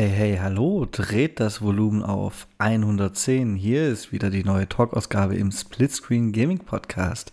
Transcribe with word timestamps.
Hey, 0.00 0.10
hey, 0.10 0.38
hallo, 0.40 0.86
dreht 0.88 1.40
das 1.40 1.60
Volumen 1.60 2.04
auf 2.04 2.46
110. 2.58 3.56
Hier 3.56 3.88
ist 3.88 4.12
wieder 4.12 4.30
die 4.30 4.44
neue 4.44 4.68
Talk-Ausgabe 4.68 5.34
im 5.34 5.50
Splitscreen 5.50 6.30
Gaming 6.30 6.60
Podcast. 6.60 7.32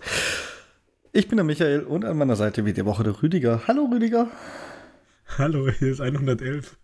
Ich 1.12 1.28
bin 1.28 1.38
der 1.38 1.46
Michael 1.46 1.82
und 1.82 2.06
an 2.06 2.18
meiner 2.18 2.36
Seite 2.36 2.66
wie 2.66 2.74
die 2.74 2.84
Woche 2.84 3.04
der 3.04 3.22
Rüdiger. 3.22 3.68
Hallo 3.68 3.88
Rüdiger. 3.92 4.32
Hallo, 5.38 5.70
hier 5.70 5.92
ist 5.92 6.02
111. 6.02 6.76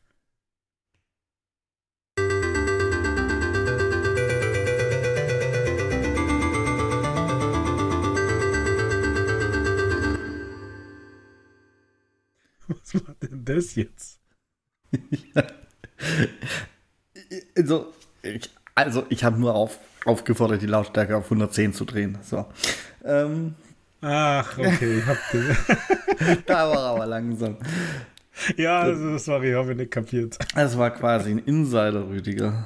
Was 12.68 12.94
war 12.94 13.16
denn 13.24 13.44
das 13.46 13.74
jetzt? 13.74 14.20
ja. 15.34 15.44
Also, 17.58 17.94
ich, 18.24 18.50
also 18.76 19.06
ich 19.10 19.24
habe 19.24 19.40
nur 19.40 19.56
auf, 19.56 19.80
aufgefordert, 20.06 20.62
die 20.62 20.68
Lautstärke 20.68 21.16
auf 21.16 21.26
110 21.26 21.74
zu 21.74 21.86
drehen. 21.86 22.18
So. 22.24 22.46
Ähm, 23.06 23.56
Ach, 24.02 24.58
okay, 24.58 24.98
ich 25.00 25.06
hab 25.06 25.18
Da 26.48 26.70
war 26.70 26.96
aber 26.96 27.06
langsam. 27.06 27.58
Ja, 28.58 28.80
also, 28.80 29.18
sorry, 29.18 29.52
habe 29.52 29.72
ich 29.72 29.78
nicht 29.78 29.92
kapiert. 29.92 30.40
Das 30.56 30.76
war 30.78 30.90
quasi 30.92 31.32
ein 31.32 31.40
Insider, 31.40 32.08
Rüdiger. 32.08 32.66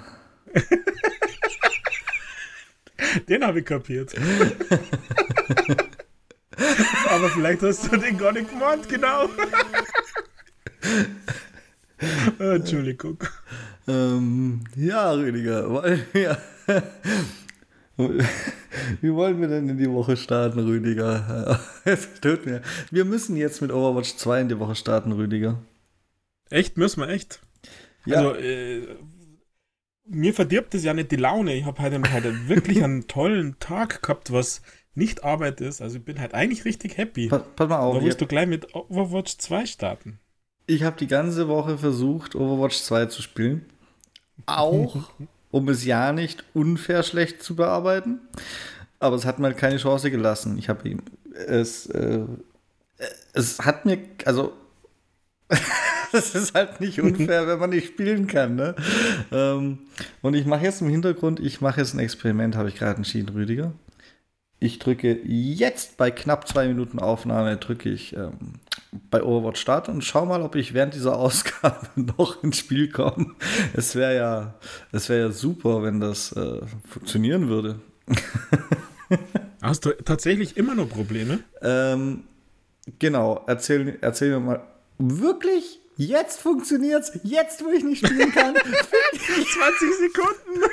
Den 3.28 3.44
habe 3.46 3.60
ich 3.60 3.66
kapiert. 3.66 4.14
aber 7.10 7.30
vielleicht 7.30 7.62
hast 7.62 7.92
du 7.92 7.98
den 7.98 8.18
gar 8.18 8.32
nicht 8.32 8.50
gemeint, 8.50 8.88
genau. 8.88 9.28
Entschuldigung. 12.40 13.18
Ähm, 13.88 14.62
ja, 14.76 15.12
Rüdiger, 15.12 15.70
wollen 15.70 16.02
wir, 16.14 16.38
wie 19.02 19.14
wollen 19.14 19.40
wir 19.40 19.48
denn 19.48 19.70
in 19.70 19.78
die 19.78 19.90
Woche 19.90 20.18
starten, 20.18 20.60
Rüdiger? 20.60 21.60
Es 21.86 22.20
tut 22.20 22.46
mir. 22.46 22.62
Wir 22.90 23.06
müssen 23.06 23.38
jetzt 23.38 23.62
mit 23.62 23.72
Overwatch 23.72 24.16
2 24.16 24.42
in 24.42 24.50
die 24.50 24.60
Woche 24.60 24.76
starten, 24.76 25.12
Rüdiger. 25.12 25.62
Echt? 26.50 26.78
Müssen 26.78 27.02
wir 27.02 27.10
echt? 27.10 27.42
Ja. 28.06 28.18
Also, 28.18 28.36
äh, 28.36 28.88
mir 30.08 30.34
verdirbt 30.34 30.74
es 30.74 30.84
ja 30.84 30.94
nicht 30.94 31.12
die 31.12 31.16
Laune. 31.16 31.54
Ich 31.54 31.66
habe 31.66 31.82
heute, 31.82 32.02
heute 32.12 32.48
wirklich 32.48 32.84
einen 32.84 33.08
tollen 33.08 33.60
Tag 33.60 34.02
gehabt, 34.02 34.32
was 34.32 34.62
nicht 34.96 35.24
Arbeit 35.24 35.62
ist. 35.62 35.82
Also, 35.82 35.98
ich 35.98 36.04
bin 36.04 36.20
halt 36.20 36.34
eigentlich 36.34 36.66
richtig 36.66 36.98
happy. 36.98 37.28
Pass, 37.28 37.44
pass 37.56 37.70
mal 37.70 37.80
auf. 37.80 37.98
Da 37.98 38.02
musst 38.02 38.20
du 38.20 38.26
gleich 38.26 38.48
mit 38.48 38.74
Overwatch 38.74 39.38
2 39.38 39.66
starten. 39.68 40.20
Ich 40.68 40.84
habe 40.84 40.98
die 40.98 41.08
ganze 41.08 41.48
Woche 41.48 41.78
versucht, 41.78 42.36
Overwatch 42.36 42.78
2 42.82 43.06
zu 43.08 43.22
spielen. 43.22 43.66
Auch, 44.48 45.10
um 45.52 45.70
es 45.70 45.86
ja 45.86 46.12
nicht 46.12 46.44
unfair 46.54 47.04
schlecht 47.04 47.44
zu 47.44 47.56
bearbeiten. 47.56 48.20
Aber 49.00 49.16
es 49.16 49.26
hat 49.26 49.40
mir 49.40 49.54
keine 49.54 49.78
Chance 49.78 50.10
gelassen. 50.10 50.58
Ich 50.58 50.70
habe 50.70 50.88
ihm 50.90 51.02
es, 51.36 51.88
äh, 51.88 52.26
es 53.34 53.60
hat 53.60 53.86
mir, 53.86 54.00
also, 54.26 54.54
es 56.12 56.34
ist 56.36 56.54
halt 56.54 56.80
nicht 56.82 57.02
unfair, 57.02 57.48
wenn 57.48 57.60
man 57.60 57.70
nicht 57.70 57.88
spielen 57.88 58.28
kann. 58.28 58.56
Ne? 58.56 58.76
Ähm, 59.32 59.80
und 60.22 60.34
ich 60.34 60.46
mache 60.46 60.64
jetzt 60.64 60.82
im 60.82 60.90
Hintergrund, 60.90 61.40
ich 61.40 61.62
mache 61.62 61.82
jetzt 61.82 61.94
ein 61.94 62.00
Experiment, 62.00 62.56
habe 62.56 62.70
ich 62.70 62.76
gerade 62.76 62.98
entschieden, 62.98 63.30
Rüdiger. 63.30 63.74
Ich 64.60 64.80
drücke 64.80 65.20
jetzt 65.24 65.98
bei 65.98 66.12
knapp 66.12 66.48
zwei 66.48 66.68
Minuten 66.68 67.00
Aufnahme, 67.00 67.58
drücke 67.58 67.90
ich 67.90 68.16
ähm, 68.16 68.54
bei 69.10 69.24
Overwatch 69.24 69.60
Start 69.60 69.90
und 69.90 70.04
schau 70.04 70.26
mal, 70.26 70.42
ob 70.42 70.56
ich 70.56 70.74
während 70.74 70.94
dieser 70.94 71.18
Ausgabe 71.18 71.88
noch 71.96 72.44
ins 72.44 72.60
Spiel 72.60 72.90
komme. 72.90 73.36
Es 73.74 73.96
wäre 73.96 74.16
ja, 74.16 74.54
es 74.92 75.10
wäre 75.10 75.28
ja 75.28 75.32
super, 75.32 75.84
wenn 75.84 76.00
das 76.00 76.32
äh, 76.34 76.62
funktionieren 76.88 77.48
würde. 77.48 77.80
Hast 79.62 79.86
du 79.86 79.92
tatsächlich 79.92 80.58
immer 80.58 80.76
noch 80.76 80.90
Probleme? 80.90 81.40
Ähm, 81.62 82.24
genau, 83.00 83.44
erzähl, 83.48 83.98
erzähl 84.02 84.32
mir 84.32 84.40
mal. 84.40 84.64
Wirklich? 84.98 85.80
Jetzt 85.98 86.42
funktioniert's? 86.42 87.18
Jetzt, 87.24 87.64
wo 87.64 87.72
ich 87.72 87.84
nicht 87.84 88.06
spielen 88.06 88.32
kann? 88.32 88.56
20 88.56 88.64
Sekunden. 89.98 90.64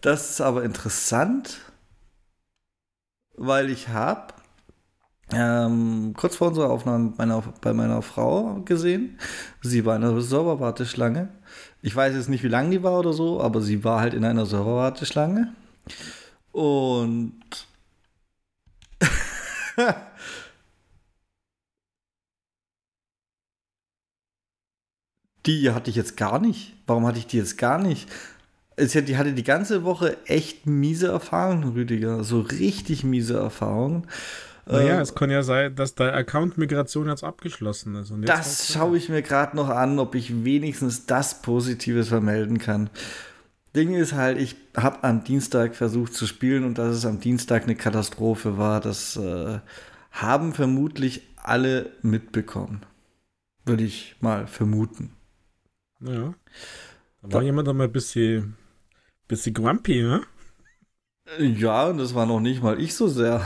das 0.00 0.30
ist 0.30 0.40
aber 0.40 0.62
interessant, 0.62 1.60
weil 3.34 3.70
ich 3.70 3.88
habe 3.88 4.34
ähm, 5.32 6.14
kurz 6.16 6.36
vor 6.36 6.48
unserer 6.48 6.70
Aufnahme 6.70 7.12
meiner, 7.18 7.42
bei 7.60 7.72
meiner 7.74 8.02
Frau 8.02 8.60
gesehen. 8.64 9.18
Sie 9.62 9.84
war 9.84 9.96
in 9.96 10.04
einer 10.04 10.20
Serverwarteschlange. 10.20 11.28
Ich 11.82 11.94
weiß 11.94 12.14
jetzt 12.14 12.28
nicht, 12.28 12.42
wie 12.44 12.48
lang 12.48 12.70
die 12.70 12.82
war 12.82 12.98
oder 12.98 13.12
so, 13.12 13.40
aber 13.40 13.60
sie 13.60 13.84
war 13.84 14.00
halt 14.00 14.14
in 14.14 14.24
einer 14.24 14.46
Serverwarteschlange. 14.46 15.52
Und 16.52 17.34
die 25.46 25.70
hatte 25.70 25.90
ich 25.90 25.96
jetzt 25.96 26.16
gar 26.16 26.38
nicht. 26.38 26.74
Warum 26.86 27.06
hatte 27.06 27.18
ich 27.18 27.26
die 27.26 27.36
jetzt 27.36 27.58
gar 27.58 27.78
nicht? 27.78 28.08
Die 28.78 29.16
hatte 29.16 29.32
die 29.34 29.44
ganze 29.44 29.84
Woche 29.84 30.16
echt 30.26 30.66
miese 30.66 31.08
Erfahrungen, 31.08 31.64
Rüdiger. 31.72 32.24
So 32.24 32.40
richtig 32.40 33.04
miese 33.04 33.36
Erfahrungen. 33.38 34.06
Naja, 34.70 34.98
äh, 34.98 35.00
es 35.00 35.14
kann 35.14 35.30
ja 35.30 35.42
sein, 35.42 35.74
dass 35.74 35.94
deine 35.94 36.12
Account-Migration 36.12 37.08
jetzt 37.08 37.24
abgeschlossen 37.24 37.94
ist. 37.94 38.10
Jetzt 38.10 38.28
das 38.28 38.72
schaue 38.72 38.96
ich 38.96 39.08
mir 39.08 39.22
gerade 39.22 39.56
noch 39.56 39.68
an, 39.68 39.98
ob 39.98 40.14
ich 40.14 40.44
wenigstens 40.44 41.06
das 41.06 41.40
Positives 41.40 42.08
vermelden 42.08 42.58
kann. 42.58 42.90
Ding 43.74 43.94
ist 43.94 44.12
halt, 44.12 44.38
ich 44.38 44.56
habe 44.76 45.04
am 45.04 45.24
Dienstag 45.24 45.74
versucht 45.74 46.14
zu 46.14 46.26
spielen 46.26 46.64
und 46.64 46.78
dass 46.78 46.94
es 46.94 47.06
am 47.06 47.20
Dienstag 47.20 47.64
eine 47.64 47.76
Katastrophe 47.76 48.58
war, 48.58 48.80
das 48.80 49.16
äh, 49.16 49.60
haben 50.10 50.52
vermutlich 50.52 51.22
alle 51.36 51.90
mitbekommen. 52.02 52.82
Würde 53.64 53.84
ich 53.84 54.16
mal 54.20 54.46
vermuten. 54.46 55.12
Naja. 56.00 56.34
Da 57.22 57.32
war 57.32 57.40
da, 57.40 57.42
jemand 57.42 57.68
einmal 57.68 57.86
ein 57.86 57.92
bisschen, 57.92 58.56
bisschen 59.28 59.54
grumpy, 59.54 60.02
ne? 60.02 60.22
Ja, 61.38 61.88
und 61.88 61.98
das 61.98 62.14
war 62.14 62.26
noch 62.26 62.40
nicht 62.40 62.62
mal 62.62 62.80
ich 62.80 62.94
so 62.94 63.08
sehr. 63.08 63.42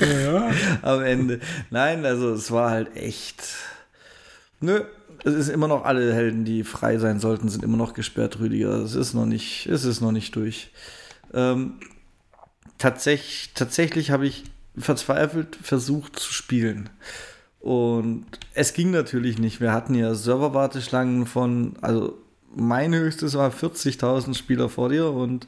Ja. 0.00 0.50
Am 0.82 1.02
Ende. 1.02 1.40
Nein, 1.70 2.04
also 2.04 2.32
es 2.32 2.50
war 2.50 2.70
halt 2.70 2.96
echt. 2.96 3.42
Nö, 4.60 4.82
es 5.24 5.34
ist 5.34 5.48
immer 5.48 5.68
noch 5.68 5.84
alle 5.84 6.12
Helden, 6.12 6.44
die 6.44 6.64
frei 6.64 6.98
sein 6.98 7.20
sollten, 7.20 7.48
sind 7.48 7.64
immer 7.64 7.76
noch 7.76 7.94
gesperrt, 7.94 8.38
Rüdiger. 8.40 8.70
Es 8.82 8.94
ist 8.94 9.14
noch 9.14 9.26
nicht, 9.26 9.66
es 9.66 9.84
ist 9.84 10.00
noch 10.00 10.12
nicht 10.12 10.34
durch. 10.36 10.70
Ähm, 11.32 11.74
tatsächlich 12.78 13.50
tatsächlich 13.54 14.10
habe 14.10 14.26
ich 14.26 14.44
verzweifelt 14.76 15.58
versucht 15.62 16.18
zu 16.18 16.32
spielen. 16.32 16.90
Und 17.60 18.26
es 18.54 18.72
ging 18.72 18.90
natürlich 18.90 19.38
nicht. 19.38 19.60
Wir 19.60 19.72
hatten 19.72 19.94
ja 19.94 20.14
Serverwarteschlangen 20.14 21.26
von, 21.26 21.74
also 21.82 22.18
mein 22.54 22.94
höchstes 22.94 23.34
war 23.34 23.50
40.000 23.50 24.34
Spieler 24.34 24.68
vor 24.68 24.88
dir 24.88 25.10
und 25.10 25.46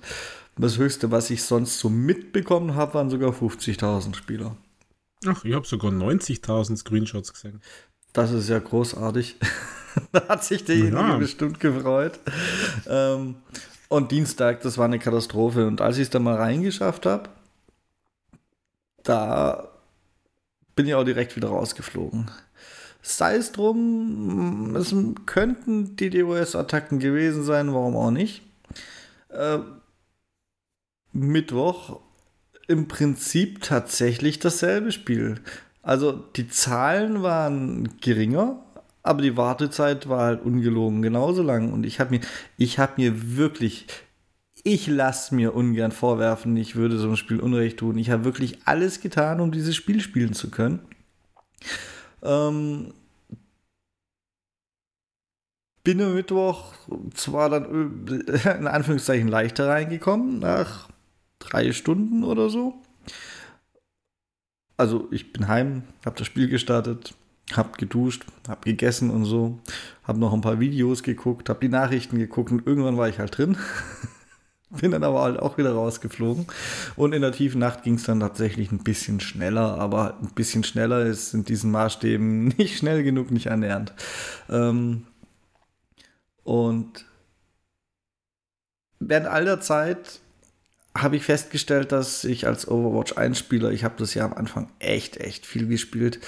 das 0.63 0.79
höchste, 0.79 1.11
was 1.11 1.31
ich 1.31 1.43
sonst 1.43 1.79
so 1.79 1.89
mitbekommen 1.89 2.75
habe, 2.75 2.95
waren 2.95 3.11
sogar 3.11 3.31
50.000 3.31 4.15
Spieler. 4.15 4.57
Ach, 5.27 5.45
ich 5.45 5.55
habe 5.55 5.67
sogar 5.67 5.91
90.000 5.91 6.77
Screenshots 6.77 7.33
gesehen. 7.33 7.61
Das 8.13 8.33
ist 8.33 8.49
ja 8.49 8.59
großartig. 8.59 9.37
da 10.13 10.29
hat 10.29 10.45
sich 10.45 10.65
derjenige 10.65 10.97
ja. 10.97 11.17
bestimmt 11.17 11.61
gefreut. 11.61 12.19
Ähm, 12.87 13.37
und 13.89 14.11
Dienstag, 14.11 14.63
das 14.63 14.79
war 14.79 14.87
eine 14.87 14.99
Katastrophe. 14.99 15.67
Und 15.67 15.81
als 15.81 15.97
ich 15.97 16.05
es 16.05 16.11
dann 16.11 16.23
mal 16.23 16.37
reingeschafft 16.37 17.07
habe, 17.07 17.29
da 19.03 19.69
bin 20.75 20.87
ich 20.87 20.95
auch 20.95 21.05
direkt 21.05 21.37
wieder 21.37 21.49
rausgeflogen. 21.49 22.31
Sei 23.03 23.37
es 23.37 23.53
drum, 23.53 24.77
es 24.77 24.95
könnten 25.27 25.97
die 25.97 26.11
DOS-Attacken 26.11 27.01
gewesen 27.01 27.43
sein, 27.43 27.75
warum 27.75 27.97
auch 27.97 28.13
nicht. 28.13 28.43
Äh, 29.29 29.59
Mittwoch 31.13 32.01
im 32.69 32.89
Prinzip 32.89 33.63
tatsächlich 33.63 34.39
dasselbe 34.39 34.93
Spiel. 34.93 35.41
Also 35.83 36.13
die 36.13 36.49
Zahlen 36.49 37.23
waren 37.23 37.97
geringer, 38.01 38.65
aber 39.03 39.23
die 39.23 39.37
Wartezeit 39.37 40.09
war 40.09 40.25
halt 40.25 40.43
ungelogen 40.43 41.03
genauso 41.03 41.43
lang. 41.43 41.73
Und 41.73 41.85
ich 41.85 42.01
habe 42.01 42.11
mir, 42.11 42.21
ich 42.57 42.79
habe 42.79 42.95
mir 42.97 43.37
wirklich, 43.37 43.87
ich 44.63 44.87
lasse 44.87 45.35
mir 45.35 45.55
ungern 45.55 45.93
vorwerfen, 45.93 46.57
ich 46.57 46.77
würde 46.77 46.99
so 46.99 47.09
ein 47.09 47.17
Spiel 47.17 47.41
Unrecht 47.41 47.79
tun. 47.79 47.99
Ich 47.99 48.11
habe 48.11 48.25
wirklich 48.25 48.61
alles 48.65 49.01
getan, 49.01 49.41
um 49.41 49.51
dieses 49.51 49.75
Spiel 49.75 50.01
spielen 50.01 50.35
zu 50.35 50.51
können. 50.51 50.81
Ähm, 52.23 52.95
bin 55.83 56.01
am 56.01 56.15
Mittwoch 56.15 56.75
zwar 57.13 57.51
dann 57.51 58.07
in 58.07 58.69
Anführungszeichen 58.69 59.27
leichter 59.27 59.69
reingekommen, 59.69 60.39
nach 60.39 60.92
drei 61.43 61.73
Stunden 61.73 62.25
oder 62.25 62.49
so. 62.49 62.75
Also 64.77 65.09
ich 65.11 65.33
bin 65.33 65.49
heim, 65.49 65.85
habe 66.05 66.17
das 66.17 66.27
Spiel 66.27 66.49
gestartet, 66.49 67.15
hab 67.53 67.79
geduscht, 67.79 68.25
hab 68.49 68.65
gegessen 68.65 69.11
und 69.11 69.25
so, 69.25 69.59
hab 70.05 70.17
noch 70.17 70.33
ein 70.33 70.41
paar 70.41 70.61
Videos 70.61 71.03
geguckt, 71.03 71.49
hab 71.49 71.61
die 71.61 71.69
Nachrichten 71.69 72.19
geguckt 72.19 72.51
und 72.51 72.67
irgendwann 72.67 72.97
war 72.97 73.09
ich 73.09 73.19
halt 73.19 73.37
drin. 73.37 73.57
Bin 74.71 74.91
dann 74.91 75.05
aber 75.05 75.21
halt 75.21 75.39
auch 75.39 75.59
wieder 75.59 75.75
rausgeflogen. 75.75 76.47
Und 76.97 77.13
in 77.13 77.21
der 77.21 77.33
tiefen 77.33 77.59
Nacht 77.59 77.83
ging 77.83 77.97
es 77.97 78.05
dann 78.05 78.21
tatsächlich 78.21 78.73
ein 78.73 78.83
bisschen 78.83 79.21
schneller, 79.21 79.79
aber 79.79 80.19
ein 80.23 80.33
bisschen 80.35 80.65
schneller 80.65 81.05
ist 81.05 81.35
in 81.35 81.45
diesen 81.45 81.71
Maßstäben 81.71 82.49
nicht 82.57 82.79
schnell 82.79 83.03
genug, 83.03 83.31
nicht 83.31 83.51
annähernd. 83.51 83.93
Ähm 84.49 85.07
und 86.43 87.05
während 88.99 89.27
all 89.27 89.45
der 89.45 89.61
Zeit 89.61 90.22
habe 90.97 91.17
ich 91.17 91.25
festgestellt, 91.25 91.93
dass 91.93 92.25
ich 92.25 92.47
als 92.47 92.69
Overwatch 92.69 93.17
1 93.17 93.39
Spieler, 93.39 93.71
ich 93.71 93.85
habe 93.85 93.95
das 93.99 94.15
ja 94.15 94.25
am 94.25 94.35
Anfang 94.35 94.71
echt, 94.79 95.17
echt 95.17 95.47
viel 95.47 95.67
gespielt, 95.67 96.21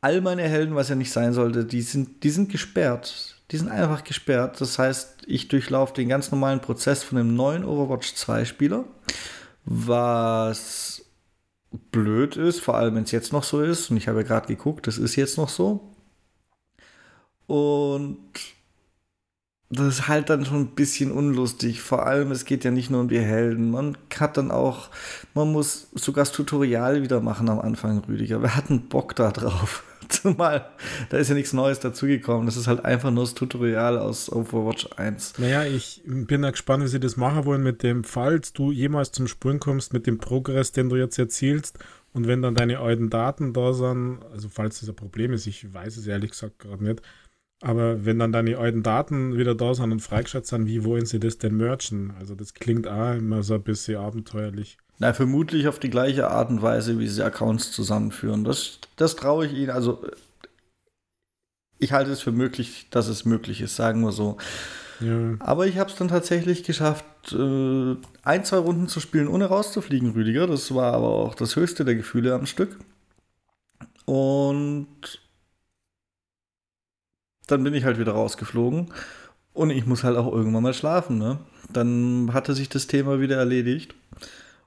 all 0.00 0.20
meine 0.20 0.42
Helden, 0.42 0.74
was 0.74 0.88
ja 0.88 0.94
nicht 0.94 1.12
sein 1.12 1.32
sollte, 1.32 1.64
die 1.64 1.82
sind, 1.82 2.22
die 2.22 2.30
sind 2.30 2.50
gesperrt. 2.50 3.34
Die 3.50 3.56
sind 3.56 3.68
einfach 3.68 4.04
gesperrt. 4.04 4.60
Das 4.60 4.78
heißt, 4.78 5.22
ich 5.26 5.48
durchlaufe 5.48 5.94
den 5.94 6.08
ganz 6.08 6.30
normalen 6.30 6.60
Prozess 6.60 7.02
von 7.02 7.18
einem 7.18 7.34
neuen 7.34 7.64
Overwatch 7.64 8.14
2 8.14 8.44
Spieler, 8.44 8.84
was 9.64 11.04
blöd 11.90 12.36
ist, 12.36 12.60
vor 12.60 12.76
allem 12.76 12.94
wenn 12.94 13.04
es 13.04 13.10
jetzt 13.10 13.32
noch 13.32 13.44
so 13.44 13.62
ist. 13.62 13.90
Und 13.90 13.96
ich 13.96 14.08
habe 14.08 14.20
ja 14.20 14.26
gerade 14.26 14.46
geguckt, 14.46 14.86
das 14.86 14.98
ist 14.98 15.16
jetzt 15.16 15.38
noch 15.38 15.48
so. 15.48 15.94
Und 17.46 18.18
das 19.70 19.86
ist 19.86 20.08
halt 20.08 20.30
dann 20.30 20.46
schon 20.46 20.60
ein 20.60 20.74
bisschen 20.74 21.12
unlustig. 21.12 21.82
Vor 21.82 22.06
allem, 22.06 22.30
es 22.30 22.46
geht 22.46 22.64
ja 22.64 22.70
nicht 22.70 22.90
nur 22.90 23.02
um 23.02 23.08
die 23.08 23.20
Helden. 23.20 23.70
Man 23.70 23.98
hat 24.18 24.36
dann 24.38 24.50
auch, 24.50 24.88
man 25.34 25.52
muss 25.52 25.88
sogar 25.94 26.24
das 26.24 26.32
Tutorial 26.32 27.02
wieder 27.02 27.20
machen 27.20 27.50
am 27.50 27.60
Anfang, 27.60 27.98
Rüdiger. 28.08 28.40
Wir 28.40 28.56
hatten 28.56 28.88
Bock 28.88 29.14
da 29.14 29.30
drauf. 29.30 29.84
Zumal, 30.08 30.70
da 31.10 31.18
ist 31.18 31.28
ja 31.28 31.34
nichts 31.34 31.52
Neues 31.52 31.80
dazugekommen. 31.80 32.46
Das 32.46 32.56
ist 32.56 32.66
halt 32.66 32.82
einfach 32.82 33.10
nur 33.10 33.24
das 33.24 33.34
Tutorial 33.34 33.98
aus 33.98 34.32
Overwatch 34.32 34.88
1. 34.96 35.34
Naja, 35.38 35.64
ich 35.64 36.00
bin 36.06 36.40
da 36.40 36.50
gespannt, 36.50 36.84
wie 36.84 36.88
sie 36.88 37.00
das 37.00 37.18
machen 37.18 37.44
wollen 37.44 37.62
mit 37.62 37.82
dem, 37.82 38.04
falls 38.04 38.54
du 38.54 38.72
jemals 38.72 39.12
zum 39.12 39.26
Sprung 39.26 39.58
kommst 39.58 39.92
mit 39.92 40.06
dem 40.06 40.16
Progress, 40.16 40.72
den 40.72 40.88
du 40.88 40.96
jetzt 40.96 41.18
erzielst 41.18 41.78
und 42.14 42.26
wenn 42.26 42.40
dann 42.40 42.54
deine 42.54 42.78
alten 42.78 43.10
Daten 43.10 43.52
da 43.52 43.74
sind, 43.74 44.20
also 44.32 44.48
falls 44.48 44.80
das 44.80 44.88
ein 44.88 44.96
Problem 44.96 45.32
ist, 45.34 45.46
ich 45.46 45.74
weiß 45.74 45.98
es 45.98 46.06
ehrlich 46.06 46.30
gesagt 46.30 46.58
gerade 46.58 46.82
nicht, 46.82 47.02
aber 47.60 48.04
wenn 48.04 48.18
dann 48.18 48.32
deine 48.32 48.58
alten 48.58 48.82
Daten 48.82 49.36
wieder 49.36 49.54
da 49.54 49.74
sind 49.74 49.90
und 49.90 50.00
freigeschaltet 50.00 50.48
sind, 50.48 50.66
wie 50.66 50.84
wollen 50.84 51.06
sie 51.06 51.18
das 51.18 51.38
denn 51.38 51.56
merchen? 51.56 52.12
Also 52.18 52.34
das 52.34 52.54
klingt 52.54 52.86
auch 52.86 53.14
immer 53.14 53.42
so 53.42 53.54
ein 53.54 53.62
bisschen 53.62 53.96
abenteuerlich. 53.96 54.78
Na, 54.98 55.12
vermutlich 55.12 55.68
auf 55.68 55.78
die 55.78 55.90
gleiche 55.90 56.28
Art 56.28 56.50
und 56.50 56.62
Weise, 56.62 56.98
wie 56.98 57.08
sie 57.08 57.24
Accounts 57.24 57.72
zusammenführen. 57.72 58.44
Das, 58.44 58.80
das 58.96 59.16
traue 59.16 59.46
ich 59.46 59.52
ihnen. 59.52 59.70
Also, 59.70 60.04
ich 61.78 61.92
halte 61.92 62.10
es 62.10 62.20
für 62.20 62.32
möglich, 62.32 62.88
dass 62.90 63.06
es 63.06 63.24
möglich 63.24 63.60
ist, 63.60 63.76
sagen 63.76 64.00
wir 64.02 64.10
so. 64.10 64.38
Ja. 65.00 65.34
Aber 65.38 65.68
ich 65.68 65.78
habe 65.78 65.88
es 65.88 65.96
dann 65.96 66.08
tatsächlich 66.08 66.64
geschafft, 66.64 67.04
äh, 67.32 67.96
ein, 68.24 68.44
zwei 68.44 68.58
Runden 68.58 68.88
zu 68.88 68.98
spielen, 68.98 69.28
ohne 69.28 69.46
rauszufliegen, 69.46 70.10
Rüdiger. 70.10 70.48
Das 70.48 70.74
war 70.74 70.92
aber 70.92 71.08
auch 71.08 71.36
das 71.36 71.54
höchste 71.54 71.84
der 71.84 71.94
Gefühle 71.94 72.34
am 72.34 72.46
Stück. 72.46 72.76
Und 74.04 74.88
dann 77.48 77.64
bin 77.64 77.74
ich 77.74 77.84
halt 77.84 77.98
wieder 77.98 78.12
rausgeflogen. 78.12 78.92
Und 79.52 79.70
ich 79.70 79.86
muss 79.86 80.04
halt 80.04 80.16
auch 80.16 80.32
irgendwann 80.32 80.62
mal 80.62 80.74
schlafen. 80.74 81.18
Ne? 81.18 81.38
Dann 81.72 82.30
hatte 82.32 82.54
sich 82.54 82.68
das 82.68 82.86
Thema 82.86 83.20
wieder 83.20 83.36
erledigt. 83.36 83.94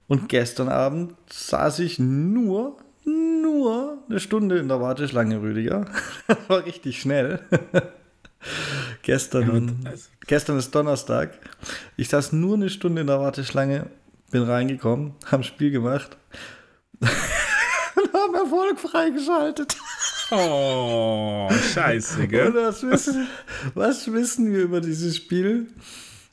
Und 0.08 0.28
gestern 0.28 0.68
Abend 0.68 1.14
saß 1.32 1.80
ich 1.80 1.98
nur, 1.98 2.76
nur 3.06 3.98
eine 4.10 4.20
Stunde 4.20 4.58
in 4.58 4.68
der 4.68 4.82
Warteschlange, 4.82 5.42
Rüdiger. 5.42 5.86
Das 6.28 6.38
war 6.50 6.66
richtig 6.66 7.00
schnell. 7.00 7.40
gestern, 9.04 9.82
ja, 9.84 9.92
also 9.92 10.10
gestern 10.28 10.58
ist 10.58 10.76
Donnerstag. 10.76 11.40
Ich 11.96 12.10
saß 12.10 12.34
nur 12.34 12.56
eine 12.56 12.70
Stunde 12.70 13.02
in 13.02 13.08
der 13.08 13.20
Warteschlange, 13.20 13.88
bin 14.32 14.44
reingekommen, 14.44 15.14
haben 15.26 15.44
Spiel 15.44 15.72
gemacht 15.72 16.18
und 17.00 18.14
haben 18.14 18.36
Erfolg 18.36 18.80
freigeschaltet. 18.80 19.78
Oh, 20.32 21.50
scheiße, 21.74 22.28
gell? 22.28 22.54
Was 22.54 22.84
wissen, 22.84 23.28
was 23.74 24.12
wissen 24.12 24.52
wir 24.54 24.62
über 24.62 24.80
dieses 24.80 25.18
Spiel? 25.18 25.68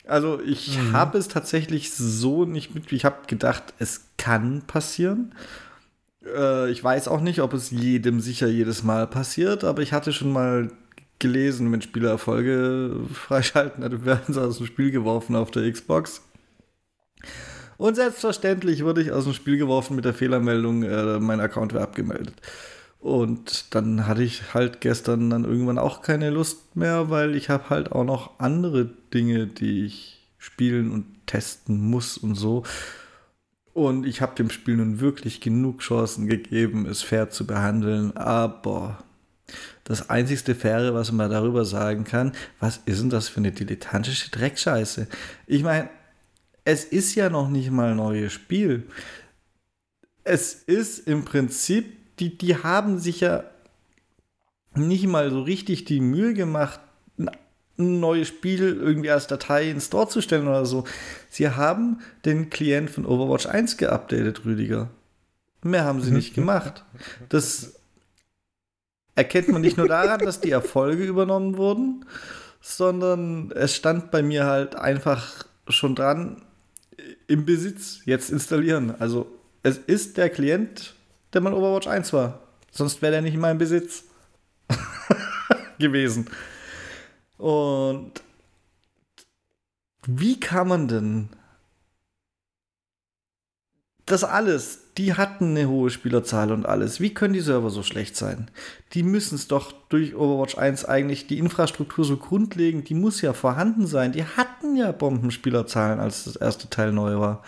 Also 0.07 0.41
ich 0.41 0.79
mhm. 0.79 0.93
habe 0.93 1.19
es 1.19 1.29
tatsächlich 1.29 1.93
so 1.93 2.45
nicht 2.45 2.75
mit. 2.75 2.91
Ich 2.93 3.05
habe 3.05 3.27
gedacht, 3.27 3.75
es 3.79 4.07
kann 4.17 4.63
passieren. 4.67 5.35
Äh, 6.25 6.71
ich 6.71 6.83
weiß 6.83 7.09
auch 7.09 7.21
nicht, 7.21 7.41
ob 7.41 7.53
es 7.53 7.71
jedem 7.71 8.21
sicher 8.21 8.47
jedes 8.47 8.83
Mal 8.85 9.07
passiert, 9.07 9.65
aber 9.65 9.83
ich 9.83 9.93
hatte 9.93 10.13
schon 10.13 10.33
mal 10.33 10.71
gelesen, 11.19 11.71
wenn 11.73 11.83
Spieler 11.83 12.11
Erfolge 12.11 13.01
freischalten, 13.13 13.83
dann 13.83 14.05
werden 14.05 14.33
sie 14.33 14.41
aus 14.41 14.59
dem 14.59 14.67
Spiel 14.67 14.91
geworfen 14.91 15.37
auf 15.37 15.51
der 15.51 15.71
Xbox. 15.71 16.23
Und 17.77 17.95
selbstverständlich 17.95 18.85
wurde 18.85 19.03
ich 19.03 19.13
aus 19.13 19.25
dem 19.25 19.35
Spiel 19.35 19.57
geworfen 19.57 19.95
mit 19.95 20.05
der 20.05 20.15
Fehlermeldung, 20.15 20.83
äh, 20.83 21.19
mein 21.21 21.41
Account 21.41 21.73
wäre 21.73 21.85
abgemeldet. 21.85 22.35
Und 23.01 23.75
dann 23.75 24.07
hatte 24.07 24.23
ich 24.23 24.55
halt 24.55 24.81
gestern 24.81 25.31
dann 25.31 25.45
irgendwann 25.45 25.79
auch 25.79 26.03
keine 26.03 26.31
Lust 26.31 26.75
mehr, 26.75 27.11
weil 27.11 27.37
ich 27.37 27.49
habe 27.49 27.71
halt 27.71 27.93
auch 27.93 28.05
noch 28.05 28.39
andere 28.41 28.87
Dinge, 29.15 29.47
die 29.47 29.85
ich 29.85 30.27
spielen 30.39 30.91
und 30.91 31.27
testen 31.27 31.81
muss 31.81 32.19
und 32.19 32.35
so. 32.35 32.65
Und 33.73 34.07
ich 34.07 34.21
habe 34.21 34.35
dem 34.35 34.51
Spiel 34.51 34.77
nun 34.77 34.99
wirklich 34.99 35.41
genug 35.41 35.81
Chancen 35.81 36.27
gegeben, 36.27 36.87
es 36.87 37.03
fair 37.03 37.31
zu 37.31 37.47
behandeln. 37.47 38.17
Aber 38.17 38.99
das 39.85 40.11
einzigste 40.11 40.57
Faire, 40.57 40.95
was 40.95 41.13
man 41.13 41.31
darüber 41.31 41.65
sagen 41.65 42.03
kann, 42.03 42.33
was 42.59 42.81
ist 42.87 43.01
denn 43.01 43.11
das 43.11 43.29
für 43.29 43.39
eine 43.39 43.53
dilettantische 43.53 44.31
Dreckscheiße? 44.31 45.07
Ich 45.47 45.63
meine, 45.63 45.89
es 46.65 46.85
ist 46.85 47.15
ja 47.15 47.31
noch 47.31 47.49
nicht 47.49 47.71
mal 47.71 47.93
ein 47.93 47.97
neues 47.97 48.33
Spiel. 48.33 48.89
Es 50.25 50.55
ist 50.55 51.07
im 51.07 51.25
Prinzip 51.25 51.98
die, 52.21 52.37
die 52.37 52.57
haben 52.57 52.99
sich 52.99 53.21
ja 53.21 53.45
nicht 54.75 55.07
mal 55.07 55.31
so 55.31 55.43
richtig 55.43 55.85
die 55.85 56.01
Mühe 56.01 56.35
gemacht, 56.35 56.81
ein 57.79 58.01
neues 58.01 58.29
Spiel 58.29 58.77
irgendwie 58.81 59.11
als 59.11 59.29
Datei 59.29 59.71
ins 59.71 59.87
Store 59.87 60.09
zu 60.09 60.21
stellen 60.21 60.49
oder 60.49 60.67
so. 60.67 60.85
Sie 61.31 61.49
haben 61.49 62.01
den 62.25 62.51
Klient 62.51 62.91
von 62.91 63.07
Overwatch 63.07 63.47
1 63.47 63.77
geupdatet, 63.77 64.45
Rüdiger. 64.45 64.91
Mehr 65.63 65.85
haben 65.85 66.01
sie 66.01 66.11
nicht 66.11 66.35
gemacht. 66.35 66.85
Das 67.29 67.75
erkennt 69.15 69.49
man 69.49 69.63
nicht 69.63 69.77
nur 69.77 69.89
daran, 69.89 70.21
dass 70.21 70.41
die 70.41 70.51
Erfolge 70.51 71.05
übernommen 71.05 71.57
wurden, 71.57 72.05
sondern 72.61 73.53
es 73.53 73.75
stand 73.75 74.11
bei 74.11 74.23
mir 74.23 74.47
halt 74.47 74.75
einfach 74.75 75.47
schon 75.69 75.95
dran, 75.95 76.43
im 77.27 77.45
Besitz, 77.45 78.01
jetzt 78.05 78.31
installieren. 78.31 78.95
Also 78.99 79.31
es 79.63 79.79
ist 79.79 80.17
der 80.17 80.31
Klient 80.31 80.95
der 81.33 81.41
mal 81.41 81.53
Overwatch 81.53 81.87
1 81.87 82.13
war. 82.13 82.41
Sonst 82.71 83.03
wäre 83.03 83.13
der 83.13 83.23
nicht 83.23 83.35
in 83.35 83.41
meinem 83.41 83.59
Besitz 83.59 84.05
gewesen. 85.79 86.29
Und 87.37 88.13
wie 90.07 90.41
kann 90.41 90.69
man 90.69 90.89
denn 90.89 91.29
das 94.11 94.25
alles, 94.25 94.81
die 94.97 95.15
hatten 95.15 95.51
eine 95.51 95.69
hohe 95.69 95.91
Spielerzahl 95.91 96.51
und 96.51 96.67
alles. 96.67 96.99
Wie 97.01 97.13
können 97.13 97.35
die 97.35 97.41
Server 97.41 97.71
so 97.71 97.83
schlecht 97.83 98.17
sein? 98.17 98.51
Die 98.95 99.03
müssen 99.03 99.35
es 99.35 99.49
doch 99.49 99.73
durch 99.91 100.15
Overwatch 100.15 100.57
1 100.57 100.87
eigentlich, 100.87 101.27
die 101.27 101.39
Infrastruktur 101.39 102.05
so 102.05 102.17
grundlegend, 102.17 102.89
die 102.89 102.95
muss 102.95 103.21
ja 103.21 103.35
vorhanden 103.35 103.87
sein. 103.87 104.13
Die 104.13 104.25
hatten 104.25 104.77
ja 104.77 104.93
Bombenspielerzahlen, 104.93 106.01
als 106.01 106.25
das 106.25 106.37
erste 106.37 106.71
Teil 106.71 106.93
neu 106.93 107.19
war 107.19 107.43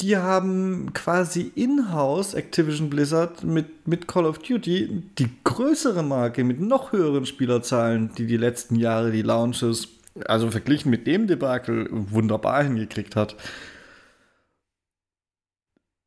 die 0.00 0.16
haben 0.16 0.92
quasi 0.92 1.52
in-house 1.54 2.34
Activision 2.34 2.90
Blizzard 2.90 3.44
mit, 3.44 3.88
mit 3.88 4.06
Call 4.06 4.26
of 4.26 4.38
Duty 4.38 5.02
die 5.18 5.30
größere 5.44 6.02
Marke 6.02 6.44
mit 6.44 6.60
noch 6.60 6.92
höheren 6.92 7.24
Spielerzahlen, 7.24 8.14
die 8.14 8.26
die 8.26 8.36
letzten 8.36 8.76
Jahre 8.76 9.10
die 9.10 9.22
Launches, 9.22 9.88
also 10.26 10.50
verglichen 10.50 10.90
mit 10.90 11.06
dem 11.06 11.26
Debakel, 11.26 11.88
wunderbar 11.90 12.62
hingekriegt 12.64 13.16
hat. 13.16 13.36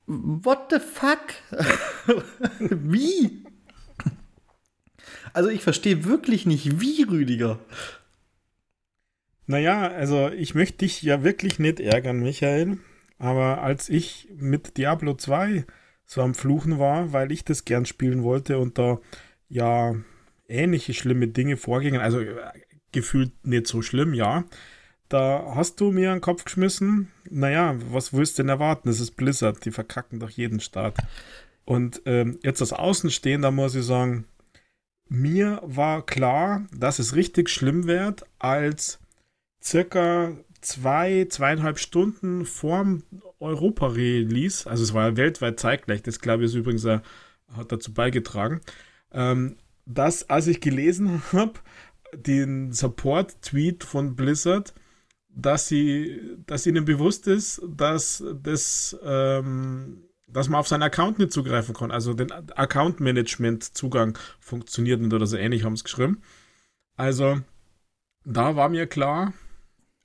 What 0.05 0.71
the 0.71 0.79
fuck? 0.79 1.19
wie? 2.59 3.43
Also 5.33 5.49
ich 5.49 5.61
verstehe 5.61 6.05
wirklich 6.05 6.45
nicht, 6.45 6.79
wie, 6.79 7.03
Rüdiger. 7.03 7.59
Naja, 9.47 9.87
also 9.87 10.29
ich 10.29 10.53
möchte 10.53 10.79
dich 10.79 11.01
ja 11.01 11.23
wirklich 11.23 11.57
nicht 11.57 11.79
ärgern, 11.79 12.19
Michael. 12.19 12.77
Aber 13.19 13.61
als 13.61 13.89
ich 13.89 14.29
mit 14.35 14.77
Diablo 14.77 15.13
2 15.13 15.65
so 16.05 16.21
am 16.21 16.33
Fluchen 16.33 16.79
war, 16.79 17.13
weil 17.13 17.31
ich 17.31 17.45
das 17.45 17.65
gern 17.65 17.85
spielen 17.85 18.23
wollte 18.23 18.57
und 18.57 18.79
da 18.79 18.99
ja 19.49 19.95
ähnliche 20.47 20.93
schlimme 20.93 21.27
Dinge 21.27 21.57
vorgingen, 21.57 22.01
also 22.01 22.21
äh, 22.21 22.35
gefühlt 22.91 23.31
nicht 23.45 23.67
so 23.67 23.81
schlimm, 23.81 24.13
ja. 24.13 24.45
Da 25.09 25.53
hast 25.55 25.81
du 25.81 25.91
mir 25.91 26.11
einen 26.11 26.21
Kopf 26.21 26.45
geschmissen. 26.45 27.11
Naja, 27.29 27.75
was 27.91 28.13
willst 28.13 28.37
du 28.37 28.43
denn 28.43 28.49
erwarten? 28.49 28.89
Es 28.89 28.99
ist 28.99 29.11
Blizzard, 29.11 29.63
die 29.65 29.71
verkacken 29.71 30.19
doch 30.19 30.29
jeden 30.29 30.59
Start. 30.59 30.97
Und 31.65 32.01
ähm, 32.05 32.39
jetzt 32.43 32.61
als 32.61 32.73
Außenstehender 32.73 33.51
muss 33.51 33.75
ich 33.75 33.85
sagen, 33.85 34.25
mir 35.07 35.61
war 35.63 36.05
klar, 36.05 36.67
dass 36.71 36.99
es 36.99 37.15
richtig 37.15 37.49
schlimm 37.49 37.87
wird, 37.87 38.25
als 38.37 38.99
circa 39.61 40.37
zwei, 40.61 41.25
zweieinhalb 41.29 41.79
Stunden 41.79 42.45
vorm 42.45 43.03
Europa-Release, 43.39 44.69
also 44.69 44.83
es 44.83 44.93
war 44.93 45.17
weltweit 45.17 45.59
zeitgleich, 45.59 46.01
das 46.01 46.19
glaube 46.19 46.43
ich 46.43 46.51
ist 46.51 46.55
übrigens, 46.55 46.85
äh, 46.85 46.99
hat 47.55 47.71
dazu 47.71 47.93
beigetragen, 47.93 48.61
ähm, 49.11 49.57
dass, 49.85 50.29
als 50.29 50.47
ich 50.47 50.61
gelesen 50.61 51.21
habe, 51.33 51.53
den 52.13 52.71
Support-Tweet 52.73 53.83
von 53.83 54.15
Blizzard, 54.15 54.73
dass 55.29 55.67
sie, 55.67 56.19
dass 56.45 56.65
ihnen 56.65 56.85
bewusst 56.85 57.27
ist, 57.27 57.61
dass 57.67 58.23
das, 58.41 58.97
ähm, 59.03 60.03
dass 60.27 60.49
man 60.49 60.59
auf 60.59 60.67
seinen 60.67 60.83
Account 60.83 61.19
nicht 61.19 61.31
zugreifen 61.31 61.75
kann. 61.75 61.91
Also 61.91 62.13
den 62.13 62.31
Account-Management-Zugang 62.31 64.17
funktioniert 64.39 65.01
nicht 65.01 65.13
oder 65.13 65.27
so 65.27 65.37
ähnlich 65.37 65.63
haben 65.63 65.75
sie 65.75 65.83
geschrieben. 65.83 66.21
Also 66.95 67.39
da 68.25 68.55
war 68.55 68.69
mir 68.69 68.87
klar, 68.87 69.33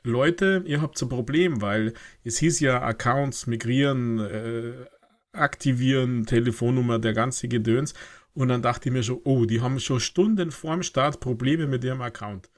Leute, 0.04 0.62
ihr 0.66 0.82
habt 0.82 1.00
ein 1.00 1.08
Problem, 1.08 1.62
weil 1.62 1.94
es 2.24 2.38
hieß 2.38 2.60
ja 2.60 2.82
Accounts 2.82 3.46
migrieren, 3.46 4.20
äh, 4.20 4.86
aktivieren, 5.32 6.26
Telefonnummer, 6.26 6.98
der 6.98 7.14
ganze 7.14 7.48
Gedöns. 7.48 7.94
Und 8.34 8.48
dann 8.48 8.62
dachte 8.62 8.88
ich 8.88 8.92
mir 8.92 9.02
schon, 9.02 9.20
oh, 9.24 9.46
die 9.46 9.60
haben 9.60 9.80
schon 9.80 10.00
Stunden 10.00 10.50
vorm 10.50 10.82
Start 10.82 11.20
Probleme 11.20 11.66
mit 11.66 11.84
ihrem 11.84 12.02
Account. 12.02 12.50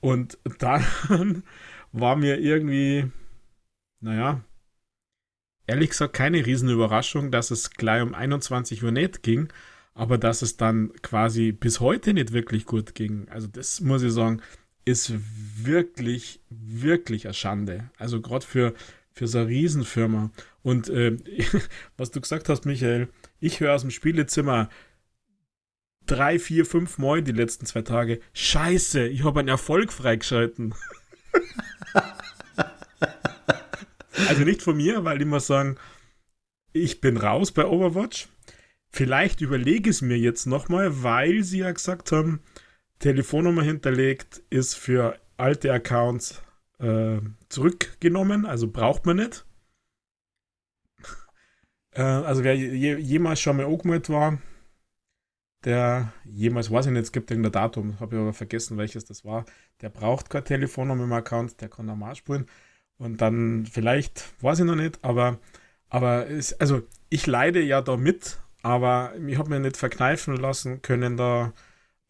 Und 0.00 0.38
dann 0.58 0.84
war 1.92 2.16
mir 2.16 2.38
irgendwie, 2.38 3.10
naja, 4.00 4.44
ehrlich 5.66 5.90
gesagt 5.90 6.14
keine 6.14 6.44
Riesenüberraschung, 6.44 7.30
dass 7.30 7.50
es 7.50 7.70
gleich 7.70 8.02
um 8.02 8.14
21 8.14 8.84
Uhr 8.84 8.92
nicht 8.92 9.22
ging, 9.22 9.52
aber 9.94 10.18
dass 10.18 10.42
es 10.42 10.56
dann 10.56 10.92
quasi 11.02 11.52
bis 11.52 11.80
heute 11.80 12.14
nicht 12.14 12.32
wirklich 12.32 12.66
gut 12.66 12.94
ging. 12.94 13.28
Also 13.28 13.46
das 13.48 13.80
muss 13.80 14.02
ich 14.02 14.12
sagen, 14.12 14.42
ist 14.84 15.12
wirklich, 15.64 16.40
wirklich 16.50 17.26
eine 17.26 17.34
Schande. 17.34 17.90
Also 17.98 18.20
gerade 18.20 18.44
für, 18.44 18.74
für 19.12 19.26
so 19.26 19.38
eine 19.38 19.48
Riesenfirma. 19.48 20.30
Und 20.62 20.88
äh, 20.88 21.16
was 21.96 22.10
du 22.10 22.20
gesagt 22.20 22.48
hast, 22.48 22.66
Michael, 22.66 23.08
ich 23.40 23.60
höre 23.60 23.74
aus 23.74 23.82
dem 23.82 23.90
Spielezimmer 23.90 24.68
drei, 26.06 26.38
vier, 26.38 26.66
fünf 26.66 26.98
Mal 26.98 27.22
die 27.22 27.32
letzten 27.32 27.66
zwei 27.66 27.82
Tage. 27.82 28.20
Scheiße, 28.32 29.06
ich 29.06 29.24
habe 29.24 29.40
einen 29.40 29.48
Erfolg 29.48 29.92
freigeschalten. 29.92 30.74
also 34.28 34.42
nicht 34.42 34.62
von 34.62 34.76
mir, 34.76 35.04
weil 35.04 35.20
ich 35.20 35.26
muss 35.26 35.46
sagen, 35.46 35.76
ich 36.72 37.00
bin 37.00 37.16
raus 37.16 37.52
bei 37.52 37.64
Overwatch. 37.64 38.28
Vielleicht 38.90 39.40
überlege 39.40 39.90
ich 39.90 39.96
es 39.96 40.02
mir 40.02 40.18
jetzt 40.18 40.46
nochmal, 40.46 41.02
weil 41.02 41.42
sie 41.42 41.58
ja 41.58 41.72
gesagt 41.72 42.12
haben, 42.12 42.40
Telefonnummer 42.98 43.62
hinterlegt 43.62 44.42
ist 44.50 44.74
für 44.74 45.18
alte 45.36 45.72
Accounts 45.72 46.42
äh, 46.78 47.20
zurückgenommen, 47.48 48.46
also 48.46 48.70
braucht 48.70 49.06
man 49.06 49.16
nicht. 49.16 49.44
äh, 51.92 52.02
also 52.02 52.44
wer 52.44 52.56
je, 52.56 52.96
jemals 52.96 53.40
schon 53.40 53.56
mal 53.56 53.66
angemeldet 53.66 54.10
war, 54.10 54.38
der 55.64 56.12
jemals, 56.24 56.70
weiß 56.70 56.86
ich 56.86 56.92
nicht, 56.92 57.02
es 57.02 57.12
gibt 57.12 57.30
irgendein 57.30 57.52
Datum, 57.52 58.00
habe 58.00 58.16
ich 58.16 58.20
aber 58.20 58.32
vergessen, 58.32 58.76
welches 58.76 59.04
das 59.04 59.24
war, 59.24 59.44
der 59.80 59.88
braucht 59.88 60.30
keine 60.30 60.44
Telefonnummer 60.44 61.04
im 61.04 61.12
Account, 61.12 61.60
der 61.60 61.68
kann 61.68 61.86
normal 61.86 62.14
spulen. 62.14 62.46
Und 62.96 63.20
dann 63.20 63.66
vielleicht, 63.66 64.34
weiß 64.42 64.60
ich 64.60 64.64
noch 64.66 64.76
nicht, 64.76 65.02
aber, 65.02 65.38
aber 65.88 66.30
es, 66.30 66.58
also 66.60 66.82
ich 67.08 67.26
leide 67.26 67.60
ja 67.60 67.80
da 67.80 67.96
mit, 67.96 68.40
aber 68.62 69.14
ich 69.26 69.38
habe 69.38 69.50
mir 69.50 69.60
nicht 69.60 69.76
verkneifen 69.76 70.36
lassen 70.36 70.80
können, 70.82 71.16
da 71.16 71.52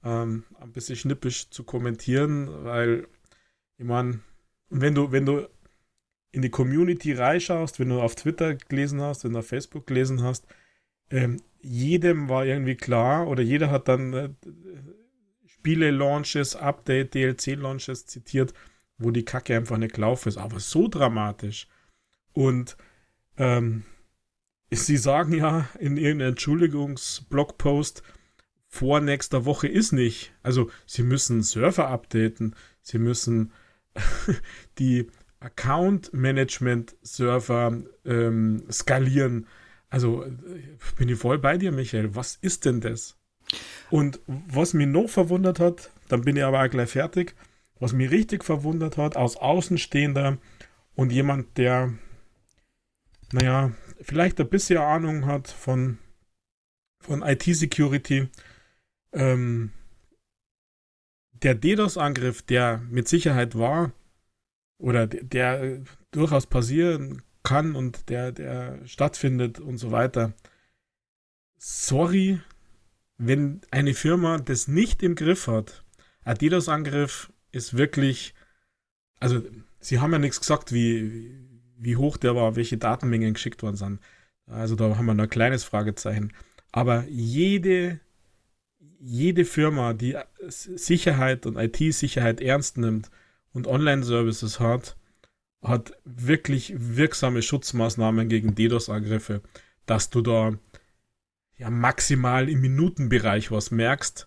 ähm, 0.05 0.45
ein 0.61 0.73
bisschen 0.73 0.97
schnippisch 0.97 1.51
zu 1.51 1.65
kommentieren, 1.65 2.65
weil 2.65 3.09
ich 3.79 3.85
meine, 3.85 4.21
wenn 4.69 4.95
du, 4.95 5.11
wenn 5.13 5.27
du 5.27 5.49
in 6.33 6.43
die 6.43 6.51
Community 6.51 7.13
reinschaust, 7.13 7.79
wenn 7.79 7.89
du 7.89 8.01
auf 8.01 8.15
Twitter 8.15 8.55
gelesen 8.55 9.01
hast, 9.01 9.25
wenn 9.25 9.33
du 9.33 9.39
auf 9.39 9.47
Facebook 9.47 9.87
gelesen 9.87 10.23
hast, 10.23 10.47
ähm, 11.11 11.41
jedem 11.61 12.29
war 12.29 12.45
irgendwie 12.45 12.75
klar 12.75 13.29
oder 13.29 13.43
jeder 13.43 13.71
hat 13.71 13.89
dann 13.89 14.13
äh, 14.13 14.29
Spiele-Launches, 15.47 16.57
Update, 16.57 17.15
DLC-Launches 17.15 18.07
zitiert, 18.07 18.53
wo 18.99 19.11
die 19.11 19.25
Kacke 19.25 19.57
einfach 19.57 19.79
nicht 19.79 19.95
gelaufen 19.95 20.29
ist. 20.29 20.37
Aber 20.37 20.61
so 20.61 20.89
dramatisch. 20.89 21.69
Und 22.33 22.77
ähm, 23.39 23.85
sie 24.71 24.97
sagen 24.97 25.33
ja 25.35 25.69
in 25.79 25.97
irgendeinem 25.97 26.31
Entschuldigungsblogpost, 26.31 28.03
vor 28.75 29.01
nächster 29.01 29.45
Woche 29.45 29.69
ist 29.69 29.93
nicht. 29.93 30.33
Also 30.43 30.69
sie 30.85 31.05
müssen 31.05 31.45
Server 31.45 31.87
updaten, 31.87 32.57
sie 32.83 32.99
müssen 32.99 33.53
die 34.81 35.07
Account-Management-Server 35.39 37.83
ähm, 38.05 38.65
skalieren. 38.69 39.47
Also 39.91 40.25
bin 40.99 41.09
ich 41.09 41.21
voll 41.21 41.39
bei 41.39 41.57
dir, 41.57 41.71
Michael. 41.71 42.17
Was 42.17 42.35
ist 42.35 42.65
denn 42.65 42.81
das? 42.81 43.17
Und 43.91 44.19
was 44.27 44.75
mich 44.75 44.89
noch 44.89 45.09
verwundert 45.09 45.61
hat, 45.61 45.93
dann 46.09 46.23
bin 46.23 46.35
ich 46.35 46.43
aber 46.43 46.65
auch 46.65 46.69
gleich 46.69 46.91
fertig, 46.91 47.37
was 47.79 47.93
mich 47.93 48.11
richtig 48.11 48.43
verwundert 48.43 48.97
hat, 48.97 49.17
aus 49.17 49.37
Außenstehender 49.37 50.39
und 50.97 51.13
jemand, 51.13 51.59
der, 51.59 51.93
naja, 53.31 53.71
vielleicht 54.01 54.41
ein 54.41 54.49
bisschen 54.49 54.79
Ahnung 54.79 55.27
hat 55.27 55.47
von, 55.47 55.99
von 56.99 57.23
IT-Security, 57.23 58.31
ähm, 59.15 59.73
der 61.33 61.55
DDoS-Angriff, 61.55 62.43
der 62.43 62.79
mit 62.91 63.09
Sicherheit 63.09 63.57
war, 63.57 63.93
oder 64.79 65.07
der, 65.07 65.23
der 65.25 65.83
durchaus 66.11 66.47
passieren 66.47 67.23
kann 67.43 67.75
und 67.77 68.09
der, 68.09 68.33
der 68.33 68.87
stattfindet 68.87 69.61
und 69.61 69.79
so 69.79 69.91
weiter. 69.91 70.33
Sorry, 71.57 72.41
wenn 73.17 73.61
eine 73.71 73.95
Firma 73.95 74.39
das 74.39 74.69
nicht 74.69 75.03
im 75.03 75.15
Griff 75.15 75.47
hat. 75.47 75.85
Ein 76.25 76.39
DDoS-Angriff 76.39 77.33
ist 77.53 77.77
wirklich, 77.77 78.35
also 79.21 79.43
sie 79.79 80.01
haben 80.01 80.13
ja 80.13 80.19
nichts 80.19 80.41
gesagt, 80.41 80.73
wie, 80.73 81.35
wie 81.77 81.97
hoch 81.97 82.17
der 82.17 82.35
war, 82.35 82.57
welche 82.57 82.79
Datenmengen 82.79 83.35
geschickt 83.35 83.63
worden 83.63 83.77
sind. 83.77 84.01
Also 84.47 84.75
da 84.75 84.97
haben 84.97 85.07
wir 85.07 85.15
noch 85.15 85.25
ein 85.25 85.31
kleines 85.31 85.65
Fragezeichen. 85.65 86.33
Aber 86.73 87.05
jede 87.09 88.01
jede 89.05 89.45
Firma, 89.45 89.93
die 89.93 90.17
Sicherheit 90.49 91.45
und 91.45 91.57
IT-Sicherheit 91.57 92.41
ernst 92.41 92.79
nimmt 92.79 93.11
und 93.53 93.67
Online-Services 93.67 94.61
hat, 94.61 94.97
hat 95.63 95.93
wirklich 96.05 96.75
wirksame 96.77 97.43
Schutzmaßnahmen 97.43 98.29
gegen 98.29 98.55
DDoS-Angriffe, 98.55 99.43
dass 99.85 100.09
du 100.09 100.23
da 100.23 100.59
ja 101.59 101.71
maximal 101.71 102.49
im 102.49 102.63
Minutenbereich 102.63 103.51
was 103.51 103.71
merkst, 103.71 104.27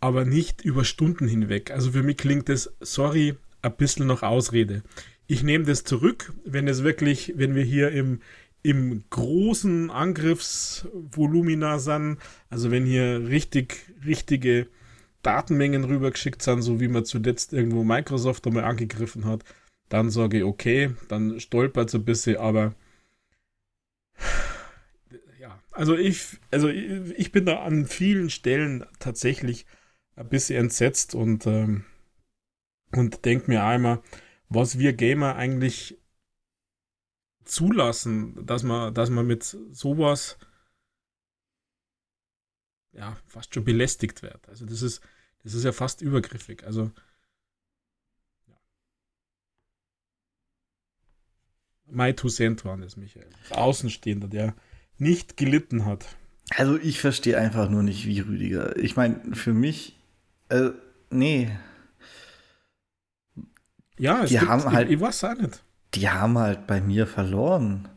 aber 0.00 0.24
nicht 0.24 0.64
über 0.64 0.84
Stunden 0.84 1.26
hinweg. 1.26 1.72
Also 1.72 1.90
für 1.90 2.02
mich 2.02 2.16
klingt 2.16 2.48
es, 2.48 2.76
sorry, 2.80 3.36
ein 3.62 3.76
bisschen 3.76 4.06
noch 4.06 4.22
Ausrede. 4.22 4.82
Ich 5.26 5.42
nehme 5.42 5.64
das 5.64 5.82
zurück, 5.82 6.32
wenn 6.44 6.68
es 6.68 6.84
wirklich, 6.84 7.34
wenn 7.36 7.56
wir 7.56 7.64
hier 7.64 7.90
im, 7.90 8.20
im 8.66 9.04
großen 9.10 9.90
Angriffsvolumina 9.92 11.78
sind, 11.78 12.18
also 12.50 12.72
wenn 12.72 12.84
hier 12.84 13.28
richtig, 13.28 13.94
richtige 14.04 14.66
Datenmengen 15.22 15.84
rübergeschickt 15.84 16.42
sind, 16.42 16.62
so 16.62 16.80
wie 16.80 16.88
man 16.88 17.04
zuletzt 17.04 17.52
irgendwo 17.52 17.84
Microsoft 17.84 18.44
einmal 18.44 18.64
angegriffen 18.64 19.24
hat, 19.24 19.44
dann 19.88 20.10
sage 20.10 20.38
ich, 20.38 20.42
okay, 20.42 20.90
dann 21.06 21.38
stolpert 21.38 21.90
es 21.90 21.94
ein 21.94 22.04
bisschen, 22.04 22.38
aber 22.38 22.74
ja, 25.38 25.62
also 25.70 25.96
ich, 25.96 26.26
also 26.50 26.68
ich, 26.68 26.90
ich, 27.16 27.30
bin 27.30 27.46
da 27.46 27.62
an 27.62 27.86
vielen 27.86 28.30
Stellen 28.30 28.84
tatsächlich 28.98 29.64
ein 30.16 30.28
bisschen 30.28 30.58
entsetzt 30.58 31.14
und, 31.14 31.46
ähm, 31.46 31.84
und 32.90 33.24
denke 33.24 33.48
mir 33.48 33.62
einmal, 33.62 34.02
was 34.48 34.80
wir 34.80 34.92
Gamer 34.92 35.36
eigentlich 35.36 35.98
zulassen, 37.46 38.44
dass 38.44 38.62
man, 38.62 38.92
dass 38.92 39.10
man 39.10 39.26
mit 39.26 39.44
sowas 39.44 40.38
ja 42.92 43.16
fast 43.26 43.54
schon 43.54 43.64
belästigt 43.64 44.22
wird. 44.22 44.48
Also 44.48 44.66
das 44.66 44.82
ist, 44.82 45.00
das 45.42 45.54
ist 45.54 45.64
ja 45.64 45.72
fast 45.72 46.02
übergriffig. 46.02 46.64
Also. 46.64 46.90
My 51.88 52.12
Two 52.12 52.28
Cent 52.28 52.64
waren 52.64 52.80
das, 52.80 52.96
Michael. 52.96 53.28
Außenstehender, 53.50 54.26
der 54.26 54.56
nicht 54.98 55.36
gelitten 55.36 55.84
hat. 55.84 56.04
Also 56.50 56.76
ich 56.78 57.00
verstehe 57.00 57.38
einfach 57.38 57.68
nur 57.68 57.82
nicht, 57.82 58.06
wie 58.06 58.20
Rüdiger. 58.20 58.76
Ich 58.76 58.96
meine, 58.96 59.36
für 59.36 59.52
mich, 59.52 59.96
äh, 60.48 60.70
nee. 61.10 61.56
Ja, 63.98 64.24
es 64.24 64.30
die 64.30 64.38
gibt, 64.38 64.48
haben 64.48 64.64
halt. 64.72 64.88
Ich, 64.88 64.96
ich 64.96 65.00
weiß 65.00 65.24
auch 65.24 65.34
nicht 65.34 65.62
die 65.94 66.08
haben 66.08 66.38
halt 66.38 66.66
bei 66.66 66.80
mir 66.80 67.06
verloren. 67.06 67.88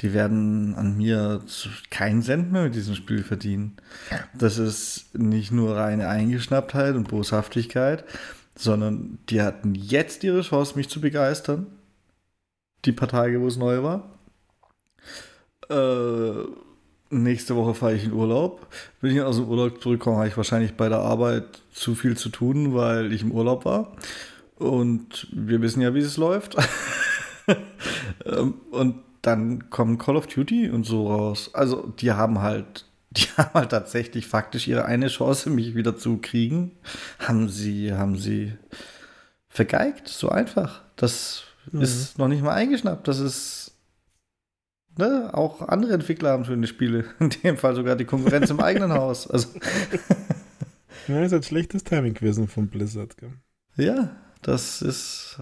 die 0.00 0.14
werden 0.14 0.74
an 0.76 0.96
mir 0.96 1.42
keinen 1.90 2.22
Cent 2.22 2.50
mehr 2.50 2.64
mit 2.64 2.74
diesem 2.74 2.94
Spiel 2.94 3.22
verdienen. 3.22 3.76
Das 4.32 4.56
ist 4.56 5.18
nicht 5.18 5.52
nur 5.52 5.76
reine 5.76 6.08
Eingeschnapptheit 6.08 6.94
und 6.94 7.08
Boshaftigkeit, 7.08 8.04
sondern 8.56 9.18
die 9.28 9.42
hatten 9.42 9.74
jetzt 9.74 10.24
ihre 10.24 10.40
Chance, 10.40 10.76
mich 10.76 10.88
zu 10.88 11.02
begeistern. 11.02 11.66
Die 12.86 12.92
paar 12.92 13.08
Tage, 13.08 13.42
wo 13.42 13.46
es 13.46 13.58
neu 13.58 13.82
war. 13.82 14.18
Äh, 15.68 16.46
nächste 17.10 17.56
Woche 17.56 17.74
fahre 17.74 17.94
ich 17.94 18.04
in 18.04 18.12
Urlaub. 18.12 18.66
Wenn 19.00 19.14
ich 19.14 19.20
aus 19.20 19.36
dem 19.36 19.48
Urlaub 19.48 19.82
zurückkomme, 19.82 20.16
habe 20.18 20.28
ich 20.28 20.36
wahrscheinlich 20.36 20.74
bei 20.74 20.88
der 20.88 21.00
Arbeit 21.00 21.62
zu 21.72 21.94
viel 21.94 22.16
zu 22.16 22.30
tun, 22.30 22.74
weil 22.74 23.12
ich 23.12 23.22
im 23.22 23.32
Urlaub 23.32 23.64
war. 23.64 23.96
Und 24.56 25.26
wir 25.32 25.60
wissen 25.62 25.80
ja, 25.80 25.94
wie 25.94 26.00
es 26.00 26.16
läuft. 26.16 26.56
Ähm, 28.26 28.54
und 28.70 28.96
dann 29.22 29.70
kommen 29.70 29.96
Call 29.96 30.16
of 30.16 30.26
Duty 30.26 30.70
und 30.70 30.84
so 30.84 31.08
raus. 31.08 31.50
Also 31.54 31.86
die 31.86 32.12
haben 32.12 32.40
halt, 32.40 32.86
die 33.10 33.26
haben 33.36 33.54
halt 33.54 33.70
tatsächlich 33.70 34.26
faktisch 34.26 34.68
ihre 34.68 34.84
eine 34.84 35.08
Chance, 35.08 35.48
mich 35.50 35.74
wieder 35.74 35.96
zu 35.96 36.18
kriegen. 36.18 36.72
Haben 37.18 37.48
sie, 37.48 37.94
haben 37.94 38.16
sie 38.16 38.52
vergeigt. 39.48 40.08
So 40.08 40.28
einfach. 40.28 40.82
Das 40.96 41.44
mhm. 41.72 41.80
ist 41.80 42.18
noch 42.18 42.28
nicht 42.28 42.42
mal 42.42 42.54
eingeschnappt. 42.54 43.08
Das 43.08 43.20
ist 43.20 43.70
Ne, 44.98 45.30
auch 45.32 45.62
andere 45.62 45.94
Entwickler 45.94 46.30
haben 46.30 46.44
schöne 46.44 46.66
Spiele. 46.66 47.04
In 47.20 47.30
dem 47.30 47.56
Fall 47.56 47.74
sogar 47.74 47.96
die 47.96 48.04
Konkurrenz 48.04 48.50
im 48.50 48.60
eigenen 48.60 48.92
Haus. 48.92 49.28
Also. 49.28 49.48
Ja, 51.08 51.24
ist 51.24 51.32
ein 51.32 51.42
schlechtes 51.42 51.82
Timing 51.82 52.14
gewesen 52.14 52.46
von 52.46 52.68
Blizzard. 52.68 53.16
Gell? 53.16 53.32
Ja, 53.74 54.16
das 54.42 54.80
ist 54.80 55.40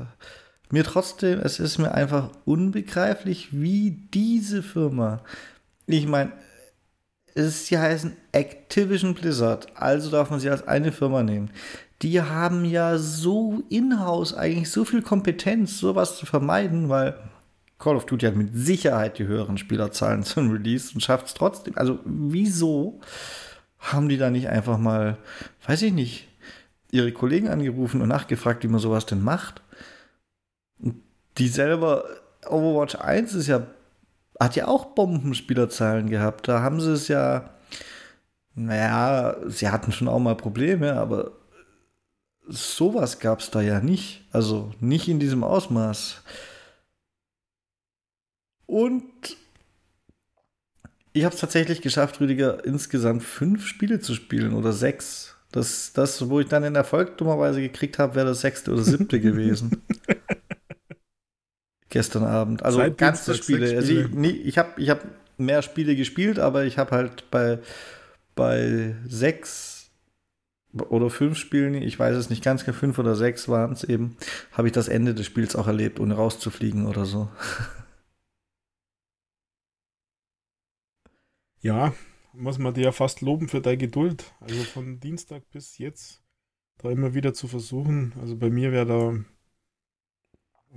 mir 0.70 0.84
trotzdem, 0.84 1.40
es 1.40 1.58
ist 1.60 1.78
mir 1.78 1.92
einfach 1.92 2.30
unbegreiflich, 2.44 3.48
wie 3.52 3.90
diese 4.12 4.62
Firma, 4.62 5.22
ich 5.86 6.06
meine, 6.06 6.32
sie 7.34 7.78
heißen 7.78 8.16
Activision 8.32 9.14
Blizzard, 9.14 9.68
also 9.76 10.10
darf 10.10 10.30
man 10.30 10.40
sie 10.40 10.50
als 10.50 10.66
eine 10.66 10.92
Firma 10.92 11.22
nehmen. 11.22 11.50
Die 12.02 12.20
haben 12.20 12.64
ja 12.64 12.98
so 12.98 13.62
in-house 13.70 14.34
eigentlich 14.34 14.70
so 14.70 14.84
viel 14.84 15.02
Kompetenz, 15.02 15.78
sowas 15.78 16.16
zu 16.16 16.26
vermeiden, 16.26 16.88
weil 16.88 17.14
Call 17.78 17.96
of 17.96 18.06
Duty 18.06 18.26
hat 18.26 18.36
mit 18.36 18.50
Sicherheit 18.54 19.18
die 19.18 19.26
höheren 19.26 19.58
Spielerzahlen 19.58 20.22
zum 20.24 20.50
Release 20.50 20.92
und 20.94 21.00
schafft 21.00 21.26
es 21.26 21.34
trotzdem. 21.34 21.76
Also 21.76 22.00
wieso 22.04 23.00
haben 23.78 24.08
die 24.08 24.18
da 24.18 24.30
nicht 24.30 24.48
einfach 24.48 24.78
mal, 24.78 25.16
weiß 25.66 25.82
ich 25.82 25.92
nicht, 25.92 26.28
ihre 26.90 27.12
Kollegen 27.12 27.48
angerufen 27.48 28.00
und 28.00 28.08
nachgefragt, 28.08 28.64
wie 28.64 28.68
man 28.68 28.80
sowas 28.80 29.06
denn 29.06 29.22
macht? 29.22 29.62
Die 31.38 31.48
selber, 31.48 32.04
Overwatch 32.46 32.96
1 32.96 33.34
ist 33.34 33.46
ja, 33.46 33.66
hat 34.38 34.56
ja 34.56 34.68
auch 34.68 34.86
Bombenspielerzahlen 34.86 36.10
gehabt. 36.10 36.48
Da 36.48 36.60
haben 36.60 36.80
sie 36.80 36.92
es 36.92 37.08
ja, 37.08 37.50
naja, 38.54 39.36
sie 39.46 39.68
hatten 39.68 39.92
schon 39.92 40.08
auch 40.08 40.18
mal 40.18 40.36
Probleme, 40.36 40.94
aber 40.94 41.32
sowas 42.46 43.20
gab 43.20 43.40
es 43.40 43.50
da 43.50 43.60
ja 43.60 43.80
nicht. 43.80 44.24
Also 44.32 44.72
nicht 44.80 45.08
in 45.08 45.20
diesem 45.20 45.44
Ausmaß. 45.44 46.22
Und 48.66 49.36
ich 51.12 51.24
habe 51.24 51.34
es 51.34 51.40
tatsächlich 51.40 51.80
geschafft, 51.80 52.20
Rüdiger, 52.20 52.64
insgesamt 52.64 53.22
fünf 53.22 53.66
Spiele 53.66 54.00
zu 54.00 54.14
spielen 54.14 54.54
oder 54.54 54.72
sechs. 54.72 55.36
Das, 55.50 55.92
das 55.94 56.28
wo 56.28 56.40
ich 56.40 56.48
dann 56.48 56.62
den 56.62 56.74
Erfolg 56.74 57.16
dummerweise 57.16 57.60
gekriegt 57.60 57.98
habe, 57.98 58.14
wäre 58.14 58.26
das 58.26 58.42
sechste 58.42 58.72
oder 58.72 58.82
siebte 58.82 59.18
gewesen. 59.20 59.82
Gestern 61.88 62.24
Abend. 62.24 62.62
Also 62.62 62.78
Seit 62.78 62.98
ganze 62.98 63.34
Spiele. 63.34 63.66
Spiele. 63.66 63.78
Also 63.78 63.92
ich, 63.92 64.08
nee, 64.10 64.30
ich 64.30 64.58
habe 64.58 64.80
ich 64.80 64.90
hab 64.90 65.04
mehr 65.38 65.62
Spiele 65.62 65.96
gespielt, 65.96 66.38
aber 66.38 66.64
ich 66.64 66.78
habe 66.78 66.90
halt 66.92 67.30
bei, 67.30 67.58
bei 68.34 68.94
sechs 69.06 69.90
oder 70.72 71.10
fünf 71.10 71.38
Spielen, 71.38 71.74
ich 71.74 71.98
weiß 71.98 72.16
es 72.16 72.30
nicht 72.30 72.44
ganz 72.44 72.64
genau, 72.64 72.76
fünf 72.76 72.98
oder 72.98 73.14
sechs 73.14 73.48
waren 73.48 73.72
es 73.72 73.84
eben, 73.84 74.16
habe 74.52 74.68
ich 74.68 74.72
das 74.72 74.88
Ende 74.88 75.14
des 75.14 75.26
Spiels 75.26 75.56
auch 75.56 75.66
erlebt, 75.66 75.98
ohne 75.98 76.14
rauszufliegen 76.14 76.86
oder 76.86 77.04
so. 77.04 77.28
Ja, 81.60 81.92
muss 82.32 82.58
man 82.58 82.74
dir 82.74 82.84
ja 82.84 82.92
fast 82.92 83.20
loben 83.20 83.48
für 83.48 83.60
deine 83.60 83.78
Geduld. 83.78 84.32
Also 84.40 84.62
von 84.62 85.00
Dienstag 85.00 85.42
bis 85.50 85.78
jetzt 85.78 86.22
da 86.78 86.88
immer 86.90 87.14
wieder 87.14 87.34
zu 87.34 87.48
versuchen. 87.48 88.12
Also 88.20 88.36
bei 88.36 88.48
mir 88.48 88.70
wäre 88.70 88.86
da 88.86 89.14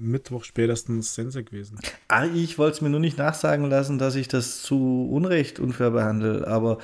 Mittwoch 0.01 0.43
spätestens 0.43 1.15
Sense 1.15 1.43
gewesen. 1.43 1.79
Ah, 2.07 2.25
ich 2.25 2.57
wollte 2.57 2.75
es 2.75 2.81
mir 2.81 2.89
nur 2.89 2.99
nicht 2.99 3.17
nachsagen 3.17 3.69
lassen, 3.69 3.97
dass 3.99 4.15
ich 4.15 4.27
das 4.27 4.61
zu 4.61 5.07
Unrecht 5.11 5.59
unfair 5.59 5.91
behandle, 5.91 6.47
aber 6.47 6.79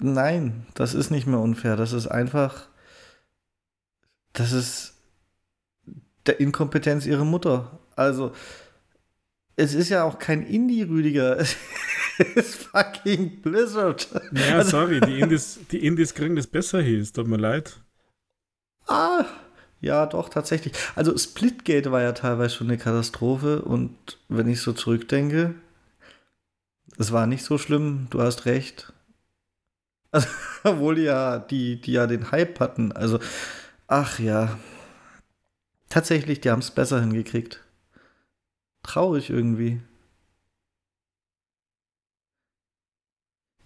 nein, 0.00 0.66
das 0.74 0.94
ist 0.94 1.10
nicht 1.10 1.26
mehr 1.26 1.40
unfair. 1.40 1.76
Das 1.76 1.92
ist 1.92 2.06
einfach, 2.06 2.68
das 4.32 4.52
ist 4.52 4.94
der 6.26 6.40
Inkompetenz 6.40 7.06
ihrer 7.06 7.24
Mutter. 7.24 7.78
Also, 7.96 8.32
es 9.56 9.74
ist 9.74 9.88
ja 9.88 10.04
auch 10.04 10.18
kein 10.18 10.42
Indie-Rüdiger. 10.42 11.44
Es 12.16 12.36
ist 12.36 12.54
fucking 12.54 13.42
Blizzard. 13.42 14.08
Ja, 14.30 14.58
also, 14.58 14.70
sorry, 14.70 15.00
die 15.00 15.18
Indies, 15.18 15.58
die 15.72 15.84
Indies 15.84 16.14
kriegen 16.14 16.36
das 16.36 16.46
besser 16.46 16.80
hier, 16.80 17.00
es 17.00 17.12
tut 17.12 17.26
mir 17.26 17.38
leid. 17.38 17.80
Ah, 18.86 19.24
ja, 19.84 20.06
doch, 20.06 20.28
tatsächlich. 20.28 20.72
Also 20.96 21.16
Splitgate 21.16 21.92
war 21.92 22.02
ja 22.02 22.12
teilweise 22.12 22.54
schon 22.54 22.68
eine 22.68 22.78
Katastrophe 22.78 23.62
und 23.62 24.18
wenn 24.28 24.48
ich 24.48 24.60
so 24.60 24.72
zurückdenke, 24.72 25.54
es 26.98 27.12
war 27.12 27.26
nicht 27.26 27.44
so 27.44 27.58
schlimm, 27.58 28.06
du 28.10 28.20
hast 28.20 28.46
recht. 28.46 28.92
Also, 30.12 30.28
obwohl 30.64 30.98
ja 30.98 31.38
die, 31.38 31.80
die 31.80 31.92
ja 31.92 32.06
den 32.06 32.30
Hype 32.30 32.60
hatten. 32.60 32.92
Also, 32.92 33.18
ach 33.88 34.18
ja. 34.18 34.58
Tatsächlich, 35.88 36.40
die 36.42 36.50
haben 36.50 36.60
es 36.60 36.70
besser 36.70 37.00
hingekriegt. 37.00 37.64
Traurig 38.84 39.30
irgendwie. 39.30 39.80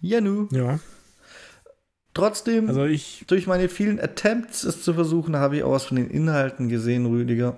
Janu. 0.01 0.47
Ja. 0.51 0.79
Trotzdem, 2.19 2.67
also 2.67 2.85
ich, 2.85 3.23
durch 3.27 3.47
meine 3.47 3.69
vielen 3.69 3.99
Attempts, 3.99 4.63
es 4.63 4.83
zu 4.83 4.93
versuchen, 4.93 5.37
habe 5.37 5.57
ich 5.57 5.63
auch 5.63 5.71
was 5.71 5.85
von 5.85 5.95
den 5.95 6.09
Inhalten 6.09 6.67
gesehen, 6.67 7.05
Rüdiger. 7.05 7.57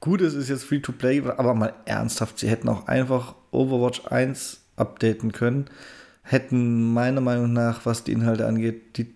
Gut, 0.00 0.20
es 0.20 0.34
ist 0.34 0.48
jetzt 0.48 0.64
Free-to-Play, 0.64 1.22
aber 1.22 1.54
mal 1.54 1.72
ernsthaft, 1.86 2.38
sie 2.38 2.48
hätten 2.48 2.68
auch 2.68 2.86
einfach 2.86 3.34
Overwatch 3.50 4.06
1 4.06 4.60
updaten 4.76 5.32
können. 5.32 5.66
Hätten 6.22 6.92
meiner 6.92 7.22
Meinung 7.22 7.52
nach, 7.52 7.86
was 7.86 8.04
die 8.04 8.12
Inhalte 8.12 8.46
angeht, 8.46 8.98
die. 8.98 9.14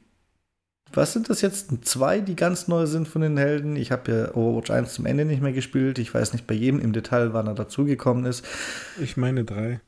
Was 0.94 1.12
sind 1.12 1.30
das 1.30 1.40
jetzt? 1.40 1.70
Zwei, 1.86 2.20
die 2.20 2.36
ganz 2.36 2.68
neu 2.68 2.86
sind 2.86 3.08
von 3.08 3.22
den 3.22 3.38
Helden. 3.38 3.76
Ich 3.76 3.92
habe 3.92 4.12
ja 4.12 4.34
Overwatch 4.34 4.70
1 4.70 4.94
zum 4.94 5.06
Ende 5.06 5.24
nicht 5.24 5.42
mehr 5.42 5.52
gespielt. 5.52 5.98
Ich 5.98 6.12
weiß 6.12 6.32
nicht 6.32 6.46
bei 6.46 6.54
jedem 6.54 6.80
im 6.80 6.92
Detail, 6.92 7.32
wann 7.32 7.46
er 7.46 7.54
dazugekommen 7.54 8.24
ist. 8.24 8.44
Ich 9.00 9.16
meine 9.16 9.44
drei. 9.44 9.80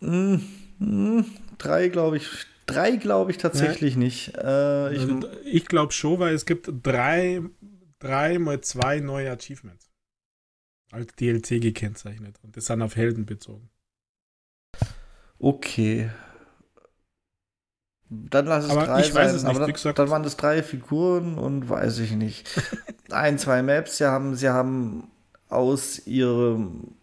Mm, 0.00 0.36
mm, 0.78 1.24
drei, 1.58 1.88
glaube 1.88 2.18
ich, 2.18 2.46
Drei 2.66 2.96
glaube 2.96 3.30
ich 3.30 3.38
tatsächlich 3.38 3.94
ja. 3.94 4.00
nicht. 4.00 4.36
Äh, 4.36 4.92
ich 4.94 5.00
also, 5.00 5.20
ich 5.44 5.66
glaube 5.66 5.92
schon, 5.92 6.18
weil 6.18 6.34
es 6.34 6.46
gibt 6.46 6.68
drei, 6.82 7.40
drei 8.00 8.38
mal 8.38 8.60
zwei 8.60 9.00
neue 9.00 9.30
Achievements. 9.30 9.88
Als 10.90 11.14
DLC 11.14 11.60
gekennzeichnet. 11.60 12.38
Und 12.42 12.56
das 12.56 12.66
sind 12.66 12.82
auf 12.82 12.96
Helden 12.96 13.24
bezogen. 13.24 13.70
Okay. 15.38 16.10
Dann 18.08 18.46
lass 18.46 18.64
es 18.64 18.70
aber 18.70 18.86
drei 18.86 19.00
ich 19.00 19.06
sein. 19.06 19.14
Weiß 19.14 19.32
es 19.32 19.42
nicht, 19.42 19.50
aber 19.50 19.66
dann, 19.66 19.94
dann, 19.94 20.10
waren 20.10 20.22
das 20.22 20.36
drei 20.36 20.62
Figuren 20.62 21.38
und 21.38 21.68
weiß 21.68 21.98
ich 21.98 22.12
nicht. 22.12 22.48
Ein, 23.10 23.38
zwei 23.38 23.62
Maps. 23.62 23.98
Sie 23.98 24.04
haben, 24.04 24.36
sie 24.36 24.48
haben 24.48 25.10
aus 25.48 26.06
ihrem 26.06 26.94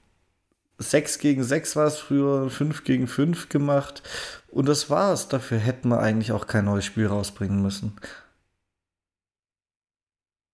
6 0.89 1.19
gegen 1.19 1.43
6 1.43 1.75
war 1.75 1.87
es 1.87 1.97
früher, 1.97 2.49
5 2.49 2.83
gegen 2.83 3.07
5 3.07 3.49
gemacht. 3.49 4.03
Und 4.49 4.67
das 4.67 4.89
war's. 4.89 5.29
Dafür 5.29 5.57
hätten 5.57 5.89
wir 5.89 5.99
eigentlich 5.99 6.31
auch 6.31 6.47
kein 6.47 6.65
neues 6.65 6.85
Spiel 6.85 7.07
rausbringen 7.07 7.61
müssen. 7.61 7.93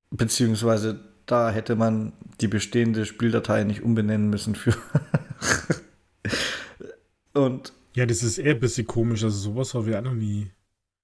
Beziehungsweise 0.10 1.00
da 1.26 1.52
hätte 1.52 1.76
man 1.76 2.14
die 2.42 2.48
bestehende 2.48 3.06
Spieldatei 3.06 3.64
nicht 3.64 3.84
umbenennen 3.84 4.30
müssen 4.30 4.56
für. 4.56 4.76
Und. 7.34 7.74
Ja, 7.96 8.06
das 8.06 8.24
ist 8.24 8.38
eher 8.38 8.54
ein 8.54 8.60
bisschen 8.60 8.88
komisch. 8.88 9.24
Also 9.24 9.38
sowas 9.38 9.74
habe 9.74 9.90
ich 9.90 9.96
auch 9.96 10.02
noch 10.02 10.14
nie. 10.14 10.52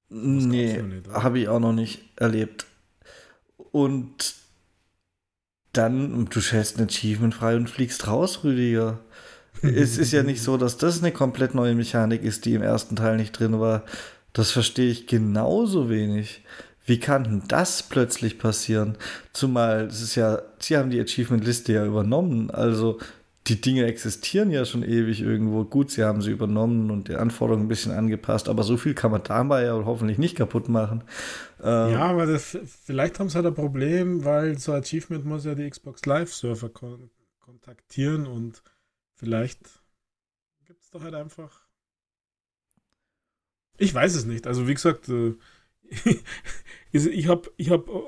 Nee, 0.09 0.81
habe 1.11 1.39
ich 1.39 1.47
auch 1.47 1.59
noch 1.59 1.73
nicht 1.73 2.01
erlebt. 2.15 2.65
Und 3.71 4.35
dann, 5.73 6.25
du 6.25 6.39
stellst 6.39 6.79
ein 6.79 6.87
Achievement 6.87 7.33
frei 7.35 7.55
und 7.55 7.69
fliegst 7.69 8.07
raus, 8.07 8.43
Rüdiger 8.43 8.99
es 9.67 9.97
ist 9.97 10.11
ja 10.11 10.23
nicht 10.23 10.41
so, 10.41 10.57
dass 10.57 10.77
das 10.77 10.99
eine 10.99 11.11
komplett 11.11 11.55
neue 11.55 11.75
Mechanik 11.75 12.23
ist, 12.23 12.45
die 12.45 12.53
im 12.53 12.61
ersten 12.61 12.95
Teil 12.95 13.17
nicht 13.17 13.31
drin 13.31 13.59
war. 13.59 13.83
Das 14.33 14.51
verstehe 14.51 14.91
ich 14.91 15.07
genauso 15.07 15.89
wenig. 15.89 16.43
Wie 16.85 16.99
kann 16.99 17.23
denn 17.23 17.43
das 17.47 17.83
plötzlich 17.83 18.37
passieren? 18.37 18.97
Zumal 19.33 19.85
es 19.85 20.01
ist 20.01 20.15
ja, 20.15 20.41
sie 20.59 20.77
haben 20.77 20.91
die 20.91 20.99
Achievement-Liste 20.99 21.73
ja 21.73 21.85
übernommen. 21.85 22.51
Also 22.51 22.99
die 23.47 23.61
Dinge 23.61 23.85
existieren 23.85 24.51
ja 24.51 24.65
schon 24.65 24.83
ewig 24.83 25.21
irgendwo. 25.21 25.63
Gut, 25.63 25.91
sie 25.91 26.03
haben 26.03 26.21
sie 26.21 26.31
übernommen 26.31 26.89
und 26.91 27.07
die 27.07 27.15
Anforderungen 27.15 27.65
ein 27.65 27.69
bisschen 27.69 27.91
angepasst, 27.91 28.49
aber 28.49 28.63
so 28.63 28.77
viel 28.77 28.93
kann 28.93 29.11
man 29.11 29.23
dabei 29.23 29.65
ja 29.65 29.73
hoffentlich 29.85 30.17
nicht 30.17 30.35
kaputt 30.35 30.67
machen. 30.67 31.03
Ähm, 31.63 31.91
ja, 31.91 32.05
aber 32.05 32.25
das, 32.25 32.57
vielleicht 32.83 33.19
haben 33.19 33.29
sie 33.29 33.35
halt 33.35 33.45
ein 33.45 33.55
Problem, 33.55 34.25
weil 34.25 34.57
so 34.57 34.73
Achievement 34.73 35.25
muss 35.25 35.45
ja 35.45 35.55
die 35.55 35.69
Xbox 35.69 36.05
Live-Server 36.05 36.69
kon 36.69 37.09
kontaktieren 37.39 38.25
und 38.25 38.63
vielleicht 39.15 39.83
gibt 40.65 40.83
es 40.83 40.89
doch 40.91 41.03
halt 41.03 41.15
einfach. 41.15 41.67
Ich 43.77 43.93
weiß 43.93 44.15
es 44.15 44.25
nicht. 44.25 44.47
Also 44.47 44.67
wie 44.67 44.73
gesagt, 44.73 45.09
äh, 45.09 45.35
ich 46.91 47.27
habe 47.27 47.51
ich 47.57 47.69
hab, 47.69 47.87
äh, 47.89 48.01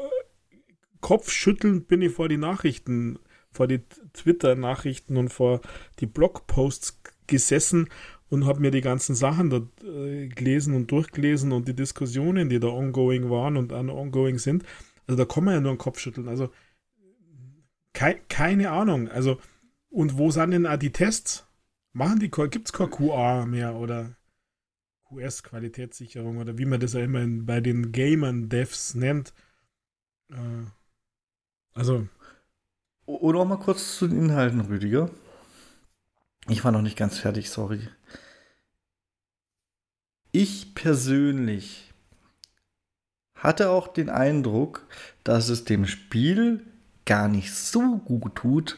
kopfschüttelnd 1.01 1.87
bin 1.87 2.01
ich 2.01 2.13
vor 2.13 2.29
die 2.29 2.37
Nachrichten 2.37 3.19
vor 3.57 3.67
die 3.67 3.81
Twitter-Nachrichten 4.13 5.17
und 5.17 5.29
vor 5.29 5.61
die 5.99 6.05
Blogposts 6.05 7.01
gesessen 7.25 7.89
und 8.29 8.45
habe 8.45 8.61
mir 8.61 8.71
die 8.71 8.81
ganzen 8.81 9.15
Sachen 9.15 9.49
da 9.49 9.61
äh, 9.85 10.27
gelesen 10.27 10.73
und 10.75 10.91
durchgelesen 10.91 11.51
und 11.51 11.67
die 11.67 11.75
Diskussionen, 11.75 12.49
die 12.49 12.59
da 12.59 12.67
ongoing 12.67 13.29
waren 13.29 13.57
und 13.57 13.71
ongoing 13.73 14.37
sind. 14.37 14.63
Also 15.07 15.17
da 15.17 15.25
kann 15.25 15.43
man 15.43 15.55
ja 15.55 15.61
nur 15.61 15.73
den 15.73 15.77
Kopf 15.77 15.99
schütteln. 15.99 16.27
Also 16.27 16.49
kei 17.93 18.21
keine 18.29 18.71
Ahnung. 18.71 19.09
Also 19.09 19.39
und 19.97 20.19
wo 20.19 20.29
sind 20.29 20.51
denn 20.51 20.67
auch 20.67 20.77
die 20.77 20.91
Tests? 20.91 21.47
Machen 21.91 22.19
die 22.19 22.29
gibt 22.29 22.67
es 22.67 22.71
kein 22.71 22.91
QA 22.91 23.47
mehr 23.47 23.73
oder 23.73 24.15
QS-Qualitätssicherung 25.09 26.37
oder 26.37 26.59
wie 26.59 26.65
man 26.65 26.79
das 26.79 26.93
ja 26.93 26.99
immer 26.99 27.25
bei 27.25 27.61
den 27.61 27.91
Gamern-Devs 27.91 28.93
nennt. 28.93 29.33
Äh, 30.29 30.65
also 31.73 32.07
oder 33.07 33.39
auch 33.39 33.47
mal 33.47 33.57
kurz 33.57 33.97
zu 33.97 34.07
den 34.07 34.25
Inhalten, 34.25 34.61
Rüdiger. 34.61 35.09
Ich 36.47 36.63
war 36.63 36.71
noch 36.71 36.83
nicht 36.83 36.97
ganz 36.97 37.17
fertig, 37.17 37.49
sorry. 37.49 37.89
Ich 40.31 40.75
persönlich 40.75 41.91
hatte 43.33 43.71
auch 43.71 43.87
den 43.87 44.11
Eindruck, 44.11 44.85
dass 45.23 45.49
es 45.49 45.65
dem 45.65 45.87
Spiel 45.87 46.67
gar 47.05 47.27
nicht 47.27 47.51
so 47.55 47.97
gut 47.97 48.35
tut, 48.35 48.77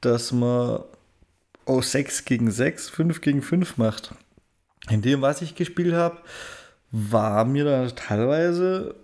dass 0.00 0.32
man 0.32 0.82
aus 1.66 1.92
6 1.92 2.24
gegen 2.24 2.50
6, 2.50 2.88
5 2.88 3.20
gegen 3.20 3.42
5 3.42 3.76
macht. 3.76 4.14
In 4.88 5.02
dem, 5.02 5.20
was 5.22 5.42
ich 5.42 5.54
gespielt 5.54 5.94
habe, 5.94 6.18
war 6.90 7.44
mir 7.44 7.64
da 7.64 7.88
teilweise 7.90 8.94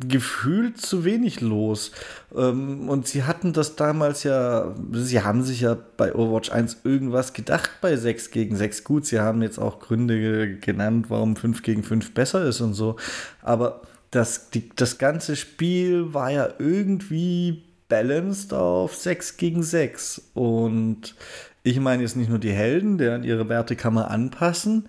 gefühlt 0.00 0.78
zu 0.78 1.04
wenig 1.04 1.40
los. 1.40 1.92
Ähm, 2.34 2.88
und 2.88 3.06
sie 3.06 3.24
hatten 3.24 3.52
das 3.52 3.76
damals 3.76 4.24
ja, 4.24 4.74
sie 4.92 5.22
haben 5.22 5.42
sich 5.42 5.60
ja 5.60 5.76
bei 5.96 6.14
Overwatch 6.14 6.50
1 6.50 6.78
irgendwas 6.84 7.32
gedacht 7.32 7.70
bei 7.80 7.96
6 7.96 8.30
gegen 8.30 8.56
6. 8.56 8.84
Gut, 8.84 9.06
sie 9.06 9.20
haben 9.20 9.42
jetzt 9.42 9.58
auch 9.58 9.80
Gründe 9.80 10.56
genannt, 10.58 11.06
warum 11.08 11.36
5 11.36 11.62
gegen 11.62 11.84
5 11.84 12.12
besser 12.12 12.44
ist 12.44 12.60
und 12.60 12.74
so. 12.74 12.96
Aber 13.42 13.82
das, 14.10 14.50
die, 14.50 14.68
das 14.74 14.98
ganze 14.98 15.36
Spiel 15.36 16.12
war 16.12 16.30
ja 16.30 16.48
irgendwie 16.58 17.62
balanced 17.88 18.52
auf 18.52 18.94
6 18.94 19.36
gegen 19.36 19.62
6. 19.62 20.30
Und 20.34 21.14
ich 21.62 21.80
meine 21.80 22.02
jetzt 22.02 22.16
nicht 22.16 22.28
nur 22.30 22.38
die 22.38 22.52
Helden, 22.52 22.98
deren 22.98 23.24
ihre 23.24 23.48
Werte 23.48 23.76
kann 23.76 23.94
man 23.94 24.04
anpassen, 24.04 24.88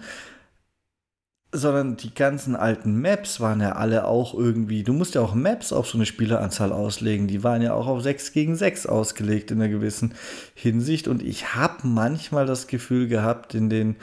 sondern 1.51 1.97
die 1.97 2.13
ganzen 2.13 2.55
alten 2.55 3.01
Maps 3.01 3.39
waren 3.39 3.59
ja 3.59 3.71
alle 3.71 4.05
auch 4.05 4.35
irgendwie, 4.35 4.83
du 4.83 4.93
musst 4.93 5.15
ja 5.15 5.21
auch 5.21 5.33
Maps 5.33 5.73
auf 5.73 5.87
so 5.87 5.97
eine 5.97 6.05
Spieleranzahl 6.05 6.71
auslegen, 6.71 7.27
die 7.27 7.43
waren 7.43 7.63
ja 7.63 7.73
auch 7.73 7.87
auf 7.87 8.03
6 8.03 8.33
gegen 8.33 8.55
6 8.55 8.85
ausgelegt 8.85 9.49
in 9.49 9.59
einer 9.59 9.71
gewissen 9.71 10.13
Hinsicht 10.53 11.07
und 11.07 11.23
ich 11.23 11.55
habe 11.55 11.87
manchmal 11.87 12.45
das 12.45 12.67
Gefühl 12.67 13.07
gehabt 13.07 13.55
in 13.55 13.69
den 13.69 13.95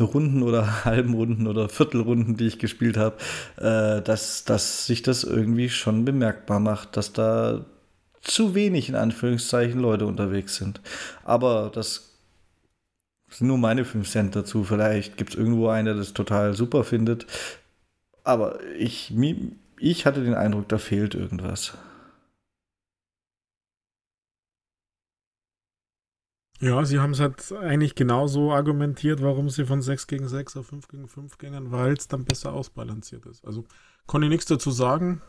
Runden 0.00 0.42
oder 0.42 0.84
halben 0.84 1.14
Runden 1.14 1.46
oder 1.46 1.68
Viertelrunden, 1.68 2.36
die 2.36 2.48
ich 2.48 2.58
gespielt 2.58 2.96
habe, 2.96 3.16
äh, 3.58 4.02
dass, 4.02 4.44
dass 4.44 4.86
sich 4.86 5.02
das 5.02 5.22
irgendwie 5.22 5.68
schon 5.68 6.04
bemerkbar 6.04 6.58
macht, 6.58 6.96
dass 6.96 7.12
da 7.12 7.64
zu 8.20 8.54
wenig 8.54 8.88
in 8.88 8.96
Anführungszeichen 8.96 9.80
Leute 9.80 10.06
unterwegs 10.06 10.56
sind. 10.56 10.80
Aber 11.24 11.70
das 11.74 12.10
sind 13.28 13.46
nur 13.46 13.58
meine 13.58 13.84
5 13.84 14.08
Cent 14.08 14.36
dazu. 14.36 14.64
Vielleicht 14.64 15.16
gibt 15.16 15.30
es 15.30 15.38
irgendwo 15.38 15.68
einen, 15.68 15.86
der 15.86 15.94
das 15.94 16.12
total 16.12 16.54
super 16.54 16.84
findet. 16.84 17.26
Aber 18.24 18.62
ich, 18.78 19.12
ich 19.78 20.06
hatte 20.06 20.22
den 20.24 20.34
Eindruck, 20.34 20.68
da 20.68 20.78
fehlt 20.78 21.14
irgendwas. 21.14 21.76
Ja, 26.60 26.84
sie 26.84 26.98
haben 26.98 27.12
es 27.12 27.20
halt 27.20 27.52
eigentlich 27.52 27.94
genauso 27.94 28.52
argumentiert, 28.52 29.22
warum 29.22 29.48
sie 29.48 29.64
von 29.64 29.80
6 29.80 30.06
gegen 30.06 30.28
6 30.28 30.58
auf 30.58 30.66
5 30.66 30.88
gegen 30.88 31.08
5 31.08 31.38
gingen, 31.38 31.72
weil 31.72 31.94
es 31.94 32.06
dann 32.06 32.26
besser 32.26 32.52
ausbalanciert 32.52 33.24
ist. 33.24 33.42
Also 33.46 33.64
konnte 34.06 34.26
ich 34.26 34.30
nichts 34.30 34.44
dazu 34.44 34.70
sagen. 34.70 35.22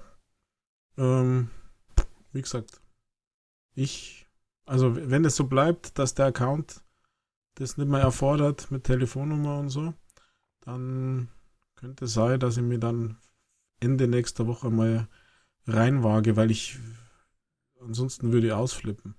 Ähm, 0.97 1.49
wie 2.32 2.41
gesagt, 2.41 2.82
ich, 3.74 4.28
also 4.65 4.96
wenn 4.96 5.26
es 5.26 5.36
so 5.36 5.46
bleibt, 5.46 5.98
dass 5.98 6.13
der 6.13 6.28
Account 6.28 6.82
das 7.56 7.78
nicht 7.78 7.89
mehr 7.89 8.02
erfordert 8.02 8.72
mit 8.72 8.86
Telefonnummer 8.86 9.60
und 9.60 9.70
so, 9.70 9.94
dann 10.62 11.30
könnte 11.76 12.06
es 12.06 12.13
sein, 12.13 12.39
dass 12.39 12.58
ich 12.58 12.63
mir 12.63 12.80
dann 12.80 13.17
Ende 13.80 14.08
nächster 14.08 14.48
Woche 14.48 14.70
mal 14.70 15.08
reinwage, 15.67 16.36
weil 16.36 16.52
ich 16.52 16.78
ansonsten 17.82 18.32
würde 18.32 18.48
ich 18.48 18.54
ausflippen. 18.54 19.15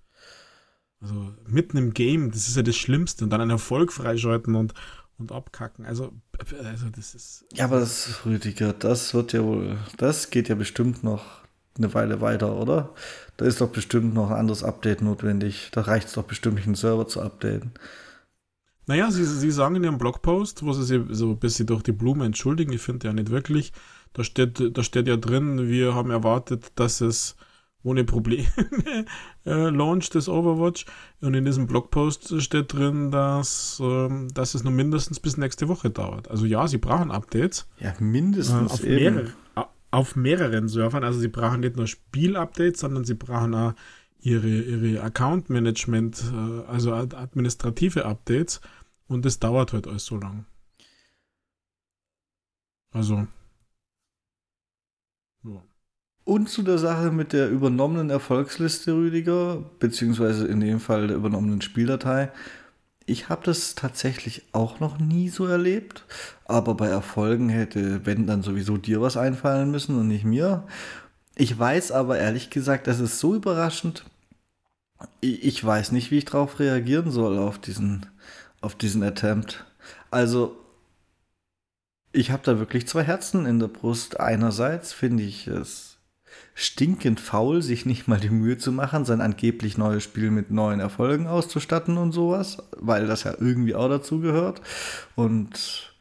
Also 1.01 1.35
mitten 1.47 1.77
im 1.77 1.95
Game, 1.95 2.31
das 2.31 2.47
ist 2.47 2.57
ja 2.57 2.63
das 2.63 2.77
Schlimmste. 2.77 3.25
Und 3.25 3.31
dann 3.31 3.41
einen 3.41 3.51
Erfolg 3.51 3.93
freischalten 3.93 4.55
und, 4.55 4.73
und 5.19 5.33
abkacken. 5.33 5.85
Also, 5.85 6.13
also 6.63 6.91
das 6.91 7.15
ist. 7.15 7.45
Ja, 7.53 7.65
aber 7.65 7.81
das, 7.81 8.25
Rüdiger, 8.25 8.73
das 8.73 9.13
wird 9.13 9.33
ja 9.33 9.43
wohl, 9.43 9.79
das 9.97 10.31
geht 10.31 10.49
ja 10.49 10.55
bestimmt 10.55 11.03
noch 11.03 11.42
eine 11.77 11.95
Weile 11.95 12.21
weiter, 12.21 12.57
oder? 12.57 12.95
Da 13.37 13.45
ist 13.47 13.61
doch 13.61 13.69
bestimmt 13.69 14.15
noch 14.15 14.31
ein 14.31 14.37
anderes 14.37 14.63
Update 14.63 15.03
notwendig. 15.03 15.71
Da 15.73 15.83
reicht 15.83 16.09
es 16.09 16.15
doch 16.15 16.25
bestimmt 16.25 16.57
nicht, 16.57 16.67
einen 16.67 16.75
Server 16.75 17.07
zu 17.07 17.23
updaten. 17.23 17.73
Naja, 18.87 19.11
sie, 19.11 19.25
sie 19.25 19.51
sagen 19.51 19.77
in 19.77 19.85
ihrem 19.85 19.99
Blogpost, 19.99 20.65
wo 20.65 20.73
sie 20.73 20.85
sich 20.85 21.01
so 21.11 21.31
ein 21.31 21.39
bisschen 21.39 21.67
durch 21.67 21.83
die 21.83 21.93
Blume 21.93 22.27
entschuldigen, 22.27 22.73
ich 22.73 22.83
finde 22.83 23.07
ja 23.07 23.13
nicht 23.13 23.31
wirklich, 23.31 23.73
da 24.13 24.25
steht, 24.25 24.77
da 24.77 24.83
steht 24.83 25.07
ja 25.07 25.17
drin, 25.17 25.69
wir 25.69 25.95
haben 25.95 26.11
erwartet, 26.11 26.73
dass 26.75 27.01
es 27.01 27.37
ohne 27.85 28.05
Probleme 28.05 28.47
äh, 29.47 29.71
launcht, 29.71 30.15
das 30.15 30.29
Overwatch. 30.29 30.87
Und 31.21 31.35
in 31.35 31.45
diesem 31.45 31.67
Blogpost 31.67 32.41
steht 32.41 32.73
drin, 32.73 33.11
dass, 33.11 33.81
ähm, 33.83 34.29
dass 34.35 34.55
es 34.55 34.63
nur 34.63 34.73
mindestens 34.73 35.19
bis 35.21 35.37
nächste 35.37 35.69
Woche 35.69 35.91
dauert. 35.91 36.31
Also 36.31 36.47
ja, 36.47 36.67
sie 36.69 36.79
brauchen 36.79 37.11
Updates. 37.11 37.67
Ja, 37.79 37.93
mindestens. 37.99 38.71
Äh, 38.71 38.75
auf, 38.75 38.83
mehrere, 38.83 39.33
auf 39.93 40.17
mehreren 40.17 40.67
Servern. 40.69 41.05
Also 41.05 41.21
sie 41.21 41.29
brauchen 41.29 41.61
nicht 41.61 41.77
nur 41.77 41.87
Spiel-Updates, 41.87 42.81
sondern 42.81 43.05
sie 43.05 43.15
brauchen 43.15 43.55
auch 43.55 43.75
ihre, 44.21 44.49
ihre 44.49 45.03
Account-Management, 45.03 46.25
äh, 46.33 46.67
also 46.69 46.93
administrative 46.95 48.05
Updates 48.05 48.61
und 49.07 49.25
das 49.25 49.39
dauert 49.39 49.73
halt 49.73 49.87
alles 49.87 50.07
so 50.07 50.17
lang. 50.17 50.47
Also. 52.93 53.27
Ja. 55.45 55.63
Und 56.25 56.49
zu 56.49 56.63
der 56.63 56.79
Sache 56.79 57.11
mit 57.11 57.33
der 57.33 57.51
übernommenen 57.51 58.11
Erfolgsliste, 58.11 58.95
Rüdiger, 58.95 59.71
beziehungsweise 59.81 60.47
in 60.47 60.61
dem 60.61 60.79
Fall 60.79 61.09
der 61.09 61.17
übernommenen 61.17 61.61
Spieldatei. 61.63 62.31
Ich 63.13 63.29
habe 63.29 63.43
das 63.45 63.75
tatsächlich 63.75 64.43
auch 64.53 64.81
noch 64.81 64.99
nie 64.99 65.29
so 65.29 65.45
erlebt, 65.45 66.07
aber 66.47 66.75
bei 66.75 66.87
Erfolgen 66.89 67.51
hätte, 67.51 68.07
wenn 68.07 68.27
dann 68.27 68.43
sowieso 68.43 68.79
dir 68.79 69.03
was 69.03 69.19
einfallen 69.19 69.71
müssen 69.71 70.01
und 70.01 70.09
nicht 70.09 70.25
mir. 70.25 70.67
Ich 71.37 71.59
weiß 71.59 71.93
aber 71.93 72.17
ehrlich 72.19 72.49
gesagt, 72.49 72.87
das 72.87 73.01
ist 73.01 73.19
so 73.19 73.35
überraschend, 73.35 74.07
ich 75.21 75.63
weiß 75.63 75.93
nicht, 75.93 76.11
wie 76.11 76.19
ich 76.19 76.25
darauf 76.25 76.59
reagieren 76.59 77.11
soll, 77.11 77.39
auf 77.39 77.59
diesen, 77.59 78.07
auf 78.63 78.77
diesen 78.77 79.03
Attempt. 79.03 79.67
Also, 80.11 80.57
ich 82.13 82.31
habe 82.31 82.43
da 82.43 82.59
wirklich 82.59 82.89
zwei 82.89 83.03
Herzen 83.03 83.45
in 83.45 83.59
der 83.59 83.69
Brust. 83.69 84.21
Einerseits 84.21 84.95
finde 84.95 85.25
ich 85.25 85.49
es 85.49 85.92
stinkend 86.55 87.21
faul, 87.21 87.63
sich 87.63 87.87
nicht 87.87 88.09
mal 88.09 88.21
die 88.21 88.31
Mühe 88.31 88.59
zu 88.59 88.73
machen, 88.73 89.05
sein 89.05 89.21
angeblich 89.21 89.79
neues 89.79 90.03
Spiel 90.03 90.31
mit 90.31 90.51
neuen 90.51 90.81
Erfolgen 90.81 91.27
auszustatten 91.27 91.97
und 91.97 92.13
sowas, 92.13 92.59
weil 92.77 93.07
das 93.07 93.25
ja 93.25 93.33
irgendwie 93.39 93.75
auch 93.75 93.89
dazu 93.89 94.21
gehört. 94.21 94.61
Und 95.15 95.95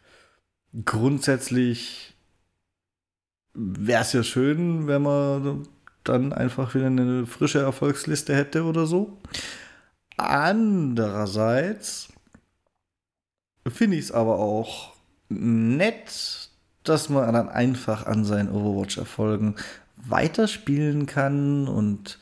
grundsätzlich 0.86 2.16
wäre 3.54 4.02
es 4.02 4.14
ja 4.14 4.24
schön, 4.24 4.88
wenn 4.88 5.02
man 5.02 5.68
dann 6.04 6.34
einfach 6.34 6.74
wieder 6.76 6.88
eine 6.88 7.26
frische 7.26 7.60
Erfolgsliste 7.60 8.36
hätte 8.36 8.64
oder 8.66 8.86
so. 8.86 9.20
Andererseits 10.18 12.10
finde 13.68 13.98
ich 13.98 14.06
es 14.06 14.12
aber 14.12 14.40
auch 14.40 14.94
nett, 15.30 16.50
dass 16.84 17.10
man 17.10 17.34
dann 17.34 17.50
einfach 17.50 18.08
an 18.08 18.26
seinen 18.26 18.50
Overwatch-Erfolgen 18.50 19.56
weiterspielen 20.08 21.06
kann 21.06 21.68
und 21.68 22.20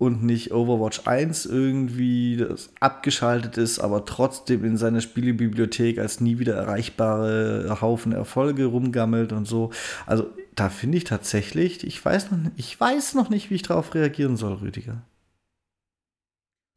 und 0.00 0.22
nicht 0.22 0.50
Overwatch 0.52 1.06
1 1.06 1.44
irgendwie 1.44 2.46
abgeschaltet 2.80 3.58
ist, 3.58 3.80
aber 3.80 4.06
trotzdem 4.06 4.64
in 4.64 4.78
seiner 4.78 5.02
Spielebibliothek 5.02 5.98
als 5.98 6.22
nie 6.22 6.38
wieder 6.38 6.54
erreichbare 6.54 7.82
Haufen 7.82 8.12
Erfolge 8.12 8.64
rumgammelt 8.64 9.34
und 9.34 9.44
so. 9.44 9.72
Also 10.06 10.30
da 10.54 10.70
finde 10.70 10.96
ich 10.96 11.04
tatsächlich, 11.04 11.86
ich 11.86 12.02
weiß, 12.02 12.30
noch, 12.30 12.38
ich 12.56 12.80
weiß 12.80 13.12
noch 13.12 13.28
nicht, 13.28 13.50
wie 13.50 13.56
ich 13.56 13.62
darauf 13.62 13.94
reagieren 13.94 14.38
soll, 14.38 14.54
Rüdiger. 14.54 15.02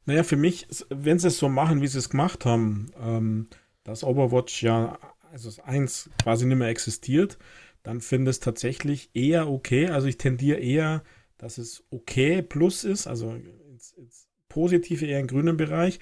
Naja, 0.06 0.24
für 0.24 0.36
mich, 0.36 0.68
wenn 0.90 1.18
sie 1.18 1.30
es 1.30 1.38
so 1.38 1.48
machen, 1.48 1.82
wie 1.82 1.88
sie 1.88 2.00
es 2.00 2.10
gemacht 2.10 2.44
haben, 2.46 2.92
ähm, 3.02 3.48
dass 3.86 4.04
Overwatch 4.04 4.64
ja, 4.64 5.00
also 5.32 5.48
das 5.48 5.62
1 5.62 6.10
quasi 6.22 6.46
nicht 6.46 6.58
mehr 6.58 6.68
existiert, 6.68 7.38
dann 7.84 8.02
finde 8.02 8.32
ich 8.32 8.38
es 8.38 8.40
tatsächlich 8.40 9.12
eher 9.14 9.50
okay. 9.50 9.88
Also 9.88 10.08
ich 10.08 10.18
tendiere 10.18 10.60
eher 10.60 11.04
dass 11.44 11.58
es 11.58 11.84
okay 11.90 12.42
plus 12.42 12.86
ist, 12.86 13.06
also 13.06 13.34
ins, 13.34 13.92
ins 13.92 14.30
Positive 14.48 15.06
eher 15.06 15.20
im 15.20 15.28
grünen 15.28 15.58
Bereich, 15.58 16.00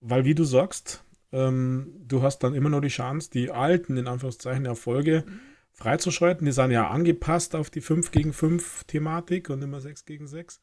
weil 0.00 0.24
wie 0.24 0.36
du 0.36 0.44
sagst, 0.44 1.02
ähm, 1.32 1.92
du 2.06 2.22
hast 2.22 2.38
dann 2.40 2.54
immer 2.54 2.68
noch 2.68 2.80
die 2.80 2.88
Chance, 2.88 3.30
die 3.32 3.50
alten, 3.50 3.96
in 3.96 4.06
Anführungszeichen, 4.06 4.64
Erfolge 4.64 5.24
mhm. 5.26 5.40
freizuschalten. 5.72 6.44
Die 6.44 6.52
sind 6.52 6.70
ja 6.70 6.88
angepasst 6.88 7.56
auf 7.56 7.68
die 7.68 7.80
5 7.80 8.12
gegen 8.12 8.32
5 8.32 8.84
Thematik 8.84 9.50
und 9.50 9.60
immer 9.60 9.80
6 9.80 10.04
gegen 10.04 10.28
6, 10.28 10.60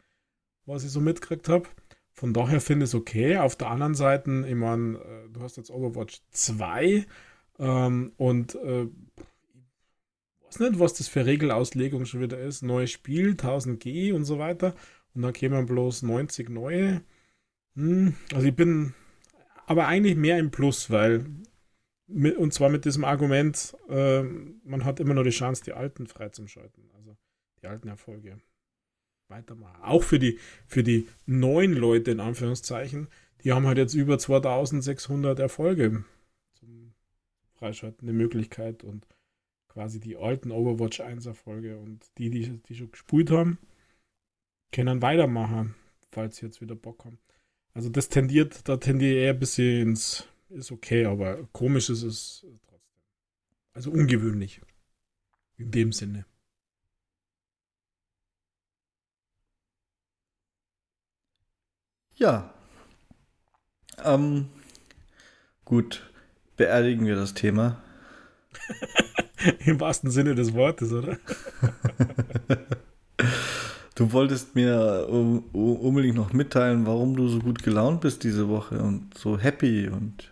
was 0.66 0.86
ich 0.86 0.92
so 0.92 1.02
mitgekriegt 1.02 1.50
habe. 1.50 1.68
Von 2.14 2.34
daher 2.34 2.62
finde 2.62 2.86
ich 2.86 2.92
es 2.92 2.96
okay. 2.96 3.38
Auf 3.40 3.58
der 3.58 3.72
anderen 3.72 3.96
Seite, 3.96 4.46
ich 4.48 4.56
meine, 4.56 5.00
äh, 5.00 5.30
du 5.34 5.42
hast 5.42 5.58
jetzt 5.58 5.70
Overwatch 5.70 6.22
2 6.32 7.06
ähm, 7.60 8.14
und 8.16 8.56
äh, 8.56 8.88
weiß 10.54 10.72
nicht, 10.72 10.80
was 10.80 10.94
das 10.94 11.08
für 11.08 11.26
Regelauslegung 11.26 12.06
schon 12.06 12.22
wieder 12.22 12.40
ist. 12.40 12.62
Neues 12.62 12.92
Spiel, 12.92 13.32
1000 13.32 13.80
G 13.80 14.12
und 14.12 14.26
so 14.26 14.40
weiter. 14.40 14.76
Und 15.14 15.22
dann 15.22 15.34
kämen 15.34 15.66
bloß 15.66 16.04
90 16.04 16.50
neue. 16.50 17.02
Hm, 17.76 18.16
also 18.34 18.48
ich 18.48 18.56
bin 18.56 18.94
aber 19.66 19.88
eigentlich 19.88 20.16
mehr 20.16 20.38
im 20.40 20.52
Plus, 20.52 20.90
weil 20.90 21.26
mit, 22.08 22.38
und 22.38 22.54
zwar 22.54 22.70
mit 22.70 22.86
diesem 22.86 23.04
Argument, 23.04 23.76
äh, 23.90 24.22
man 24.22 24.84
hat 24.84 25.00
immer 25.00 25.14
noch 25.14 25.24
die 25.24 25.30
Chance, 25.30 25.64
die 25.64 25.74
alten 25.74 26.08
freizuschalten. 26.08 26.92
Also 26.96 27.18
die 27.62 27.68
alten 27.68 27.88
Erfolge. 27.88 28.40
Weitermachen. 29.30 29.82
Auch 29.82 30.04
für 30.04 30.20
die, 30.20 30.38
für 30.68 30.84
die 30.84 31.08
neuen 31.26 31.74
Leute, 31.74 32.12
in 32.12 32.20
Anführungszeichen, 32.20 33.08
die 33.44 33.52
haben 33.52 33.66
halt 33.66 33.78
jetzt 33.78 33.94
über 33.94 34.20
2600 34.20 35.40
Erfolge 35.40 36.04
zum 36.54 36.94
Freischalten, 37.54 38.08
eine 38.08 38.18
Möglichkeit. 38.18 38.84
Und 38.84 39.08
quasi 39.74 40.00
die 40.00 40.18
alten 40.18 40.52
Overwatch 40.52 41.02
1 41.02 41.26
Erfolge 41.26 41.78
und 41.78 42.06
die, 42.18 42.30
die, 42.30 42.60
die 42.60 42.76
schon 42.76 42.92
gespielt 42.92 43.32
haben, 43.32 43.58
können 44.72 45.02
weitermachen, 45.02 45.76
falls 46.12 46.38
sie 46.38 46.46
jetzt 46.46 46.62
wieder 46.62 46.76
Bock 46.76 47.06
haben. 47.06 47.20
Also 47.74 47.90
das 47.90 48.10
tendiert, 48.10 48.68
da 48.70 48.78
tendiert 48.78 49.16
eher 49.16 49.34
ein 49.34 49.40
bisschen 49.40 49.90
ins, 49.90 50.28
ist 50.50 50.72
okay, 50.72 51.06
aber 51.06 51.48
komisch 51.52 51.90
ist 51.90 52.04
es 52.04 52.46
trotzdem. 52.68 53.02
Also 53.74 53.92
ungewöhnlich. 53.92 54.62
In 55.58 55.72
dem 55.72 55.92
Sinne. 55.92 56.26
Ja. 62.16 62.54
Ähm, 64.04 64.50
gut, 65.66 66.12
beerdigen 66.58 67.08
wir 67.08 67.16
das 67.16 67.34
Thema. 67.34 67.82
Im 69.66 69.80
wahrsten 69.80 70.12
Sinne 70.12 70.36
des 70.36 70.54
Wortes, 70.54 70.92
oder? 70.92 71.18
Du 73.96 74.12
wolltest 74.12 74.56
mir 74.56 75.08
unbedingt 75.08 76.16
noch 76.16 76.34
mitteilen, 76.34 76.88
warum 76.88 77.16
du 77.16 77.28
so 77.28 77.38
gut 77.40 77.62
gelaunt 77.62 78.02
bist 78.02 78.24
diese 78.24 78.50
Woche 78.50 78.82
und 78.82 79.16
so 79.16 79.38
happy 79.38 79.88
und. 79.88 80.32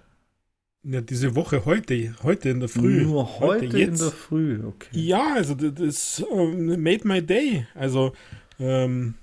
Ja, 0.83 0.99
diese 0.99 1.35
Woche 1.35 1.63
heute, 1.65 2.15
heute 2.23 2.49
in 2.49 2.59
der 2.59 2.69
Früh. 2.69 3.03
Nur 3.03 3.39
heute, 3.39 3.67
heute 3.67 3.79
in 3.79 3.95
der 3.95 4.09
Früh, 4.09 4.65
okay. 4.65 4.89
Ja, 4.99 5.35
also 5.35 5.53
das 5.53 6.21
um, 6.21 6.65
made 6.81 7.07
my 7.07 7.21
day. 7.21 7.67
Also 7.75 8.13
ähm, 8.59 9.13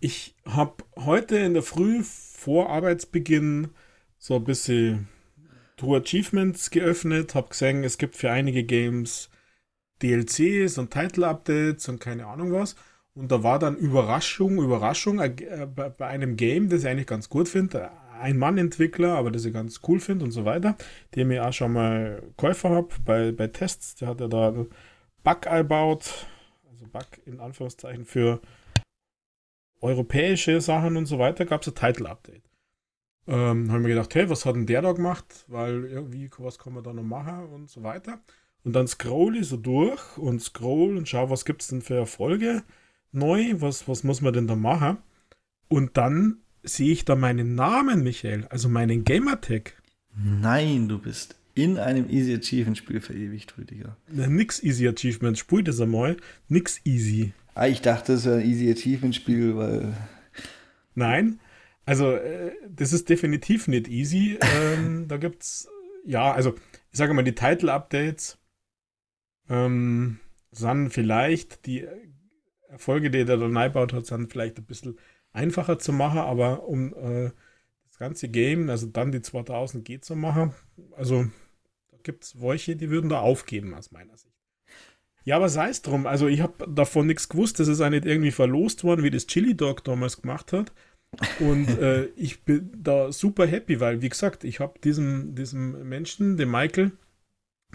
ich 0.00 0.34
habe 0.44 0.82
heute 0.96 1.36
in 1.36 1.54
der 1.54 1.62
Früh 1.62 2.02
vor 2.02 2.70
Arbeitsbeginn 2.70 3.68
so 4.18 4.34
ein 4.34 4.44
bisschen 4.44 5.06
True 5.84 5.98
Achievements 5.98 6.70
geöffnet, 6.70 7.34
habe 7.34 7.50
gesehen, 7.50 7.84
es 7.84 7.98
gibt 7.98 8.16
für 8.16 8.30
einige 8.30 8.64
Games 8.64 9.28
DLCs 10.02 10.78
und 10.78 10.90
Title-Updates 10.90 11.90
und 11.90 12.00
keine 12.00 12.26
Ahnung 12.26 12.52
was. 12.52 12.74
Und 13.12 13.30
da 13.30 13.42
war 13.42 13.58
dann 13.58 13.76
Überraschung, 13.76 14.56
Überraschung 14.62 15.20
äh, 15.20 15.66
bei 15.66 16.06
einem 16.06 16.36
Game, 16.36 16.70
das 16.70 16.84
ich 16.84 16.88
eigentlich 16.88 17.06
ganz 17.06 17.28
gut 17.28 17.50
finde. 17.50 17.90
Ein 18.18 18.38
Mann-Entwickler, 18.38 19.14
aber 19.14 19.30
das 19.30 19.44
ich 19.44 19.52
ganz 19.52 19.80
cool 19.86 20.00
finde 20.00 20.24
und 20.24 20.30
so 20.30 20.46
weiter, 20.46 20.74
dem 21.14 21.30
ich 21.30 21.40
auch 21.40 21.52
schon 21.52 21.74
mal 21.74 22.22
Käufer 22.38 22.70
habe 22.70 22.88
bei, 23.04 23.32
bei 23.32 23.48
Tests. 23.48 23.96
Der 23.96 24.08
hat 24.08 24.20
ja 24.20 24.28
da 24.28 24.52
Bug 25.22 25.46
eingebaut, 25.46 26.26
also 26.70 26.86
Bug 26.86 27.06
in 27.26 27.40
Anführungszeichen 27.40 28.06
für 28.06 28.40
europäische 29.82 30.62
Sachen 30.62 30.96
und 30.96 31.04
so 31.04 31.18
weiter, 31.18 31.44
gab 31.44 31.60
es 31.60 31.68
ein 31.68 31.74
Title-Update. 31.74 32.53
Ähm, 33.26 33.70
habe 33.70 33.80
mir 33.80 33.88
gedacht, 33.88 34.14
hey, 34.14 34.28
was 34.28 34.44
hat 34.44 34.54
denn 34.56 34.66
der 34.66 34.82
da 34.82 34.92
gemacht? 34.92 35.44
Weil 35.48 35.84
irgendwie, 35.84 36.30
was 36.38 36.58
kann 36.58 36.74
man 36.74 36.84
da 36.84 36.92
noch 36.92 37.02
machen 37.02 37.46
und 37.46 37.70
so 37.70 37.82
weiter. 37.82 38.20
Und 38.64 38.74
dann 38.74 38.86
scroll 38.86 39.36
ich 39.36 39.48
so 39.48 39.56
durch 39.56 40.18
und 40.18 40.42
scroll 40.42 40.96
und 40.96 41.08
schau, 41.08 41.30
was 41.30 41.44
gibt 41.44 41.62
es 41.62 41.68
denn 41.68 41.82
für 41.82 41.96
Erfolge 41.96 42.62
neu? 43.12 43.54
Was, 43.58 43.88
was 43.88 44.04
muss 44.04 44.20
man 44.20 44.32
denn 44.32 44.46
da 44.46 44.56
machen? 44.56 44.98
Und 45.68 45.96
dann 45.96 46.38
sehe 46.62 46.92
ich 46.92 47.04
da 47.04 47.14
meinen 47.14 47.54
Namen, 47.54 48.02
Michael, 48.02 48.46
also 48.48 48.68
meinen 48.68 49.04
Gamertag. 49.04 49.74
Nein, 50.16 50.88
du 50.88 50.98
bist 50.98 51.36
in 51.54 51.78
einem 51.78 52.08
Easy 52.10 52.34
Achievement 52.34 52.78
Spiel 52.78 53.00
verewigt, 53.00 53.56
Rüdiger. 53.58 53.96
Na, 54.10 54.26
nix 54.26 54.62
Easy 54.62 54.88
Achievement, 54.88 55.38
spiel 55.38 55.62
das 55.62 55.80
einmal. 55.80 56.16
Nix 56.48 56.80
easy. 56.84 57.32
Ah, 57.54 57.68
ich 57.68 57.80
dachte, 57.80 58.14
es 58.14 58.24
wäre 58.24 58.38
ein 58.38 58.46
Easy 58.46 58.70
Achievement 58.70 59.14
Spiel, 59.14 59.56
weil. 59.56 59.94
Nein, 60.94 61.38
also, 61.84 62.12
äh, 62.12 62.52
das 62.68 62.92
ist 62.92 63.08
definitiv 63.08 63.68
nicht 63.68 63.88
easy. 63.88 64.38
Ähm, 64.56 65.08
da 65.08 65.16
gibt's, 65.16 65.68
ja, 66.04 66.32
also, 66.32 66.54
ich 66.90 66.98
sage 66.98 67.14
mal, 67.14 67.22
die 67.24 67.34
Title-Updates 67.34 68.38
ähm, 69.48 70.20
sind 70.50 70.90
vielleicht 70.90 71.66
die 71.66 71.86
Erfolge, 72.68 73.10
die 73.10 73.24
der 73.24 73.36
dann 73.36 73.56
eingebaut 73.56 73.92
hat, 73.92 74.06
sind 74.06 74.30
vielleicht 74.32 74.58
ein 74.58 74.64
bisschen 74.64 74.98
einfacher 75.32 75.78
zu 75.78 75.92
machen, 75.92 76.18
aber 76.18 76.64
um 76.64 76.94
äh, 76.94 77.30
das 77.86 77.98
ganze 77.98 78.28
Game, 78.28 78.70
also 78.70 78.86
dann 78.86 79.12
die 79.12 79.22
2000 79.22 79.84
G 79.84 80.00
zu 80.00 80.16
machen, 80.16 80.54
also 80.96 81.24
da 81.90 81.98
gibt 82.02 82.24
es 82.24 82.40
welche, 82.40 82.76
die 82.76 82.90
würden 82.90 83.10
da 83.10 83.20
aufgeben, 83.20 83.74
aus 83.74 83.92
meiner 83.92 84.16
Sicht. 84.16 84.34
Ja, 85.24 85.36
aber 85.36 85.48
sei 85.48 85.70
es 85.70 85.82
drum, 85.82 86.06
also 86.06 86.26
ich 86.28 86.40
habe 86.40 86.66
davon 86.68 87.06
nichts 87.06 87.28
gewusst, 87.28 87.58
das 87.58 87.68
ist 87.68 87.80
auch 87.80 87.90
nicht 87.90 88.04
irgendwie 88.04 88.30
verlost 88.30 88.84
worden, 88.84 89.02
wie 89.02 89.10
das 89.10 89.26
Chili 89.26 89.56
Dog 89.56 89.84
damals 89.84 90.20
gemacht 90.20 90.52
hat. 90.52 90.72
Und 91.40 91.68
äh, 91.78 92.06
ich 92.16 92.42
bin 92.42 92.70
da 92.76 93.12
super 93.12 93.46
happy, 93.46 93.80
weil, 93.80 94.02
wie 94.02 94.08
gesagt, 94.08 94.44
ich 94.44 94.60
habe 94.60 94.78
diesem, 94.82 95.34
diesem 95.34 95.88
Menschen, 95.88 96.36
dem 96.36 96.50
Michael, 96.50 96.92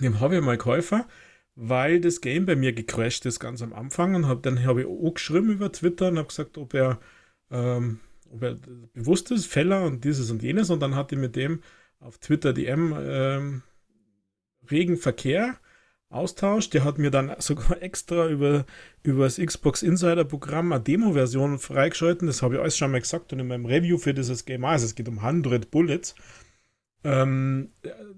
dem 0.02 0.20
habe 0.20 0.38
ich 0.38 0.42
mal 0.42 0.58
Käufer, 0.58 1.08
weil 1.56 2.00
das 2.00 2.22
Game 2.22 2.46
bei 2.46 2.56
mir 2.56 2.74
gecrashed 2.74 3.26
ist 3.26 3.40
ganz 3.40 3.62
am 3.62 3.74
Anfang. 3.74 4.16
Und 4.16 4.28
hab, 4.28 4.44
dann 4.44 4.64
habe 4.64 4.82
ich 4.82 4.88
auch 4.88 5.14
geschrieben 5.14 5.50
über 5.52 5.72
Twitter 5.72 6.10
und 6.10 6.18
habe 6.18 6.28
gesagt, 6.28 6.58
ob 6.58 6.74
er, 6.74 7.00
ähm, 7.52 8.00
ob 8.30 8.44
er 8.44 8.58
bewusst 8.94 9.32
ist, 9.32 9.46
Feller 9.46 9.84
und 9.84 10.04
dieses 10.06 10.32
und 10.32 10.42
jenes. 10.42 10.70
Und 10.70 10.80
dann 10.80 10.96
hatte 10.96 11.16
ich 11.16 11.22
mit 11.22 11.36
dem 11.36 11.62
auf 12.00 12.18
Twitter 12.18 12.54
DM 12.54 12.96
ähm, 12.98 13.62
regen 14.70 14.98
Verkehr 14.98 15.60
austauscht. 16.10 16.74
Der 16.74 16.84
hat 16.84 16.98
mir 16.98 17.12
dann 17.12 17.34
sogar 17.40 17.82
extra 17.82 18.28
über, 18.28 18.66
über 19.04 19.24
das 19.24 19.38
Xbox 19.38 19.84
Insider 19.84 20.26
Programm 20.26 20.72
eine 20.72 20.84
Demo-Version 20.84 21.60
freigeschalten. 21.60 22.28
Das 22.28 22.42
habe 22.42 22.56
ich 22.56 22.62
alles 22.62 22.78
schon 22.78 22.92
mal 22.92 23.02
gesagt 23.02 23.32
und 23.34 23.40
in 23.40 23.48
meinem 23.48 23.66
Review 23.66 23.98
für 23.98 24.14
dieses 24.14 24.46
Game, 24.46 24.66
also 24.66 24.86
es 24.86 24.96
geht 24.96 25.08
um 25.08 25.20
100 25.20 25.72
Bullets, 25.72 26.16
ähm, 27.04 27.72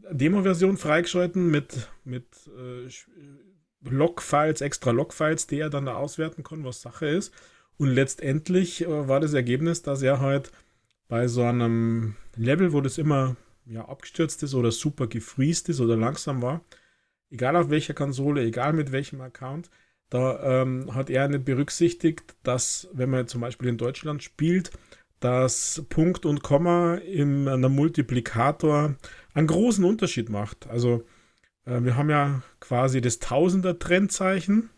Demo-Version 0.10 0.78
freigeschalten 0.78 1.52
mit, 1.52 1.90
mit 2.04 2.26
äh, 2.48 2.90
Log-Files, 3.84 4.62
extra 4.62 4.92
Log-Files, 4.92 5.48
die 5.48 5.60
er 5.60 5.70
dann 5.70 5.86
da 5.86 5.96
auswerten 5.96 6.44
kann, 6.44 6.64
was 6.64 6.82
Sache 6.82 7.08
ist. 7.08 7.34
Und 7.78 7.90
letztendlich 7.90 8.82
äh, 8.82 9.08
war 9.08 9.20
das 9.20 9.34
Ergebnis, 9.34 9.82
dass 9.82 10.02
er 10.02 10.20
halt 10.20 10.52
bei 11.08 11.28
so 11.28 11.44
einem 11.44 12.16
Level, 12.36 12.74
wo 12.74 12.82
das 12.82 12.98
immer 12.98 13.36
ja, 13.66 13.88
abgestürzt 13.88 14.42
ist 14.44 14.54
oder 14.54 14.72
super 14.72 15.08
gefriest 15.08 15.70
ist 15.70 15.80
oder 15.82 15.98
langsam 15.98 16.42
war, 16.42 16.64
egal 17.32 17.56
auf 17.56 17.70
welcher 17.70 17.94
Konsole, 17.94 18.44
egal 18.44 18.74
mit 18.74 18.92
welchem 18.92 19.22
Account, 19.22 19.70
da 20.10 20.62
ähm, 20.62 20.94
hat 20.94 21.10
er 21.10 21.28
nicht 21.30 21.46
berücksichtigt, 21.46 22.36
dass, 22.44 22.90
wenn 22.94 23.10
man 23.10 23.28
zum 23.28 23.42
Beispiel 23.42 23.70
in 23.70 23.78
Deutschland 23.78 24.22
spielt, 24.22 24.72
dass 25.22 25.86
Punkt 25.90 26.26
und 26.26 26.44
Komma 26.44 26.96
in 26.96 27.48
einem 27.48 27.74
Multiplikator 27.74 28.96
einen 29.34 29.48
großen 29.48 29.86
Unterschied 29.86 30.30
macht. 30.30 30.68
Also 30.68 31.06
äh, 31.66 31.82
wir 31.82 31.96
haben 31.96 32.10
ja 32.10 32.44
quasi 32.60 33.02
das 33.02 33.20
Tausender-Trennzeichen 33.20 34.70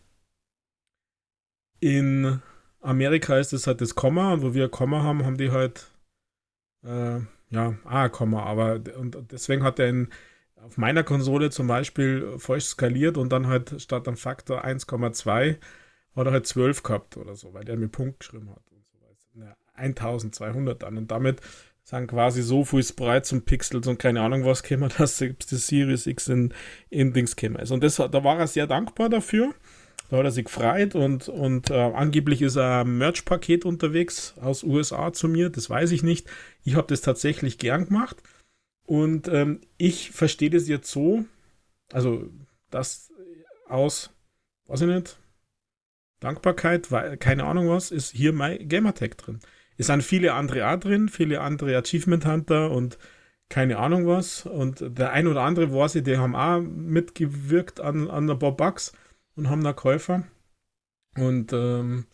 in 1.79 2.41
Amerika 2.79 3.37
ist 3.37 3.53
es 3.53 3.67
halt 3.67 3.81
das 3.81 3.95
Komma 3.95 4.33
und 4.33 4.41
wo 4.41 4.53
wir 4.53 4.69
Komma 4.69 5.03
haben, 5.03 5.25
haben 5.25 5.37
die 5.37 5.51
halt 5.51 5.89
äh, 6.85 7.19
ja, 7.49 7.77
A, 7.85 8.09
Komma, 8.09 8.43
aber 8.43 8.81
und 8.97 9.17
deswegen 9.31 9.63
hat 9.63 9.79
er 9.79 9.89
in, 9.89 10.09
auf 10.63 10.77
meiner 10.77 11.03
Konsole 11.03 11.49
zum 11.49 11.67
Beispiel 11.67 12.35
falsch 12.37 12.65
skaliert 12.65 13.17
und 13.17 13.31
dann 13.31 13.47
halt 13.47 13.81
statt 13.81 14.07
einem 14.07 14.17
Faktor 14.17 14.63
1,2 14.65 15.57
hat 16.15 16.25
er 16.27 16.31
halt 16.31 16.47
12 16.47 16.83
gehabt 16.83 17.17
oder 17.17 17.35
so, 17.35 17.53
weil 17.53 17.65
der 17.65 17.75
mir 17.75 17.89
Punkt 17.89 18.21
geschrieben 18.21 18.49
hat 18.49 18.61
und 18.71 18.85
so 18.87 19.41
weiter. 19.41 19.57
1200 19.75 20.81
dann 20.81 20.97
und 20.97 21.11
damit 21.11 21.41
sind 21.83 22.07
quasi 22.07 22.41
so 22.41 22.63
viel 22.63 22.83
Sprites 22.83 23.33
und 23.33 23.45
Pixels 23.45 23.87
und 23.87 23.99
keine 23.99 24.21
Ahnung 24.21 24.45
was 24.45 24.63
käme, 24.63 24.87
dass 24.97 25.17
selbst 25.17 25.51
die 25.51 25.57
Series 25.57 26.07
X 26.07 26.29
in, 26.29 26.53
in 26.89 27.11
Dings 27.11 27.35
käme. 27.35 27.59
Also 27.59 27.73
und 27.73 27.83
das, 27.83 27.97
da 27.97 28.23
war 28.23 28.39
er 28.39 28.47
sehr 28.47 28.67
dankbar 28.67 29.09
dafür. 29.09 29.53
Da 30.09 30.17
hat 30.17 30.25
er 30.25 30.31
sich 30.31 30.45
gefreut 30.45 30.95
und, 30.95 31.27
und 31.27 31.71
äh, 31.71 31.73
angeblich 31.73 32.41
ist 32.41 32.57
ein 32.57 32.97
Merch-Paket 32.97 33.65
unterwegs 33.65 34.35
aus 34.39 34.63
USA 34.63 35.11
zu 35.11 35.27
mir, 35.27 35.49
das 35.49 35.69
weiß 35.69 35.91
ich 35.91 36.03
nicht. 36.03 36.27
Ich 36.63 36.75
habe 36.75 36.87
das 36.87 37.01
tatsächlich 37.01 37.57
gern 37.57 37.85
gemacht 37.85 38.21
und 38.85 39.27
ähm, 39.27 39.61
ich 39.77 40.11
verstehe 40.11 40.49
das 40.49 40.67
jetzt 40.67 40.91
so, 40.91 41.25
also 41.91 42.29
das 42.69 43.11
aus, 43.67 44.11
weiß 44.67 44.81
ich 44.81 44.87
nicht, 44.87 45.17
Dankbarkeit, 46.19 46.91
weil, 46.91 47.17
keine 47.17 47.45
Ahnung 47.45 47.69
was, 47.69 47.91
ist 47.91 48.11
hier 48.11 48.33
mein 48.33 48.67
Gamertag 48.67 49.17
drin. 49.17 49.39
Es 49.77 49.87
sind 49.87 50.03
viele 50.03 50.33
andere 50.33 50.67
auch 50.67 50.79
drin, 50.79 51.09
viele 51.09 51.41
andere 51.41 51.77
Achievement 51.77 52.25
Hunter 52.25 52.71
und 52.71 52.97
keine 53.49 53.77
Ahnung 53.77 54.07
was. 54.07 54.45
Und 54.45 54.97
der 54.97 55.11
ein 55.11 55.27
oder 55.27 55.41
andere 55.41 55.73
weiß 55.73 55.95
ich, 55.95 56.03
die 56.03 56.17
haben 56.17 56.35
auch 56.35 56.59
mitgewirkt 56.61 57.79
an, 57.79 58.09
an 58.09 58.27
der 58.27 58.35
Bob 58.35 58.57
Bugs 58.57 58.93
und 59.35 59.49
haben 59.49 59.63
da 59.63 59.73
Käufer. 59.73 60.23
Und 61.15 61.53
ähm, 61.53 62.05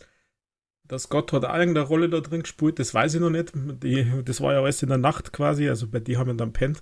dass 0.89 1.07
Gott 1.07 1.31
hat 1.33 1.43
irgendeine 1.43 1.81
Rolle 1.81 2.09
da 2.09 2.19
drin 2.19 2.41
gespielt, 2.41 2.79
das 2.79 2.93
weiß 2.93 3.13
ich 3.13 3.21
noch 3.21 3.29
nicht. 3.29 3.53
Die, 3.55 4.11
das 4.25 4.41
war 4.41 4.53
ja 4.53 4.61
alles 4.61 4.81
in 4.83 4.89
der 4.89 4.97
Nacht 4.97 5.31
quasi, 5.31 5.69
also 5.69 5.87
bei 5.87 5.99
die 5.99 6.17
haben 6.17 6.27
wir 6.27 6.33
dann 6.33 6.51
pennt. 6.51 6.81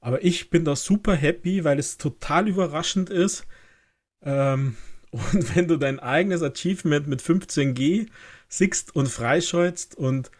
Aber 0.00 0.24
ich 0.24 0.50
bin 0.50 0.64
da 0.64 0.76
super 0.76 1.14
happy, 1.14 1.64
weil 1.64 1.78
es 1.78 1.98
total 1.98 2.48
überraschend 2.48 3.10
ist. 3.10 3.46
Ähm, 4.22 4.76
und 5.12 5.56
wenn 5.56 5.68
du 5.68 5.78
dein 5.78 6.00
eigenes 6.00 6.42
Achievement 6.42 7.06
mit 7.06 7.22
15G 7.22 8.08
siehst 8.48 8.94
und 8.96 9.08
freischaltest 9.08 9.94
und 9.96 10.32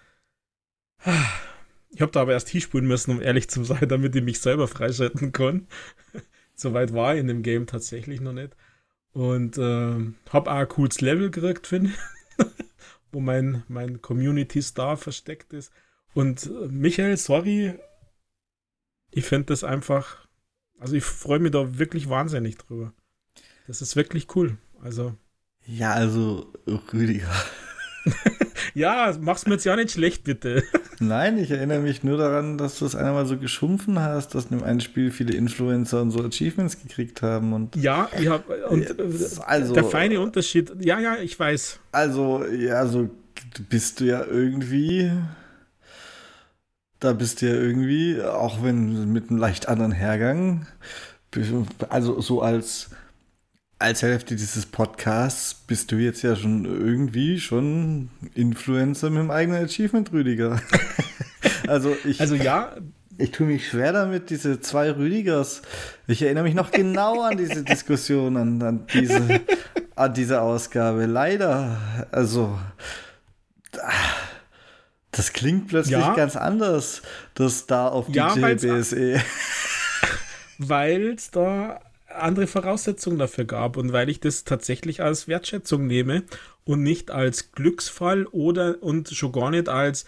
ich 1.90 2.00
habe 2.00 2.12
da 2.12 2.22
aber 2.22 2.32
erst 2.32 2.48
hinspulen 2.48 2.86
müssen, 2.88 3.12
um 3.12 3.22
ehrlich 3.22 3.48
zu 3.48 3.62
sein, 3.62 3.88
damit 3.88 4.16
ich 4.16 4.24
mich 4.24 4.40
selber 4.40 4.66
freischalten 4.66 5.30
kann. 5.32 5.68
Soweit 6.54 6.92
war 6.92 7.14
ich 7.14 7.20
in 7.20 7.28
dem 7.28 7.42
Game 7.44 7.66
tatsächlich 7.66 8.20
noch 8.20 8.32
nicht. 8.32 8.56
Und 9.12 9.56
äh, 9.56 10.12
habe 10.30 10.50
auch 10.50 10.56
ein 10.56 10.68
cooles 10.68 11.00
Level 11.00 11.30
gekriegt, 11.30 11.68
finde 11.68 11.90
ich. 11.90 12.17
Wo 13.12 13.20
mein, 13.20 13.62
mein 13.68 14.00
Community-Star 14.00 14.96
versteckt 14.96 15.52
ist. 15.52 15.72
Und 16.14 16.46
äh, 16.46 16.68
Michael, 16.68 17.16
sorry, 17.16 17.78
ich 19.10 19.24
finde 19.24 19.46
das 19.46 19.64
einfach, 19.64 20.26
also 20.78 20.94
ich 20.94 21.04
freue 21.04 21.38
mich 21.38 21.52
da 21.52 21.78
wirklich 21.78 22.08
wahnsinnig 22.08 22.58
drüber. 22.58 22.92
Das 23.66 23.82
ist 23.82 23.96
wirklich 23.96 24.34
cool. 24.36 24.58
Also. 24.80 25.14
Ja, 25.66 25.92
also, 25.92 26.52
Rüdiger. 26.92 27.30
ja, 28.78 29.14
mach's 29.20 29.46
mir 29.46 29.54
jetzt 29.54 29.64
ja 29.64 29.76
nicht 29.76 29.90
schlecht, 29.90 30.24
bitte. 30.24 30.62
Nein, 31.00 31.38
ich 31.38 31.50
erinnere 31.50 31.80
mich 31.80 32.02
nur 32.02 32.16
daran, 32.16 32.58
dass 32.58 32.78
du 32.78 32.86
es 32.86 32.94
einmal 32.94 33.26
so 33.26 33.36
geschumpfen 33.36 33.98
hast, 33.98 34.34
dass 34.34 34.46
in 34.46 34.62
einem 34.62 34.80
Spiel 34.80 35.10
viele 35.10 35.34
Influencer 35.34 36.00
und 36.00 36.10
so 36.10 36.22
Achievements 36.24 36.80
gekriegt 36.80 37.22
haben. 37.22 37.52
Und 37.52 37.76
ja, 37.76 38.08
ich 38.18 38.28
hab, 38.28 38.48
und 38.70 38.94
also, 39.44 39.74
der 39.74 39.84
feine 39.84 40.20
Unterschied, 40.20 40.72
ja, 40.80 40.98
ja, 41.00 41.16
ich 41.16 41.38
weiß. 41.38 41.80
Also, 41.92 42.44
ja, 42.44 42.86
so 42.86 43.10
bist 43.68 44.00
du 44.00 44.04
ja 44.04 44.24
irgendwie, 44.24 45.10
da 47.00 47.12
bist 47.12 47.42
du 47.42 47.46
ja 47.46 47.54
irgendwie, 47.54 48.22
auch 48.22 48.62
wenn 48.62 49.12
mit 49.12 49.30
einem 49.30 49.38
leicht 49.38 49.68
anderen 49.68 49.92
Hergang, 49.92 50.66
also 51.88 52.20
so 52.20 52.42
als 52.42 52.90
als 53.78 54.02
Hälfte 54.02 54.34
dieses 54.34 54.66
Podcasts 54.66 55.54
bist 55.54 55.92
du 55.92 55.96
jetzt 55.96 56.22
ja 56.22 56.34
schon 56.34 56.64
irgendwie 56.64 57.38
schon 57.38 58.10
Influencer 58.34 59.10
mit 59.10 59.20
dem 59.20 59.30
eigenen 59.30 59.64
Achievement, 59.64 60.12
Rüdiger. 60.12 60.60
also 61.66 61.96
ich. 62.04 62.20
Also 62.20 62.34
ja. 62.34 62.72
Ich 63.20 63.32
tue 63.32 63.48
mich 63.48 63.68
schwer 63.68 63.92
damit, 63.92 64.30
diese 64.30 64.60
zwei 64.60 64.92
Rüdigers. 64.92 65.62
Ich 66.06 66.22
erinnere 66.22 66.44
mich 66.44 66.54
noch 66.54 66.70
genau 66.70 67.22
an 67.22 67.36
diese 67.36 67.64
Diskussion, 67.64 68.36
an, 68.36 68.62
an, 68.62 68.86
diese, 68.94 69.40
an 69.96 70.14
diese 70.14 70.40
Ausgabe. 70.40 71.06
Leider. 71.06 72.06
Also. 72.12 72.56
Das 75.10 75.32
klingt 75.32 75.66
plötzlich 75.66 75.98
ja. 75.98 76.14
ganz 76.14 76.36
anders, 76.36 77.02
das 77.34 77.66
da 77.66 77.88
auf 77.88 78.08
ja, 78.08 78.32
DJ 78.34 78.54
BSE. 78.54 79.20
Weil 80.58 81.14
es 81.14 81.32
da 81.32 81.80
andere 82.22 82.46
Voraussetzungen 82.46 83.18
dafür 83.18 83.44
gab 83.44 83.76
und 83.76 83.92
weil 83.92 84.08
ich 84.08 84.20
das 84.20 84.44
tatsächlich 84.44 85.02
als 85.02 85.28
Wertschätzung 85.28 85.86
nehme 85.86 86.24
und 86.64 86.82
nicht 86.82 87.10
als 87.10 87.52
Glücksfall 87.52 88.26
oder 88.26 88.82
und 88.82 89.08
schon 89.08 89.32
gar 89.32 89.50
nicht 89.50 89.68
als 89.68 90.04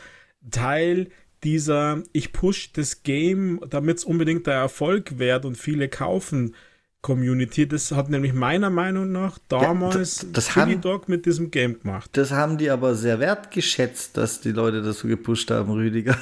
Teil 0.50 1.08
dieser 1.42 2.02
ich 2.12 2.32
push 2.32 2.72
das 2.72 3.02
Game, 3.02 3.60
damit 3.68 3.98
es 3.98 4.04
unbedingt 4.04 4.46
der 4.46 4.54
Erfolg 4.54 5.18
wird 5.18 5.44
und 5.44 5.56
viele 5.56 5.88
kaufen 5.88 6.54
Community. 7.02 7.66
Das 7.66 7.92
hat 7.92 8.10
nämlich 8.10 8.32
meiner 8.32 8.70
Meinung 8.70 9.10
nach 9.10 9.38
damals 9.48 9.94
ja, 9.94 10.28
das, 10.28 10.32
das 10.32 10.56
haben, 10.56 10.80
Dog 10.80 11.08
mit 11.08 11.26
diesem 11.26 11.50
Game 11.50 11.80
gemacht. 11.80 12.10
Das 12.12 12.30
haben 12.30 12.58
die 12.58 12.70
aber 12.70 12.94
sehr 12.94 13.20
wertgeschätzt, 13.20 14.16
dass 14.16 14.40
die 14.40 14.52
Leute 14.52 14.82
das 14.82 14.98
so 14.98 15.08
gepusht 15.08 15.50
haben, 15.50 15.72
Rüdiger. 15.72 16.16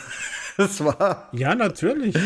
Das 0.59 0.85
war. 0.85 1.29
Ja, 1.33 1.55
natürlich. 1.55 2.17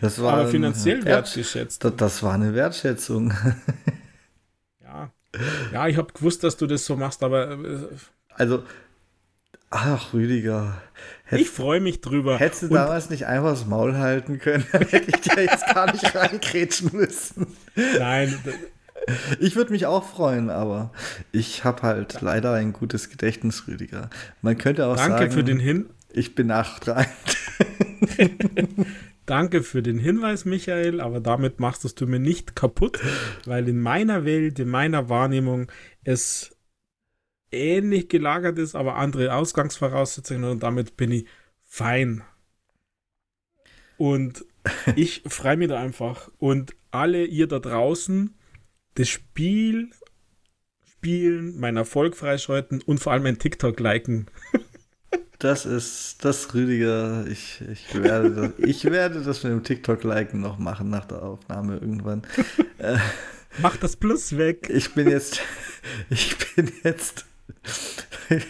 Das 0.00 0.22
war 0.22 0.34
aber 0.34 0.48
finanziell 0.48 1.04
wertgeschätzt. 1.04 1.82
Das, 1.82 1.96
das 1.96 2.22
war 2.22 2.34
eine 2.34 2.54
Wertschätzung. 2.54 3.34
Ja. 4.80 5.10
Ja, 5.72 5.88
ich 5.88 5.96
habe 5.96 6.12
gewusst, 6.12 6.44
dass 6.44 6.56
du 6.56 6.66
das 6.66 6.86
so 6.86 6.96
machst, 6.96 7.22
aber. 7.22 7.50
Äh, 7.50 7.88
also, 8.34 8.62
ach, 9.70 10.12
Rüdiger. 10.12 10.80
Hätt, 11.24 11.40
ich 11.40 11.50
freue 11.50 11.80
mich 11.80 12.00
drüber. 12.00 12.38
Hättest 12.38 12.62
du 12.62 12.66
Und 12.66 12.74
damals 12.74 13.10
nicht 13.10 13.26
einfach 13.26 13.50
das 13.50 13.66
Maul 13.66 13.96
halten 13.96 14.38
können, 14.38 14.64
dann 14.72 14.82
hätte 14.82 15.10
ich 15.10 15.20
dir 15.22 15.42
jetzt 15.42 15.66
gar 15.74 15.90
nicht 15.90 16.14
reingrätschen 16.14 16.90
müssen. 16.92 17.48
Nein. 17.98 18.38
Ich 19.40 19.56
würde 19.56 19.72
mich 19.72 19.86
auch 19.86 20.04
freuen, 20.04 20.48
aber 20.48 20.92
ich 21.32 21.64
habe 21.64 21.82
halt 21.82 22.20
leider 22.20 22.52
ein 22.52 22.72
gutes 22.72 23.10
Gedächtnis, 23.10 23.66
Rüdiger. 23.66 24.10
Man 24.42 24.58
könnte 24.58 24.86
auch 24.86 24.96
Danke 24.96 25.10
sagen. 25.10 25.20
Danke 25.22 25.34
für 25.34 25.44
den 25.44 25.58
Hin. 25.58 25.86
Ich 26.14 26.34
bin 26.34 26.48
nachtragend. 26.48 27.12
Danke 29.26 29.62
für 29.62 29.82
den 29.82 29.98
Hinweis, 29.98 30.44
Michael, 30.44 31.00
aber 31.00 31.20
damit 31.20 31.60
machst 31.60 32.00
du 32.00 32.06
mir 32.06 32.18
nicht 32.18 32.56
kaputt, 32.56 32.98
weil 33.46 33.68
in 33.68 33.80
meiner 33.80 34.24
Welt, 34.24 34.58
in 34.58 34.68
meiner 34.68 35.08
Wahrnehmung 35.08 35.70
es 36.02 36.56
ähnlich 37.52 38.08
gelagert 38.08 38.58
ist, 38.58 38.74
aber 38.74 38.96
andere 38.96 39.34
Ausgangsvoraussetzungen 39.34 40.50
und 40.50 40.62
damit 40.62 40.96
bin 40.96 41.12
ich 41.12 41.26
fein. 41.62 42.22
Und 43.96 44.44
ich 44.96 45.22
freue 45.26 45.56
mich 45.56 45.68
da 45.68 45.80
einfach. 45.80 46.30
Und 46.38 46.74
alle 46.90 47.24
ihr 47.24 47.46
da 47.46 47.58
draußen, 47.58 48.34
das 48.94 49.08
Spiel 49.08 49.90
spielen, 50.84 51.58
meinen 51.58 51.76
Erfolg 51.76 52.16
freischalten 52.16 52.82
und 52.82 52.98
vor 52.98 53.12
allem 53.12 53.22
mein 53.22 53.38
TikTok 53.38 53.78
liken. 53.78 54.26
Das 55.38 55.66
ist 55.66 56.24
das 56.24 56.54
Rüdiger. 56.54 57.26
Ich, 57.26 57.60
ich, 57.72 58.00
werde, 58.00 58.30
das, 58.30 58.50
ich 58.58 58.84
werde 58.84 59.22
das 59.22 59.42
mit 59.42 59.52
dem 59.52 59.64
TikTok-Liken 59.64 60.40
noch 60.40 60.58
machen 60.58 60.88
nach 60.88 61.04
der 61.06 61.22
Aufnahme 61.22 61.74
irgendwann. 61.74 62.22
Äh, 62.78 62.98
Mach 63.58 63.76
das 63.76 63.94
Plus 63.94 64.36
weg. 64.36 64.68
Ich 64.68 64.94
bin 64.94 65.08
jetzt. 65.08 65.40
Ich 66.10 66.36
bin 66.54 66.72
jetzt 66.82 67.26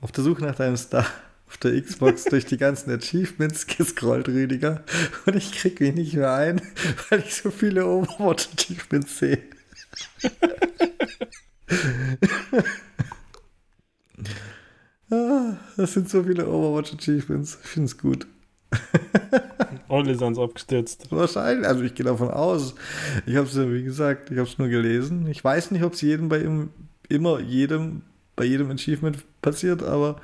auf 0.00 0.12
der 0.12 0.24
Suche 0.24 0.44
nach 0.44 0.54
deinem 0.54 0.76
Star 0.76 1.06
auf 1.48 1.56
der 1.58 1.80
Xbox 1.80 2.24
durch 2.24 2.44
die 2.44 2.56
ganzen 2.56 2.90
Achievements 2.90 3.66
gescrollt, 3.66 4.28
Rüdiger. 4.28 4.84
Und 5.24 5.36
ich 5.36 5.52
kriege 5.52 5.86
ihn 5.86 5.94
nicht 5.94 6.14
mehr 6.14 6.34
ein, 6.34 6.60
weil 7.08 7.20
ich 7.20 7.34
so 7.34 7.50
viele 7.50 7.86
Overwatch-Achievements 7.86 9.18
sehe. 9.18 9.38
Ah, 15.10 15.56
das 15.76 15.92
sind 15.92 16.08
so 16.08 16.22
viele 16.24 16.46
Overwatch-Achievements. 16.48 17.58
Ich 17.62 17.68
finde 17.68 17.86
es 17.86 17.98
gut. 17.98 18.26
Alle 19.88 20.16
sind 20.16 20.38
abgestürzt. 20.38 21.06
Wahrscheinlich, 21.10 21.66
also 21.66 21.82
ich 21.82 21.94
gehe 21.94 22.04
davon 22.04 22.30
aus. 22.30 22.74
Ich 23.24 23.36
habe 23.36 23.46
es 23.46 23.54
ja, 23.54 23.70
wie 23.72 23.84
gesagt, 23.84 24.30
ich 24.30 24.38
habe 24.38 24.48
es 24.48 24.58
nur 24.58 24.68
gelesen. 24.68 25.28
Ich 25.28 25.42
weiß 25.44 25.70
nicht, 25.70 25.84
ob 25.84 25.92
es 25.94 26.00
jedem 26.00 26.28
bei 26.28 26.40
ihm, 26.40 26.70
immer 27.08 27.38
jedem, 27.40 28.02
bei 28.34 28.44
jedem 28.44 28.70
Achievement 28.70 29.18
passiert, 29.42 29.82
aber 29.84 30.20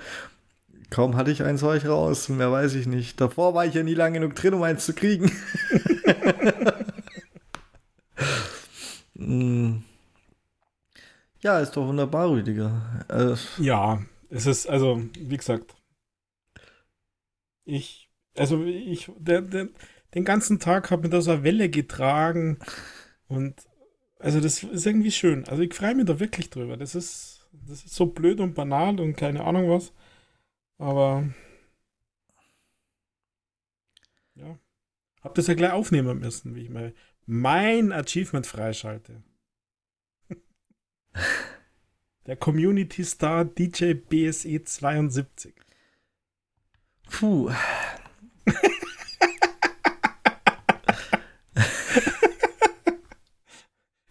kaum 0.91 1.17
hatte 1.17 1.31
ich 1.31 1.43
eins, 1.45 1.63
war 1.63 1.77
ich 1.77 1.87
raus. 1.87 2.29
Mehr 2.29 2.51
weiß 2.51 2.75
ich 2.75 2.87
nicht. 2.87 3.21
Davor 3.21 3.55
war 3.55 3.67
ich 3.67 3.75
ja 3.75 3.83
nie 3.85 3.95
lang 3.95 4.15
genug 4.15 4.35
drin, 4.35 4.55
um 4.55 4.63
eins 4.63 4.85
zu 4.87 4.95
kriegen. 4.95 5.31
hm. 9.17 9.83
Ja, 11.43 11.59
ist 11.59 11.73
doch 11.73 11.87
wunderbar, 11.87 12.31
Rüdiger. 12.31 13.05
Äh, 13.09 13.35
ja, 13.63 13.99
es 14.33 14.47
ist, 14.47 14.67
also, 14.67 15.03
wie 15.19 15.37
gesagt, 15.37 15.77
ich, 17.65 18.11
also 18.37 18.65
ich, 18.65 19.11
der, 19.19 19.43
der, 19.43 19.69
den 20.15 20.25
ganzen 20.25 20.59
Tag 20.59 20.91
habe 20.91 21.03
mir 21.03 21.11
da 21.11 21.21
so 21.21 21.33
eine 21.33 21.45
Welle 21.45 21.69
getragen 21.69 22.59
und 23.29 23.55
also 24.19 24.41
das 24.41 24.63
ist 24.63 24.87
irgendwie 24.87 25.11
schön. 25.11 25.47
Also 25.49 25.63
ich 25.63 25.75
freue 25.75 25.95
mich 25.95 26.07
da 26.07 26.19
wirklich 26.21 26.49
drüber. 26.49 26.77
Das 26.77 26.95
ist, 26.95 27.49
das 27.53 27.85
ist 27.85 27.95
so 27.95 28.07
blöd 28.07 28.41
und 28.41 28.55
banal 28.55 29.01
und 29.01 29.17
keine 29.17 29.45
Ahnung 29.45 29.69
was. 29.69 29.93
Aber 30.79 31.29
ja, 34.35 34.59
hab 35.23 35.35
das 35.35 35.47
ja 35.49 35.55
gleich 35.55 35.73
aufnehmen 35.73 36.21
müssen, 36.21 36.55
wie 36.55 36.63
ich 36.63 36.71
mal 36.71 36.95
mein 37.27 37.93
Achievement 37.93 38.47
freischalte. 38.47 39.23
Der 42.27 42.37
Community 42.37 43.05
Star 43.05 43.45
DJ 43.45 43.95
BSE 43.95 44.63
72. 44.63 45.53
Puh. 47.11 47.51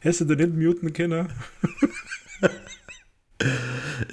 Hast 0.04 0.22
du 0.22 0.26
den 0.26 0.38
nicht 0.38 0.56
muten 0.56 0.92
können? 0.92 1.32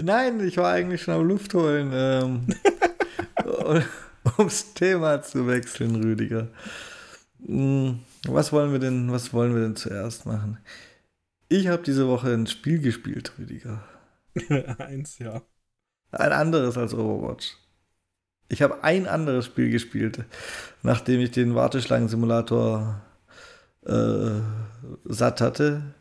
Nein, 0.01 0.46
ich 0.46 0.57
war 0.59 0.72
eigentlich 0.72 1.03
schon 1.03 1.14
am 1.14 1.26
Luft 1.26 1.53
holen, 1.55 1.90
ähm, 1.92 2.46
ums 4.38 4.74
Thema 4.74 5.22
zu 5.22 5.49
wechseln, 5.49 5.96
Rüdiger. 5.96 6.49
Hm, 7.44 8.01
was 8.28 8.53
wollen 8.53 8.70
wir 8.70 8.78
denn, 8.78 9.11
was 9.11 9.32
wollen 9.32 9.55
wir 9.55 9.62
denn 9.62 9.76
zuerst 9.76 10.24
machen? 10.24 10.59
Ich 11.49 11.68
habe 11.68 11.82
diese 11.82 12.09
Woche 12.09 12.32
ein 12.32 12.46
Spiel 12.46 12.80
gespielt, 12.80 13.32
Rüdiger. 13.38 13.82
Eins, 14.78 15.18
ja. 15.18 15.42
Ein 16.11 16.32
anderes 16.32 16.76
als 16.76 16.94
Overwatch. 16.94 17.57
Ich 18.49 18.62
habe 18.62 18.82
ein 18.82 19.07
anderes 19.07 19.46
Spiel 19.46 19.70
gespielt, 19.70 20.24
nachdem 20.82 21.20
ich 21.20 21.30
den 21.30 21.55
Warteschlangensimulator 21.55 23.03
äh, 23.86 24.40
satt 25.05 25.40
hatte, 25.40 25.94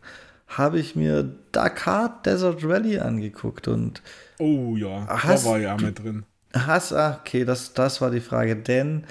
habe 0.48 0.80
ich 0.80 0.96
mir 0.96 1.36
Dakar 1.52 2.22
Desert 2.24 2.64
Rally 2.64 3.00
angeguckt 3.00 3.68
und 3.68 4.02
Oh 4.40 4.76
ja, 4.78 5.06
hast, 5.08 5.46
da 5.46 5.50
war 5.50 5.60
ja 5.60 5.76
mit 5.76 6.00
drin. 6.00 6.26
Hast, 6.54 6.94
ach, 6.94 7.20
okay, 7.20 7.44
das, 7.44 7.74
das 7.74 8.00
war 8.00 8.12
die 8.12 8.22
Frage, 8.22 8.56
denn 8.56 9.06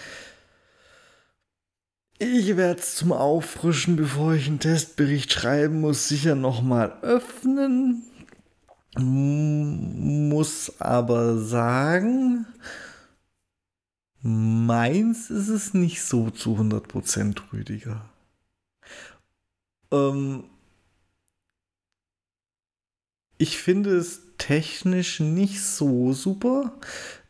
ich 2.18 2.56
werde 2.56 2.80
es 2.80 2.96
zum 2.96 3.12
Auffrischen, 3.12 3.96
bevor 3.96 4.34
ich 4.34 4.46
einen 4.46 4.60
Testbericht 4.60 5.32
schreiben 5.32 5.80
muss, 5.80 6.08
sicher 6.08 6.34
nochmal 6.34 6.98
öffnen. 7.02 8.02
Muss 8.98 10.80
aber 10.80 11.38
sagen, 11.38 12.46
meins 14.22 15.30
ist 15.30 15.48
es 15.48 15.74
nicht 15.74 16.02
so 16.02 16.30
zu 16.30 16.56
100% 16.56 17.52
Rüdiger. 17.52 18.08
Ähm, 19.92 20.44
ich 23.38 23.58
finde 23.58 23.96
es 23.96 24.22
technisch 24.38 25.20
nicht 25.20 25.62
so 25.62 26.12
super. 26.12 26.72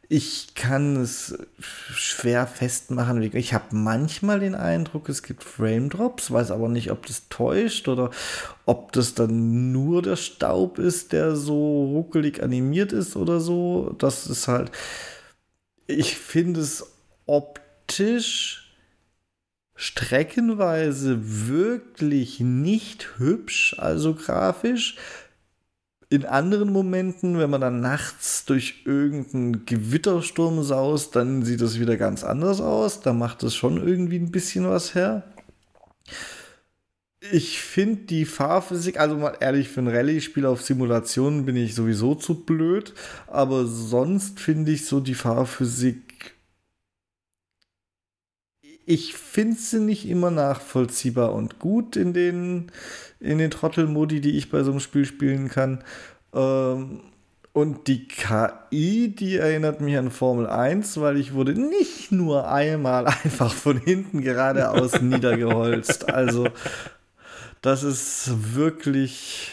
Ich 0.09 0.55
kann 0.55 0.97
es 0.97 1.37
schwer 1.59 2.47
festmachen. 2.47 3.23
Ich 3.23 3.55
habe 3.55 3.75
manchmal 3.75 4.39
den 4.39 4.55
Eindruck, 4.55 5.09
es 5.09 5.23
gibt 5.25 5.43
Frame 5.43 5.89
Drops, 5.89 6.31
weiß 6.31 6.53
aber 6.53 6.69
nicht, 6.69 6.93
ob 6.93 7.07
das 7.07 7.29
täuscht 7.29 7.89
oder 7.89 8.11
ob 8.67 8.93
das 8.93 9.15
dann 9.15 9.73
nur 9.73 10.03
der 10.03 10.17
Staub 10.17 10.79
ist, 10.79 11.13
der 11.13 11.35
so 11.35 11.87
ruckelig 11.87 12.43
animiert 12.43 12.93
ist 12.93 13.17
oder 13.17 13.41
so. 13.41 13.95
Das 13.99 14.29
ist 14.29 14.47
halt. 14.47 14.71
Ich 15.89 16.17
finde 16.17 16.61
es 16.61 16.85
optisch 17.27 18.67
streckenweise 19.77 21.19
wirklich 21.49 22.41
nicht 22.41 23.19
hübsch, 23.19 23.77
also 23.79 24.15
grafisch. 24.15 24.97
In 26.09 26.25
anderen 26.25 26.73
Momenten, 26.73 27.39
wenn 27.39 27.51
man 27.51 27.61
dann 27.61 27.81
nachts 27.81 28.45
durch 28.45 28.83
irgendeinen 28.85 29.67
Gewittersturm 29.67 30.63
saust, 30.63 31.17
dann 31.17 31.45
sieht 31.45 31.61
es 31.61 31.81
wieder 31.81 31.97
ganz 31.97 32.23
anders 32.23 32.61
aus. 32.61 33.01
Da 33.01 33.13
macht 33.13 33.43
es 33.43 33.57
schon 33.57 33.85
irgendwie 33.85 34.19
ein 34.19 34.31
bisschen 34.31 34.69
was 34.69 34.95
her. 34.95 35.25
Ich 37.33 37.61
finde 37.61 38.03
die 38.03 38.25
Fahrphysik, 38.25 39.01
also 39.01 39.17
mal 39.17 39.37
ehrlich, 39.41 39.69
für 39.69 39.81
ein 39.81 39.89
Rallye-Spiel 39.89 40.47
auf 40.47 40.63
Simulationen 40.63 41.45
bin 41.45 41.57
ich 41.57 41.75
sowieso 41.75 42.15
zu 42.15 42.45
blöd, 42.45 42.95
aber 43.27 43.67
sonst 43.67 44.39
finde 44.39 44.71
ich 44.71 44.87
so 44.87 45.01
die 45.01 45.15
Fahrphysik 45.15 46.06
ich 48.87 49.15
finde 49.15 49.59
sie 49.59 49.81
nicht 49.81 50.09
immer 50.09 50.31
nachvollziehbar 50.31 51.35
und 51.35 51.59
gut 51.59 51.97
in 51.97 52.13
den, 52.13 52.71
in 53.19 53.39
den 53.39 53.51
Trottelmodi, 53.51 54.21
die 54.21 54.39
ich 54.39 54.49
bei 54.49 54.63
so 54.63 54.71
einem 54.71 54.81
Spiel 54.81 55.05
spielen 55.05 55.49
kann. 55.49 55.83
Ähm, 56.33 57.01
und 57.53 57.89
die 57.89 58.07
KI, 58.07 59.15
die 59.17 59.39
erinnert 59.39 59.81
mich 59.81 59.97
an 59.97 60.11
Formel 60.11 60.47
1, 60.47 61.01
weil 61.01 61.17
ich 61.17 61.35
wurde 61.35 61.53
nicht 61.53 62.13
nur 62.13 62.49
einmal 62.49 63.07
einfach 63.25 63.53
von 63.53 63.79
hinten 63.79 64.21
geradeaus 64.21 65.01
niedergeholzt. 65.01 66.13
Also, 66.13 66.49
das 67.63 67.83
ist 67.83 68.55
wirklich. 68.55 69.51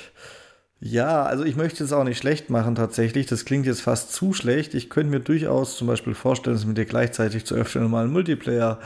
Ja, 0.79 1.23
also 1.23 1.45
ich 1.45 1.55
möchte 1.55 1.81
es 1.85 1.93
auch 1.93 2.03
nicht 2.03 2.17
schlecht 2.17 2.49
machen 2.49 2.75
tatsächlich. 2.75 3.25
Das 3.25 3.45
klingt 3.45 3.65
jetzt 3.65 3.79
fast 3.79 4.11
zu 4.11 4.33
schlecht. 4.33 4.73
Ich 4.73 4.89
könnte 4.89 5.11
mir 5.11 5.21
durchaus 5.21 5.77
zum 5.77 5.87
Beispiel 5.87 6.13
vorstellen, 6.13 6.57
es 6.57 6.65
mit 6.65 6.77
dir 6.77 6.83
gleichzeitig 6.83 7.45
zu 7.45 7.55
öffnen 7.55 7.89
mal 7.89 8.03
einen 8.03 8.11
Multiplayer 8.11 8.79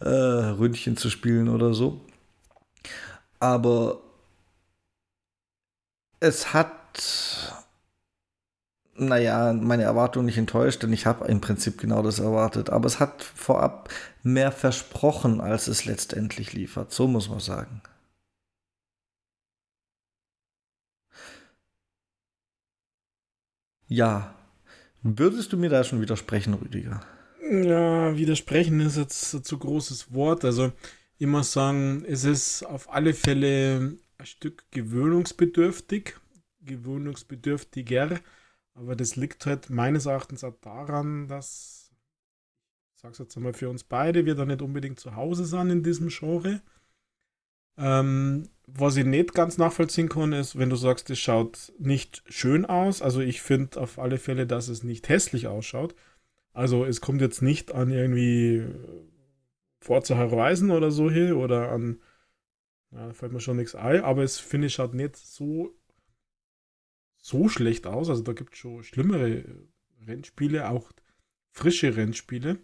äh, 0.00 0.08
Ründchen 0.08 0.96
zu 0.96 1.10
spielen 1.10 1.48
oder 1.48 1.74
so. 1.74 2.00
Aber 3.40 4.00
es 6.20 6.52
hat, 6.52 6.72
naja, 8.94 9.52
meine 9.52 9.84
Erwartungen 9.84 10.26
nicht 10.26 10.38
enttäuscht, 10.38 10.82
denn 10.82 10.92
ich 10.92 11.06
habe 11.06 11.26
im 11.28 11.40
Prinzip 11.40 11.78
genau 11.78 12.02
das 12.02 12.18
erwartet. 12.18 12.70
Aber 12.70 12.86
es 12.86 13.00
hat 13.00 13.22
vorab 13.22 13.88
mehr 14.22 14.52
versprochen, 14.52 15.40
als 15.40 15.68
es 15.68 15.84
letztendlich 15.84 16.52
liefert. 16.52 16.92
So 16.92 17.06
muss 17.06 17.28
man 17.28 17.40
sagen. 17.40 17.82
Ja. 23.88 24.34
Würdest 25.02 25.52
du 25.52 25.56
mir 25.56 25.70
da 25.70 25.84
schon 25.84 26.00
widersprechen, 26.00 26.54
Rüdiger? 26.54 27.00
Ja, 27.50 28.14
widersprechen 28.16 28.80
ist 28.80 28.96
jetzt 28.98 29.32
ein 29.32 29.42
zu 29.44 29.58
großes 29.58 30.12
Wort. 30.12 30.44
Also 30.44 30.72
immer 31.18 31.42
sagen, 31.44 32.04
es 32.06 32.24
ist 32.24 32.62
auf 32.64 32.92
alle 32.92 33.14
Fälle 33.14 33.96
ein 34.18 34.26
Stück 34.26 34.64
gewöhnungsbedürftig, 34.70 36.14
gewöhnungsbedürftiger. 36.60 38.20
Aber 38.74 38.96
das 38.96 39.16
liegt 39.16 39.46
halt 39.46 39.70
meines 39.70 40.06
Erachtens 40.06 40.44
auch 40.44 40.56
daran, 40.60 41.26
dass, 41.26 41.90
ich 42.94 43.00
sag's 43.00 43.18
jetzt 43.18 43.36
einmal 43.36 43.54
für 43.54 43.70
uns 43.70 43.82
beide, 43.82 44.26
wir 44.26 44.34
da 44.34 44.44
nicht 44.44 44.62
unbedingt 44.62 45.00
zu 45.00 45.16
Hause 45.16 45.46
sind 45.46 45.70
in 45.70 45.82
diesem 45.82 46.08
Genre. 46.08 46.60
Ähm, 47.78 48.50
was 48.66 48.96
ich 48.96 49.06
nicht 49.06 49.32
ganz 49.32 49.56
nachvollziehen 49.56 50.10
kann, 50.10 50.32
ist, 50.34 50.58
wenn 50.58 50.68
du 50.68 50.76
sagst, 50.76 51.08
es 51.08 51.18
schaut 51.18 51.72
nicht 51.78 52.22
schön 52.28 52.66
aus. 52.66 53.00
Also 53.00 53.20
ich 53.20 53.40
finde 53.40 53.80
auf 53.80 53.98
alle 53.98 54.18
Fälle, 54.18 54.46
dass 54.46 54.68
es 54.68 54.82
nicht 54.82 55.08
hässlich 55.08 55.46
ausschaut. 55.46 55.94
Also 56.58 56.84
es 56.84 57.00
kommt 57.00 57.20
jetzt 57.20 57.40
nicht 57.40 57.70
an 57.70 57.88
irgendwie 57.92 58.66
Forza 59.78 60.18
Horizon 60.18 60.72
oder 60.72 60.90
so 60.90 61.08
hier 61.08 61.36
oder 61.36 61.70
an, 61.70 62.00
ja, 62.90 63.06
da 63.06 63.12
fällt 63.12 63.30
mir 63.30 63.38
schon 63.38 63.58
nichts 63.58 63.76
ein, 63.76 64.02
aber 64.02 64.24
es 64.24 64.40
finde 64.40 64.66
ich 64.66 64.80
halt 64.80 64.92
nicht 64.92 65.14
so, 65.14 65.72
so 67.16 67.48
schlecht 67.48 67.86
aus. 67.86 68.10
Also 68.10 68.24
da 68.24 68.32
gibt 68.32 68.54
es 68.54 68.58
schon 68.58 68.82
schlimmere 68.82 69.44
Rennspiele, 70.04 70.68
auch 70.68 70.90
frische 71.52 71.96
Rennspiele. 71.96 72.58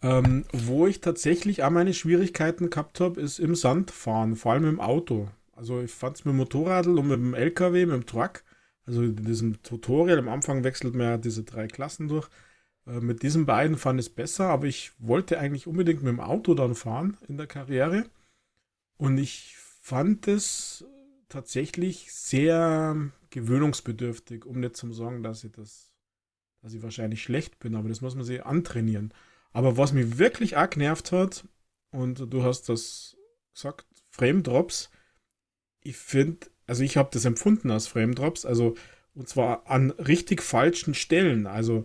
Ähm, 0.00 0.44
wo 0.52 0.86
ich 0.86 1.00
tatsächlich 1.00 1.64
auch 1.64 1.70
meine 1.70 1.92
Schwierigkeiten 1.92 2.70
gehabt 2.70 3.00
habe, 3.00 3.20
ist 3.20 3.40
im 3.40 3.56
Sand 3.56 3.90
fahren, 3.90 4.36
vor 4.36 4.52
allem 4.52 4.68
im 4.68 4.80
Auto. 4.80 5.28
Also 5.56 5.82
ich 5.82 5.90
fand 5.90 6.18
es 6.18 6.24
mit 6.24 6.34
dem 6.34 6.36
Motorradl 6.36 7.00
und 7.00 7.08
mit 7.08 7.18
dem 7.18 7.34
LKW, 7.34 7.86
mit 7.86 7.96
dem 7.96 8.06
Truck 8.06 8.44
also 8.88 9.02
in 9.02 9.16
diesem 9.16 9.62
Tutorial 9.62 10.18
am 10.18 10.28
Anfang 10.28 10.64
wechselt 10.64 10.94
man 10.94 11.06
ja 11.06 11.16
diese 11.18 11.44
drei 11.44 11.68
Klassen 11.68 12.08
durch. 12.08 12.28
Äh, 12.86 13.00
mit 13.00 13.22
diesen 13.22 13.44
beiden 13.44 13.76
fand 13.76 14.00
ich 14.00 14.06
es 14.06 14.14
besser, 14.14 14.48
aber 14.48 14.66
ich 14.66 14.92
wollte 14.98 15.38
eigentlich 15.38 15.66
unbedingt 15.66 16.02
mit 16.02 16.10
dem 16.10 16.20
Auto 16.20 16.54
dann 16.54 16.74
fahren 16.74 17.18
in 17.28 17.36
der 17.36 17.46
Karriere. 17.46 18.08
Und 18.96 19.18
ich 19.18 19.56
fand 19.58 20.26
es 20.26 20.86
tatsächlich 21.28 22.12
sehr 22.12 22.96
gewöhnungsbedürftig, 23.28 24.46
um 24.46 24.60
nicht 24.60 24.76
zu 24.76 24.90
sagen, 24.94 25.22
dass 25.22 25.44
ich 25.44 25.52
das, 25.52 25.92
dass 26.62 26.72
ich 26.72 26.82
wahrscheinlich 26.82 27.22
schlecht 27.22 27.58
bin, 27.58 27.74
aber 27.74 27.90
das 27.90 28.00
muss 28.00 28.14
man 28.14 28.24
sich 28.24 28.44
antrainieren. 28.44 29.12
Aber 29.52 29.76
was 29.76 29.92
mich 29.92 30.16
wirklich 30.18 30.56
auch 30.56 30.70
genervt 30.70 31.12
hat, 31.12 31.44
und 31.90 32.32
du 32.32 32.42
hast 32.42 32.70
das 32.70 33.18
gesagt, 33.52 33.86
Frame 34.08 34.42
Drops, 34.42 34.90
ich 35.82 35.96
finde, 35.96 36.46
also 36.68 36.84
ich 36.84 36.96
habe 36.96 37.08
das 37.12 37.24
empfunden 37.24 37.70
als 37.70 37.88
Frame 37.88 38.14
Drops, 38.14 38.44
also 38.46 38.76
und 39.14 39.28
zwar 39.28 39.68
an 39.68 39.90
richtig 39.90 40.42
falschen 40.42 40.94
Stellen, 40.94 41.48
also 41.48 41.84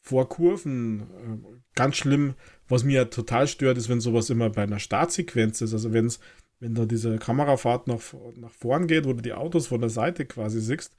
vor 0.00 0.28
Kurven, 0.28 1.00
äh, 1.00 1.58
ganz 1.74 1.96
schlimm. 1.96 2.34
Was 2.68 2.84
mir 2.84 3.10
total 3.10 3.46
stört, 3.46 3.76
ist, 3.76 3.88
wenn 3.88 4.00
sowas 4.00 4.30
immer 4.30 4.48
bei 4.50 4.62
einer 4.62 4.78
Startsequenz 4.78 5.60
ist, 5.60 5.74
also 5.74 5.92
wenn's, 5.92 6.20
wenn 6.60 6.74
da 6.74 6.86
diese 6.86 7.18
Kamerafahrt 7.18 7.86
nach, 7.86 8.00
nach 8.36 8.52
vorn 8.52 8.86
geht, 8.86 9.04
wo 9.04 9.12
du 9.12 9.20
die 9.20 9.34
Autos 9.34 9.66
von 9.66 9.80
der 9.80 9.90
Seite 9.90 10.24
quasi 10.24 10.60
siehst, 10.60 10.96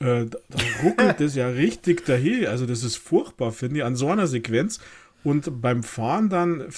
äh, 0.00 0.26
da, 0.26 0.38
da 0.48 0.58
ruckelt 0.82 1.20
das 1.20 1.36
ja 1.36 1.48
richtig 1.64 2.04
dahin. 2.04 2.46
Also 2.46 2.66
das 2.66 2.82
ist 2.82 2.96
furchtbar, 2.96 3.52
finde 3.52 3.78
ich, 3.78 3.84
an 3.84 3.96
so 3.96 4.08
einer 4.08 4.26
Sequenz. 4.26 4.80
Und 5.24 5.60
beim 5.60 5.82
Fahren 5.82 6.28
dann 6.28 6.68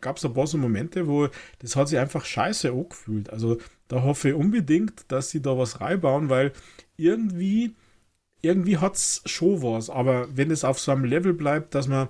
gab 0.00 0.18
es 0.18 0.24
ein 0.24 0.34
paar 0.34 0.46
so 0.46 0.58
Momente, 0.58 1.08
wo 1.08 1.28
das 1.60 1.76
hat 1.76 1.88
sich 1.88 1.98
einfach 1.98 2.24
scheiße 2.24 2.70
angefühlt. 2.70 3.30
Also 3.30 3.58
da 3.90 4.02
hoffe 4.02 4.28
ich 4.28 4.34
unbedingt, 4.36 5.10
dass 5.10 5.30
sie 5.30 5.42
da 5.42 5.58
was 5.58 5.80
reinbauen, 5.80 6.28
weil 6.28 6.52
irgendwie, 6.96 7.74
irgendwie 8.40 8.78
hat 8.78 8.94
es 8.94 9.20
schon 9.26 9.62
was. 9.62 9.90
Aber 9.90 10.28
wenn 10.36 10.52
es 10.52 10.64
auf 10.64 10.78
so 10.78 10.92
einem 10.92 11.04
Level 11.04 11.34
bleibt, 11.34 11.74
dass 11.74 11.88
man, 11.88 12.08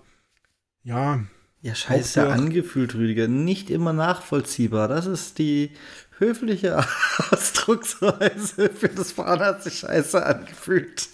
ja. 0.84 1.24
Ja, 1.62 1.74
scheiße 1.74 2.28
angefühlt, 2.28 2.94
Rüdiger. 2.94 3.28
Nicht 3.28 3.70
immer 3.70 3.94
nachvollziehbar. 3.94 4.88
Das 4.88 5.06
ist 5.06 5.38
die 5.38 5.70
höfliche 6.18 6.84
Ausdrucksweise 7.30 8.68
für 8.68 8.90
das 8.90 9.12
Fahren 9.12 9.40
hat 9.40 9.62
sich 9.62 9.78
scheiße 9.78 10.24
angefühlt. 10.24 11.08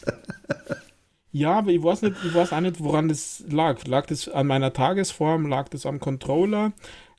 Ja, 1.30 1.58
aber 1.58 1.70
ich 1.70 1.82
weiß 1.82 2.02
nicht, 2.02 2.16
ich 2.24 2.34
weiß 2.34 2.52
auch 2.52 2.60
nicht, 2.60 2.80
woran 2.80 3.08
das 3.08 3.44
lag. 3.48 3.86
Lag 3.86 4.06
das 4.06 4.28
an 4.28 4.48
meiner 4.48 4.72
Tagesform, 4.72 5.46
lag 5.46 5.68
das 5.68 5.86
am 5.86 6.00
Controller, 6.00 6.72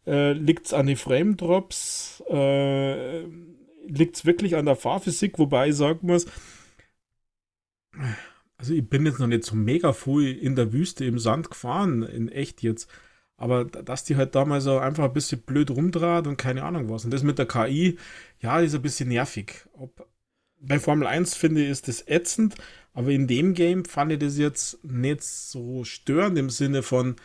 äh, 0.07 0.31
liegt 0.33 0.67
es 0.67 0.73
an 0.73 0.87
den 0.87 0.97
Frame 0.97 1.37
Drops, 1.37 2.23
äh, 2.29 3.21
liegt 3.87 4.15
es 4.15 4.25
wirklich 4.25 4.55
an 4.55 4.65
der 4.65 4.75
Fahrphysik, 4.75 5.37
wobei 5.37 5.69
ich 5.69 5.75
sagen 5.75 6.07
muss, 6.07 6.25
also 8.57 8.73
ich 8.73 8.87
bin 8.87 9.05
jetzt 9.05 9.19
noch 9.19 9.27
nicht 9.27 9.43
so 9.43 9.55
mega 9.55 9.93
früh 9.93 10.31
in 10.31 10.55
der 10.55 10.73
Wüste 10.73 11.05
im 11.05 11.19
Sand 11.19 11.49
gefahren, 11.49 12.03
in 12.03 12.29
echt 12.29 12.63
jetzt. 12.63 12.89
Aber 13.37 13.65
dass 13.65 14.03
die 14.03 14.15
halt 14.15 14.33
damals 14.33 14.63
so 14.63 14.79
einfach 14.79 15.03
ein 15.05 15.13
bisschen 15.13 15.41
blöd 15.41 15.69
rumdraht 15.69 16.25
und 16.25 16.37
keine 16.37 16.63
Ahnung 16.63 16.89
was. 16.89 17.05
Und 17.05 17.11
das 17.11 17.21
mit 17.21 17.37
der 17.37 17.47
KI, 17.47 17.99
ja, 18.39 18.59
ist 18.59 18.73
ein 18.73 18.81
bisschen 18.81 19.09
nervig. 19.09 19.67
Ob, 19.73 20.07
bei 20.59 20.79
Formel 20.79 21.07
1 21.07 21.35
finde 21.35 21.63
ich, 21.63 21.69
ist 21.69 21.87
das 21.87 22.07
ätzend, 22.07 22.55
aber 22.93 23.11
in 23.11 23.27
dem 23.27 23.53
Game 23.53 23.85
fand 23.85 24.11
ich 24.11 24.19
das 24.19 24.39
jetzt 24.39 24.83
nicht 24.83 25.23
so 25.23 25.83
störend 25.83 26.37
im 26.39 26.49
Sinne 26.49 26.81
von, 26.81 27.15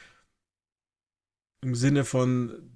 im 1.62 1.74
Sinne 1.74 2.04
von, 2.04 2.71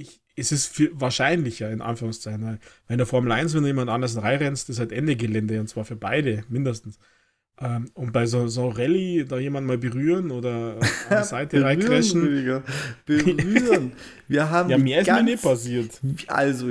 ich, 0.00 0.20
es 0.36 0.52
ist 0.52 0.66
viel 0.66 0.90
wahrscheinlicher, 0.94 1.70
in 1.70 1.80
Anführungszeichen. 1.80 2.42
Weil 2.42 2.58
in 2.88 2.98
der 2.98 3.06
Formel 3.06 3.32
1, 3.32 3.54
wenn 3.54 3.62
du 3.62 3.68
jemand 3.68 3.90
anders 3.90 4.20
reinrennst, 4.20 4.70
ist 4.70 4.78
halt 4.78 4.92
Ende 4.92 5.16
Gelände 5.16 5.60
und 5.60 5.68
zwar 5.68 5.84
für 5.84 5.96
beide 5.96 6.44
mindestens. 6.48 6.98
Ähm, 7.60 7.90
und 7.94 8.12
bei 8.12 8.24
so, 8.26 8.48
so 8.48 8.68
Rallye 8.68 9.24
da 9.24 9.38
jemand 9.38 9.66
mal 9.66 9.76
berühren 9.76 10.30
oder 10.30 10.76
an 10.76 10.88
der 11.10 11.24
Seite 11.34 11.62
reincrashen. 11.62 12.62
Berühren. 13.04 13.92
Wir 14.28 14.48
haben 14.50 14.70
ja, 14.70 14.78
mehr 14.78 15.02
ist 15.02 15.08
mir 15.08 15.22
nicht 15.22 15.42
passiert. 15.42 16.00
Also, 16.28 16.70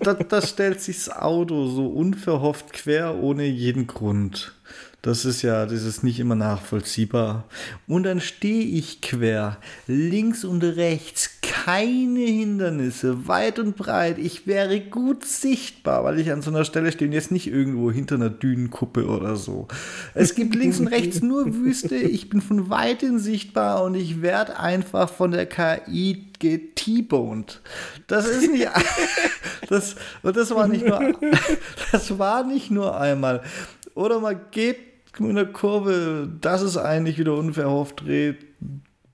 da, 0.00 0.14
da 0.14 0.40
stellt 0.40 0.80
sich 0.80 1.04
das 1.04 1.10
Auto 1.10 1.66
so 1.66 1.88
unverhofft 1.88 2.72
quer 2.72 3.16
ohne 3.16 3.44
jeden 3.44 3.86
Grund. 3.86 4.54
Das 5.00 5.24
ist 5.24 5.42
ja, 5.42 5.64
das 5.64 5.84
ist 5.84 6.02
nicht 6.02 6.18
immer 6.18 6.34
nachvollziehbar. 6.34 7.44
Und 7.86 8.02
dann 8.02 8.20
stehe 8.20 8.64
ich 8.64 9.00
quer, 9.00 9.58
links 9.86 10.44
und 10.44 10.64
rechts, 10.64 11.38
keine 11.40 12.20
Hindernisse, 12.20 13.28
weit 13.28 13.60
und 13.60 13.76
breit. 13.76 14.18
Ich 14.18 14.48
wäre 14.48 14.80
gut 14.80 15.24
sichtbar, 15.24 16.02
weil 16.02 16.18
ich 16.18 16.32
an 16.32 16.42
so 16.42 16.50
einer 16.50 16.64
Stelle 16.64 16.90
stehe 16.90 17.08
und 17.08 17.12
jetzt 17.12 17.30
nicht 17.30 17.46
irgendwo 17.46 17.92
hinter 17.92 18.16
einer 18.16 18.28
Dünenkuppe 18.28 19.06
oder 19.06 19.36
so. 19.36 19.68
Es 20.14 20.34
gibt 20.34 20.56
links 20.56 20.80
und 20.80 20.88
rechts 20.88 21.22
nur 21.22 21.54
Wüste. 21.54 21.94
Ich 21.94 22.28
bin 22.28 22.40
von 22.40 22.68
weitem 22.68 23.20
sichtbar 23.20 23.84
und 23.84 23.94
ich 23.94 24.20
werde 24.20 24.58
einfach 24.58 25.08
von 25.08 25.30
der 25.30 25.46
KI 25.46 26.24
get-boned. 26.40 27.60
Das 28.08 28.26
ist 28.26 28.50
nicht, 28.50 28.68
das, 29.68 29.94
das 30.24 30.50
war 30.50 30.66
nicht 30.66 30.84
nur, 30.84 31.14
das 31.92 32.18
war 32.18 32.42
nicht 32.42 32.72
nur 32.72 32.98
einmal. 32.98 33.42
Oder 33.94 34.20
man 34.20 34.40
geht 34.50 34.87
in 35.20 35.36
der 35.36 35.46
Kurve, 35.46 36.28
das 36.40 36.62
ist 36.62 36.76
eigentlich 36.76 37.18
wieder 37.18 37.34
unverhofft 37.34 38.02
dreht 38.02 38.46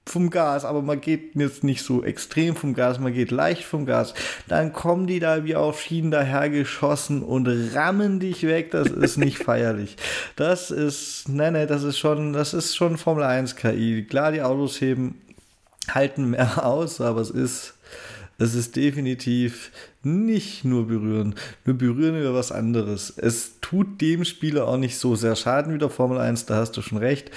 vom 0.06 0.28
Gas, 0.30 0.64
aber 0.64 0.82
man 0.82 1.00
geht 1.00 1.34
jetzt 1.34 1.64
nicht 1.64 1.82
so 1.82 2.04
extrem 2.04 2.56
vom 2.56 2.74
Gas, 2.74 2.98
man 2.98 3.14
geht 3.14 3.30
leicht 3.30 3.64
vom 3.64 3.86
Gas. 3.86 4.12
Dann 4.48 4.72
kommen 4.72 5.06
die 5.06 5.18
da 5.18 5.44
wie 5.44 5.56
auf 5.56 5.80
Schienen 5.80 6.10
dahergeschossen 6.10 7.22
und 7.22 7.48
rammen 7.74 8.20
dich 8.20 8.42
weg. 8.42 8.70
Das 8.70 8.88
ist 8.88 9.16
nicht 9.16 9.38
feierlich. 9.44 9.96
Das 10.36 10.70
ist, 10.70 11.28
nein, 11.28 11.54
nein, 11.54 11.68
das 11.68 11.82
ist 11.84 11.98
schon, 11.98 12.32
das 12.32 12.52
ist 12.52 12.76
schon 12.76 12.98
Formel 12.98 13.24
1 13.24 13.56
KI. 13.56 14.04
Klar, 14.04 14.32
die 14.32 14.42
Autos 14.42 14.80
heben, 14.80 15.20
halten 15.88 16.30
mehr 16.30 16.66
aus, 16.66 17.00
aber 17.00 17.22
es 17.22 17.30
ist, 17.30 17.74
es 18.38 18.54
ist 18.54 18.76
definitiv 18.76 19.70
nicht 20.04 20.64
nur 20.64 20.86
berühren. 20.86 21.34
Nur 21.64 21.76
berühren 21.76 22.18
über 22.18 22.34
was 22.34 22.52
anderes. 22.52 23.12
Es 23.16 23.60
tut 23.60 24.00
dem 24.00 24.24
Spieler 24.24 24.68
auch 24.68 24.76
nicht 24.76 24.98
so 24.98 25.16
sehr 25.16 25.36
Schaden 25.36 25.74
wie 25.74 25.78
der 25.78 25.90
Formel 25.90 26.18
1, 26.18 26.46
da 26.46 26.56
hast 26.56 26.72
du 26.76 26.82
schon 26.82 26.98
recht. 26.98 27.30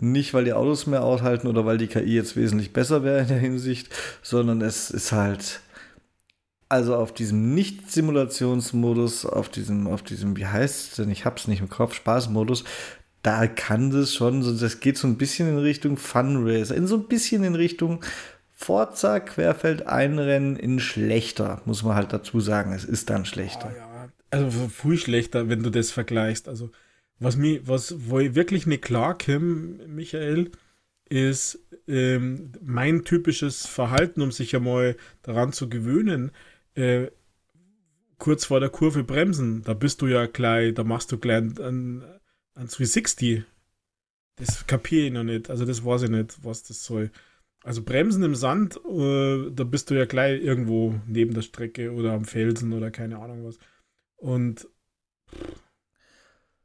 Nicht, 0.00 0.34
weil 0.34 0.44
die 0.44 0.52
Autos 0.52 0.86
mehr 0.86 1.04
aushalten 1.04 1.46
oder 1.46 1.64
weil 1.64 1.78
die 1.78 1.86
KI 1.86 2.14
jetzt 2.14 2.36
wesentlich 2.36 2.72
besser 2.72 3.04
wäre 3.04 3.20
in 3.20 3.28
der 3.28 3.38
Hinsicht, 3.38 3.88
sondern 4.22 4.60
es 4.60 4.90
ist 4.90 5.12
halt, 5.12 5.60
also 6.68 6.96
auf 6.96 7.12
diesem 7.12 7.54
Nicht-Simulationsmodus, 7.54 9.26
auf 9.26 9.48
diesem, 9.48 9.86
auf 9.86 10.02
diesem, 10.02 10.36
wie 10.36 10.46
heißt 10.46 10.90
es 10.90 10.96
denn, 10.96 11.10
ich 11.10 11.24
hab's 11.24 11.46
nicht 11.46 11.60
im 11.60 11.68
Kopf, 11.68 11.94
Spaßmodus, 11.94 12.64
da 13.22 13.46
kann 13.46 13.90
das 13.90 14.14
schon, 14.14 14.40
das 14.58 14.80
geht 14.80 14.98
so 14.98 15.06
ein 15.06 15.16
bisschen 15.16 15.48
in 15.48 15.58
Richtung 15.58 15.96
Fun 15.96 16.44
Racer, 16.44 16.74
in 16.74 16.86
so 16.86 16.96
ein 16.96 17.06
bisschen 17.06 17.44
in 17.44 17.54
Richtung 17.54 18.04
Forza 18.62 19.18
Querfeld 19.18 19.86
einrennen 19.86 20.56
in 20.56 20.78
schlechter, 20.78 21.60
muss 21.64 21.82
man 21.82 21.96
halt 21.96 22.12
dazu 22.12 22.40
sagen. 22.40 22.72
Es 22.72 22.84
ist 22.84 23.10
dann 23.10 23.24
schlechter. 23.24 23.68
Ah, 23.68 23.76
ja. 23.76 24.08
Also 24.30 24.68
viel 24.68 24.98
schlechter, 24.98 25.48
wenn 25.48 25.62
du 25.62 25.70
das 25.70 25.90
vergleichst. 25.90 26.48
Also 26.48 26.70
was 27.18 27.36
mir, 27.36 27.66
was, 27.66 28.08
wo 28.08 28.20
ich 28.20 28.34
wirklich 28.34 28.66
nicht 28.66 28.82
klar 28.82 29.18
komme, 29.18 29.86
Michael, 29.86 30.52
ist 31.08 31.58
ähm, 31.88 32.52
mein 32.62 33.04
typisches 33.04 33.66
Verhalten, 33.66 34.22
um 34.22 34.32
sich 34.32 34.52
ja 34.52 34.60
mal 34.60 34.96
daran 35.22 35.52
zu 35.52 35.68
gewöhnen. 35.68 36.30
Äh, 36.74 37.08
kurz 38.18 38.44
vor 38.44 38.60
der 38.60 38.70
Kurve 38.70 39.02
bremsen, 39.02 39.62
da 39.64 39.74
bist 39.74 40.00
du 40.00 40.06
ja 40.06 40.26
gleich, 40.26 40.74
da 40.74 40.84
machst 40.84 41.10
du 41.10 41.18
gleich 41.18 41.38
ein, 41.38 42.04
ein 42.54 42.68
360. 42.68 43.42
Das 44.36 44.66
kapiere 44.66 45.06
ich 45.06 45.12
noch 45.12 45.24
nicht. 45.24 45.50
Also 45.50 45.64
das 45.66 45.84
weiß 45.84 46.02
ich 46.02 46.10
nicht, 46.10 46.44
was 46.44 46.62
das 46.62 46.84
soll. 46.84 47.10
Also 47.64 47.82
Bremsen 47.82 48.24
im 48.24 48.34
Sand, 48.34 48.76
äh, 48.84 49.50
da 49.50 49.64
bist 49.64 49.90
du 49.90 49.94
ja 49.94 50.04
gleich 50.04 50.42
irgendwo 50.42 51.00
neben 51.06 51.34
der 51.34 51.42
Strecke 51.42 51.92
oder 51.92 52.12
am 52.12 52.24
Felsen 52.24 52.72
oder 52.72 52.90
keine 52.90 53.18
Ahnung 53.18 53.44
was. 53.44 53.58
Und 54.16 54.68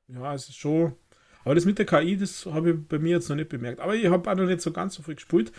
ja, 0.07 0.33
es 0.33 0.49
ist 0.49 0.57
schon. 0.57 0.95
Aber 1.43 1.55
das 1.55 1.65
mit 1.65 1.77
der 1.79 1.85
KI, 1.85 2.17
das 2.17 2.45
habe 2.45 2.71
ich 2.71 2.87
bei 2.87 2.99
mir 2.99 3.11
jetzt 3.11 3.29
noch 3.29 3.35
nicht 3.35 3.49
bemerkt. 3.49 3.79
Aber 3.79 3.95
ich 3.95 4.07
habe 4.07 4.29
auch 4.29 4.35
noch 4.35 4.47
nicht 4.47 4.61
so 4.61 4.71
ganz 4.71 4.95
so 4.95 5.03
viel 5.03 5.15
gespielt, 5.15 5.51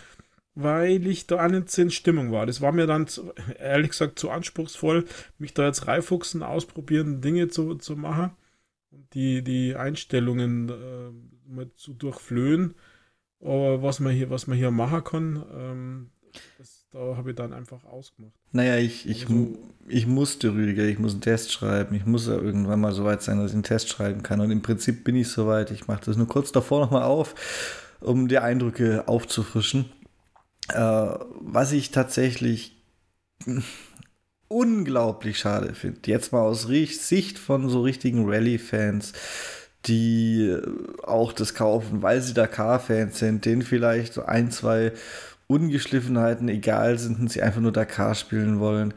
weil 0.55 1.07
ich 1.07 1.25
da 1.25 1.45
auch 1.45 1.49
nicht 1.49 1.75
in 1.77 1.89
Stimmung 1.91 2.31
war. 2.31 2.45
Das 2.45 2.61
war 2.61 2.71
mir 2.71 2.85
dann, 2.85 3.07
zu, 3.07 3.33
ehrlich 3.59 3.91
gesagt, 3.91 4.19
zu 4.19 4.29
anspruchsvoll, 4.29 5.05
mich 5.37 5.53
da 5.53 5.65
jetzt 5.65 5.87
reinfuchsen, 5.87 6.43
ausprobieren, 6.43 7.21
Dinge 7.21 7.47
zu, 7.47 7.75
zu 7.75 7.95
machen 7.95 8.31
und 8.91 9.13
die, 9.13 9.43
die 9.43 9.75
Einstellungen 9.75 10.69
äh, 10.69 11.51
mal 11.51 11.71
zu 11.75 11.93
durchflöhen. 11.93 12.75
Aber 13.41 13.81
was 13.81 13.99
man 13.99 14.13
hier, 14.13 14.29
was 14.29 14.47
man 14.47 14.57
hier 14.57 14.71
machen 14.71 15.03
kann, 15.03 15.45
ähm, 15.53 16.09
das, 16.57 16.85
da 16.91 17.15
habe 17.15 17.31
ich 17.31 17.35
dann 17.35 17.53
einfach 17.53 17.83
ausgemacht. 17.85 18.33
Naja, 18.51 18.77
ich, 18.77 19.07
ich, 19.07 19.27
also, 19.27 19.57
ich 19.87 20.07
musste, 20.07 20.53
Rüdiger, 20.53 20.83
ich 20.83 20.99
muss 20.99 21.13
einen 21.13 21.21
Test 21.21 21.51
schreiben. 21.51 21.95
Ich 21.95 22.05
muss 22.05 22.27
ja 22.27 22.33
irgendwann 22.33 22.81
mal 22.81 22.91
so 22.91 23.05
weit 23.05 23.21
sein, 23.21 23.37
dass 23.37 23.51
ich 23.51 23.55
einen 23.55 23.63
Test 23.63 23.89
schreiben 23.89 24.23
kann. 24.23 24.41
Und 24.41 24.51
im 24.51 24.61
Prinzip 24.61 25.03
bin 25.03 25.15
ich 25.15 25.29
soweit. 25.29 25.71
Ich 25.71 25.87
mache 25.87 26.03
das 26.05 26.17
nur 26.17 26.27
kurz 26.27 26.51
davor 26.51 26.81
nochmal 26.81 27.03
auf, 27.03 27.35
um 28.01 28.27
die 28.27 28.39
Eindrücke 28.39 29.07
aufzufrischen. 29.07 29.85
Äh, 30.73 31.13
was 31.39 31.71
ich 31.71 31.91
tatsächlich 31.91 32.75
unglaublich 34.47 35.37
schade 35.37 35.73
finde, 35.73 35.99
jetzt 36.05 36.33
mal 36.33 36.41
aus 36.41 36.63
Sicht 36.63 37.39
von 37.39 37.69
so 37.69 37.81
richtigen 37.81 38.27
Rallye-Fans, 38.27 39.13
die 39.85 40.57
auch 41.03 41.33
das 41.33 41.53
kaufen, 41.53 42.01
weil 42.01 42.21
sie 42.21 42.33
Dakar-Fans 42.33 43.19
sind, 43.19 43.45
denen 43.45 43.61
vielleicht 43.61 44.13
so 44.13 44.25
ein, 44.25 44.51
zwei 44.51 44.91
Ungeschliffenheiten 45.47 46.47
egal 46.49 46.99
sind 46.99 47.19
und 47.19 47.31
sie 47.31 47.41
einfach 47.41 47.61
nur 47.61 47.71
Dakar 47.71 48.13
spielen 48.13 48.59
wollen. 48.59 48.93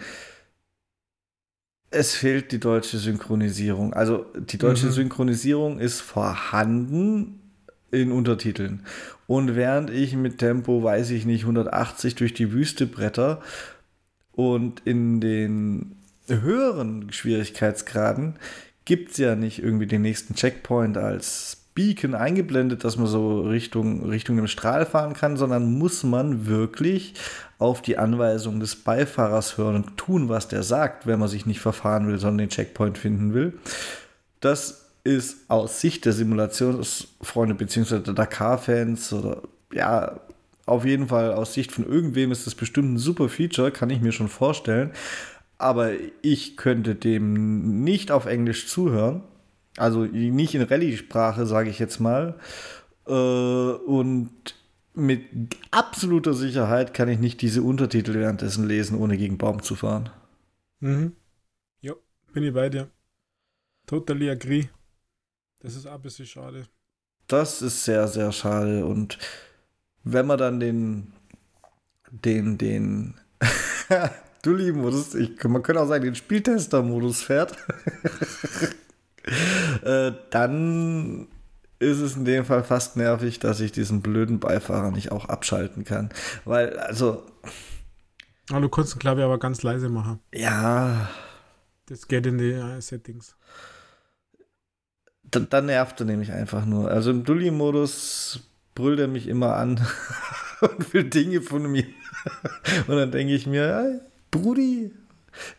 Es 1.90 2.14
fehlt 2.14 2.52
die 2.52 2.60
deutsche 2.60 2.98
Synchronisierung. 2.98 3.94
Also 3.94 4.26
die 4.34 4.58
deutsche 4.58 4.86
mhm. 4.86 4.92
Synchronisierung 4.92 5.78
ist 5.78 6.00
vorhanden 6.00 7.40
in 7.90 8.10
Untertiteln. 8.12 8.84
Und 9.26 9.54
während 9.54 9.90
ich 9.90 10.14
mit 10.14 10.38
Tempo, 10.38 10.82
weiß 10.82 11.10
ich 11.10 11.26
nicht, 11.26 11.42
180 11.42 12.16
durch 12.16 12.34
die 12.34 12.52
Wüste 12.52 12.86
bretter 12.86 13.40
und 14.32 14.80
in 14.84 15.20
den 15.20 15.96
höheren 16.26 17.12
Schwierigkeitsgraden 17.12 18.38
gibt 18.84 19.12
es 19.12 19.16
ja 19.18 19.34
nicht 19.34 19.62
irgendwie 19.62 19.86
den 19.86 20.02
nächsten 20.02 20.34
Checkpoint 20.34 20.96
als 20.96 21.58
Beacon 21.74 22.14
eingeblendet, 22.14 22.84
dass 22.84 22.96
man 22.96 23.06
so 23.06 23.42
Richtung, 23.42 24.04
Richtung 24.04 24.36
dem 24.36 24.46
Strahl 24.46 24.84
fahren 24.84 25.14
kann, 25.14 25.36
sondern 25.36 25.78
muss 25.78 26.02
man 26.02 26.46
wirklich 26.46 27.14
auf 27.58 27.80
die 27.80 27.96
Anweisung 27.96 28.60
des 28.60 28.76
Beifahrers 28.76 29.56
hören 29.56 29.76
und 29.76 29.96
tun, 29.96 30.28
was 30.28 30.48
der 30.48 30.62
sagt, 30.62 31.06
wenn 31.06 31.18
man 31.18 31.28
sich 31.28 31.46
nicht 31.46 31.60
verfahren 31.60 32.08
will, 32.08 32.18
sondern 32.18 32.38
den 32.38 32.50
Checkpoint 32.50 32.98
finden 32.98 33.32
will. 33.32 33.54
Das 34.40 34.86
ist 35.04 35.48
aus 35.48 35.80
Sicht 35.80 36.04
der 36.04 36.12
Simulationsfreunde 36.12 37.54
bzw. 37.54 38.00
der 38.00 38.14
Dakar-Fans 38.14 39.12
oder 39.12 39.42
ja, 39.72 40.20
auf 40.66 40.84
jeden 40.84 41.08
Fall 41.08 41.32
aus 41.32 41.54
Sicht 41.54 41.72
von 41.72 41.86
irgendwem 41.86 42.30
ist 42.30 42.46
das 42.46 42.54
bestimmt 42.54 42.94
ein 42.94 42.98
super 42.98 43.28
Feature, 43.28 43.72
kann 43.72 43.90
ich 43.90 44.00
mir 44.00 44.12
schon 44.12 44.28
vorstellen. 44.28 44.92
Aber 45.62 45.92
ich 46.22 46.56
könnte 46.56 46.96
dem 46.96 47.84
nicht 47.84 48.10
auf 48.10 48.26
Englisch 48.26 48.66
zuhören. 48.66 49.22
Also 49.76 50.04
nicht 50.04 50.54
in 50.54 50.62
Rallye-Sprache, 50.62 51.46
sage 51.46 51.70
ich 51.70 51.78
jetzt 51.78 52.00
mal. 52.00 52.38
Äh, 53.06 53.12
und 53.12 54.30
mit 54.94 55.56
absoluter 55.70 56.34
Sicherheit 56.34 56.92
kann 56.94 57.08
ich 57.08 57.18
nicht 57.18 57.40
diese 57.40 57.62
Untertitel 57.62 58.14
währenddessen 58.14 58.66
lesen, 58.66 58.98
ohne 58.98 59.16
gegen 59.16 59.38
Baum 59.38 59.62
zu 59.62 59.74
fahren. 59.76 60.10
Mhm. 60.80 61.12
Ja, 61.80 61.94
bin 62.32 62.42
ich 62.42 62.52
bei 62.52 62.68
dir. 62.68 62.90
Totally 63.86 64.30
agree. 64.30 64.64
Das 65.60 65.76
ist 65.76 65.86
auch 65.86 65.94
ein 65.94 66.02
bisschen 66.02 66.26
schade. 66.26 66.66
Das 67.28 67.62
ist 67.62 67.84
sehr, 67.84 68.08
sehr 68.08 68.32
schade. 68.32 68.84
Und 68.84 69.16
wenn 70.02 70.26
man 70.26 70.38
dann 70.38 70.60
den, 70.60 71.12
den, 72.10 72.58
den 72.58 73.14
Dulli-Modus, 74.42 75.14
man 75.44 75.62
könnte 75.62 75.80
auch 75.80 75.88
sagen, 75.88 76.04
den 76.04 76.14
Spieltester-Modus 76.14 77.22
fährt, 77.22 77.56
äh, 79.84 80.12
dann 80.30 81.28
ist 81.78 81.98
es 81.98 82.16
in 82.16 82.24
dem 82.24 82.44
Fall 82.44 82.64
fast 82.64 82.96
nervig, 82.96 83.38
dass 83.38 83.60
ich 83.60 83.72
diesen 83.72 84.02
blöden 84.02 84.40
Beifahrer 84.40 84.90
nicht 84.90 85.12
auch 85.12 85.26
abschalten 85.26 85.84
kann. 85.84 86.10
Weil, 86.44 86.78
also. 86.78 87.24
Ah, 88.50 88.60
du 88.60 88.68
kannst 88.68 88.94
den 88.94 88.98
Klavier 88.98 89.24
aber 89.24 89.38
ganz 89.38 89.62
leise 89.62 89.88
machen. 89.88 90.20
Ja. 90.32 91.08
Das 91.86 92.08
geht 92.08 92.26
in 92.26 92.38
die 92.38 92.54
uh, 92.54 92.80
Settings. 92.80 93.36
Dann, 95.24 95.48
dann 95.50 95.66
nervt 95.66 96.00
er 96.00 96.06
nämlich 96.06 96.32
einfach 96.32 96.64
nur. 96.64 96.90
Also 96.90 97.10
im 97.10 97.24
Dulli-Modus 97.24 98.40
brüllt 98.74 99.00
er 99.00 99.08
mich 99.08 99.26
immer 99.26 99.56
an 99.56 99.80
und 100.60 100.94
will 100.94 101.04
Dinge 101.04 101.42
von 101.42 101.70
mir. 101.70 101.86
und 102.86 102.96
dann 102.96 103.10
denke 103.10 103.34
ich 103.34 103.46
mir, 103.46 104.00
Brudi, 104.32 104.90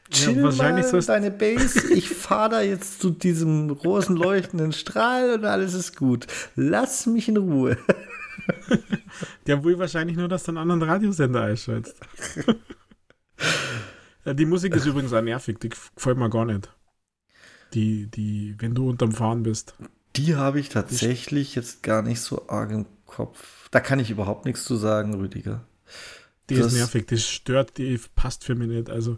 chill 0.09 0.37
ja, 0.37 0.43
wahrscheinlich 0.43 0.91
mal 0.91 1.01
deine 1.01 1.31
Base. 1.31 1.93
Ich 1.93 2.09
fahre 2.09 2.49
da 2.49 2.61
jetzt 2.61 2.99
zu 2.99 3.11
diesem 3.11 3.73
großen 3.73 4.17
leuchtenden 4.17 4.73
Strahl 4.73 5.35
und 5.35 5.45
alles 5.45 5.73
ist 5.73 5.95
gut. 5.95 6.27
Lass 6.55 7.05
mich 7.05 7.29
in 7.29 7.37
Ruhe. 7.37 7.77
Der 9.47 9.63
will 9.63 9.79
wahrscheinlich 9.79 10.17
nur, 10.17 10.27
dass 10.27 10.43
du 10.43 10.51
einen 10.51 10.57
anderen 10.57 10.81
Radiosender 10.81 11.43
einschaltest. 11.43 11.95
die 14.25 14.45
Musik 14.45 14.75
ist 14.75 14.85
übrigens 14.85 15.13
auch 15.13 15.21
nervig, 15.21 15.59
die 15.59 15.69
gefällt 15.69 16.17
mir 16.17 16.29
gar 16.29 16.45
nicht. 16.45 16.69
Die, 17.73 18.07
die, 18.07 18.55
wenn 18.59 18.75
du 18.75 18.89
unterm 18.89 19.11
Fahren 19.11 19.43
bist. 19.43 19.75
Die 20.15 20.35
habe 20.35 20.59
ich 20.59 20.69
tatsächlich 20.69 21.55
jetzt 21.55 21.83
gar 21.83 22.01
nicht 22.01 22.21
so 22.21 22.49
arg 22.49 22.71
im 22.71 22.85
Kopf. 23.05 23.69
Da 23.69 23.79
kann 23.79 23.99
ich 23.99 24.09
überhaupt 24.09 24.45
nichts 24.45 24.65
zu 24.65 24.75
sagen, 24.75 25.13
Rüdiger. 25.13 25.63
Die 26.49 26.55
das 26.55 26.67
ist 26.67 26.73
nervig, 26.73 27.07
die 27.07 27.17
stört, 27.17 27.77
die 27.77 27.99
passt 28.15 28.43
für 28.43 28.55
mich 28.55 28.67
nicht. 28.67 28.89
Also, 28.89 29.17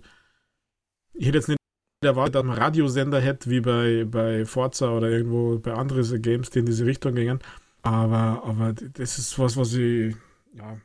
ich 1.13 1.27
hätte 1.27 1.37
jetzt 1.37 1.47
nicht 1.47 1.59
erwartet, 2.03 2.35
dass 2.35 2.43
man 2.43 2.57
Radiosender 2.57 3.19
hätte, 3.19 3.49
wie 3.49 3.61
bei, 3.61 4.05
bei 4.05 4.45
Forza 4.45 4.91
oder 4.91 5.09
irgendwo 5.09 5.57
bei 5.59 5.73
anderen 5.73 6.21
Games, 6.21 6.49
die 6.51 6.59
in 6.59 6.65
diese 6.65 6.85
Richtung 6.85 7.15
gingen. 7.15 7.39
Aber, 7.81 8.43
aber 8.43 8.73
das 8.73 9.17
ist 9.17 9.37
was, 9.39 9.57
was 9.57 9.73
ich 9.73 10.15
ja, 10.53 10.79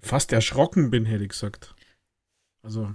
fast 0.00 0.32
erschrocken 0.32 0.90
bin, 0.90 1.06
hätte 1.06 1.24
ich 1.24 1.30
gesagt. 1.30 1.74
Also, 2.62 2.94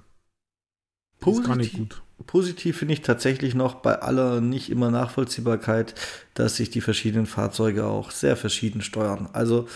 Positiv, 1.20 1.44
ist 1.44 1.48
gar 1.48 1.56
nicht 1.56 1.74
gut. 1.74 2.04
Positiv 2.26 2.78
finde 2.78 2.94
ich 2.94 3.02
tatsächlich 3.02 3.54
noch 3.54 3.76
bei 3.76 4.00
aller 4.00 4.42
nicht 4.42 4.70
immer 4.70 4.92
Nachvollziehbarkeit, 4.92 5.96
dass 6.34 6.56
sich 6.56 6.70
die 6.70 6.82
verschiedenen 6.82 7.26
Fahrzeuge 7.26 7.86
auch 7.86 8.12
sehr 8.12 8.36
verschieden 8.38 8.82
steuern. 8.82 9.30
Also, 9.34 9.68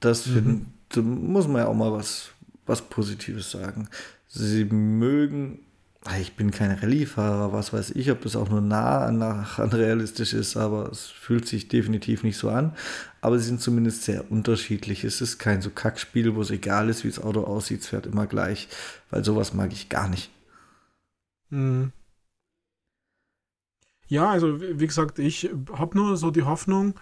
das 0.00 0.26
mhm. 0.26 0.66
Find, 0.90 1.22
muss 1.28 1.48
man 1.48 1.62
ja 1.62 1.68
auch 1.68 1.74
mal 1.74 1.92
was, 1.92 2.30
was 2.66 2.82
Positives 2.82 3.50
sagen. 3.50 3.88
Sie 4.28 4.64
mögen, 4.64 5.60
ah, 6.04 6.18
ich 6.18 6.34
bin 6.36 6.50
kein 6.50 6.72
Rallye-Fahrer, 6.72 7.52
was 7.52 7.72
weiß 7.72 7.90
ich, 7.90 8.10
ob 8.10 8.22
das 8.22 8.36
auch 8.36 8.48
nur 8.48 8.60
nah 8.60 9.04
an, 9.04 9.22
an 9.22 9.70
realistisch 9.72 10.32
ist, 10.32 10.56
aber 10.56 10.90
es 10.90 11.06
fühlt 11.06 11.46
sich 11.46 11.68
definitiv 11.68 12.22
nicht 12.22 12.36
so 12.36 12.50
an. 12.50 12.74
Aber 13.20 13.38
sie 13.38 13.46
sind 13.46 13.60
zumindest 13.60 14.02
sehr 14.04 14.30
unterschiedlich. 14.30 15.04
Es 15.04 15.20
ist 15.20 15.38
kein 15.38 15.62
so 15.62 15.70
Kackspiel, 15.70 16.34
wo 16.34 16.42
es 16.42 16.50
egal 16.50 16.88
ist, 16.88 17.04
wie 17.04 17.08
das 17.08 17.22
Auto 17.22 17.44
aussieht, 17.44 17.80
es 17.80 17.88
fährt 17.88 18.06
immer 18.06 18.26
gleich, 18.26 18.68
weil 19.10 19.24
sowas 19.24 19.54
mag 19.54 19.72
ich 19.72 19.88
gar 19.88 20.08
nicht. 20.08 20.30
Mhm. 21.50 21.92
Ja, 24.08 24.30
also 24.30 24.60
wie 24.60 24.86
gesagt, 24.86 25.18
ich 25.18 25.50
habe 25.72 25.96
nur 25.98 26.16
so 26.16 26.30
die 26.30 26.44
Hoffnung, 26.44 26.94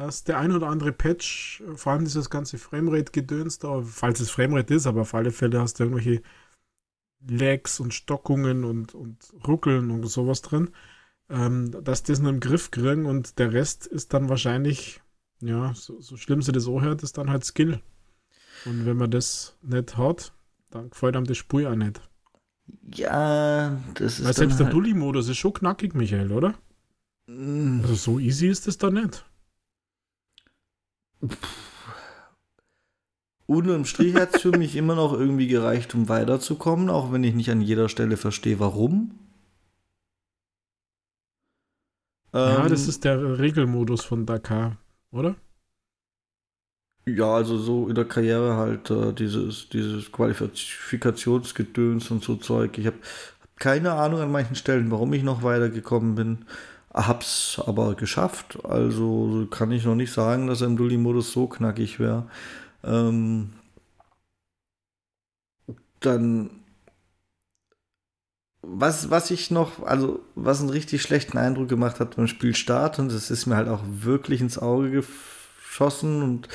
dass 0.00 0.24
der 0.24 0.38
ein 0.38 0.52
oder 0.52 0.68
andere 0.68 0.92
Patch, 0.92 1.62
vor 1.76 1.92
allem 1.92 2.04
dieses 2.04 2.30
ganze 2.30 2.58
Framerate-Gedöns 2.58 3.58
da, 3.58 3.82
falls 3.82 4.20
es 4.20 4.30
Framerate 4.30 4.74
ist, 4.74 4.86
aber 4.86 5.02
auf 5.02 5.14
alle 5.14 5.30
Fälle 5.30 5.60
hast 5.60 5.78
du 5.78 5.84
irgendwelche 5.84 6.22
Lags 7.28 7.80
und 7.80 7.94
Stockungen 7.94 8.64
und, 8.64 8.94
und 8.94 9.16
Ruckeln 9.46 9.90
und 9.90 10.06
sowas 10.06 10.42
drin, 10.42 10.70
ähm, 11.28 11.70
dass 11.84 12.02
das 12.02 12.18
nur 12.20 12.32
im 12.32 12.40
Griff 12.40 12.70
kriegen 12.70 13.06
und 13.06 13.38
der 13.38 13.52
Rest 13.52 13.86
ist 13.86 14.14
dann 14.14 14.28
wahrscheinlich, 14.28 15.00
ja, 15.40 15.72
so, 15.74 16.00
so 16.00 16.16
schlimm 16.16 16.42
sie 16.42 16.52
das 16.52 16.66
auch 16.66 16.80
hört, 16.80 17.02
ist 17.02 17.18
dann 17.18 17.30
halt 17.30 17.44
Skill. 17.44 17.80
Und 18.64 18.86
wenn 18.86 18.96
man 18.96 19.10
das 19.10 19.56
nicht 19.62 19.96
hat, 19.96 20.32
dann 20.70 20.90
gefällt 20.90 21.16
einem 21.16 21.26
das 21.26 21.36
Spiel 21.36 21.66
auch 21.66 21.76
nicht. 21.76 22.00
Ja, 22.94 23.80
das 23.94 24.18
ist. 24.18 24.24
Weil 24.24 24.34
selbst 24.34 24.58
halt 24.58 24.66
der 24.66 24.70
Dulli-Modus 24.70 25.28
ist 25.28 25.38
schon 25.38 25.52
knackig, 25.52 25.94
Michael, 25.94 26.32
oder? 26.32 26.54
Mm. 27.26 27.80
Also 27.82 27.94
so 27.94 28.18
easy 28.18 28.48
ist 28.48 28.68
es 28.68 28.78
da 28.78 28.90
nicht. 28.90 29.24
Unterm 33.46 33.84
Strich 33.84 34.14
hat 34.14 34.34
es 34.36 34.42
für 34.42 34.52
mich 34.52 34.76
immer 34.76 34.94
noch 34.94 35.12
irgendwie 35.12 35.48
gereicht, 35.48 35.94
um 35.94 36.08
weiterzukommen, 36.08 36.88
auch 36.88 37.12
wenn 37.12 37.24
ich 37.24 37.34
nicht 37.34 37.50
an 37.50 37.60
jeder 37.60 37.88
Stelle 37.88 38.16
verstehe, 38.16 38.60
warum. 38.60 39.18
Ja, 42.32 42.64
ähm, 42.64 42.68
das 42.68 42.86
ist 42.86 43.04
der 43.04 43.38
Regelmodus 43.38 44.04
von 44.04 44.24
Dakar, 44.24 44.76
oder? 45.10 45.34
Ja, 47.06 47.34
also 47.34 47.58
so 47.58 47.88
in 47.88 47.94
der 47.94 48.04
Karriere 48.04 48.56
halt 48.56 48.90
äh, 48.90 49.12
dieses, 49.12 49.68
dieses 49.68 50.12
Qualifikationsgedöns 50.12 52.10
und 52.10 52.22
so 52.22 52.36
Zeug. 52.36 52.78
Ich 52.78 52.86
habe 52.86 52.98
keine 53.56 53.92
Ahnung 53.92 54.20
an 54.20 54.30
manchen 54.30 54.54
Stellen, 54.54 54.90
warum 54.90 55.12
ich 55.12 55.22
noch 55.22 55.42
weitergekommen 55.42 56.14
bin. 56.14 56.46
Hab's 56.92 57.60
aber 57.64 57.94
geschafft. 57.94 58.58
Also 58.64 59.46
kann 59.50 59.70
ich 59.70 59.84
noch 59.84 59.94
nicht 59.94 60.12
sagen, 60.12 60.46
dass 60.46 60.60
er 60.60 60.68
im 60.68 60.76
Dulli-Modus 60.76 61.32
so 61.32 61.46
knackig 61.46 62.00
wäre. 62.00 62.28
Ähm, 62.84 63.52
dann 66.00 66.60
was, 68.62 69.10
was 69.10 69.30
ich 69.30 69.50
noch, 69.50 69.82
also 69.84 70.20
was 70.34 70.60
einen 70.60 70.70
richtig 70.70 71.02
schlechten 71.02 71.38
Eindruck 71.38 71.68
gemacht 71.68 72.00
hat 72.00 72.16
beim 72.16 72.26
Spielstart 72.26 72.98
und 72.98 73.12
das 73.12 73.30
ist 73.30 73.46
mir 73.46 73.56
halt 73.56 73.68
auch 73.68 73.82
wirklich 73.84 74.40
ins 74.40 74.58
Auge 74.58 74.90
geschossen 74.90 76.22
und 76.22 76.48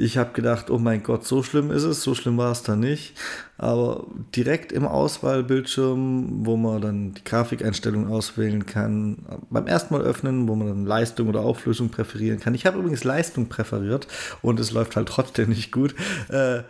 ich 0.00 0.16
habe 0.16 0.32
gedacht, 0.32 0.70
oh 0.70 0.78
mein 0.78 1.02
Gott, 1.02 1.26
so 1.26 1.42
schlimm 1.42 1.70
ist 1.70 1.82
es, 1.82 2.02
so 2.02 2.14
schlimm 2.14 2.38
war 2.38 2.52
es 2.52 2.62
dann 2.62 2.80
nicht. 2.80 3.14
Aber 3.58 4.06
direkt 4.34 4.72
im 4.72 4.86
Auswahlbildschirm, 4.86 6.46
wo 6.46 6.56
man 6.56 6.80
dann 6.80 7.12
die 7.12 7.22
Grafikeinstellung 7.22 8.08
auswählen 8.08 8.64
kann, 8.64 9.18
beim 9.50 9.66
ersten 9.66 9.92
Mal 9.92 10.02
öffnen, 10.02 10.48
wo 10.48 10.56
man 10.56 10.68
dann 10.68 10.86
Leistung 10.86 11.28
oder 11.28 11.40
Auflösung 11.40 11.90
präferieren 11.90 12.40
kann. 12.40 12.54
Ich 12.54 12.64
habe 12.64 12.78
übrigens 12.78 13.04
Leistung 13.04 13.50
präferiert 13.50 14.08
und 14.40 14.58
es 14.58 14.72
läuft 14.72 14.96
halt 14.96 15.08
trotzdem 15.08 15.50
nicht 15.50 15.70
gut. 15.70 15.94
Äh, 16.28 16.62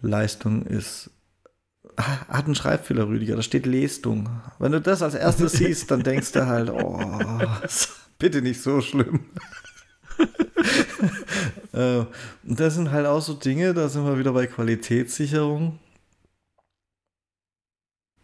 Leistung 0.00 0.64
ist 0.64 1.10
hat 1.98 2.46
einen 2.46 2.54
Schreibfehler, 2.54 3.08
Rüdiger. 3.08 3.36
Da 3.36 3.42
steht 3.42 3.66
Lestung. 3.66 4.28
Wenn 4.60 4.72
du 4.72 4.80
das 4.80 5.02
als 5.02 5.14
erstes 5.14 5.52
siehst, 5.54 5.90
dann 5.90 6.02
denkst 6.02 6.32
du 6.32 6.46
halt, 6.46 6.70
oh, 6.70 7.00
bitte 8.18 8.40
nicht 8.40 8.62
so 8.62 8.80
schlimm. 8.80 9.26
äh, 11.78 12.06
das 12.42 12.74
sind 12.74 12.90
halt 12.90 13.06
auch 13.06 13.22
so 13.22 13.34
Dinge, 13.34 13.72
da 13.72 13.88
sind 13.88 14.04
wir 14.04 14.18
wieder 14.18 14.32
bei 14.32 14.46
Qualitätssicherung. 14.46 15.78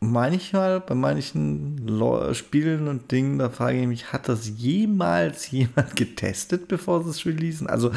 Manchmal, 0.00 0.80
bei 0.80 0.94
manchen 0.94 1.88
Spielen 2.34 2.88
und 2.88 3.10
Dingen, 3.10 3.38
da 3.38 3.48
frage 3.48 3.80
ich 3.80 3.86
mich, 3.86 4.12
hat 4.12 4.28
das 4.28 4.48
jemals 4.58 5.50
jemand 5.50 5.96
getestet, 5.96 6.68
bevor 6.68 7.04
sie 7.04 7.10
es 7.10 7.24
releasen? 7.24 7.68
Also, 7.68 7.92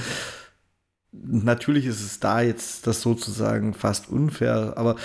natürlich 1.11 1.85
ist 1.87 2.01
es 2.01 2.19
da 2.19 2.41
jetzt 2.41 2.85
das 2.85 3.01
sozusagen 3.01 3.73
fast 3.73 4.09
unfair, 4.09 4.73
aber 4.77 4.95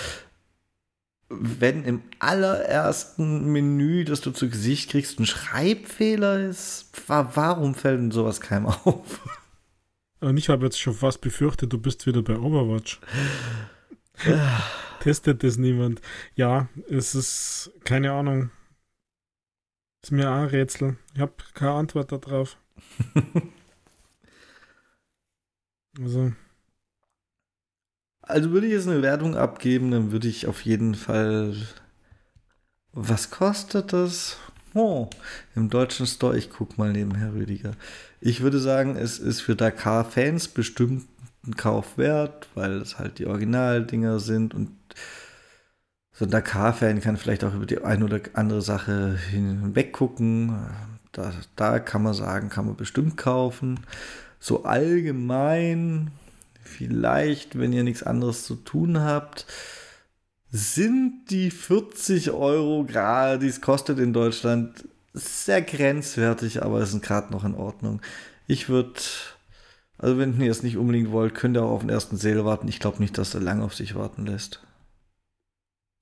wenn 1.29 1.83
im 1.83 2.03
allerersten 2.19 3.51
Menü, 3.51 4.05
das 4.05 4.21
du 4.21 4.31
zu 4.31 4.49
Gesicht 4.49 4.91
kriegst, 4.91 5.19
ein 5.19 5.25
Schreibfehler 5.25 6.39
ist, 6.41 6.91
warum 7.07 7.73
fällt 7.73 7.99
denn 7.99 8.11
sowas 8.11 8.39
keinem 8.39 8.65
auf? 8.85 9.19
Und 10.23 10.37
ich 10.37 10.47
habe 10.47 10.63
jetzt 10.63 10.79
schon 10.79 10.93
fast 10.93 11.19
befürchtet, 11.19 11.73
du 11.73 11.77
bist 11.77 12.07
wieder 12.07 12.21
bei 12.21 12.37
Overwatch. 12.37 13.01
Testet 15.01 15.43
das 15.43 15.57
niemand? 15.57 15.99
Ja, 16.35 16.69
es 16.89 17.13
ist 17.13 17.71
keine 17.83 18.13
Ahnung. 18.13 18.49
Ist 20.01 20.11
mir 20.11 20.31
auch 20.31 20.35
ein 20.35 20.47
Rätsel. 20.47 20.95
Ich 21.13 21.19
habe 21.19 21.33
keine 21.53 21.73
Antwort 21.73 22.13
darauf. 22.13 22.57
also. 25.99 26.31
Also 28.21 28.51
würde 28.51 28.67
ich 28.67 28.73
jetzt 28.73 28.87
eine 28.87 29.01
Wertung 29.01 29.35
abgeben, 29.35 29.91
dann 29.91 30.13
würde 30.13 30.29
ich 30.29 30.47
auf 30.47 30.61
jeden 30.61 30.95
Fall. 30.95 31.53
Was 32.93 33.29
kostet 33.29 33.91
das? 33.91 34.37
Oh, 34.75 35.07
im 35.55 35.69
deutschen 35.69 36.07
Store, 36.07 36.35
ich 36.35 36.49
gucke 36.49 36.73
mal 36.77 36.91
nebenher, 36.91 37.33
Rüdiger. 37.33 37.73
Ich 38.19 38.41
würde 38.41 38.59
sagen, 38.59 38.95
es 38.95 39.19
ist 39.19 39.41
für 39.41 39.55
Dakar-Fans 39.55 40.47
bestimmt 40.47 41.07
ein 41.45 41.55
Kauf 41.55 41.97
wert, 41.97 42.47
weil 42.55 42.81
es 42.81 42.97
halt 42.97 43.19
die 43.19 43.27
Originaldinger 43.27 44.19
sind 44.19 44.53
und 44.53 44.71
so 46.11 46.25
ein 46.25 46.31
Dakar-Fan 46.31 47.01
kann 47.01 47.17
vielleicht 47.17 47.43
auch 47.43 47.53
über 47.53 47.65
die 47.65 47.83
eine 47.83 48.05
oder 48.05 48.21
andere 48.33 48.61
Sache 48.61 49.17
hinweg 49.31 49.93
gucken. 49.93 50.55
Da, 51.11 51.31
da 51.55 51.79
kann 51.79 52.03
man 52.03 52.13
sagen, 52.13 52.49
kann 52.49 52.65
man 52.65 52.75
bestimmt 52.75 53.17
kaufen. 53.17 53.79
So 54.39 54.63
allgemein 54.63 56.11
vielleicht, 56.61 57.59
wenn 57.59 57.73
ihr 57.73 57.83
nichts 57.83 58.03
anderes 58.03 58.45
zu 58.45 58.55
tun 58.55 58.99
habt, 58.99 59.45
sind 60.55 61.31
die 61.31 61.49
40 61.49 62.29
Euro 62.29 62.83
gerade, 62.83 63.39
die 63.39 63.47
es 63.47 63.59
kostet 63.59 63.97
in 63.97 64.13
Deutschland, 64.13 64.87
sehr 65.13 65.63
grenzwertig, 65.63 66.61
aber 66.61 66.85
sind 66.85 67.01
gerade 67.01 67.33
noch 67.33 67.43
in 67.43 67.55
Ordnung. 67.55 68.03
Ich 68.45 68.69
würde, 68.69 68.99
also 69.97 70.19
wenn 70.19 70.39
ihr 70.39 70.51
es 70.51 70.61
nicht 70.61 70.77
unbedingt 70.77 71.11
wollt, 71.11 71.33
könnt 71.33 71.57
ihr 71.57 71.63
auch 71.63 71.71
auf 71.71 71.81
den 71.81 71.89
ersten 71.89 72.17
Sale 72.17 72.45
warten. 72.45 72.67
Ich 72.67 72.79
glaube 72.79 72.99
nicht, 72.99 73.17
dass 73.17 73.33
er 73.33 73.41
lange 73.41 73.63
auf 73.63 73.73
sich 73.73 73.95
warten 73.95 74.27
lässt. 74.27 74.63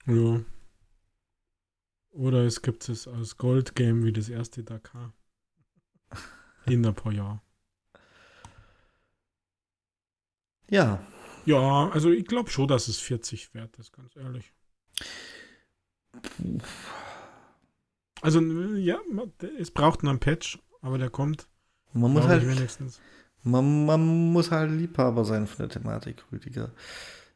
Ja. 0.06 0.42
Oder 2.10 2.44
es 2.44 2.62
gibt 2.62 2.90
es 2.90 3.08
als 3.08 3.38
Gold-Game 3.38 4.04
wie 4.04 4.12
das 4.12 4.28
erste 4.28 4.64
Dakar. 4.66 5.14
In 6.66 6.86
ein 6.86 6.94
paar 6.94 7.14
Jahren. 7.14 7.40
Ja. 10.70 11.00
Ja, 11.46 11.90
also 11.90 12.12
ich 12.12 12.26
glaube 12.26 12.50
schon, 12.50 12.68
dass 12.68 12.88
es 12.88 13.00
40 13.00 13.54
wert 13.54 13.78
ist, 13.80 13.94
ganz 13.94 14.16
ehrlich. 14.16 14.54
Also, 18.22 18.42
ja, 18.42 19.00
es 19.58 19.72
braucht 19.72 20.04
noch 20.04 20.12
einen 20.12 20.20
Patch, 20.20 20.60
aber 20.82 20.98
der 20.98 21.10
kommt. 21.10 21.48
Man 21.94 22.14
muss 22.14 22.28
halt 22.28 22.48
wenigstens. 22.48 23.00
Man, 23.44 23.86
man, 23.86 24.32
muss 24.32 24.52
halt 24.52 24.72
Liebhaber 24.72 25.26
sein 25.26 25.48
von 25.48 25.68
der 25.68 25.70
Thematik, 25.70 26.24
Rüdiger. 26.32 26.72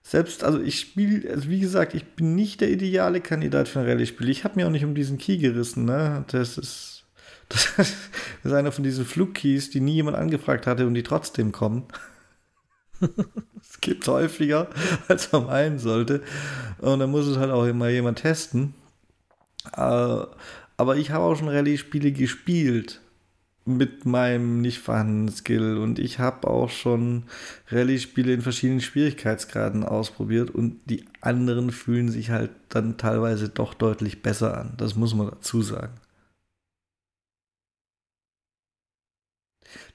Selbst, 0.03 0.43
also 0.43 0.61
ich 0.61 0.79
spiele, 0.79 1.31
also 1.31 1.49
wie 1.49 1.59
gesagt, 1.59 1.95
ich 1.95 2.05
bin 2.05 2.35
nicht 2.35 2.61
der 2.61 2.69
ideale 2.69 3.21
Kandidat 3.21 3.67
für 3.67 3.79
ein 3.79 3.87
Rallye-Spiel. 3.87 4.29
Ich 4.29 4.43
habe 4.43 4.55
mir 4.55 4.67
auch 4.67 4.71
nicht 4.71 4.85
um 4.85 4.93
diesen 4.93 5.17
Key 5.17 5.37
gerissen, 5.37 5.85
ne? 5.85 6.23
Das 6.27 6.59
ist, 6.59 7.05
das 7.49 7.95
ist 8.43 8.53
einer 8.53 8.71
von 8.71 8.83
diesen 8.83 9.03
Flugkeys, 9.03 9.71
die 9.71 9.81
nie 9.81 9.95
jemand 9.95 10.15
angefragt 10.15 10.67
hatte 10.67 10.85
und 10.85 10.93
die 10.93 11.01
trotzdem 11.01 11.51
kommen. 11.51 11.87
Es 13.75 13.81
gibt 13.81 14.07
häufiger, 14.07 14.69
als 15.09 15.31
man 15.33 15.47
meinen 15.47 15.79
sollte. 15.79 16.21
Und 16.79 16.99
dann 16.99 17.11
muss 17.11 17.27
es 17.27 17.37
halt 17.37 17.51
auch 17.51 17.65
immer 17.65 17.89
jemand 17.89 18.19
testen. 18.19 18.73
Äh, 19.75 20.23
aber 20.77 20.95
ich 20.95 21.11
habe 21.11 21.25
auch 21.25 21.35
schon 21.35 21.49
Rallye-Spiele 21.49 22.13
gespielt 22.13 23.01
mit 23.65 24.05
meinem 24.05 24.61
nicht 24.61 24.79
vorhandenen 24.79 25.29
Skill 25.29 25.77
und 25.77 25.97
ich 25.97 26.19
habe 26.19 26.47
auch 26.47 26.69
schon 26.69 27.23
Rallye-Spiele 27.69 28.33
in 28.33 28.41
verschiedenen 28.41 28.81
Schwierigkeitsgraden 28.81 29.83
ausprobiert 29.83 30.51
und 30.51 30.79
die 30.85 31.05
anderen 31.19 31.71
fühlen 31.71 32.09
sich 32.09 32.29
halt 32.29 32.51
dann 32.69 32.97
teilweise 32.97 33.49
doch 33.49 33.73
deutlich 33.73 34.21
besser 34.21 34.57
an. 34.57 34.73
Das 34.77 34.95
muss 34.95 35.15
man 35.15 35.31
dazu 35.31 35.63
sagen. 35.63 35.95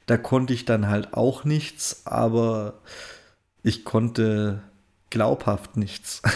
Da 0.06 0.16
konnte 0.16 0.52
ich 0.52 0.64
dann 0.64 0.88
halt 0.88 1.14
auch 1.14 1.44
nichts, 1.44 2.02
aber 2.06 2.80
ich 3.62 3.84
konnte 3.84 4.62
glaubhaft 5.10 5.76
nichts. 5.76 6.22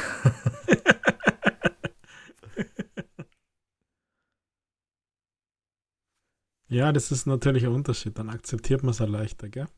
ja, 6.68 6.92
das 6.92 7.10
ist 7.12 7.26
natürlich 7.26 7.64
ein 7.64 7.72
Unterschied. 7.72 8.18
Dann 8.18 8.30
akzeptiert 8.30 8.82
man 8.82 8.90
es 8.90 8.98
ja 8.98 9.06
leichter, 9.06 9.48
gell? 9.48 9.68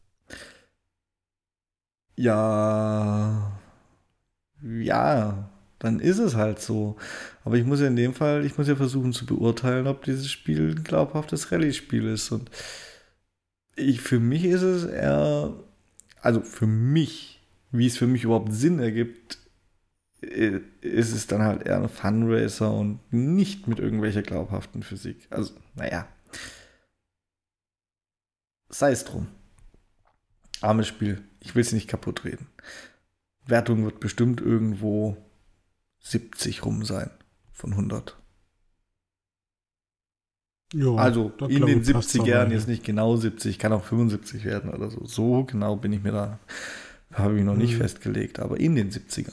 Ja. 2.16 3.52
Ja, 4.62 5.50
dann 5.78 6.00
ist 6.00 6.18
es 6.18 6.34
halt 6.34 6.60
so. 6.60 6.96
Aber 7.44 7.56
ich 7.56 7.64
muss 7.64 7.80
ja 7.80 7.86
in 7.86 7.96
dem 7.96 8.14
Fall, 8.14 8.44
ich 8.44 8.56
muss 8.56 8.68
ja 8.68 8.76
versuchen 8.76 9.12
zu 9.12 9.26
beurteilen, 9.26 9.86
ob 9.86 10.04
dieses 10.04 10.30
Spiel 10.30 10.70
ein 10.70 10.84
glaubhaftes 10.84 11.52
Rallye-Spiel 11.52 12.06
ist. 12.06 12.32
Und 12.32 12.50
ich, 13.76 14.00
für 14.00 14.18
mich 14.20 14.44
ist 14.44 14.62
es 14.62 14.84
eher, 14.84 15.54
also 16.22 16.40
für 16.40 16.66
mich, 16.66 17.35
wie 17.70 17.86
es 17.86 17.98
für 17.98 18.06
mich 18.06 18.24
überhaupt 18.24 18.52
Sinn 18.52 18.78
ergibt, 18.78 19.38
äh, 20.22 20.60
ist 20.80 21.12
es 21.12 21.26
dann 21.26 21.42
halt 21.42 21.66
eher 21.66 21.76
ein 21.76 21.88
Funracer 21.88 22.72
und 22.72 23.00
nicht 23.12 23.66
mit 23.68 23.78
irgendwelcher 23.78 24.22
glaubhaften 24.22 24.82
Physik. 24.82 25.26
Also, 25.30 25.54
naja. 25.74 26.08
Sei 28.68 28.90
es 28.90 29.04
drum. 29.04 29.28
Armes 30.60 30.88
Spiel. 30.88 31.22
Ich 31.40 31.54
will 31.54 31.62
es 31.62 31.72
nicht 31.72 31.88
kaputt 31.88 32.24
reden. 32.24 32.48
Wertung 33.46 33.84
wird 33.84 34.00
bestimmt 34.00 34.40
irgendwo 34.40 35.16
70 36.00 36.64
rum 36.64 36.84
sein 36.84 37.10
von 37.52 37.72
100. 37.72 38.16
Jo, 40.72 40.96
also 40.96 41.32
in 41.48 41.64
den 41.64 41.84
70ern, 41.84 42.50
jetzt 42.50 42.66
nicht 42.66 42.82
genau 42.84 43.16
70, 43.16 43.58
kann 43.58 43.72
auch 43.72 43.84
75 43.84 44.44
werden 44.44 44.70
oder 44.70 44.90
so. 44.90 45.04
So 45.06 45.44
genau 45.44 45.76
bin 45.76 45.92
ich 45.92 46.02
mir 46.02 46.10
da, 46.10 46.40
habe 47.16 47.38
ich 47.38 47.44
noch 47.44 47.56
nicht 47.56 47.74
mhm. 47.74 47.78
festgelegt, 47.78 48.38
aber 48.38 48.58
in 48.58 48.76
den 48.76 48.90
70ern. 48.90 49.32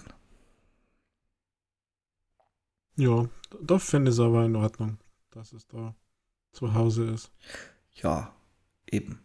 Ja, 2.95 3.27
da 3.61 3.79
finde 3.79 4.09
ich 4.09 4.15
es 4.15 4.19
aber 4.19 4.45
in 4.45 4.55
Ordnung, 4.55 4.97
dass 5.31 5.53
es 5.53 5.67
da 5.67 5.95
zu 6.51 6.73
Hause 6.73 7.05
ist. 7.05 7.31
Ja, 7.93 8.33
eben. 8.89 9.19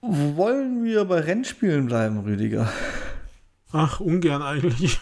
Wollen 0.00 0.84
wir 0.84 1.04
bei 1.04 1.20
Rennspielen 1.20 1.86
bleiben, 1.86 2.20
Rüdiger? 2.20 2.72
Ach, 3.72 3.98
ungern 3.98 4.42
eigentlich. 4.42 5.00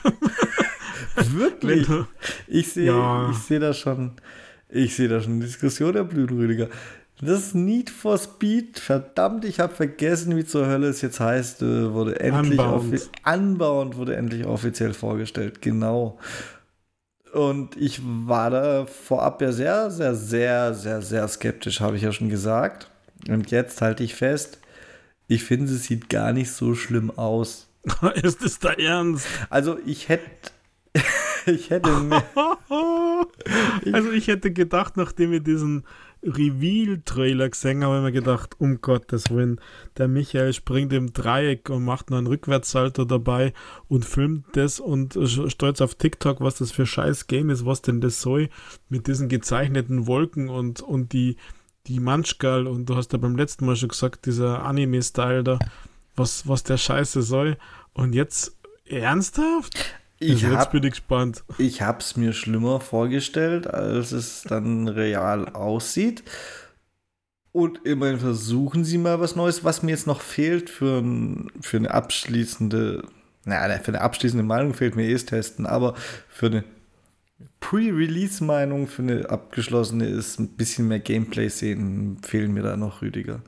Wirklich? 1.16 1.86
Ich 2.48 2.72
sehe 2.72 2.86
ja. 2.86 3.32
seh 3.32 3.58
da 3.58 3.74
schon, 3.74 4.12
ich 4.68 4.96
sehe 4.96 5.08
da 5.08 5.20
schon 5.20 5.34
eine 5.34 5.44
Diskussion 5.44 5.92
der 5.92 6.04
Blütenrüdiger. 6.04 6.70
Das 7.20 7.54
Need 7.54 7.90
for 7.90 8.18
Speed, 8.18 8.78
verdammt, 8.78 9.44
ich 9.44 9.60
habe 9.60 9.74
vergessen, 9.74 10.36
wie 10.36 10.44
zur 10.44 10.66
Hölle 10.66 10.88
es 10.88 11.00
jetzt 11.00 11.20
heißt, 11.20 11.62
äh, 11.62 11.92
wurde 11.92 12.18
endlich 12.18 12.60
anbauend 13.22 13.96
wurde 13.96 14.16
endlich 14.16 14.46
offiziell 14.46 14.94
vorgestellt, 14.94 15.62
genau. 15.62 16.18
Und 17.32 17.76
ich 17.76 18.00
war 18.02 18.50
da 18.50 18.86
vorab 18.86 19.42
ja 19.42 19.52
sehr, 19.52 19.90
sehr, 19.90 20.14
sehr, 20.14 20.74
sehr, 20.74 21.02
sehr 21.02 21.28
skeptisch, 21.28 21.80
habe 21.80 21.96
ich 21.96 22.02
ja 22.02 22.12
schon 22.12 22.28
gesagt. 22.28 22.90
Und 23.28 23.50
jetzt 23.50 23.80
halte 23.80 24.04
ich 24.04 24.14
fest, 24.14 24.58
ich 25.26 25.44
finde, 25.44 25.72
es 25.72 25.84
sieht 25.84 26.08
gar 26.08 26.32
nicht 26.32 26.50
so 26.52 26.74
schlimm 26.74 27.10
aus. 27.16 27.68
Ist 28.22 28.42
es 28.42 28.58
da 28.58 28.72
ernst? 28.72 29.26
Also 29.50 29.78
ich 29.86 30.08
hätte 30.08 30.50
ich 31.46 31.70
hätte 31.70 31.90
mehr. 32.00 32.22
also 33.92 34.10
ich 34.12 34.28
hätte 34.28 34.52
gedacht, 34.52 34.96
nachdem 34.96 35.30
wir 35.30 35.40
diesen 35.40 35.84
Reveal-Trailer 36.24 37.50
gesehen 37.50 37.84
habe 37.84 37.96
ich 37.96 38.02
mir 38.02 38.12
gedacht, 38.12 38.56
um 38.58 38.80
Gottes 38.80 39.30
Willen, 39.30 39.60
der 39.98 40.08
Michael 40.08 40.52
springt 40.52 40.92
im 40.92 41.12
Dreieck 41.12 41.70
und 41.70 41.84
macht 41.84 42.10
noch 42.10 42.18
einen 42.18 42.26
Rückwärtssalto 42.26 43.04
dabei 43.04 43.52
und 43.88 44.04
filmt 44.04 44.46
das 44.52 44.80
und 44.80 45.18
stolz 45.48 45.80
auf 45.80 45.94
TikTok, 45.94 46.40
was 46.40 46.56
das 46.56 46.72
für 46.72 46.86
scheiß 46.86 47.26
Game 47.26 47.50
ist, 47.50 47.66
was 47.66 47.82
denn 47.82 48.00
das 48.00 48.20
soll, 48.20 48.48
mit 48.88 49.06
diesen 49.06 49.28
gezeichneten 49.28 50.06
Wolken 50.06 50.48
und, 50.48 50.80
und 50.80 51.12
die, 51.12 51.36
die 51.86 52.00
Manschgal 52.00 52.66
und 52.66 52.88
du 52.88 52.96
hast 52.96 53.12
ja 53.12 53.18
beim 53.18 53.36
letzten 53.36 53.66
Mal 53.66 53.76
schon 53.76 53.90
gesagt, 53.90 54.26
dieser 54.26 54.64
Anime-Style 54.64 55.44
da, 55.44 55.58
was, 56.16 56.48
was 56.48 56.62
der 56.62 56.78
Scheiße 56.78 57.22
soll. 57.22 57.56
Und 57.92 58.14
jetzt 58.14 58.56
ernsthaft? 58.86 59.94
Ich 60.18 60.44
hab, 60.46 60.72
bin 60.72 60.84
ich 60.84 60.90
gespannt. 60.90 61.44
Ich 61.58 61.82
habe 61.82 61.98
es 61.98 62.16
mir 62.16 62.32
schlimmer 62.32 62.80
vorgestellt, 62.80 63.66
als 63.66 64.12
es 64.12 64.42
dann 64.42 64.88
real 64.88 65.48
aussieht. 65.50 66.22
Und 67.52 67.84
immerhin 67.84 68.18
versuchen 68.18 68.84
sie 68.84 68.98
mal 68.98 69.20
was 69.20 69.36
Neues. 69.36 69.64
Was 69.64 69.82
mir 69.82 69.92
jetzt 69.92 70.06
noch 70.06 70.20
fehlt 70.20 70.70
für, 70.70 70.98
ein, 70.98 71.52
für 71.60 71.76
eine 71.76 71.90
abschließende, 71.92 73.04
naja, 73.44 73.78
für 73.78 73.88
eine 73.88 74.00
abschließende 74.00 74.44
Meinung 74.44 74.74
fehlt 74.74 74.96
mir 74.96 75.08
eh 75.08 75.16
Testen, 75.16 75.66
aber 75.66 75.94
für 76.28 76.46
eine 76.46 76.64
Pre-Release-Meinung, 77.60 78.88
für 78.88 79.02
eine 79.02 79.30
abgeschlossene 79.30 80.06
ist 80.06 80.38
ein 80.38 80.48
bisschen 80.56 80.88
mehr 80.88 81.00
Gameplay-Szenen 81.00 82.18
fehlen 82.22 82.52
mir 82.52 82.62
da 82.62 82.76
noch, 82.76 83.02
Rüdiger. 83.02 83.42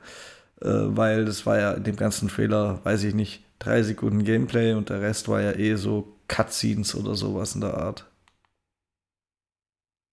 Äh, 0.61 0.67
weil 0.69 1.25
das 1.25 1.45
war 1.45 1.59
ja 1.59 1.73
in 1.73 1.83
dem 1.83 1.95
ganzen 1.95 2.29
Trailer, 2.29 2.79
weiß 2.83 3.03
ich 3.03 3.13
nicht, 3.13 3.43
drei 3.59 3.83
Sekunden 3.83 4.23
Gameplay 4.23 4.73
und 4.73 4.89
der 4.89 5.01
Rest 5.01 5.27
war 5.27 5.41
ja 5.41 5.51
eh 5.51 5.75
so 5.75 6.16
Cutscenes 6.27 6.95
oder 6.95 7.15
sowas 7.15 7.55
in 7.55 7.61
der 7.61 7.75
Art. 7.75 8.09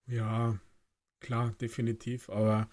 Ja, 0.07 0.59
klar, 1.21 1.55
definitiv, 1.61 2.29
aber 2.29 2.69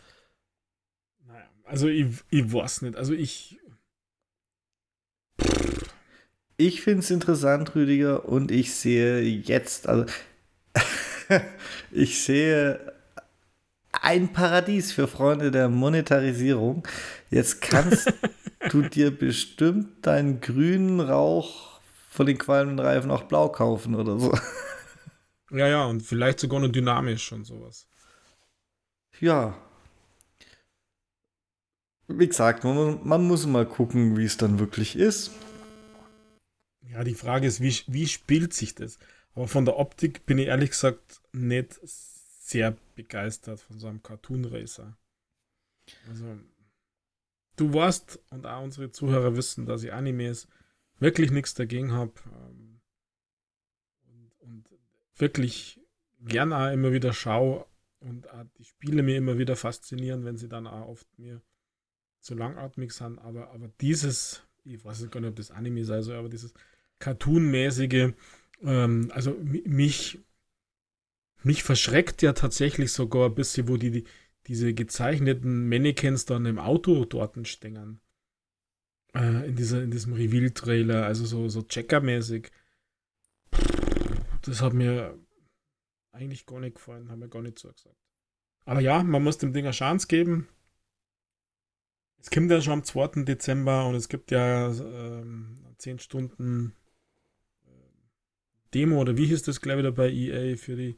naja, 1.25 1.49
also 1.63 1.87
ich, 1.87 2.07
ich 2.29 2.51
weiß 2.51 2.81
nicht. 2.83 2.95
Also 2.95 3.13
ich. 3.13 3.57
Ich 6.57 6.81
finde 6.81 6.99
es 6.99 7.09
interessant, 7.09 7.73
Rüdiger, 7.73 8.25
und 8.25 8.51
ich 8.51 8.73
sehe 8.75 9.21
jetzt, 9.21 9.87
also 9.87 10.05
ich 11.91 12.23
sehe 12.23 12.93
ein 13.91 14.33
Paradies 14.33 14.91
für 14.91 15.07
Freunde 15.07 15.51
der 15.51 15.69
Monetarisierung. 15.69 16.87
Jetzt 17.29 17.61
kannst 17.61 18.13
du 18.69 18.81
dir 18.83 19.11
bestimmt 19.11 20.05
deinen 20.05 20.41
grünen 20.41 20.99
Rauch 20.99 21.70
von 22.11 22.25
den 22.27 22.37
qualmenden 22.37 22.85
Reifen 22.85 23.09
auch 23.09 23.23
blau 23.23 23.49
kaufen 23.49 23.95
oder 23.95 24.19
so. 24.19 24.37
Ja, 25.53 25.67
ja, 25.67 25.85
und 25.85 26.01
vielleicht 26.01 26.39
sogar 26.39 26.61
nur 26.61 26.71
dynamisch 26.71 27.33
und 27.33 27.43
sowas. 27.43 27.85
Ja, 29.19 29.53
wie 32.19 32.27
gesagt, 32.27 32.63
man, 32.63 32.99
man 33.07 33.23
muss 33.23 33.45
mal 33.45 33.65
gucken, 33.65 34.17
wie 34.17 34.25
es 34.25 34.37
dann 34.37 34.59
wirklich 34.59 34.95
ist. 34.95 35.31
Ja, 36.81 37.03
die 37.03 37.15
Frage 37.15 37.47
ist, 37.47 37.61
wie, 37.61 37.75
wie 37.87 38.07
spielt 38.07 38.53
sich 38.53 38.75
das? 38.75 38.99
Aber 39.33 39.47
von 39.47 39.65
der 39.65 39.77
Optik 39.77 40.25
bin 40.25 40.37
ich 40.37 40.47
ehrlich 40.47 40.71
gesagt 40.71 41.21
nicht 41.31 41.79
sehr 41.83 42.75
begeistert 42.95 43.61
von 43.61 43.79
so 43.79 43.87
einem 43.87 44.03
Cartoon 44.03 44.45
Racer. 44.45 44.97
Also, 46.09 46.37
du 47.55 47.73
weißt 47.73 48.19
und 48.31 48.45
auch 48.45 48.63
unsere 48.63 48.91
Zuhörer 48.91 49.35
wissen, 49.35 49.65
dass 49.65 49.83
ich 49.83 49.93
Animes 49.93 50.47
wirklich 51.01 51.31
nichts 51.31 51.53
dagegen 51.53 51.91
habe. 51.91 52.13
Ähm, 52.27 52.81
und, 54.07 54.31
und, 54.39 54.69
wirklich 55.17 55.79
gerne 56.21 56.57
auch 56.57 56.71
immer 56.71 56.93
wieder 56.93 57.11
schaue 57.13 57.65
und 57.99 58.27
die 58.57 58.63
Spiele 58.63 59.03
mir 59.03 59.17
immer 59.17 59.37
wieder 59.37 59.55
faszinieren, 59.55 60.23
wenn 60.23 60.37
sie 60.37 60.47
dann 60.47 60.65
auch 60.65 60.87
oft 60.87 61.07
mir 61.19 61.41
zu 62.19 62.35
langatmig 62.35 62.91
sind, 62.93 63.19
aber, 63.19 63.51
aber 63.51 63.67
dieses, 63.81 64.43
ich 64.63 64.83
weiß 64.83 65.09
gar 65.11 65.19
nicht, 65.19 65.29
ob 65.29 65.35
das 65.35 65.51
Anime 65.51 65.83
sei, 65.83 66.01
so, 66.01 66.13
aber 66.13 66.29
dieses 66.29 66.53
Cartoon-mäßige, 66.99 68.13
ähm, 68.61 69.11
also 69.13 69.35
mich, 69.43 70.19
mich 71.43 71.63
verschreckt 71.63 72.21
ja 72.21 72.33
tatsächlich 72.33 72.91
sogar 72.91 73.29
ein 73.29 73.35
bisschen, 73.35 73.67
wo 73.67 73.77
die, 73.77 73.91
die 73.91 74.03
diese 74.47 74.73
gezeichneten 74.73 75.67
Mannequins 75.69 76.25
dann 76.25 76.45
im 76.45 76.59
Auto 76.59 77.05
dort 77.05 77.47
stängern. 77.47 77.99
Äh, 79.13 79.47
in, 79.47 79.55
dieser, 79.55 79.83
in 79.83 79.91
diesem 79.91 80.13
Reveal-Trailer, 80.13 81.05
also 81.05 81.25
so, 81.25 81.49
so 81.49 81.61
Checker-mäßig. 81.61 82.49
Das 84.43 84.61
hat 84.61 84.73
mir 84.73 85.17
eigentlich 86.11 86.45
gar 86.45 86.59
nicht 86.59 86.75
gefallen, 86.75 87.09
haben 87.09 87.19
mir 87.19 87.29
gar 87.29 87.41
nicht 87.41 87.59
so 87.59 87.71
gesagt. 87.71 87.95
Aber 88.65 88.79
ja, 88.79 89.03
man 89.03 89.23
muss 89.23 89.37
dem 89.37 89.53
Ding 89.53 89.65
eine 89.65 89.73
Chance 89.73 90.07
geben. 90.07 90.47
Es 92.19 92.29
kommt 92.29 92.51
ja 92.51 92.61
schon 92.61 92.73
am 92.73 92.83
2. 92.83 93.23
Dezember 93.23 93.87
und 93.87 93.95
es 93.95 94.07
gibt 94.07 94.31
ja 94.31 94.69
ähm, 94.69 95.65
10 95.77 95.99
Stunden 95.99 96.75
äh, 97.65 97.69
Demo 98.73 99.01
oder 99.01 99.17
wie 99.17 99.25
hieß 99.25 99.41
das 99.43 99.59
gleich 99.59 99.79
wieder 99.79 99.91
bei 99.91 100.09
EA 100.09 100.55
für 100.55 100.75
die 100.75 100.97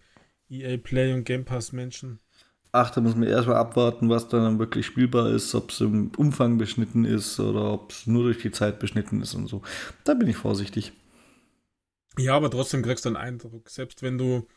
EA 0.49 0.77
Play 0.77 1.13
und 1.13 1.23
Game 1.23 1.45
Pass 1.45 1.71
Menschen? 1.71 2.19
Ach, 2.75 2.89
da 2.89 3.01
müssen 3.01 3.21
wir 3.21 3.29
erstmal 3.29 3.57
abwarten, 3.57 4.09
was 4.09 4.29
dann 4.29 4.57
wirklich 4.57 4.87
spielbar 4.87 5.29
ist, 5.29 5.53
ob 5.53 5.69
es 5.69 5.79
im 5.79 6.11
Umfang 6.17 6.57
beschnitten 6.57 7.05
ist 7.05 7.39
oder 7.39 7.71
ob 7.71 7.91
es 7.91 8.07
nur 8.07 8.23
durch 8.23 8.39
die 8.39 8.49
Zeit 8.49 8.79
beschnitten 8.79 9.21
ist 9.21 9.35
und 9.35 9.45
so. 9.45 9.61
Da 10.03 10.15
bin 10.15 10.27
ich 10.27 10.37
vorsichtig. 10.37 10.91
Ja, 12.17 12.35
aber 12.35 12.49
trotzdem 12.49 12.81
kriegst 12.81 13.05
du 13.05 13.09
einen 13.09 13.15
Eindruck. 13.17 13.69
Selbst 13.69 14.01
wenn 14.01 14.17
du 14.17 14.47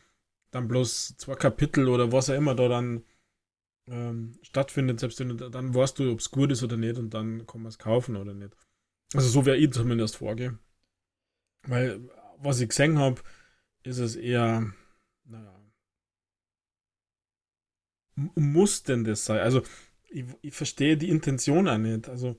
dann 0.49 0.67
bloß 0.67 1.17
zwei 1.17 1.35
Kapitel 1.35 1.87
oder 1.89 2.11
was 2.11 2.31
auch 2.31 2.33
immer 2.33 2.55
da 2.55 2.67
dann 2.67 3.03
ähm, 3.87 4.39
stattfindet, 4.41 4.99
selbst 4.99 5.19
wenn 5.19 5.37
du, 5.37 5.49
dann 5.49 5.75
weißt 5.75 5.99
du, 5.99 6.11
ob 6.11 6.19
es 6.19 6.31
gut 6.31 6.51
ist 6.51 6.63
oder 6.63 6.75
nicht 6.75 6.97
und 6.97 7.13
dann 7.13 7.45
kann 7.45 7.61
man 7.61 7.69
es 7.69 7.77
kaufen 7.77 8.15
oder 8.15 8.33
nicht. 8.33 8.55
Also 9.13 9.29
so 9.29 9.45
wäre 9.45 9.57
ich 9.57 9.71
zumindest 9.71 10.17
vorgehe. 10.17 10.57
Weil, 11.67 12.01
was 12.39 12.59
ich 12.61 12.69
gesehen 12.69 12.97
habe, 12.97 13.21
ist 13.83 13.99
es 13.99 14.15
eher, 14.15 14.73
naja, 15.25 15.56
muss 18.35 18.83
denn 18.83 19.03
das 19.03 19.25
sein? 19.25 19.39
Also, 19.39 19.61
ich, 20.09 20.25
ich 20.41 20.53
verstehe 20.53 20.97
die 20.97 21.09
Intention 21.09 21.67
auch 21.67 21.77
nicht. 21.77 22.09
Also, 22.09 22.37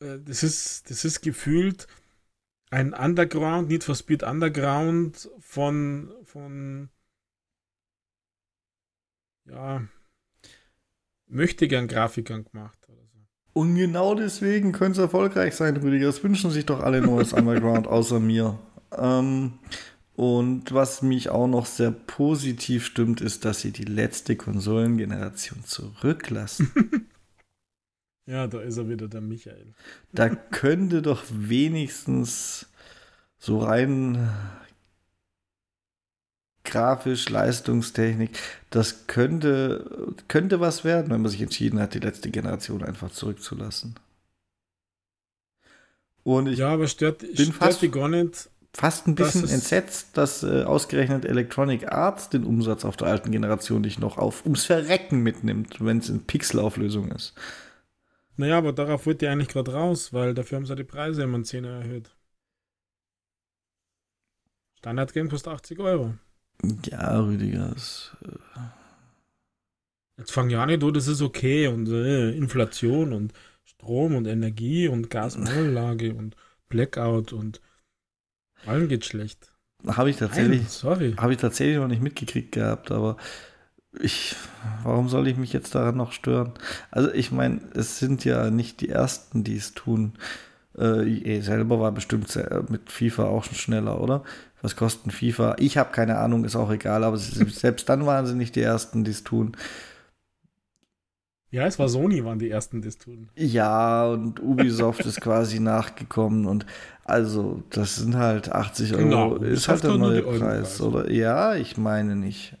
äh, 0.00 0.18
das 0.24 0.42
ist, 0.42 0.90
das 0.90 1.04
ist 1.04 1.20
gefühlt 1.22 1.86
ein 2.70 2.92
Underground, 2.92 3.68
Need 3.68 3.84
for 3.84 3.94
Speed 3.94 4.22
Underground 4.22 5.30
von, 5.38 6.12
von, 6.24 6.88
ja, 9.44 9.86
möchte 11.26 11.68
gern 11.68 11.88
Grafikern 11.88 12.44
gemacht. 12.44 12.78
Und 13.52 13.76
genau 13.76 14.16
deswegen 14.16 14.72
könnte 14.72 14.98
es 14.98 15.04
erfolgreich 15.04 15.54
sein, 15.54 15.76
Rüdiger. 15.76 16.06
Das 16.06 16.24
wünschen 16.24 16.50
sich 16.50 16.66
doch 16.66 16.80
alle 16.80 17.00
neues 17.00 17.32
Underground, 17.32 17.86
außer 17.86 18.18
mir. 18.18 18.58
Ähm, 18.90 19.60
und 20.16 20.72
was 20.72 21.02
mich 21.02 21.28
auch 21.28 21.48
noch 21.48 21.66
sehr 21.66 21.90
positiv 21.90 22.86
stimmt, 22.86 23.20
ist, 23.20 23.44
dass 23.44 23.60
sie 23.60 23.72
die 23.72 23.84
letzte 23.84 24.36
Konsolengeneration 24.36 25.64
zurücklassen. 25.64 26.72
ja, 28.26 28.46
da 28.46 28.60
ist 28.60 28.76
er 28.76 28.88
wieder, 28.88 29.08
der 29.08 29.20
Michael. 29.20 29.74
Da 30.12 30.28
könnte 30.28 31.02
doch 31.02 31.24
wenigstens 31.30 32.66
so 33.38 33.58
rein 33.58 34.30
grafisch, 36.64 37.28
Leistungstechnik, 37.28 38.38
das 38.70 39.06
könnte, 39.06 40.14
könnte 40.28 40.60
was 40.60 40.82
werden, 40.84 41.10
wenn 41.10 41.20
man 41.20 41.30
sich 41.30 41.42
entschieden 41.42 41.78
hat, 41.78 41.94
die 41.94 42.00
letzte 42.00 42.30
Generation 42.30 42.82
einfach 42.82 43.10
zurückzulassen. 43.10 43.96
Und 46.22 46.48
ich 46.48 46.58
ja, 46.60 46.70
aber 46.70 46.88
stört, 46.88 47.18
bin 47.18 47.34
stört 47.34 47.54
fast, 47.54 47.82
die 47.82 47.90
gar 47.90 48.08
nicht. 48.08 48.48
Fast 48.76 49.06
ein 49.06 49.14
bisschen 49.14 49.48
entsetzt, 49.48 50.16
dass 50.16 50.42
äh, 50.42 50.64
ausgerechnet 50.64 51.24
Electronic 51.24 51.92
Arts 51.92 52.28
den 52.28 52.44
Umsatz 52.44 52.84
auf 52.84 52.96
der 52.96 53.06
alten 53.06 53.30
Generation 53.30 53.82
nicht 53.82 54.00
noch 54.00 54.18
auf 54.18 54.44
ums 54.44 54.64
Verrecken 54.64 55.22
mitnimmt, 55.22 55.84
wenn 55.84 55.98
es 55.98 56.08
in 56.08 56.24
Pixelauflösung 56.24 57.12
ist. 57.12 57.34
Naja, 58.36 58.58
aber 58.58 58.72
darauf 58.72 59.06
wird 59.06 59.20
die 59.20 59.28
eigentlich 59.28 59.48
gerade 59.48 59.72
raus, 59.72 60.12
weil 60.12 60.34
dafür 60.34 60.56
haben 60.56 60.66
sie 60.66 60.74
die 60.74 60.82
Preise 60.82 61.22
immer 61.22 61.36
um 61.36 61.44
10 61.44 61.64
erhöht. 61.64 62.10
Standard 64.78 65.12
Game 65.12 65.30
kostet 65.30 65.52
80 65.52 65.78
Euro. 65.78 66.14
Ja, 66.90 67.20
Rüdiger, 67.20 67.70
das. 67.72 68.16
Äh 68.24 68.60
Jetzt 70.16 70.30
fangen 70.30 70.50
ja 70.50 70.64
nicht, 70.64 70.82
oh, 70.84 70.90
das 70.90 71.08
ist 71.08 71.22
okay 71.22 71.66
und 71.66 71.88
äh, 71.88 72.30
Inflation 72.30 73.12
und 73.12 73.32
Strom 73.64 74.14
und 74.14 74.26
Energie 74.26 74.86
und 74.86 75.10
Gasmangellage 75.10 76.14
und 76.14 76.36
Blackout 76.68 77.32
und 77.32 77.60
allen 78.66 78.88
geht 78.88 79.04
schlecht. 79.04 79.52
Habe 79.86 80.10
ich 80.10 80.16
tatsächlich, 80.16 80.60
Nein, 80.60 80.68
sorry. 80.68 81.14
Habe 81.18 81.32
ich 81.32 81.38
tatsächlich 81.38 81.76
noch 81.76 81.88
nicht 81.88 82.02
mitgekriegt 82.02 82.52
gehabt, 82.52 82.90
aber 82.90 83.16
ich, 84.00 84.34
warum 84.82 85.08
soll 85.08 85.28
ich 85.28 85.36
mich 85.36 85.52
jetzt 85.52 85.74
daran 85.74 85.96
noch 85.96 86.12
stören? 86.12 86.52
Also 86.90 87.12
ich 87.12 87.30
meine, 87.30 87.60
es 87.74 87.98
sind 87.98 88.24
ja 88.24 88.50
nicht 88.50 88.80
die 88.80 88.88
ersten, 88.88 89.44
die 89.44 89.56
es 89.56 89.74
tun. 89.74 90.14
Äh, 90.76 91.40
selber 91.40 91.78
war 91.78 91.92
bestimmt 91.92 92.36
mit 92.68 92.90
FIFA 92.90 93.24
auch 93.24 93.44
schon 93.44 93.54
schneller, 93.54 94.00
oder? 94.00 94.24
Was 94.62 94.76
kosten 94.76 95.10
FIFA? 95.10 95.56
Ich 95.58 95.76
habe 95.76 95.92
keine 95.92 96.18
Ahnung, 96.18 96.44
ist 96.44 96.56
auch 96.56 96.70
egal, 96.70 97.04
aber 97.04 97.16
selbst 97.18 97.88
dann 97.88 98.06
waren 98.06 98.26
sie 98.26 98.34
nicht 98.34 98.56
die 98.56 98.62
Ersten, 98.62 99.04
die 99.04 99.12
es 99.12 99.22
tun. 99.22 99.56
Ja, 101.54 101.66
es 101.66 101.78
war 101.78 101.88
Sony, 101.88 102.24
waren 102.24 102.40
die 102.40 102.50
Ersten, 102.50 102.82
die 102.82 102.88
es 102.88 102.98
tun. 102.98 103.28
Ja, 103.36 104.08
und 104.08 104.42
Ubisoft 104.42 105.06
ist 105.06 105.20
quasi 105.20 105.60
nachgekommen 105.60 106.46
und 106.46 106.66
also, 107.04 107.62
das 107.70 107.94
sind 107.94 108.16
halt 108.16 108.50
80 108.50 108.94
Euro, 108.94 109.02
genau, 109.04 109.36
ist 109.36 109.68
halt 109.68 109.84
der 109.84 109.96
neue 109.96 110.22
Preis, 110.22 110.80
oder? 110.80 111.08
Ja, 111.12 111.54
ich 111.54 111.76
meine 111.76 112.16
nicht. 112.16 112.56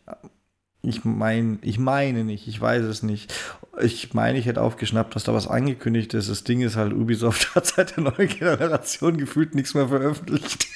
Ich 0.82 1.04
meine, 1.04 1.58
ich 1.62 1.80
meine 1.80 2.22
nicht, 2.22 2.46
ich 2.46 2.60
weiß 2.60 2.84
es 2.84 3.02
nicht. 3.02 3.34
Ich 3.80 4.14
meine, 4.14 4.38
ich 4.38 4.46
hätte 4.46 4.62
aufgeschnappt, 4.62 5.16
dass 5.16 5.24
da 5.24 5.34
was 5.34 5.48
angekündigt 5.48 6.14
ist. 6.14 6.30
Das 6.30 6.44
Ding 6.44 6.60
ist 6.60 6.76
halt, 6.76 6.92
Ubisoft 6.92 7.52
hat 7.56 7.66
seit 7.66 7.96
der 7.96 8.04
neuen 8.04 8.28
Generation 8.28 9.16
gefühlt 9.16 9.56
nichts 9.56 9.74
mehr 9.74 9.88
veröffentlicht. 9.88 10.68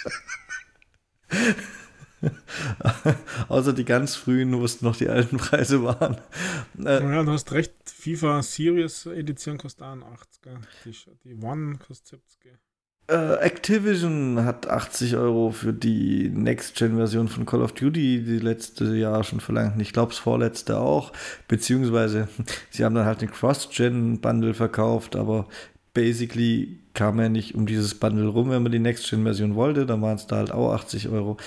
Außer 3.48 3.72
die 3.72 3.84
ganz 3.84 4.16
frühen, 4.16 4.58
wo 4.58 4.64
es 4.64 4.82
noch 4.82 4.96
die 4.96 5.08
alten 5.08 5.36
Preise 5.36 5.82
waren. 5.84 6.16
Äh, 6.78 7.02
ja, 7.02 7.22
du 7.22 7.32
hast 7.32 7.52
recht. 7.52 7.72
FIFA 7.86 8.42
Series 8.42 9.06
Edition 9.06 9.58
kostet 9.58 9.84
80. 9.84 10.42
Die, 10.84 10.92
die 11.24 11.34
One 11.34 11.78
kostet 11.78 12.22
70. 12.28 12.58
Äh, 13.10 13.36
Activision 13.36 14.44
hat 14.44 14.68
80 14.68 15.16
Euro 15.16 15.50
für 15.50 15.72
die 15.72 16.28
Next-Gen-Version 16.28 17.28
von 17.28 17.46
Call 17.46 17.62
of 17.62 17.72
Duty 17.72 18.22
die 18.22 18.38
letzte 18.38 18.94
Jahr 18.96 19.24
schon 19.24 19.40
verlangt. 19.40 19.80
Ich 19.80 19.94
glaube, 19.94 20.10
das 20.10 20.18
vorletzte 20.18 20.78
auch. 20.78 21.12
Beziehungsweise, 21.48 22.28
sie 22.70 22.84
haben 22.84 22.94
dann 22.94 23.06
halt 23.06 23.22
den 23.22 23.30
Cross-Gen-Bundle 23.30 24.52
verkauft, 24.52 25.16
aber 25.16 25.48
basically 25.94 26.80
kam 26.92 27.16
man 27.16 27.32
nicht 27.32 27.54
um 27.54 27.64
dieses 27.64 27.94
Bundle 27.94 28.28
rum, 28.28 28.50
wenn 28.50 28.62
man 28.62 28.72
die 28.72 28.78
Next-Gen-Version 28.78 29.54
wollte. 29.54 29.86
Dann 29.86 30.02
waren 30.02 30.16
es 30.16 30.26
da 30.26 30.36
halt 30.36 30.52
auch 30.52 30.74
80 30.74 31.08
Euro. 31.08 31.38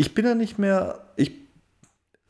Ich 0.00 0.14
bin 0.14 0.24
da 0.24 0.34
nicht 0.34 0.58
mehr. 0.58 1.12
Ich, 1.16 1.30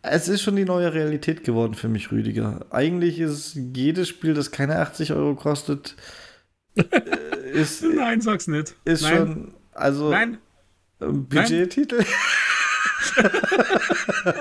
es 0.03 0.27
ist 0.27 0.43
schon 0.43 0.57
die 0.57 0.65
neue 0.65 0.93
Realität 0.93 1.45
geworden 1.45 1.75
für 1.75 1.87
mich, 1.87 2.11
Rüdiger. 2.11 2.67
Eigentlich 2.71 3.21
ist 3.21 3.55
jedes 3.55 4.09
Spiel, 4.09 4.35
das 4.35 4.51
keine 4.51 4.81
80 4.81 5.13
Euro 5.13 5.37
kostet, 5.37 5.95
äh, 6.75 6.83
ist. 7.53 7.85
Nein, 7.85 8.21
sag's 8.23 8.49
nicht. 8.49 8.75
Ist 8.85 9.03
Nein. 9.03 9.17
schon. 9.17 9.55
Also. 9.71 10.11
Nein. 10.11 10.39
Budgettitel. 10.99 12.05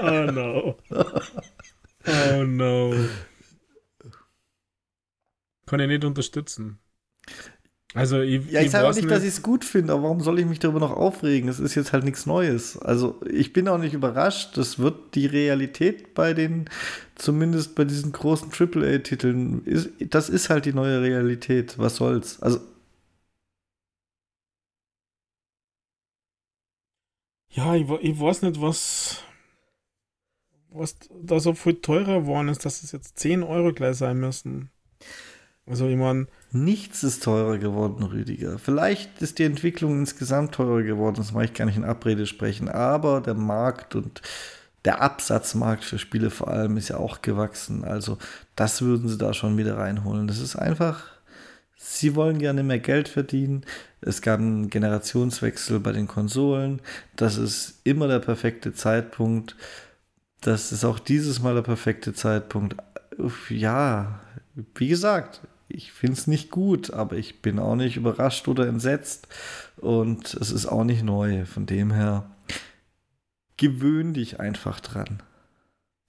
oh 0.01 0.31
no. 0.31 0.79
Oh 2.07 2.43
no. 2.43 2.95
Kann 5.67 5.79
ich 5.81 5.87
nicht 5.87 6.03
unterstützen. 6.03 6.79
Also 7.95 8.21
ich, 8.21 8.45
ja, 8.51 8.59
ich, 8.59 8.67
ich 8.67 8.71
sage 8.71 8.87
auch 8.87 8.93
nicht, 8.93 9.09
dass 9.09 9.23
ich 9.23 9.29
es 9.29 9.41
gut 9.41 9.65
finde, 9.65 9.93
aber 9.93 10.03
warum 10.03 10.21
soll 10.21 10.39
ich 10.39 10.45
mich 10.45 10.59
darüber 10.59 10.79
noch 10.79 10.91
aufregen? 10.91 11.49
Es 11.49 11.59
ist 11.59 11.73
jetzt 11.73 11.91
halt 11.91 12.03
nichts 12.03 12.27
Neues. 12.27 12.77
Also 12.77 13.19
ich 13.27 13.51
bin 13.51 13.67
auch 13.67 13.79
nicht 13.79 13.93
überrascht. 13.95 14.57
Das 14.57 14.77
wird 14.77 15.15
die 15.15 15.25
Realität 15.25 16.13
bei 16.13 16.35
den, 16.35 16.69
zumindest 17.15 17.73
bei 17.73 17.85
diesen 17.85 18.11
großen 18.11 18.51
AAA-Titeln, 18.51 19.65
ist, 19.65 19.89
das 20.01 20.29
ist 20.29 20.51
halt 20.51 20.65
die 20.65 20.73
neue 20.73 21.01
Realität. 21.01 21.79
Was 21.79 21.95
soll's? 21.95 22.39
Also 22.43 22.59
ja, 27.49 27.73
ich, 27.75 27.89
ich 27.89 28.19
weiß 28.19 28.43
nicht, 28.43 28.61
was, 28.61 29.23
was 30.69 30.95
da 31.23 31.39
so 31.39 31.53
viel 31.55 31.81
teurer 31.81 32.21
geworden 32.21 32.49
ist, 32.49 32.65
dass 32.65 32.83
es 32.83 32.91
jetzt 32.91 33.17
10 33.17 33.41
Euro 33.41 33.73
gleich 33.73 33.97
sein 33.97 34.19
müssen. 34.19 34.69
Also 35.69 35.87
ich 35.87 35.97
meine. 35.97 36.27
Nichts 36.51 37.03
ist 37.03 37.23
teurer 37.23 37.59
geworden, 37.59 38.03
Rüdiger. 38.03 38.57
Vielleicht 38.57 39.21
ist 39.21 39.37
die 39.37 39.43
Entwicklung 39.43 39.99
insgesamt 39.99 40.55
teurer 40.55 40.81
geworden, 40.81 41.17
das 41.17 41.31
mache 41.31 41.45
ich 41.45 41.53
gar 41.53 41.65
nicht 41.65 41.77
in 41.77 41.83
Abrede 41.83 42.25
sprechen, 42.25 42.69
aber 42.69 43.21
der 43.21 43.35
Markt 43.35 43.93
und 43.93 44.23
der 44.83 45.01
Absatzmarkt 45.01 45.83
für 45.83 45.99
Spiele 45.99 46.31
vor 46.31 46.47
allem 46.47 46.77
ist 46.77 46.89
ja 46.89 46.97
auch 46.97 47.21
gewachsen. 47.21 47.83
Also 47.83 48.17
das 48.55 48.81
würden 48.81 49.09
sie 49.09 49.17
da 49.19 49.33
schon 49.33 49.57
wieder 49.57 49.77
reinholen. 49.77 50.27
Das 50.27 50.39
ist 50.39 50.55
einfach, 50.55 51.03
sie 51.77 52.15
wollen 52.15 52.39
gerne 52.39 52.63
mehr 52.63 52.79
Geld 52.79 53.07
verdienen. 53.07 53.63
Es 54.01 54.23
gab 54.23 54.39
einen 54.39 54.69
Generationswechsel 54.71 55.79
bei 55.79 55.91
den 55.91 56.07
Konsolen. 56.07 56.81
Das 57.15 57.37
ist 57.37 57.81
immer 57.83 58.07
der 58.07 58.19
perfekte 58.19 58.73
Zeitpunkt. 58.73 59.55
Das 60.41 60.71
ist 60.71 60.85
auch 60.85 60.97
dieses 60.97 61.41
Mal 61.41 61.53
der 61.53 61.61
perfekte 61.61 62.13
Zeitpunkt. 62.13 62.75
Ja, 63.49 64.21
wie 64.75 64.87
gesagt, 64.87 65.41
ich 65.69 65.91
finde 65.91 66.13
es 66.13 66.27
nicht 66.27 66.49
gut, 66.49 66.91
aber 66.91 67.15
ich 67.15 67.41
bin 67.41 67.59
auch 67.59 67.75
nicht 67.75 67.95
überrascht 67.95 68.47
oder 68.47 68.67
entsetzt. 68.67 69.27
Und 69.77 70.33
es 70.33 70.51
ist 70.51 70.65
auch 70.65 70.83
nicht 70.83 71.03
neu. 71.03 71.45
Von 71.45 71.65
dem 71.65 71.91
her, 71.91 72.29
gewöhn 73.57 74.13
dich 74.13 74.39
einfach 74.39 74.79
dran. 74.79 75.21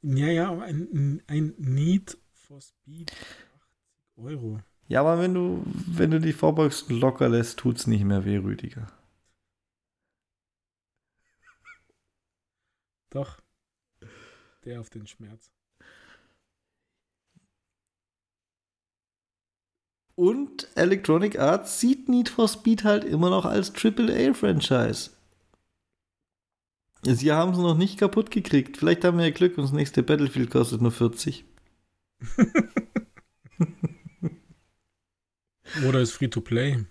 Ja, 0.02 0.28
ja, 0.28 0.50
aber 0.50 0.64
ein, 0.64 1.22
ein 1.26 1.54
Need 1.58 2.16
for 2.32 2.60
Speed 2.60 3.12
80 3.12 4.16
Euro. 4.16 4.60
Ja, 4.88 5.00
aber 5.02 5.20
wenn 5.20 5.34
du, 5.34 5.62
wenn 5.86 6.10
du 6.10 6.20
die 6.20 6.32
Vorbeugsten 6.32 6.98
locker 6.98 7.28
lässt, 7.28 7.58
tut 7.58 7.78
es 7.78 7.86
nicht 7.86 8.04
mehr 8.04 8.24
weh, 8.24 8.38
Rüdiger. 8.38 8.90
Doch. 13.10 13.40
Der 14.64 14.80
auf 14.80 14.90
den 14.90 15.06
Schmerz. 15.06 15.52
Und 20.20 20.68
Electronic 20.74 21.38
Arts 21.38 21.80
sieht 21.80 22.10
Need 22.10 22.28
for 22.28 22.46
Speed 22.46 22.84
halt 22.84 23.04
immer 23.04 23.30
noch 23.30 23.46
als 23.46 23.72
AAA-Franchise. 23.74 25.12
Sie 27.00 27.32
haben 27.32 27.52
es 27.52 27.58
noch 27.58 27.74
nicht 27.74 27.98
kaputt 27.98 28.30
gekriegt. 28.30 28.76
Vielleicht 28.76 29.02
haben 29.02 29.16
wir 29.16 29.24
ja 29.24 29.30
Glück 29.30 29.56
und 29.56 29.64
das 29.64 29.72
nächste 29.72 30.02
Battlefield 30.02 30.50
kostet 30.50 30.82
nur 30.82 30.92
40. 30.92 31.46
Oder 35.88 36.00
ist 36.00 36.12
Free-to-Play. 36.12 36.84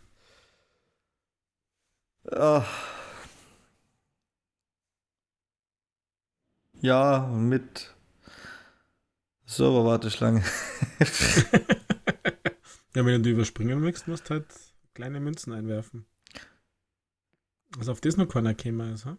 Ja, 6.81 7.27
mit 7.31 7.93
Serverwarteschlange. 9.45 10.43
Ja, 12.95 13.05
wenn 13.05 13.21
du 13.21 13.29
überspringen 13.29 13.79
möchtest, 13.81 14.07
musst 14.07 14.29
du 14.29 14.35
halt 14.35 14.47
kleine 14.95 15.19
Münzen 15.19 15.53
einwerfen. 15.53 16.05
Also 17.77 17.91
auf 17.91 18.01
das 18.01 18.17
noch 18.17 18.27
keiner 18.27 18.55
käme 18.55 18.91
ist, 18.91 19.05
ha? 19.05 19.17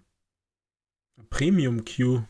Premium 1.28 1.84
Q. 1.84 2.22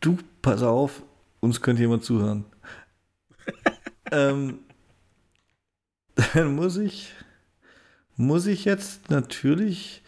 Du, 0.00 0.18
pass 0.40 0.62
auf, 0.62 1.02
uns 1.40 1.60
könnte 1.60 1.82
jemand 1.82 2.04
zuhören. 2.04 2.44
ähm, 4.12 4.60
dann 6.34 6.54
muss 6.54 6.76
ich, 6.76 7.12
muss 8.14 8.46
ich 8.46 8.64
jetzt 8.64 9.10
natürlich, 9.10 10.04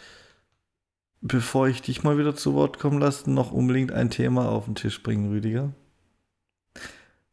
bevor 1.20 1.66
ich 1.66 1.82
dich 1.82 2.05
mal 2.05 2.16
wieder 2.16 2.36
zu 2.36 2.55
Wort 2.55 2.78
kommen 2.78 3.01
lasse, 3.01 3.28
noch 3.28 3.51
unbedingt 3.51 3.91
ein 3.91 4.11
Thema 4.11 4.49
auf 4.49 4.66
den 4.66 4.76
Tisch 4.76 5.03
bringen, 5.03 5.30
Rüdiger 5.30 5.74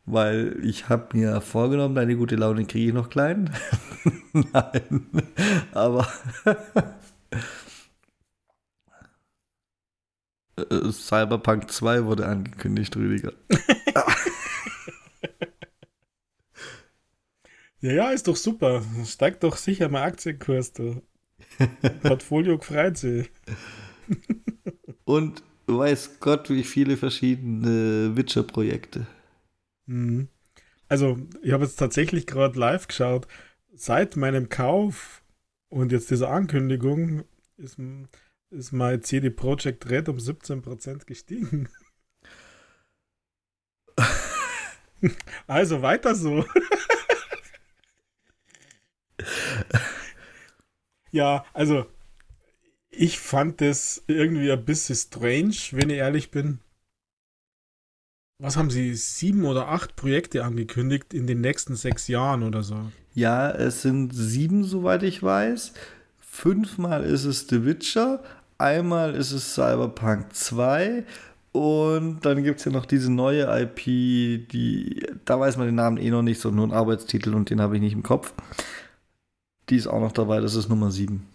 weil 0.08 0.58
ich 0.64 0.90
habe 0.90 1.16
mir 1.16 1.40
vorgenommen, 1.42 1.94
deine 1.94 2.16
gute 2.16 2.38
Laune 2.38 2.66
kriege 2.66 2.88
ich 2.88 2.94
noch 2.94 3.10
klein. 3.10 3.54
Nein, 4.34 5.06
aber 5.74 6.08
Cyberpunk 10.92 11.70
2 11.70 12.06
wurde 12.06 12.26
angekündigt, 12.26 12.96
Rüdiger. 12.96 13.34
ja, 17.82 17.92
ja, 17.92 18.12
ist 18.12 18.30
doch 18.30 18.38
super. 18.38 18.82
Steigt 19.06 19.44
doch 19.44 19.58
sicher 19.58 19.90
mal 19.90 20.04
Aktienkurs. 20.04 20.72
Du. 20.74 21.04
Portfolio 22.02 22.58
gefreut 22.58 22.98
sich. 22.98 23.30
Und 25.04 25.44
weiß 25.68 26.20
Gott, 26.22 26.50
wie 26.50 26.64
viele 26.64 26.98
verschiedene 26.98 28.16
Witcher-Projekte. 28.16 29.06
Mhm. 29.88 30.30
Also, 30.90 31.18
ich 31.42 31.52
habe 31.52 31.66
jetzt 31.66 31.78
tatsächlich 31.78 32.28
gerade 32.28 32.60
live 32.60 32.88
geschaut. 32.88 33.28
Seit 33.74 34.16
meinem 34.16 34.50
Kauf 34.50 35.24
und 35.70 35.92
jetzt 35.92 36.10
dieser 36.12 36.30
Ankündigung 36.30 37.26
ist, 37.58 37.78
ist 38.50 38.72
mein 38.72 39.02
CD 39.04 39.30
Projekt 39.30 39.90
Red 39.90 40.10
um 40.10 40.18
17% 40.18 41.06
gestiegen. 41.06 41.70
also 45.48 45.82
weiter 45.82 46.16
so. 46.16 46.46
ja, 51.12 51.46
also 51.54 51.86
ich 52.90 53.20
fand 53.20 53.62
das 53.62 54.04
irgendwie 54.08 54.52
ein 54.52 54.66
bisschen 54.66 54.96
strange, 54.96 55.56
wenn 55.72 55.90
ich 55.90 55.98
ehrlich 55.98 56.32
bin 56.32 56.60
was 58.40 58.56
haben 58.56 58.70
Sie, 58.70 58.94
sieben 58.94 59.46
oder 59.46 59.70
acht 59.70 59.96
Projekte 59.96 60.44
angekündigt 60.44 61.14
in 61.14 61.28
den 61.28 61.42
nächsten 61.42 61.76
sechs 61.76 62.08
Jahren 62.08 62.44
oder 62.44 62.64
so? 62.64 62.92
Ja, 63.14 63.50
es 63.50 63.82
sind 63.82 64.12
sieben, 64.14 64.64
soweit 64.64 65.04
ich 65.04 65.24
weiß. 65.24 65.74
Fünfmal 66.20 67.04
ist 67.04 67.24
es 67.24 67.48
The 67.48 67.66
Witcher, 67.66 68.24
einmal 68.60 69.16
ist 69.16 69.32
es 69.32 69.56
Cyberpunk 69.56 70.36
2 70.36 71.04
und 71.52 72.20
dann 72.24 72.44
gibt 72.44 72.60
es 72.60 72.66
ja 72.66 72.72
noch 72.72 72.86
diese 72.86 73.12
neue 73.12 73.46
IP, 73.62 74.48
die, 74.52 75.04
da 75.26 75.40
weiß 75.40 75.58
man 75.58 75.66
den 75.66 75.76
Namen 75.76 75.98
eh 75.98 76.12
noch 76.12 76.22
nicht, 76.22 76.40
sondern 76.40 76.58
nur 76.58 76.66
einen 76.66 76.80
Arbeitstitel 76.80 77.34
und 77.34 77.50
den 77.50 77.60
habe 77.60 77.76
ich 77.76 77.82
nicht 77.82 77.94
im 77.94 78.04
Kopf. 78.04 78.34
Die 79.70 79.78
ist 79.78 79.88
auch 79.88 80.00
noch 80.00 80.12
dabei, 80.12 80.40
das 80.40 80.54
ist 80.54 80.70
Nummer 80.70 80.92
sieben. 80.92 81.28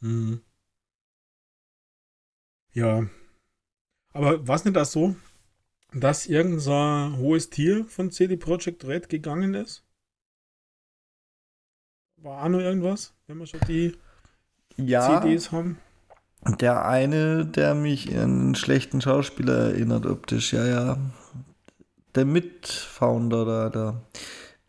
Mhm. 0.00 0.40
Ja. 2.72 3.06
Aber 4.12 4.46
war 4.48 4.56
es 4.56 4.64
nicht 4.64 4.76
das 4.76 4.90
so, 4.90 5.14
dass 5.94 6.26
irgendein 6.26 6.60
so 6.60 7.16
hohes 7.18 7.50
Tier 7.50 7.84
von 7.84 8.10
CD 8.10 8.36
Projekt 8.36 8.84
Red 8.86 9.08
gegangen 9.08 9.54
ist? 9.54 9.84
War 12.16 12.44
auch 12.44 12.48
noch 12.48 12.60
irgendwas, 12.60 13.14
wenn 13.26 13.38
wir 13.38 13.46
schon 13.46 13.60
die 13.68 13.96
ja, 14.76 15.20
CDs 15.20 15.52
haben? 15.52 15.78
Der 16.60 16.84
eine, 16.84 17.46
der 17.46 17.74
mich 17.74 18.10
an 18.10 18.22
einen 18.22 18.54
schlechten 18.54 19.00
Schauspieler 19.00 19.70
erinnert, 19.70 20.06
optisch, 20.06 20.52
ja, 20.52 20.66
ja. 20.66 20.98
Der 22.14 22.24
Mitfounder 22.24 23.44
da, 23.44 23.70
da 23.70 24.02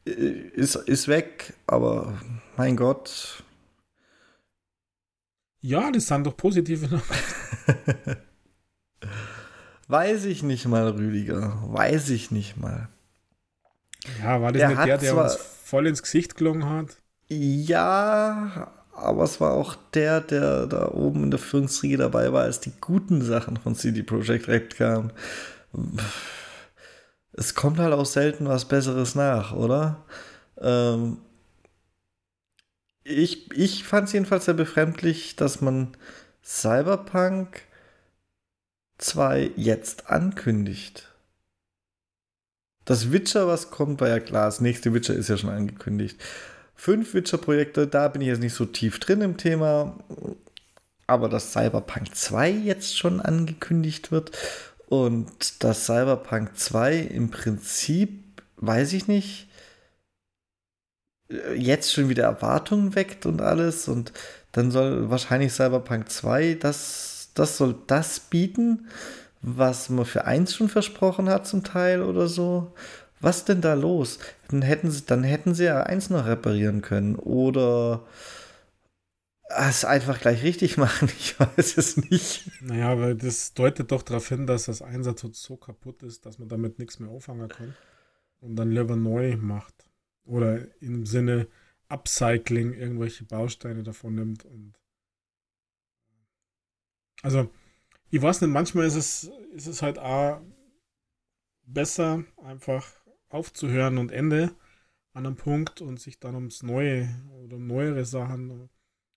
ist, 0.06 0.76
ist 0.76 1.08
weg, 1.08 1.54
aber 1.68 2.18
mein 2.58 2.76
Gott. 2.76 3.44
Ja, 5.62 5.92
das 5.92 6.08
sind 6.08 6.26
doch 6.26 6.36
positive 6.36 7.02
Weiß 9.88 10.26
ich 10.26 10.44
nicht 10.44 10.66
mal, 10.66 10.90
Rüdiger. 10.90 11.58
Weiß 11.68 12.10
ich 12.10 12.32
nicht 12.32 12.58
mal. 12.58 12.88
Ja, 14.22 14.42
war 14.42 14.52
das 14.52 14.60
der 14.60 14.70
nicht 14.70 14.86
der, 14.86 14.98
der 14.98 15.18
uns 15.18 15.36
voll 15.36 15.88
ins 15.88 16.02
Gesicht 16.02 16.36
gelungen 16.36 16.70
hat? 16.70 16.98
Ja, 17.28 18.72
aber 18.94 19.24
es 19.24 19.42
war 19.42 19.54
auch 19.54 19.76
der, 19.94 20.22
der 20.22 20.68
da 20.68 20.92
oben 20.92 21.24
in 21.24 21.32
der 21.32 21.40
Führungsriege 21.40 21.98
dabei 21.98 22.32
war, 22.32 22.44
als 22.44 22.60
die 22.60 22.74
guten 22.80 23.22
Sachen 23.22 23.58
von 23.58 23.76
CD 23.76 24.04
Projekt 24.04 24.48
Red 24.48 24.76
kamen. 24.76 25.12
Es 27.32 27.56
kommt 27.56 27.80
halt 27.80 27.94
auch 27.94 28.06
selten 28.06 28.48
was 28.48 28.66
Besseres 28.66 29.16
nach, 29.16 29.54
oder? 29.54 30.06
Ähm 30.62 31.18
ich 33.04 33.52
ich 33.52 33.84
fand 33.84 34.08
es 34.08 34.14
jedenfalls 34.14 34.46
sehr 34.46 34.54
befremdlich, 34.54 35.36
dass 35.36 35.60
man 35.60 35.90
Cyberpunk 36.44 37.62
2 39.04 39.52
jetzt 39.56 40.10
ankündigt. 40.10 41.10
Das 42.86 43.12
Witcher, 43.12 43.48
was 43.48 43.72
kommt, 43.72 44.02
war 44.02 44.10
ja 44.10 44.20
klar. 44.20 44.46
Das 44.46 44.62
nächste 44.62 44.94
Witcher 44.94 45.14
ist 45.14 45.30
ja 45.30 45.38
schon 45.38 45.50
angekündigt 45.50 46.20
fünf 46.84 47.14
Witcher-Projekte, 47.14 47.88
da 47.88 48.10
bin 48.10 48.22
ich 48.22 48.28
jetzt 48.28 48.42
nicht 48.42 48.54
so 48.54 48.66
tief 48.66 49.00
drin 49.00 49.22
im 49.22 49.38
Thema. 49.38 49.98
Aber 51.08 51.30
dass 51.30 51.54
Cyberpunk 51.54 52.14
2 52.14 52.50
jetzt 52.52 52.98
schon 52.98 53.22
angekündigt 53.22 54.12
wird 54.12 54.32
und 54.88 55.64
dass 55.64 55.86
Cyberpunk 55.86 56.58
2 56.58 56.98
im 56.98 57.30
Prinzip, 57.30 58.42
weiß 58.58 58.94
ich 58.94 59.08
nicht, 59.08 59.48
jetzt 61.56 61.94
schon 61.94 62.10
wieder 62.10 62.24
Erwartungen 62.24 62.96
weckt 62.96 63.26
und 63.26 63.42
alles 63.42 63.88
und 63.88 64.12
dann 64.52 64.70
soll 64.70 65.10
wahrscheinlich 65.10 65.54
Cyberpunk 65.54 66.10
2 66.10 66.56
das, 66.56 67.13
das 67.34 67.58
soll 67.58 67.76
das 67.88 68.20
bieten, 68.20 68.88
was 69.42 69.90
man 69.90 70.06
für 70.06 70.26
eins 70.26 70.56
schon 70.56 70.70
versprochen 70.70 71.30
hat 71.30 71.46
zum 71.48 71.64
Teil 71.64 72.02
oder 72.02 72.28
so. 72.28 72.74
Was 73.20 73.46
denn 73.46 73.62
da 73.62 73.74
los? 73.74 74.20
Dann 74.50 74.62
hätten 74.62 74.92
sie, 74.92 75.06
dann 75.06 75.24
hätten 75.24 75.54
sie 75.54 75.66
ja 75.66 75.84
eins 75.84 76.10
noch 76.10 76.26
reparieren 76.26 76.82
können. 76.82 77.16
Oder 77.16 78.06
es 79.50 79.86
einfach 79.86 80.20
gleich 80.20 80.44
richtig 80.44 80.78
machen. 80.78 81.10
Ich 81.18 81.40
weiß 81.40 81.78
es 81.78 81.98
nicht. 81.98 82.50
Naja, 82.62 83.00
weil 83.00 83.16
das 83.16 83.54
deutet 83.54 83.92
doch 83.92 84.02
darauf 84.02 84.28
hin, 84.28 84.48
dass 84.48 84.66
das 84.66 84.82
Einsatz 84.82 85.24
so 85.34 85.58
kaputt 85.58 86.04
ist, 86.04 86.26
dass 86.26 86.40
man 86.40 86.50
damit 86.50 86.80
nichts 86.80 87.00
mehr 87.00 87.10
auffangen 87.10 87.50
kann. 87.50 87.76
Und 88.40 88.56
dann 88.56 88.72
lieber 88.72 88.96
neu 88.96 89.38
macht. 89.38 89.74
Oder 90.26 90.60
im 90.82 91.06
Sinne 91.06 91.48
Upcycling 91.88 92.74
irgendwelche 92.74 93.26
Bausteine 93.26 93.84
davon 93.84 94.16
nimmt. 94.16 94.46
Und 94.46 94.74
also, 97.24 97.50
ich 98.12 98.22
weiß 98.22 98.42
nicht, 98.42 98.52
manchmal 98.52 98.86
ist 98.86 98.96
es, 98.96 99.32
ist 99.54 99.68
es 99.68 99.82
halt 99.82 99.98
auch 99.98 100.42
besser, 101.66 102.24
einfach 102.44 102.88
aufzuhören 103.30 103.98
und 103.98 104.12
Ende 104.12 104.56
an 105.14 105.26
einem 105.26 105.36
Punkt 105.36 105.82
und 105.82 106.00
sich 106.00 106.20
dann 106.20 106.36
ums 106.36 106.62
Neue 106.64 107.10
oder 107.44 107.56
um 107.56 107.66
neuere 107.66 108.06
Sachen, 108.06 108.70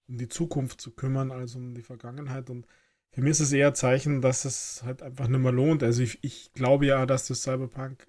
um 0.09 0.19
die 0.19 0.29
Zukunft 0.29 0.81
zu 0.81 0.93
kümmern, 0.93 1.31
als 1.31 1.55
um 1.55 1.75
die 1.75 1.83
Vergangenheit. 1.83 2.49
Und 2.49 2.67
für 3.11 3.23
mich 3.23 3.33
ist 3.33 3.41
es 3.41 3.53
eher 3.53 3.69
ein 3.69 3.75
Zeichen, 3.75 4.23
dass 4.23 4.45
es 4.45 4.83
halt 4.85 5.03
einfach 5.03 5.29
nicht 5.29 5.41
mehr 5.41 5.53
lohnt. 5.53 5.83
Also 5.83 6.03
ich, 6.03 6.23
ich 6.23 6.53
glaube 6.53 6.87
ja, 6.87 7.07
dass 7.07 7.27
das 7.27 7.43
Cyberpunk 7.43 8.07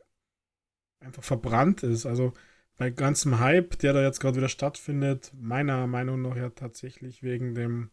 einfach 0.99 1.23
verbrannt 1.23 1.83
ist. 1.83 2.05
Also 2.05 2.33
bei 2.77 2.91
ganzem 2.91 3.39
Hype, 3.39 3.79
der 3.79 3.93
da 3.93 4.03
jetzt 4.03 4.19
gerade 4.19 4.37
wieder 4.37 4.49
stattfindet, 4.49 5.31
meiner 5.35 5.87
Meinung 5.87 6.21
nach 6.21 6.35
ja 6.35 6.49
tatsächlich 6.49 7.23
wegen 7.23 7.55
dem, 7.55 7.89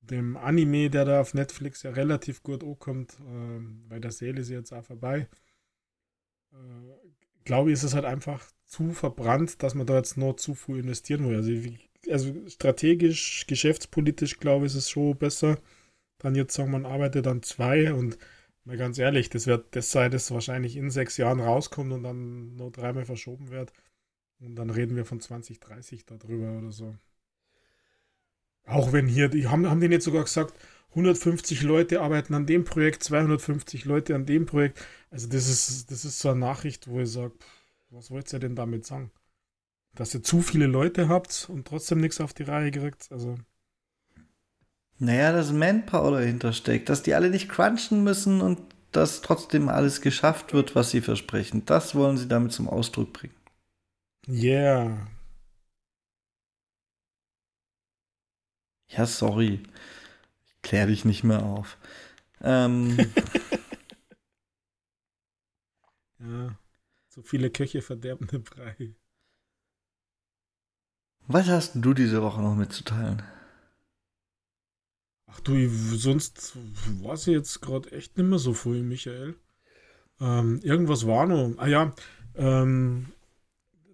dem 0.00 0.36
Anime, 0.36 0.90
der 0.90 1.04
da 1.04 1.20
auf 1.20 1.34
Netflix 1.34 1.82
ja 1.82 1.90
relativ 1.90 2.42
gut 2.42 2.64
ankommt, 2.64 3.16
äh, 3.20 3.60
bei 3.88 3.98
der 3.98 4.10
Seele 4.10 4.40
ist 4.40 4.50
jetzt 4.50 4.72
auch 4.72 4.84
vorbei. 4.84 5.28
Äh, 6.52 6.56
glaube 7.44 7.70
ich, 7.70 7.74
ist 7.74 7.84
es 7.84 7.94
halt 7.94 8.04
einfach 8.04 8.44
zu 8.66 8.92
verbrannt, 8.92 9.62
dass 9.62 9.74
man 9.74 9.86
da 9.86 9.96
jetzt 9.96 10.16
noch 10.16 10.34
zu 10.34 10.54
viel 10.54 10.78
investieren 10.78 11.28
will. 11.28 11.36
Also, 11.36 11.50
wie, 11.50 11.78
also 12.10 12.48
strategisch, 12.48 13.46
geschäftspolitisch, 13.46 14.38
glaube 14.38 14.66
ich, 14.66 14.72
ist 14.72 14.78
es 14.78 14.90
schon 14.90 15.16
besser. 15.16 15.58
Dann 16.18 16.34
jetzt 16.34 16.54
sagen, 16.54 16.70
man 16.70 16.86
arbeitet 16.86 17.26
an 17.26 17.42
zwei 17.42 17.92
und 17.92 18.18
mal 18.64 18.76
ganz 18.76 18.98
ehrlich, 18.98 19.30
das 19.30 19.46
wird 19.46 19.74
das 19.76 19.90
sein, 19.90 20.10
das 20.10 20.30
wahrscheinlich 20.30 20.76
in 20.76 20.90
sechs 20.90 21.16
Jahren 21.16 21.40
rauskommt 21.40 21.92
und 21.92 22.02
dann 22.02 22.56
nur 22.56 22.70
dreimal 22.70 23.04
verschoben 23.04 23.50
wird. 23.50 23.72
Und 24.40 24.56
dann 24.56 24.70
reden 24.70 24.96
wir 24.96 25.04
von 25.04 25.20
2030 25.20 26.06
darüber 26.06 26.58
oder 26.58 26.72
so. 26.72 26.96
Auch 28.66 28.92
wenn 28.92 29.06
hier, 29.06 29.28
die 29.28 29.48
haben, 29.48 29.68
haben 29.68 29.80
die 29.80 29.88
nicht 29.88 30.02
sogar 30.02 30.24
gesagt, 30.24 30.54
150 30.90 31.62
Leute 31.62 32.00
arbeiten 32.00 32.34
an 32.34 32.46
dem 32.46 32.64
Projekt, 32.64 33.04
250 33.04 33.84
Leute 33.84 34.14
an 34.14 34.26
dem 34.26 34.46
Projekt. 34.46 34.84
Also 35.10 35.28
das 35.28 35.48
ist, 35.48 35.90
das 35.90 36.04
ist 36.04 36.18
so 36.18 36.30
eine 36.30 36.40
Nachricht, 36.40 36.88
wo 36.88 37.00
ich 37.00 37.10
sage, 37.10 37.32
was 37.90 38.10
wollt 38.10 38.32
ihr 38.32 38.38
denn 38.38 38.56
damit 38.56 38.86
sagen? 38.86 39.10
Dass 39.94 40.14
ihr 40.14 40.22
zu 40.22 40.40
viele 40.40 40.66
Leute 40.66 41.08
habt 41.08 41.48
und 41.48 41.66
trotzdem 41.66 42.00
nichts 42.00 42.20
auf 42.20 42.32
die 42.32 42.44
Reihe 42.44 42.70
kriegt? 42.70 43.10
Also. 43.10 43.36
Naja, 44.98 45.32
dass 45.32 45.52
Manpower 45.52 46.12
dahinter 46.12 46.52
steckt, 46.52 46.88
dass 46.88 47.02
die 47.02 47.14
alle 47.14 47.30
nicht 47.30 47.48
crunchen 47.48 48.04
müssen 48.04 48.40
und 48.40 48.60
dass 48.92 49.22
trotzdem 49.22 49.68
alles 49.68 50.00
geschafft 50.00 50.52
wird, 50.52 50.74
was 50.74 50.90
sie 50.90 51.00
versprechen. 51.00 51.64
Das 51.66 51.94
wollen 51.94 52.16
sie 52.16 52.28
damit 52.28 52.52
zum 52.52 52.68
Ausdruck 52.68 53.12
bringen. 53.12 53.34
Yeah. 54.28 55.06
Ja, 58.90 59.06
sorry 59.06 59.62
klär 60.62 60.86
dich 60.86 61.04
nicht 61.04 61.24
mehr 61.24 61.42
auf. 61.42 61.76
Ähm, 62.42 62.96
ja, 66.18 66.56
so 67.08 67.22
viele 67.22 67.50
Köche 67.50 67.82
verderben 67.82 68.26
den 68.28 68.44
Brei. 68.44 68.94
Was 71.26 71.48
hast 71.48 71.72
du 71.74 71.94
diese 71.94 72.22
Woche 72.22 72.40
noch 72.40 72.54
mitzuteilen? 72.54 73.22
Ach 75.26 75.40
du, 75.40 75.68
sonst 75.68 76.56
weiß 77.02 77.28
ich 77.28 77.34
jetzt 77.34 77.60
gerade 77.60 77.92
echt 77.92 78.16
nicht 78.16 78.26
mehr 78.26 78.40
so 78.40 78.52
viel, 78.52 78.82
Michael. 78.82 79.36
Ähm, 80.20 80.60
irgendwas 80.62 81.06
war 81.06 81.26
noch. 81.26 81.54
Ah 81.58 81.68
ja, 81.68 81.94
ähm, 82.34 83.12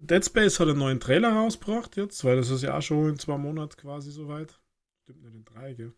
Dead 0.01 0.25
Space 0.25 0.59
hat 0.59 0.67
einen 0.67 0.79
neuen 0.79 0.99
Trailer 0.99 1.33
rausgebracht 1.33 1.95
jetzt, 1.95 2.23
weil 2.23 2.37
das 2.37 2.49
ist 2.49 2.63
ja 2.63 2.77
auch 2.77 2.81
schon 2.81 3.09
in 3.09 3.19
zwei 3.19 3.37
Monaten 3.37 3.77
quasi 3.77 4.09
soweit. 4.09 4.59
Stimmt 5.07 5.23
nicht 5.23 5.35
in 5.35 5.45
drei, 5.45 5.73
gell? 5.73 5.93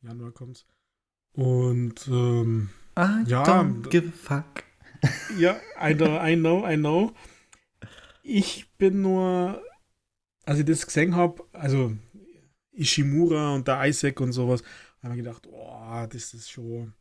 Januar 0.00 0.32
kommt's. 0.32 0.64
Und 1.32 2.08
ähm, 2.08 2.70
I 2.98 3.22
ja, 3.26 3.42
don't 3.42 3.86
give 3.90 4.08
a 4.08 4.12
fuck. 4.12 4.64
Ja, 5.38 5.60
I 5.78 5.94
know, 5.94 6.18
I 6.18 6.34
know, 6.34 6.66
I 6.66 6.76
know. 6.78 7.12
Ich 8.22 8.72
bin 8.78 9.02
nur, 9.02 9.62
als 10.46 10.58
ich 10.58 10.64
das 10.64 10.86
gesehen 10.86 11.16
habe, 11.16 11.46
also 11.52 11.98
Ishimura 12.72 13.54
und 13.54 13.68
der 13.68 13.86
Isaac 13.86 14.22
und 14.22 14.32
sowas, 14.32 14.62
habe 15.02 15.12
ich 15.12 15.22
gedacht, 15.22 15.46
oh, 15.46 16.06
das 16.08 16.32
ist 16.32 16.50
schon, 16.50 16.94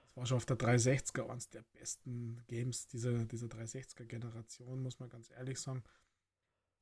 das 0.00 0.16
war 0.16 0.26
schon 0.26 0.38
auf 0.38 0.46
der 0.46 0.58
360er 0.58 1.30
eines 1.30 1.50
der 1.50 1.62
besten 1.72 2.42
Games 2.48 2.88
dieser, 2.88 3.12
dieser 3.26 3.46
360er-Generation, 3.46 4.82
muss 4.82 4.98
man 4.98 5.08
ganz 5.08 5.30
ehrlich 5.30 5.60
sagen. 5.60 5.84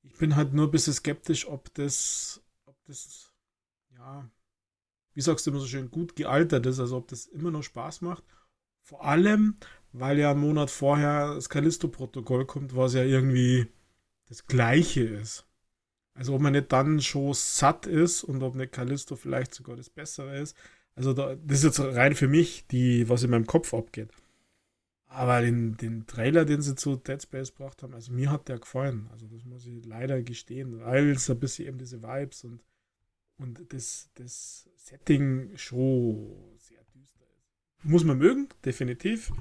Ich 0.00 0.14
bin 0.14 0.34
halt 0.34 0.54
nur 0.54 0.68
ein 0.68 0.70
bisschen 0.70 0.94
skeptisch, 0.94 1.46
ob 1.46 1.74
das, 1.74 2.42
ob 2.64 2.82
das, 2.86 3.33
ja, 3.96 4.30
wie 5.14 5.20
sagst 5.20 5.46
du 5.46 5.50
immer 5.50 5.60
so 5.60 5.66
schön, 5.66 5.90
gut 5.90 6.16
gealtert 6.16 6.66
ist, 6.66 6.80
also 6.80 6.96
ob 6.96 7.08
das 7.08 7.26
immer 7.26 7.50
noch 7.50 7.62
Spaß 7.62 8.00
macht. 8.00 8.24
Vor 8.82 9.04
allem, 9.04 9.56
weil 9.92 10.18
ja 10.18 10.32
einen 10.32 10.40
Monat 10.40 10.70
vorher 10.70 11.34
das 11.34 11.48
Callisto-Protokoll 11.48 12.46
kommt, 12.46 12.76
was 12.76 12.94
ja 12.94 13.04
irgendwie 13.04 13.68
das 14.28 14.46
Gleiche 14.46 15.04
ist. 15.04 15.46
Also 16.14 16.34
ob 16.34 16.42
man 16.42 16.52
nicht 16.52 16.72
dann 16.72 17.00
schon 17.00 17.34
satt 17.34 17.86
ist 17.86 18.24
und 18.24 18.42
ob 18.42 18.54
nicht 18.54 18.72
Callisto 18.72 19.16
vielleicht 19.16 19.54
sogar 19.54 19.76
das 19.76 19.90
Bessere 19.90 20.38
ist. 20.38 20.56
Also 20.94 21.12
da, 21.12 21.34
das 21.34 21.58
ist 21.58 21.64
jetzt 21.64 21.80
rein 21.80 22.14
für 22.14 22.28
mich, 22.28 22.66
die, 22.68 23.08
was 23.08 23.22
in 23.22 23.30
meinem 23.30 23.46
Kopf 23.46 23.74
abgeht. 23.74 24.10
Aber 25.06 25.40
den, 25.40 25.76
den 25.76 26.06
Trailer, 26.06 26.44
den 26.44 26.60
sie 26.60 26.74
zu 26.74 26.96
Dead 26.96 27.22
Space 27.22 27.54
gebracht 27.54 27.82
haben, 27.82 27.94
also 27.94 28.12
mir 28.12 28.30
hat 28.30 28.48
der 28.48 28.58
gefallen. 28.58 29.08
Also 29.12 29.26
das 29.26 29.44
muss 29.44 29.66
ich 29.66 29.84
leider 29.84 30.22
gestehen, 30.22 30.80
weil 30.80 31.10
es 31.10 31.30
ein 31.30 31.38
bisschen 31.38 31.68
eben 31.68 31.78
diese 31.78 32.02
Vibes 32.02 32.44
und 32.44 32.64
und 33.38 33.60
das, 33.72 34.10
das 34.14 34.68
Setting 34.76 35.56
schon 35.56 36.56
sehr 36.58 36.84
düster 36.94 37.24
ist. 37.36 37.84
Muss 37.84 38.04
man 38.04 38.18
mögen, 38.18 38.48
definitiv. 38.64 39.32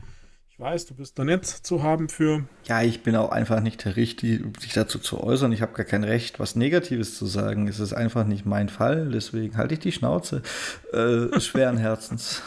Ich 0.50 0.60
weiß, 0.60 0.86
du 0.86 0.96
bist 0.96 1.18
da 1.18 1.24
nicht 1.24 1.46
zu 1.46 1.82
haben 1.82 2.10
für. 2.10 2.48
Ja, 2.66 2.84
ich 2.84 3.02
bin 3.02 3.16
auch 3.16 3.32
einfach 3.32 3.60
nicht 3.60 3.84
der 3.86 3.96
Richtige, 3.96 4.52
sich 4.60 4.74
dazu 4.74 5.00
zu 5.00 5.20
äußern. 5.20 5.52
Ich 5.52 5.64
habe 5.64 5.74
gar 5.74 5.86
kein 5.86 6.04
Recht, 6.04 6.40
was 6.40 6.56
Negatives 6.56 7.18
zu 7.18 7.26
sagen. 7.26 7.68
Es 7.68 7.80
ist 7.80 7.94
einfach 7.94 8.26
nicht 8.26 8.46
mein 8.46 8.70
Fall, 8.70 9.10
deswegen 9.10 9.58
halte 9.58 9.74
ich 9.74 9.80
die 9.80 9.92
Schnauze. 9.92 10.44
Äh, 10.92 11.40
schweren 11.40 11.78
Herzens. 11.78 12.44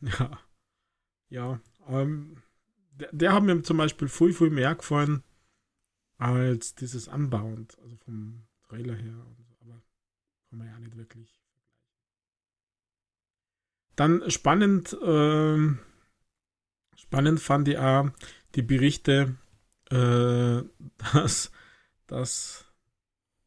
Ja. 0.00 0.38
Ja. 1.28 1.60
Ähm, 1.88 2.42
der, 2.92 3.10
der 3.12 3.32
hat 3.32 3.42
mir 3.44 3.62
zum 3.62 3.76
Beispiel 3.76 4.08
viel, 4.08 4.32
viel 4.32 4.50
mehr 4.50 4.74
gefallen 4.74 5.22
als 6.18 6.74
dieses 6.74 7.08
Unbound, 7.08 7.78
also 7.80 7.96
vom 7.96 8.46
Trailer 8.74 8.94
her. 8.94 9.14
Aber 9.60 9.82
kann 10.50 10.58
man 10.58 10.68
ja 10.68 10.78
nicht 10.78 10.96
wirklich 10.96 11.44
dann 13.96 14.28
spannend, 14.30 14.92
äh, 14.92 15.58
spannend 16.96 17.40
fand 17.40 17.68
ich 17.68 17.78
auch 17.78 18.10
die 18.54 18.62
Berichte, 18.62 19.36
äh, 19.90 20.62
dass, 21.12 21.50
dass 22.06 22.64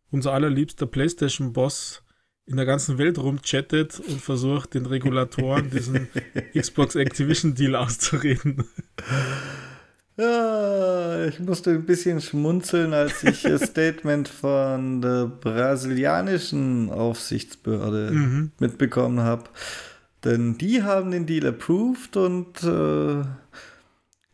unser 0.09 0.33
allerliebster 0.33 0.85
PlayStation-Boss 0.85 2.03
in 2.45 2.55
der 2.55 2.65
ganzen 2.65 2.97
Welt 2.97 3.17
rumchattet 3.17 3.99
und 3.99 4.21
versucht, 4.21 4.73
den 4.73 4.85
Regulatoren 4.85 5.69
diesen 5.69 6.07
Xbox 6.57 6.95
Activision 6.95 7.55
Deal 7.55 7.75
auszureden. 7.75 8.63
Ja, 10.17 11.25
ich 11.25 11.39
musste 11.39 11.71
ein 11.71 11.85
bisschen 11.85 12.21
schmunzeln, 12.21 12.93
als 12.93 13.23
ich 13.23 13.43
das 13.43 13.61
Statement 13.69 14.27
von 14.27 15.01
der 15.01 15.27
brasilianischen 15.27 16.89
Aufsichtsbehörde 16.89 18.11
mhm. 18.11 18.51
mitbekommen 18.59 19.19
habe. 19.19 19.43
Denn 20.23 20.57
die 20.57 20.81
haben 20.81 21.11
den 21.11 21.27
Deal 21.27 21.45
approved 21.45 22.17
und 22.17 22.63
äh, 22.63 23.23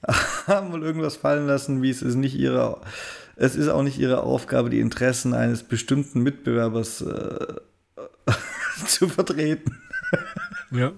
haben 0.47 0.71
wohl 0.71 0.83
irgendwas 0.83 1.17
fallen 1.17 1.47
lassen, 1.47 1.81
wie 1.81 1.89
es 1.89 2.01
ist 2.01 2.15
nicht 2.15 2.35
ihre, 2.35 2.79
es 3.35 3.57
ist 3.57 3.67
auch 3.67 3.83
nicht 3.83 3.99
ihre 3.99 4.23
Aufgabe, 4.23 4.69
die 4.69 4.79
Interessen 4.79 5.33
eines 5.33 5.63
bestimmten 5.63 6.21
Mitbewerbers 6.21 7.01
äh, 7.01 7.55
zu 8.87 9.09
vertreten. 9.09 9.77
Ja, 10.71 10.93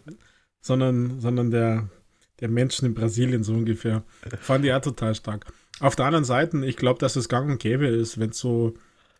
sondern, 0.62 1.20
sondern 1.20 1.49
der, 1.49 1.90
der 2.40 2.49
Menschen 2.49 2.86
in 2.86 2.94
Brasilien 2.94 3.44
so 3.44 3.53
ungefähr. 3.53 4.03
Fand 4.41 4.66
ich 4.66 4.74
auch 4.74 4.82
total 4.82 5.16
stark. 5.16 5.45
Auf 5.80 5.95
der 5.95 6.06
anderen 6.06 6.26
Seite, 6.26 6.66
ich 6.66 6.78
glaube, 6.78 6.99
dass 6.99 7.16
es 7.16 7.30
gang 7.30 7.49
und 7.49 7.60
gäbe 7.60 7.88
ist, 7.88 8.20
wenn 8.20 8.30
es 8.30 8.40
so, 8.40 8.74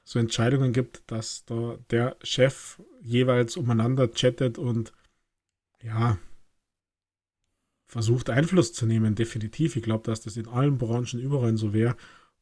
so 0.04 0.20
Entscheidungen 0.20 0.74
gibt, 0.74 1.04
dass 1.08 1.46
da 1.46 1.78
der 1.92 2.16
Chef 2.24 2.82
jeweils 3.02 3.58
umeinander 3.58 4.08
chattet 4.08 4.58
und 4.58 4.94
ja, 5.82 6.18
versucht 7.88 8.30
Einfluss 8.30 8.74
zu 8.74 8.86
nehmen, 8.86 9.16
definitiv. 9.16 9.76
Ich 9.76 9.84
glaube, 9.84 10.04
dass 10.04 10.22
das 10.22 10.38
in 10.38 10.48
allen 10.48 10.78
Branchen 10.78 11.20
überall 11.20 11.56
so 11.58 11.74
wäre 11.74 11.96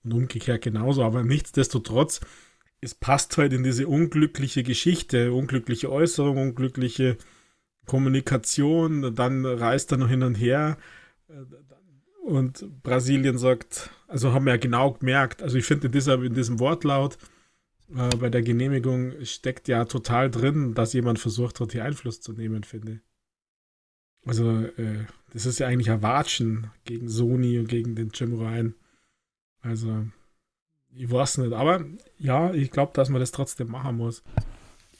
und 0.03 0.13
umgekehrt 0.13 0.63
genauso. 0.63 1.03
Aber 1.03 1.23
nichtsdestotrotz, 1.23 2.21
es 2.81 2.95
passt 2.95 3.37
halt 3.37 3.53
in 3.53 3.63
diese 3.63 3.87
unglückliche 3.87 4.63
Geschichte, 4.63 5.33
unglückliche 5.33 5.91
Äußerung, 5.91 6.37
unglückliche 6.37 7.17
Kommunikation. 7.85 9.15
Dann 9.15 9.45
reist 9.45 9.91
er 9.91 9.97
noch 9.97 10.09
hin 10.09 10.23
und 10.23 10.35
her. 10.35 10.77
Und 12.25 12.65
Brasilien 12.83 13.37
sagt, 13.37 13.89
also 14.07 14.33
haben 14.33 14.45
wir 14.45 14.53
ja 14.53 14.57
genau 14.57 14.93
gemerkt, 14.93 15.43
also 15.43 15.57
ich 15.57 15.65
finde 15.65 15.87
in, 15.87 16.23
in 16.23 16.33
diesem 16.33 16.59
Wortlaut 16.59 17.17
äh, 17.95 18.15
bei 18.15 18.29
der 18.29 18.41
Genehmigung 18.41 19.13
steckt 19.25 19.67
ja 19.67 19.85
total 19.85 20.31
drin, 20.31 20.73
dass 20.73 20.93
jemand 20.93 21.19
versucht 21.19 21.59
hat, 21.59 21.73
hier 21.73 21.83
Einfluss 21.83 22.21
zu 22.21 22.33
nehmen, 22.33 22.63
finde 22.63 22.93
ich. 22.93 22.99
Also, 24.25 24.61
äh, 24.61 25.05
das 25.33 25.45
ist 25.45 25.59
ja 25.59 25.67
eigentlich 25.67 25.91
ein 25.91 26.01
Watschen 26.01 26.71
gegen 26.85 27.09
Sony 27.09 27.59
und 27.59 27.67
gegen 27.67 27.95
den 27.95 28.11
Jim 28.13 28.39
Ryan. 28.39 28.75
Also, 29.59 30.05
ich 30.95 31.11
weiß 31.11 31.39
nicht. 31.39 31.53
Aber 31.53 31.83
ja, 32.17 32.53
ich 32.53 32.71
glaube, 32.71 32.93
dass 32.93 33.09
man 33.09 33.19
das 33.19 33.31
trotzdem 33.31 33.69
machen 33.69 33.97
muss. 33.97 34.23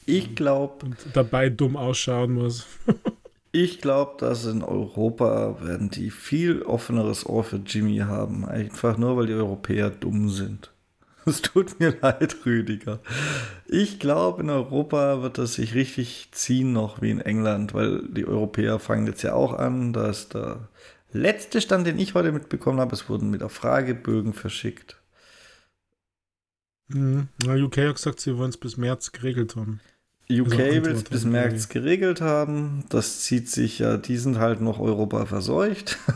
Ich 0.06 0.34
glaube. 0.34 0.90
Dabei 1.12 1.50
dumm 1.50 1.76
ausschauen 1.76 2.32
muss. 2.34 2.66
ich 3.52 3.80
glaube, 3.80 4.14
dass 4.18 4.44
in 4.46 4.62
Europa 4.62 5.58
werden 5.62 5.90
die 5.90 6.10
viel 6.10 6.62
offeneres 6.62 7.26
Ohr 7.26 7.44
für 7.44 7.60
Jimmy 7.64 7.98
haben. 7.98 8.44
Einfach 8.44 8.98
nur, 8.98 9.16
weil 9.16 9.26
die 9.26 9.34
Europäer 9.34 9.90
dumm 9.90 10.28
sind. 10.28 10.70
Es 11.26 11.40
tut 11.40 11.80
mir 11.80 11.96
leid, 12.02 12.36
Rüdiger. 12.44 13.00
Ich 13.66 13.98
glaube, 13.98 14.42
in 14.42 14.50
Europa 14.50 15.22
wird 15.22 15.38
das 15.38 15.54
sich 15.54 15.74
richtig 15.74 16.28
ziehen 16.32 16.74
noch 16.74 17.00
wie 17.00 17.10
in 17.10 17.20
England, 17.20 17.72
weil 17.72 18.06
die 18.08 18.26
Europäer 18.26 18.78
fangen 18.78 19.06
jetzt 19.06 19.22
ja 19.22 19.32
auch 19.32 19.54
an. 19.54 19.94
Da 19.94 20.10
ist 20.10 20.34
der 20.34 20.68
letzte 21.12 21.62
Stand, 21.62 21.86
den 21.86 21.98
ich 21.98 22.12
heute 22.12 22.30
mitbekommen 22.30 22.78
habe, 22.78 22.94
es 22.94 23.08
wurden 23.08 23.30
mit 23.30 23.40
der 23.40 23.48
Fragebögen 23.48 24.34
verschickt. 24.34 25.00
Mhm. 26.88 27.28
Na, 27.44 27.54
UK 27.54 27.78
hat 27.78 27.96
gesagt, 27.96 28.20
sie 28.20 28.36
wollen 28.36 28.50
es 28.50 28.58
bis 28.58 28.76
März 28.76 29.12
geregelt 29.12 29.56
haben. 29.56 29.80
UK 30.30 30.58
also 30.58 30.84
will 30.84 30.92
es 30.92 31.04
bis 31.04 31.24
März 31.24 31.68
geregelt 31.68 32.20
haben. 32.20 32.84
Das 32.88 33.20
zieht 33.20 33.50
sich 33.50 33.78
ja, 33.78 33.96
die 33.96 34.16
sind 34.16 34.38
halt 34.38 34.60
noch 34.60 34.80
Europa 34.80 35.26
verseucht. 35.26 35.98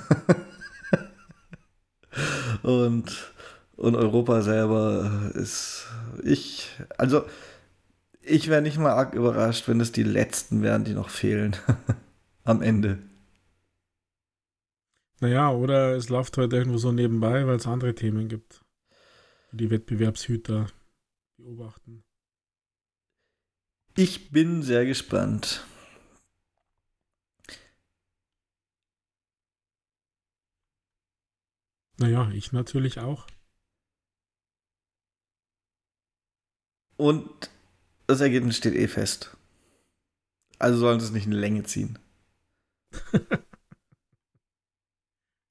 Und 2.63 3.33
und 3.79 3.95
Europa 3.95 4.43
selber 4.43 5.31
ist, 5.35 5.87
ich, 6.25 6.69
also 6.99 7.25
ich 8.21 8.49
wäre 8.49 8.61
nicht 8.61 8.77
mal 8.77 8.91
arg 8.91 9.15
überrascht, 9.15 9.69
wenn 9.69 9.81
es 9.81 9.93
die 9.93 10.03
letzten 10.03 10.63
wären, 10.63 10.85
die 10.85 10.95
noch 10.95 11.11
fehlen 11.11 11.57
am 12.45 12.61
Ende. 12.61 12.99
Naja, 15.21 15.53
oder 15.53 15.95
es 15.95 16.09
läuft 16.09 16.37
halt 16.39 16.53
irgendwo 16.53 16.79
so 16.79 16.91
nebenbei, 16.91 17.47
weil 17.47 17.57
es 17.57 17.69
andere 17.69 17.95
Themen 17.95 18.29
gibt, 18.29 18.65
die 19.53 19.71
Wettbewerbshüter 19.71 20.67
beobachten. 21.37 22.03
Ich 23.99 24.31
bin 24.31 24.63
sehr 24.63 24.87
gespannt. 24.87 25.67
Naja, 31.97 32.31
ich 32.31 32.53
natürlich 32.53 33.01
auch. 33.01 33.27
Und 36.97 37.51
das 38.07 38.21
Ergebnis 38.21 38.59
steht 38.59 38.77
eh 38.77 38.87
fest. 38.87 39.37
Also 40.61 40.79
sollen 40.79 41.01
sie 41.01 41.07
es 41.07 41.13
nicht 41.13 41.27
in 41.27 41.33
Länge 41.33 41.65
ziehen. 41.65 41.99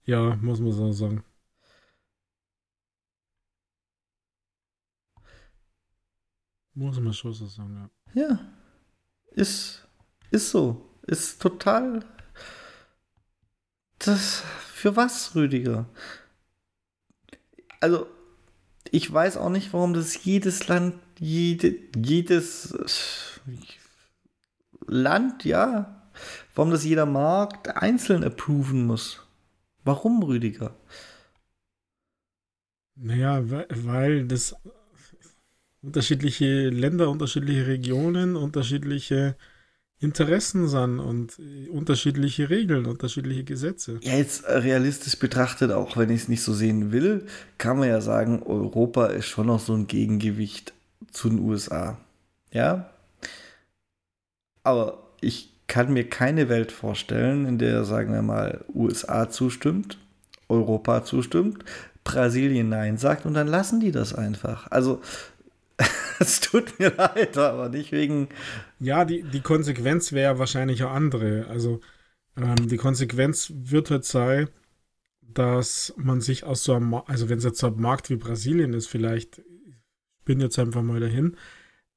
ja, 0.05 0.37
muss 0.37 0.61
man 0.61 0.71
so 0.71 0.93
sagen. 0.93 1.25
Muss 6.75 6.97
man 6.97 7.13
schon 7.13 7.33
so 7.33 7.45
sagen, 7.45 7.75
ja. 7.75 7.96
Ja. 8.13 8.39
Ist, 9.31 9.87
ist 10.31 10.51
so. 10.51 10.89
Ist 11.05 11.41
total. 11.41 12.03
Das. 13.99 14.43
Für 14.77 14.95
was, 14.95 15.33
Rüdiger? 15.33 15.89
Also, 17.79 18.07
ich 18.91 19.11
weiß 19.11 19.37
auch 19.37 19.49
nicht, 19.49 19.73
warum 19.73 19.93
das 19.95 20.23
jedes 20.23 20.67
Land, 20.67 20.95
jede, 21.19 21.75
jedes 21.95 22.77
Land, 24.85 25.45
ja, 25.45 26.09
warum 26.53 26.69
das 26.71 26.83
jeder 26.83 27.07
Markt 27.07 27.69
einzeln 27.75 28.23
approven 28.23 28.85
muss. 28.85 29.25
Warum, 29.83 30.21
Rüdiger? 30.21 30.75
Naja, 32.95 33.41
weil 33.69 34.27
das 34.27 34.55
unterschiedliche 35.81 36.69
Länder, 36.69 37.09
unterschiedliche 37.09 37.67
Regionen, 37.67 38.35
unterschiedliche 38.35 39.35
Interessen 39.99 40.67
sind 40.67 40.99
und 40.99 41.39
unterschiedliche 41.71 42.51
Regeln, 42.51 42.85
unterschiedliche 42.85 43.43
Gesetze. 43.43 43.99
Ja, 44.03 44.13
jetzt 44.13 44.47
realistisch 44.47 45.17
betrachtet, 45.17 45.71
auch 45.71 45.97
wenn 45.97 46.11
ich 46.11 46.23
es 46.23 46.27
nicht 46.27 46.43
so 46.43 46.53
sehen 46.53 46.91
will, 46.91 47.25
kann 47.57 47.79
man 47.79 47.89
ja 47.89 47.99
sagen, 47.99 48.43
Europa 48.43 49.07
ist 49.07 49.25
schon 49.25 49.47
noch 49.47 49.59
so 49.59 49.73
ein 49.73 49.87
Gegengewicht 49.87 50.73
zu 51.11 51.29
den 51.29 51.39
USA. 51.39 51.97
Ja? 52.51 52.91
Aber 54.63 55.03
ich 55.19 55.51
kann 55.65 55.91
mir 55.91 56.07
keine 56.07 56.47
Welt 56.47 56.71
vorstellen, 56.71 57.45
in 57.45 57.57
der, 57.57 57.83
sagen 57.83 58.13
wir 58.13 58.21
mal, 58.21 58.63
USA 58.73 59.29
zustimmt, 59.29 59.97
Europa 60.47 61.03
zustimmt, 61.03 61.65
Brasilien 62.03 62.69
Nein 62.69 62.97
sagt 62.97 63.25
und 63.25 63.33
dann 63.33 63.47
lassen 63.47 63.79
die 63.79 63.91
das 63.91 64.13
einfach. 64.13 64.69
Also 64.71 65.01
es 66.19 66.39
tut 66.39 66.79
mir 66.79 66.93
leid, 66.95 67.37
aber 67.37 67.69
nicht 67.69 67.91
wegen. 67.91 68.29
Ja, 68.79 69.05
die, 69.05 69.23
die 69.23 69.41
Konsequenz 69.41 70.11
wäre 70.11 70.39
wahrscheinlich 70.39 70.81
eine 70.81 70.91
andere. 70.91 71.47
Also 71.47 71.81
ähm, 72.35 72.67
die 72.67 72.77
Konsequenz 72.77 73.51
wird 73.55 73.91
halt 73.91 74.05
sein, 74.05 74.49
dass 75.21 75.93
man 75.97 76.21
sich 76.21 76.43
aus 76.43 76.63
so 76.63 76.73
einem, 76.73 76.93
also 76.93 77.29
wenn 77.29 77.37
es 77.37 77.43
jetzt 77.43 77.59
so 77.59 77.67
ein 77.67 77.81
Markt 77.81 78.09
wie 78.09 78.15
Brasilien 78.15 78.73
ist, 78.73 78.87
vielleicht, 78.87 79.39
ich 79.39 80.23
bin 80.25 80.39
jetzt 80.39 80.59
einfach 80.59 80.81
mal 80.81 80.99
dahin, 80.99 81.37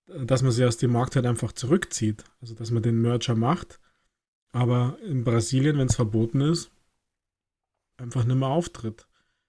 dass 0.06 0.42
man 0.42 0.52
sich 0.52 0.64
aus 0.64 0.76
dem 0.76 0.92
Markt 0.92 1.16
halt 1.16 1.26
einfach 1.26 1.52
zurückzieht. 1.52 2.24
Also 2.40 2.54
dass 2.54 2.70
man 2.70 2.82
den 2.82 3.00
Merger 3.00 3.36
macht 3.36 3.80
aber 4.52 4.98
in 5.04 5.24
Brasilien, 5.24 5.78
wenn 5.78 5.86
es 5.86 5.96
verboten 5.96 6.40
ist, 6.40 6.70
einfach 7.96 8.24
nicht 8.24 8.36
mehr 8.36 8.48
auftritt. 8.48 9.06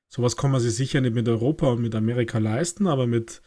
Sowas 0.07 0.35
kann 0.35 0.52
man 0.52 0.60
sich 0.60 0.76
sicher 0.76 1.02
nicht 1.02 1.15
mit 1.15 1.27
Europa 1.27 1.68
und 1.68 1.81
mit 1.81 1.95
Amerika 1.95 2.38
leisten, 2.38 2.88
aber 2.88 3.07
mit, 3.07 3.41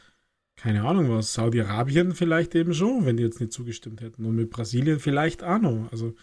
keine 0.56 0.84
Ahnung 0.84 1.10
was, 1.10 1.34
Saudi-Arabien 1.34 2.14
vielleicht 2.14 2.54
eben 2.54 2.74
schon, 2.74 3.06
wenn 3.06 3.16
die 3.16 3.22
jetzt 3.22 3.40
nicht 3.40 3.52
zugestimmt 3.52 4.00
hätten. 4.00 4.24
Und 4.24 4.36
mit 4.36 4.50
Brasilien 4.50 5.00
vielleicht 5.00 5.42
auch 5.42 5.58
noch. 5.58 5.88
Also 5.90 6.14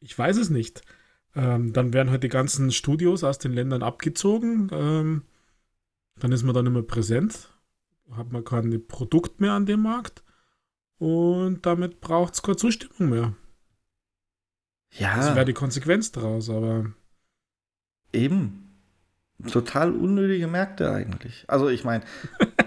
ich 0.00 0.18
weiß 0.18 0.36
es 0.38 0.50
nicht. 0.50 0.82
Ähm, 1.34 1.72
dann 1.72 1.92
werden 1.92 2.10
halt 2.10 2.22
die 2.22 2.28
ganzen 2.28 2.72
Studios 2.72 3.22
aus 3.22 3.38
den 3.38 3.52
Ländern 3.52 3.82
abgezogen. 3.82 4.70
Ähm, 4.72 5.22
dann 6.18 6.32
ist 6.32 6.42
man 6.42 6.54
dann 6.54 6.66
immer 6.66 6.82
präsent. 6.82 7.50
Hat 8.12 8.32
man 8.32 8.44
kein 8.44 8.86
Produkt 8.86 9.40
mehr 9.40 9.52
an 9.52 9.66
dem 9.66 9.82
Markt. 9.82 10.22
Und 10.98 11.66
damit 11.66 12.00
braucht 12.00 12.34
es 12.34 12.42
keine 12.42 12.56
Zustimmung 12.56 13.10
mehr. 13.10 13.34
Ja. 14.92 15.16
Das 15.16 15.34
wäre 15.34 15.44
die 15.44 15.52
Konsequenz 15.52 16.12
daraus, 16.12 16.48
aber. 16.48 16.92
Eben. 18.12 18.62
Total 19.50 19.92
unnötige 19.92 20.46
Märkte 20.46 20.90
eigentlich. 20.90 21.44
Also 21.48 21.68
ich 21.68 21.84
meine, 21.84 22.02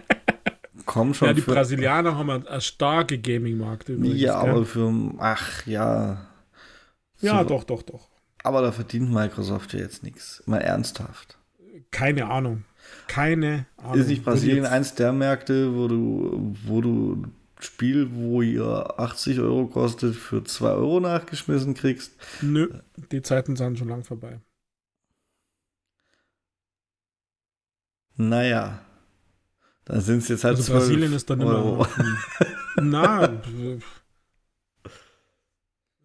komm 0.90 1.14
schon. 1.14 1.28
Ja, 1.28 1.34
die 1.36 1.42
Brasilianer 1.42 2.18
haben 2.18 2.32
eine 2.32 2.62
starke 2.62 3.20
Gaming-Markt 3.20 3.90
übrigens. 3.90 4.20
Ja, 4.20 4.40
aber 4.40 4.66
für, 4.66 4.92
ach 5.20 5.68
ja. 5.68 6.26
Ja, 7.22 7.44
so. 7.44 7.50
doch, 7.50 7.64
doch, 7.64 7.84
doch. 7.84 8.10
Aber 8.44 8.64
da 8.64 8.72
verdient 8.72 9.12
Microsoft 9.12 9.74
ja 9.74 9.82
jetzt 9.82 10.02
nichts. 10.02 10.42
Mal 10.48 10.62
ernsthaft. 10.62 11.38
Keine 11.92 12.26
Ahnung. 12.32 12.64
Keine 13.08 13.68
Ahnung. 13.78 14.00
Ist 14.00 14.08
nicht 14.08 14.26
Brasilien 14.26 14.66
eins 14.66 14.96
der 14.96 15.12
Märkte, 15.12 15.76
wo 15.76 15.88
du, 15.88 16.56
wo 16.66 16.82
du 16.82 17.24
Spiel, 17.60 18.10
wo 18.16 18.42
ihr 18.42 19.00
80 19.00 19.42
Euro 19.42 19.68
kostet, 19.68 20.16
für 20.16 20.44
2 20.44 20.70
Euro 20.70 21.00
nachgeschmissen 21.02 21.76
kriegst? 21.76 22.14
Nö, 22.42 22.70
die 23.12 23.22
Zeiten 23.22 23.56
sind 23.56 23.78
schon 23.78 23.90
lang 23.90 24.04
vorbei. 24.04 24.40
Naja. 28.16 28.82
Dann 29.90 30.02
sind 30.02 30.20
es 30.20 30.28
jetzt 30.28 30.44
halt 30.44 30.56
also 30.56 30.72
Brasilien 30.72 31.14
ist 31.14 31.28
dann 31.32 31.42
Euro. 31.42 31.84
immer. 31.84 31.88
na, 32.76 33.42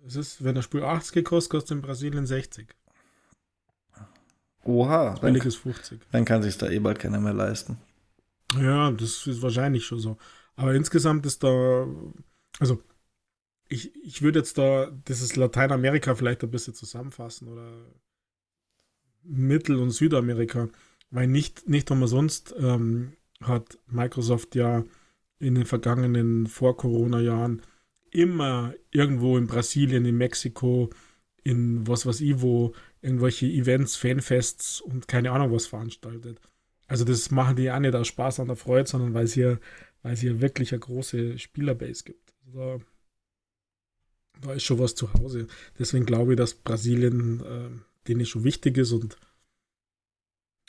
es 0.07 0.17
ist, 0.17 0.43
wenn 0.43 0.55
das 0.55 0.65
Spiel 0.65 0.83
80 0.83 1.13
gekostet, 1.13 1.51
kostet 1.51 1.77
in 1.77 1.83
Brasilien 1.83 2.27
60. 2.27 2.67
Oha. 4.65 5.17
Dann, 5.21 5.35
ist 5.35 5.57
50. 5.57 6.01
Dann 6.13 6.25
kann 6.25 6.43
sich 6.43 6.57
da 6.57 6.71
eh 6.71 6.79
bald 6.79 6.99
keiner 6.99 7.21
mehr 7.21 7.35
leisten. 7.35 7.77
Ja, 8.59 8.91
das 8.91 9.27
ist 9.27 9.43
wahrscheinlich 9.43 9.85
schon 9.85 9.99
so. 10.01 10.17
Aber 10.57 10.75
insgesamt 10.75 11.27
ist 11.27 11.45
da, 11.45 11.87
also 12.61 12.83
ich, 13.69 13.95
ich 14.03 14.23
würde 14.23 14.39
jetzt 14.39 14.57
da 14.57 14.91
dieses 15.09 15.37
Lateinamerika 15.37 16.15
vielleicht 16.15 16.43
ein 16.43 16.51
bisschen 16.51 16.73
zusammenfassen 16.73 17.49
oder 17.49 17.71
Mittel- 19.23 19.79
und 19.79 19.91
Südamerika. 19.91 20.71
Weil 21.11 21.27
nicht, 21.27 21.69
nicht 21.69 21.91
umsonst 21.91 22.55
ähm, 22.59 23.13
hat 23.41 23.79
Microsoft 23.87 24.55
ja 24.55 24.85
in 25.39 25.55
den 25.55 25.67
vergangenen 25.67 26.47
Vor-Corona-Jahren 26.47 27.63
immer 28.11 28.75
irgendwo 28.91 29.37
in 29.37 29.47
Brasilien, 29.47 30.05
in 30.05 30.17
Mexiko, 30.17 30.91
in 31.43 31.87
was 31.87 32.07
weiß 32.07 32.21
ich 32.21 32.41
wo, 32.41 32.75
irgendwelche 33.03 33.47
Events, 33.47 33.97
Fanfests 33.97 34.81
und 34.81 35.09
keine 35.09 35.33
Ahnung 35.33 35.53
was 35.53 35.67
veranstaltet. 35.67 36.41
Also 36.87 37.05
das 37.05 37.31
machen 37.31 37.57
die 37.57 37.71
auch 37.71 37.79
nicht 37.79 37.95
aus 37.95 38.09
Spaß 38.09 38.41
an 38.41 38.49
der 38.49 38.57
Freude, 38.57 38.89
sondern 38.89 39.15
weil 39.15 39.25
es 39.25 39.35
hier, 39.35 39.59
weil 40.03 40.15
es 40.15 40.21
hier 40.21 40.41
wirklich 40.41 40.73
eine 40.73 40.81
große 40.81 41.39
Spielerbase 41.39 42.05
gibt. 42.05 42.35
Also 42.47 42.59
da, 42.59 42.79
da 44.41 44.53
ist 44.55 44.65
schon 44.65 44.79
was 44.79 44.95
zu 44.95 45.13
Hause. 45.15 45.47
Deswegen 45.79 46.07
glaube 46.07 46.33
ich, 46.33 46.37
dass 46.39 46.55
Brasilien 46.55 47.41
äh, 47.41 48.09
denen 48.09 48.27
schon 48.27 48.45
wichtig 48.45 48.79
ist 48.79 48.93
und 48.93 49.17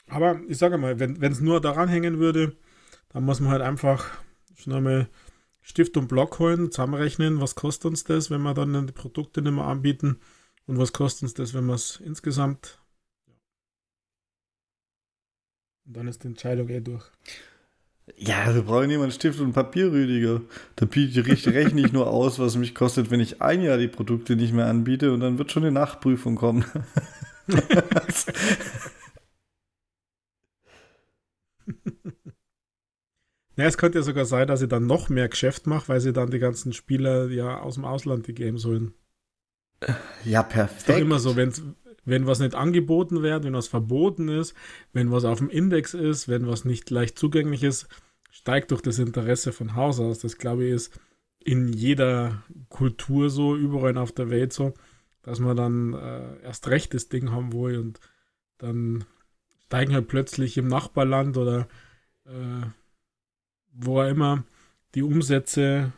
aber 0.08 0.40
ich 0.48 0.58
sage 0.58 0.78
mal, 0.78 0.98
wenn 1.00 1.20
es 1.22 1.40
nur 1.40 1.60
daran 1.60 1.88
hängen 1.88 2.18
würde, 2.18 2.56
dann 3.10 3.24
muss 3.24 3.40
man 3.40 3.50
halt 3.50 3.62
einfach 3.62 4.06
schon 4.54 4.72
einmal 4.72 5.08
Stift 5.62 5.96
und 5.96 6.06
Block 6.06 6.38
holen, 6.38 6.70
zusammenrechnen, 6.70 7.40
was 7.40 7.56
kostet 7.56 7.86
uns 7.86 8.04
das, 8.04 8.30
wenn 8.30 8.42
wir 8.42 8.54
dann 8.54 8.86
die 8.86 8.92
Produkte 8.92 9.42
nicht 9.42 9.52
mehr 9.52 9.64
anbieten 9.64 10.20
und 10.66 10.78
was 10.78 10.92
kostet 10.92 11.24
uns 11.24 11.34
das, 11.34 11.54
wenn 11.54 11.66
wir 11.66 11.74
es 11.74 12.00
insgesamt. 12.04 12.80
Und 15.86 15.96
dann 15.96 16.08
ist 16.08 16.22
die 16.22 16.28
Entscheidung 16.28 16.68
eh 16.68 16.80
durch. 16.80 17.04
Ja, 18.16 18.52
da 18.52 18.60
brauche 18.60 18.82
ich 18.82 18.88
niemand 18.88 19.12
Stift 19.12 19.40
und 19.40 19.52
Papier, 19.52 19.90
Rüdiger. 19.90 20.40
Da 20.76 20.86
biete 20.86 21.20
ich 21.20 21.48
rechne 21.48 21.80
ich 21.80 21.92
nur 21.92 22.06
aus, 22.06 22.38
was 22.38 22.56
mich 22.56 22.72
kostet, 22.74 23.10
wenn 23.10 23.18
ich 23.18 23.42
ein 23.42 23.62
Jahr 23.62 23.78
die 23.78 23.88
Produkte 23.88 24.36
nicht 24.36 24.52
mehr 24.52 24.66
anbiete 24.66 25.12
und 25.12 25.20
dann 25.20 25.38
wird 25.38 25.50
schon 25.50 25.64
eine 25.64 25.72
Nachprüfung 25.72 26.36
kommen. 26.36 26.64
Ja, 33.56 33.64
es 33.64 33.78
könnte 33.78 33.98
ja 33.98 34.02
sogar 34.02 34.26
sein, 34.26 34.46
dass 34.46 34.60
sie 34.60 34.68
dann 34.68 34.86
noch 34.86 35.08
mehr 35.08 35.28
Geschäft 35.28 35.66
macht, 35.66 35.88
weil 35.88 36.00
sie 36.00 36.12
dann 36.12 36.30
die 36.30 36.38
ganzen 36.38 36.74
Spieler 36.74 37.28
ja 37.30 37.58
aus 37.60 37.74
dem 37.74 37.86
Ausland 37.86 38.26
die 38.26 38.34
Games 38.34 38.66
holen. 38.66 38.92
Ja, 40.24 40.42
perfekt. 40.42 40.80
Ist 40.80 40.88
doch 40.90 40.98
immer 40.98 41.18
so, 41.18 41.36
wenn, 41.36 41.52
wenn 42.04 42.26
was 42.26 42.38
nicht 42.38 42.54
angeboten 42.54 43.22
wird, 43.22 43.44
wenn 43.44 43.54
was 43.54 43.68
verboten 43.68 44.28
ist, 44.28 44.54
wenn 44.92 45.10
was 45.10 45.24
auf 45.24 45.38
dem 45.38 45.48
Index 45.48 45.94
ist, 45.94 46.28
wenn 46.28 46.46
was 46.46 46.64
nicht 46.64 46.90
leicht 46.90 47.18
zugänglich 47.18 47.62
ist, 47.62 47.88
steigt 48.30 48.70
durch 48.72 48.82
das 48.82 48.98
Interesse 48.98 49.52
von 49.52 49.74
Haus 49.74 50.00
aus. 50.00 50.18
Das 50.18 50.36
glaube 50.36 50.64
ich 50.64 50.72
ist 50.72 51.00
in 51.40 51.68
jeder 51.68 52.42
Kultur 52.68 53.30
so, 53.30 53.56
überall 53.56 53.96
auf 53.96 54.12
der 54.12 54.28
Welt 54.28 54.52
so, 54.52 54.74
dass 55.22 55.40
man 55.40 55.56
dann 55.56 55.94
äh, 55.94 56.42
erst 56.42 56.68
recht 56.68 56.92
das 56.92 57.08
Ding 57.08 57.30
haben 57.30 57.52
will 57.52 57.78
und 57.78 58.00
dann 58.58 59.04
steigen 59.66 59.94
halt 59.94 60.08
plötzlich 60.08 60.56
im 60.58 60.68
Nachbarland 60.68 61.36
oder 61.36 61.68
äh, 62.24 62.66
wo 63.72 64.00
auch 64.00 64.08
immer 64.08 64.44
die 64.94 65.02
Umsätze 65.02 65.92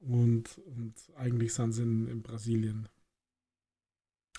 und, 0.00 0.58
und 0.58 0.94
eigentlich 1.16 1.54
sind 1.54 1.72
sie 1.72 1.82
in, 1.82 2.08
in 2.08 2.22
Brasilien. 2.22 2.88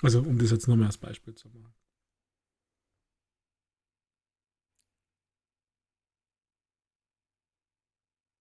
Also 0.01 0.21
um 0.21 0.37
das 0.37 0.51
jetzt 0.51 0.67
mehr 0.67 0.85
als 0.85 0.97
Beispiel 0.97 1.35
zu 1.35 1.49
machen. 1.49 1.73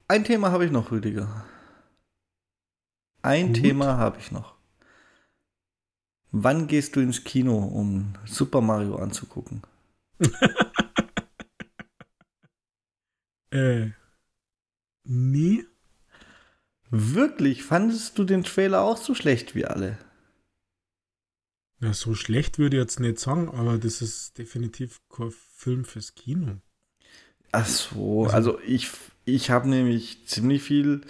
Ein 0.09 0.25
Thema 0.25 0.51
habe 0.51 0.65
ich 0.65 0.71
noch, 0.71 0.91
Rüdiger. 0.91 1.45
Ein 3.21 3.49
Gut. 3.49 3.57
Thema 3.57 3.99
habe 3.99 4.19
ich 4.19 4.33
noch. 4.33 4.58
Wann 6.31 6.67
gehst 6.67 6.95
du 6.97 7.01
ins 7.01 7.25
Kino, 7.25 7.57
um 7.57 8.15
Super 8.27 8.61
Mario 8.61 8.97
anzugucken? 8.97 9.63
äh, 13.51 13.91
nie. 15.05 15.65
Wirklich? 16.91 17.63
Fandest 17.63 18.19
du 18.19 18.25
den 18.25 18.45
Trailer 18.45 18.83
auch 18.83 18.97
so 18.97 19.15
schlecht 19.15 19.55
wie 19.55 19.65
alle? 19.65 19.99
Ja, 21.81 21.93
so 21.93 22.15
schlecht 22.15 22.59
würde 22.59 22.77
ich 22.77 22.83
jetzt 22.83 23.01
nicht 23.01 23.19
sagen, 23.19 23.49
aber 23.51 23.79
das 23.79 24.03
ist 24.03 24.37
definitiv 24.37 25.01
kein 25.09 25.31
Film 25.31 25.85
fürs 25.85 26.15
Kino. 26.15 26.61
Ach 27.53 27.67
so, 27.67 28.25
also, 28.25 28.57
also 28.57 28.61
ich, 28.61 28.91
ich 29.25 29.51
habe 29.51 29.69
nämlich 29.69 30.27
ziemlich 30.27 30.63
viel 30.63 31.03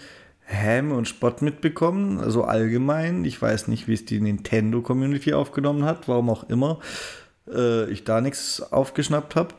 Häme 0.51 0.95
und 0.95 1.07
Spott 1.07 1.43
mitbekommen, 1.43 2.21
also 2.21 2.45
allgemein. 2.45 3.25
Ich 3.27 3.41
weiß 3.41 3.69
nicht, 3.69 3.87
wie 3.87 3.93
es 3.93 4.07
die 4.07 4.19
Nintendo-Community 4.19 5.35
aufgenommen 5.35 5.85
hat, 5.85 6.09
warum 6.09 6.31
auch 6.31 6.49
immer 6.49 6.81
äh, 7.47 7.89
ich 7.91 8.05
da 8.05 8.23
nichts 8.23 8.63
aufgeschnappt 8.73 9.37
habe. 9.37 9.55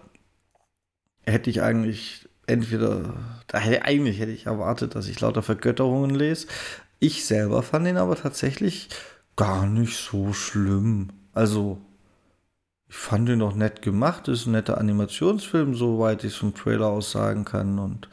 Hätte 1.22 1.52
ich 1.52 1.61
eigentlich 1.61 2.28
entweder, 2.48 3.14
eigentlich 3.53 4.20
hätte 4.20 4.32
ich 4.32 4.48
erwartet, 4.48 4.95
dass 4.95 5.07
ich 5.07 5.20
lauter 5.20 5.44
Vergötterungen 5.44 6.10
lese. 6.10 6.48
Ich 6.98 7.24
selber 7.24 7.61
fand 7.61 7.88
ihn 7.88 7.98
aber 7.98 8.16
tatsächlich 8.16 8.90
gar 9.36 9.68
nicht 9.68 9.95
so 9.95 10.34
schlimm. 10.34 11.10
Also, 11.34 11.80
ich 12.88 12.95
fand 12.95 13.30
ihn 13.30 13.38
noch 13.38 13.56
nett 13.56 13.84
gemacht, 13.84 14.28
ist 14.28 14.48
ein 14.48 14.53
netter 14.53 14.80
Animationsfilm, 14.80 15.76
soweit 15.76 16.24
ich 16.24 16.34
es 16.34 16.38
vom 16.40 16.56
Trailer 16.56 16.88
aus 16.88 17.11
sagen 17.11 17.45
kann. 17.45 17.78
Und 17.78 18.10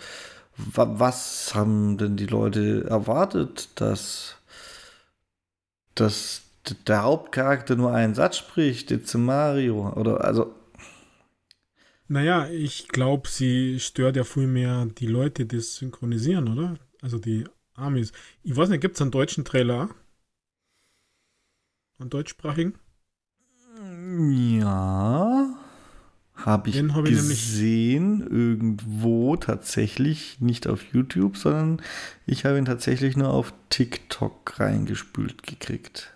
was 0.59 1.55
haben 1.55 1.99
denn 1.99 2.16
die 2.16 2.27
Leute 2.27 2.87
erwartet, 2.89 3.69
dass, 3.74 4.37
dass 5.95 6.43
der 6.87 7.03
Hauptcharakter 7.03 7.77
nur 7.77 7.93
einen 7.93 8.15
Satz 8.15 8.39
spricht, 8.39 8.91
jetzt 8.91 9.15
Mario? 9.15 9.93
Oder 9.95 10.24
also. 10.24 10.55
Naja, 12.09 12.49
ich 12.49 12.89
glaube, 12.89 13.28
sie 13.28 13.81
stört 13.81 14.16
ja 14.16 14.24
viel 14.24 14.47
mehr 14.47 14.87
die 14.87 15.07
Leute, 15.07 15.45
die 15.45 15.57
das 15.57 15.77
synchronisieren, 15.77 16.49
oder? 16.49 16.78
Also 17.03 17.19
die 17.19 17.45
Amis. 17.74 18.12
Ich 18.43 18.57
weiß 18.57 18.69
nicht, 18.69 18.81
gibt 18.81 18.97
es 18.97 19.03
einen 19.03 19.11
deutschen 19.11 19.45
Trailer? 19.45 19.91
Einen 21.99 22.11
deutschsprachigen? 22.11 22.78
Ja. 24.59 25.65
Habe 26.36 26.68
ich, 26.68 26.82
hab 26.82 27.06
ich 27.06 27.16
gesehen, 27.16 28.20
irgendwo 28.20 29.36
tatsächlich, 29.36 30.40
nicht 30.40 30.66
auf 30.66 30.82
YouTube, 30.92 31.36
sondern 31.36 31.82
ich 32.26 32.44
habe 32.44 32.58
ihn 32.58 32.66
tatsächlich 32.66 33.16
nur 33.16 33.30
auf 33.30 33.54
TikTok 33.70 34.60
reingespült 34.60 35.42
gekriegt. 35.42 36.12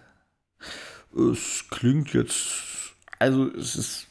Es 1.17 1.65
klingt 1.71 2.13
jetzt, 2.13 2.95
also 3.19 3.49
es 3.49 3.77
ist, 3.77 4.07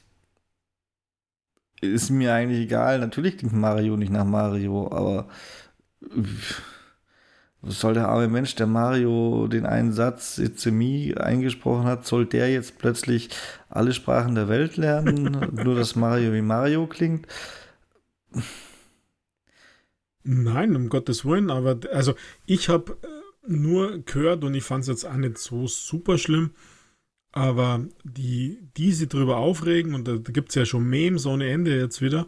ist 1.82 2.10
mir 2.10 2.34
eigentlich 2.34 2.62
egal. 2.62 3.00
Natürlich 3.00 3.38
klingt 3.38 3.54
Mario 3.54 3.96
nicht 3.96 4.12
nach 4.12 4.26
Mario, 4.26 4.92
aber 4.92 5.30
was 7.62 7.80
soll 7.80 7.94
der 7.94 8.08
arme 8.08 8.30
Mensch, 8.30 8.56
der 8.56 8.68
Mario 8.68 9.48
den 9.48 9.66
einen 9.66 9.92
Satz 9.92 10.38
It's 10.38 10.66
me 10.66 11.14
eingesprochen 11.18 11.86
hat, 11.86 12.06
soll 12.06 12.26
der 12.26 12.52
jetzt 12.52 12.78
plötzlich 12.78 13.30
alle 13.70 13.94
Sprachen 13.94 14.36
der 14.36 14.48
Welt 14.48 14.78
lernen, 14.78 15.50
nur 15.64 15.76
dass 15.76 15.96
Mario 15.96 16.34
wie 16.34 16.42
Mario 16.42 16.88
klingt? 16.88 17.28
Nein, 20.24 20.76
um 20.76 20.90
Gottes 20.90 21.26
Willen, 21.26 21.50
aber 21.50 21.80
also 21.92 22.14
ich 22.46 22.70
habe 22.70 22.98
äh, 23.02 23.52
nur 23.52 24.00
gehört 24.00 24.44
und 24.44 24.54
ich 24.54 24.64
fand 24.64 24.84
es 24.84 24.88
jetzt 24.88 25.06
auch 25.06 25.16
nicht 25.16 25.38
so 25.38 25.68
super 25.68 26.18
schlimm, 26.18 26.52
aber 27.32 27.86
die, 28.04 28.60
die 28.78 28.92
sie 28.92 29.08
drüber 29.08 29.38
aufregen, 29.38 29.96
und 29.96 30.08
da, 30.08 30.18
da 30.18 30.32
gibt 30.32 30.50
es 30.50 30.56
ja 30.56 30.66
schon 30.66 30.88
Memes 30.88 31.26
ohne 31.26 31.50
Ende 31.50 31.78
jetzt 31.78 32.02
wieder, 32.02 32.28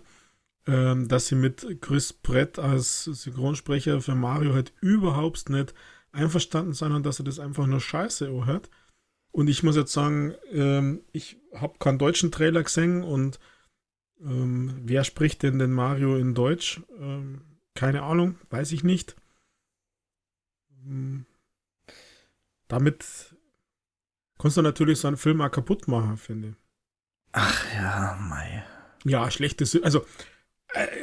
ähm, 0.67 1.07
dass 1.07 1.27
sie 1.27 1.35
mit 1.35 1.81
Chris 1.81 2.13
Brett 2.13 2.59
als 2.59 3.05
Synchronsprecher 3.05 4.01
für 4.01 4.15
Mario 4.15 4.53
halt 4.53 4.73
überhaupt 4.81 5.49
nicht 5.49 5.73
einverstanden 6.11 6.73
sind 6.73 6.91
und 6.91 7.05
dass 7.05 7.19
er 7.19 7.25
das 7.25 7.39
einfach 7.39 7.67
nur 7.67 7.79
scheiße 7.79 8.29
hört. 8.45 8.69
Und 9.31 9.47
ich 9.47 9.63
muss 9.63 9.75
jetzt 9.75 9.93
sagen, 9.93 10.35
ähm, 10.51 11.03
ich 11.13 11.37
habe 11.55 11.79
keinen 11.79 11.99
deutschen 11.99 12.31
Trailer 12.31 12.63
gesehen 12.63 13.03
und 13.03 13.39
ähm, 14.21 14.81
wer 14.83 15.03
spricht 15.03 15.41
denn 15.43 15.57
den 15.57 15.71
Mario 15.71 16.17
in 16.17 16.35
Deutsch? 16.35 16.81
Ähm, 16.99 17.41
keine 17.73 18.03
Ahnung, 18.03 18.37
weiß 18.49 18.71
ich 18.73 18.83
nicht. 18.83 19.15
Ähm, 20.85 21.25
damit 22.67 23.35
kannst 24.37 24.57
du 24.57 24.61
natürlich 24.61 24.99
so 24.99 25.07
einen 25.07 25.17
Film 25.17 25.41
auch 25.41 25.49
kaputt 25.49 25.87
machen, 25.87 26.17
finde 26.17 26.49
ich. 26.49 26.55
Ach 27.31 27.73
ja, 27.73 28.17
mei. 28.21 28.63
Ja, 29.03 29.31
schlechtes. 29.31 29.81
Also, 29.81 30.05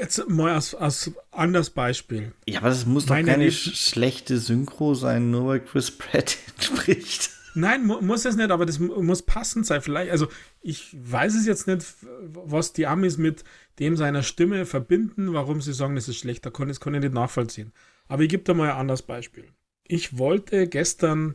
jetzt 0.00 0.28
mal 0.28 0.54
als, 0.54 0.74
als 0.74 1.12
anderes 1.30 1.70
Beispiel. 1.70 2.32
Ja, 2.46 2.60
aber 2.60 2.70
das 2.70 2.86
muss 2.86 3.06
doch 3.06 3.14
Meine 3.14 3.30
keine 3.30 3.50
sch 3.50 3.76
schlechte 3.76 4.38
Synchro 4.38 4.94
sein, 4.94 5.30
nur 5.30 5.48
weil 5.48 5.60
Chris 5.60 5.90
Pratt 5.90 6.38
spricht. 6.60 7.30
Nein, 7.54 7.86
mu 7.86 8.00
muss 8.00 8.24
es 8.24 8.36
nicht, 8.36 8.50
aber 8.50 8.66
das 8.66 8.78
muss 8.78 9.22
passend 9.22 9.66
sein. 9.66 9.82
Vielleicht, 9.82 10.10
also 10.10 10.28
ich 10.60 10.96
weiß 10.98 11.34
es 11.34 11.46
jetzt 11.46 11.66
nicht, 11.66 11.84
was 12.30 12.72
die 12.72 12.86
Amis 12.86 13.18
mit 13.18 13.42
dem 13.78 13.96
seiner 13.96 14.22
Stimme 14.22 14.64
verbinden, 14.66 15.32
warum 15.32 15.60
sie 15.60 15.72
sagen, 15.72 15.94
das 15.94 16.08
ist 16.08 16.18
schlecht. 16.18 16.46
Da 16.46 16.50
kann, 16.50 16.68
das 16.68 16.80
kann 16.80 16.94
ich 16.94 17.00
nicht 17.00 17.14
nachvollziehen. 17.14 17.72
Aber 18.06 18.22
ich 18.22 18.28
gebe 18.28 18.44
da 18.44 18.54
mal 18.54 18.70
ein 18.70 18.76
anderes 18.76 19.02
Beispiel. 19.02 19.48
Ich 19.84 20.18
wollte 20.18 20.68
gestern 20.68 21.34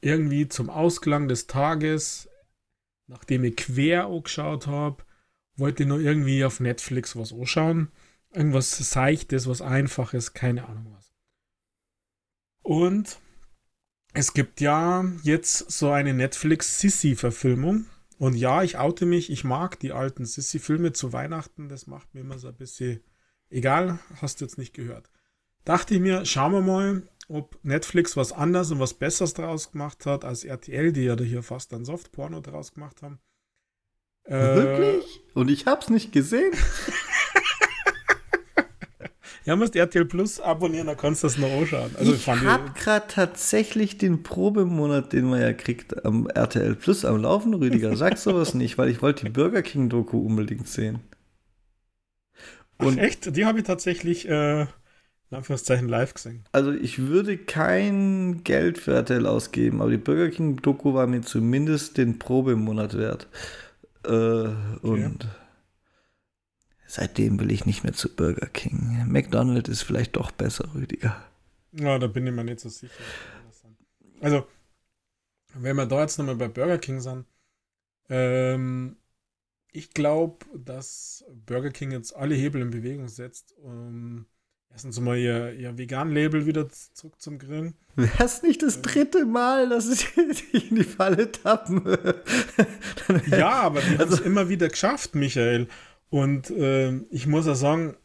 irgendwie 0.00 0.48
zum 0.48 0.70
Ausklang 0.70 1.28
des 1.28 1.46
Tages, 1.46 2.28
nachdem 3.06 3.44
ich 3.44 3.56
quer 3.56 4.06
angeschaut 4.06 4.66
habe, 4.66 5.04
wollte 5.58 5.86
nur 5.86 6.00
irgendwie 6.00 6.44
auf 6.44 6.60
Netflix 6.60 7.16
was 7.16 7.32
anschauen. 7.32 7.90
Irgendwas 8.32 8.76
Seichtes, 8.76 9.48
was 9.48 9.62
Einfaches, 9.62 10.34
keine 10.34 10.68
Ahnung 10.68 10.92
was. 10.96 11.12
Und 12.62 13.18
es 14.12 14.34
gibt 14.34 14.60
ja 14.60 15.04
jetzt 15.22 15.70
so 15.70 15.90
eine 15.90 16.14
Netflix-Sissy-Verfilmung. 16.14 17.86
Und 18.18 18.34
ja, 18.34 18.62
ich 18.62 18.78
oute 18.78 19.06
mich, 19.06 19.30
ich 19.30 19.44
mag 19.44 19.78
die 19.80 19.92
alten 19.92 20.24
Sissy-Filme 20.24 20.92
zu 20.92 21.12
Weihnachten. 21.12 21.68
Das 21.68 21.86
macht 21.86 22.14
mir 22.14 22.20
immer 22.20 22.38
so 22.38 22.48
ein 22.48 22.56
bisschen 22.56 23.00
egal, 23.50 23.98
hast 24.20 24.40
du 24.40 24.44
jetzt 24.44 24.58
nicht 24.58 24.74
gehört. 24.74 25.10
Dachte 25.64 25.94
ich 25.94 26.00
mir, 26.00 26.24
schauen 26.24 26.52
wir 26.52 26.60
mal, 26.60 27.02
ob 27.28 27.58
Netflix 27.62 28.16
was 28.16 28.32
anderes 28.32 28.70
und 28.70 28.80
was 28.80 28.94
Besseres 28.94 29.34
draus 29.34 29.72
gemacht 29.72 30.06
hat 30.06 30.24
als 30.24 30.44
RTL, 30.44 30.92
die 30.92 31.04
ja 31.04 31.16
da 31.16 31.24
hier 31.24 31.42
fast 31.42 31.72
ein 31.74 31.84
Softporno 31.84 32.40
draus 32.40 32.72
gemacht 32.72 33.02
haben. 33.02 33.20
Äh, 34.28 34.54
Wirklich? 34.54 35.20
Und 35.34 35.50
ich 35.50 35.66
hab's 35.66 35.88
nicht 35.88 36.12
gesehen. 36.12 36.52
ja, 39.44 39.56
musst 39.56 39.74
RTL 39.74 40.04
Plus 40.04 40.38
abonnieren, 40.38 40.86
dann 40.86 40.96
kannst 40.96 41.22
du 41.22 41.28
das 41.28 41.38
noch 41.38 41.50
anschauen. 41.50 41.94
Also, 41.98 42.12
ich 42.12 42.26
hab 42.26 42.74
gerade 42.74 43.06
tatsächlich 43.08 43.96
den 43.96 44.22
Probemonat, 44.22 45.12
den 45.12 45.30
man 45.30 45.40
ja 45.40 45.52
kriegt, 45.54 46.04
am 46.04 46.26
RTL 46.26 46.74
Plus 46.74 47.04
am 47.04 47.22
Laufen, 47.22 47.54
Rüdiger. 47.54 47.96
Sag 47.96 48.18
sowas 48.18 48.54
nicht, 48.54 48.76
weil 48.76 48.90
ich 48.90 49.00
wollte 49.00 49.24
die 49.24 49.30
Burger 49.30 49.62
King 49.62 49.88
Doku 49.88 50.18
unbedingt 50.18 50.68
sehen. 50.68 51.00
Und 52.76 52.98
Ach, 52.98 53.02
echt? 53.02 53.34
Die 53.34 53.46
habe 53.46 53.58
ich 53.58 53.64
tatsächlich 53.64 54.28
äh, 54.28 54.62
in 54.62 55.36
Anführungszeichen 55.36 55.88
live 55.88 56.14
gesehen. 56.14 56.44
Also 56.52 56.72
ich 56.72 57.06
würde 57.06 57.38
kein 57.38 58.44
Geld 58.44 58.78
für 58.78 58.94
RTL 58.94 59.26
ausgeben, 59.26 59.80
aber 59.80 59.90
die 59.90 59.96
Burger 59.96 60.28
King 60.28 60.56
Doku 60.56 60.94
war 60.94 61.06
mir 61.06 61.22
zumindest 61.22 61.96
den 61.96 62.18
Probemonat 62.18 62.96
wert. 62.96 63.26
Äh, 64.04 64.08
und 64.08 65.24
okay. 65.24 65.28
seitdem 66.86 67.40
will 67.40 67.50
ich 67.50 67.66
nicht 67.66 67.84
mehr 67.84 67.92
zu 67.92 68.14
Burger 68.14 68.46
King. 68.46 69.04
McDonald's 69.06 69.68
ist 69.68 69.82
vielleicht 69.82 70.16
doch 70.16 70.30
besser, 70.30 70.72
Rüdiger. 70.74 71.24
Ja, 71.72 71.98
da 71.98 72.06
bin 72.06 72.26
ich 72.26 72.32
mir 72.32 72.44
nicht 72.44 72.60
so 72.60 72.68
sicher. 72.68 72.92
Also, 74.20 74.46
wenn 75.54 75.76
wir 75.76 75.86
da 75.86 76.00
jetzt 76.00 76.18
nochmal 76.18 76.36
bei 76.36 76.48
Burger 76.48 76.78
King 76.78 77.00
sind, 77.00 77.26
ähm, 78.08 78.96
ich 79.70 79.90
glaube, 79.90 80.46
dass 80.56 81.24
Burger 81.46 81.70
King 81.70 81.92
jetzt 81.92 82.16
alle 82.16 82.34
Hebel 82.34 82.62
in 82.62 82.70
Bewegung 82.70 83.08
setzt, 83.08 83.52
um 83.58 84.26
erstens 84.78 85.00
mal 85.00 85.18
ihr, 85.18 85.54
ihr 85.54 85.76
Vegan-Label 85.76 86.46
wieder 86.46 86.68
zurück 86.68 87.20
zum 87.20 87.40
Grillen. 87.40 87.74
Wäre 87.96 88.24
es 88.24 88.44
nicht 88.44 88.62
das 88.62 88.80
dritte 88.80 89.26
Mal, 89.26 89.68
dass 89.70 89.88
sie 89.88 90.06
in 90.56 90.76
die 90.76 90.84
Falle 90.84 91.32
tappen? 91.32 91.82
ja, 93.26 93.50
aber 93.54 93.80
die 93.80 93.98
also, 93.98 94.02
haben 94.02 94.12
es 94.12 94.20
immer 94.20 94.48
wieder 94.48 94.68
geschafft, 94.68 95.16
Michael. 95.16 95.66
Und 96.10 96.50
äh, 96.50 96.92
ich 97.10 97.26
muss 97.26 97.46
ja 97.46 97.56
sagen, 97.56 97.96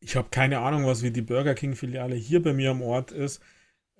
ich 0.00 0.16
habe 0.16 0.30
keine 0.32 0.58
Ahnung, 0.58 0.84
was 0.84 1.04
wie 1.04 1.12
die 1.12 1.22
Burger 1.22 1.54
King-Filiale 1.54 2.16
hier 2.16 2.42
bei 2.42 2.52
mir 2.52 2.72
am 2.72 2.82
Ort 2.82 3.12
ist. 3.12 3.40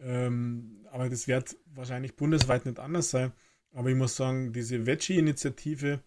Ähm, 0.01 0.85
aber 0.91 1.09
das 1.09 1.29
wird 1.29 1.57
wahrscheinlich 1.67 2.17
bundesweit 2.17 2.67
nicht 2.67 2.81
anders 2.81 3.11
sein. 3.11 3.31
Aber 3.73 3.89
ich 3.89 3.97
muss 3.97 4.17
sagen, 4.17 4.53
diese 4.53 4.85
Veggie-Initiative, 4.85 6.01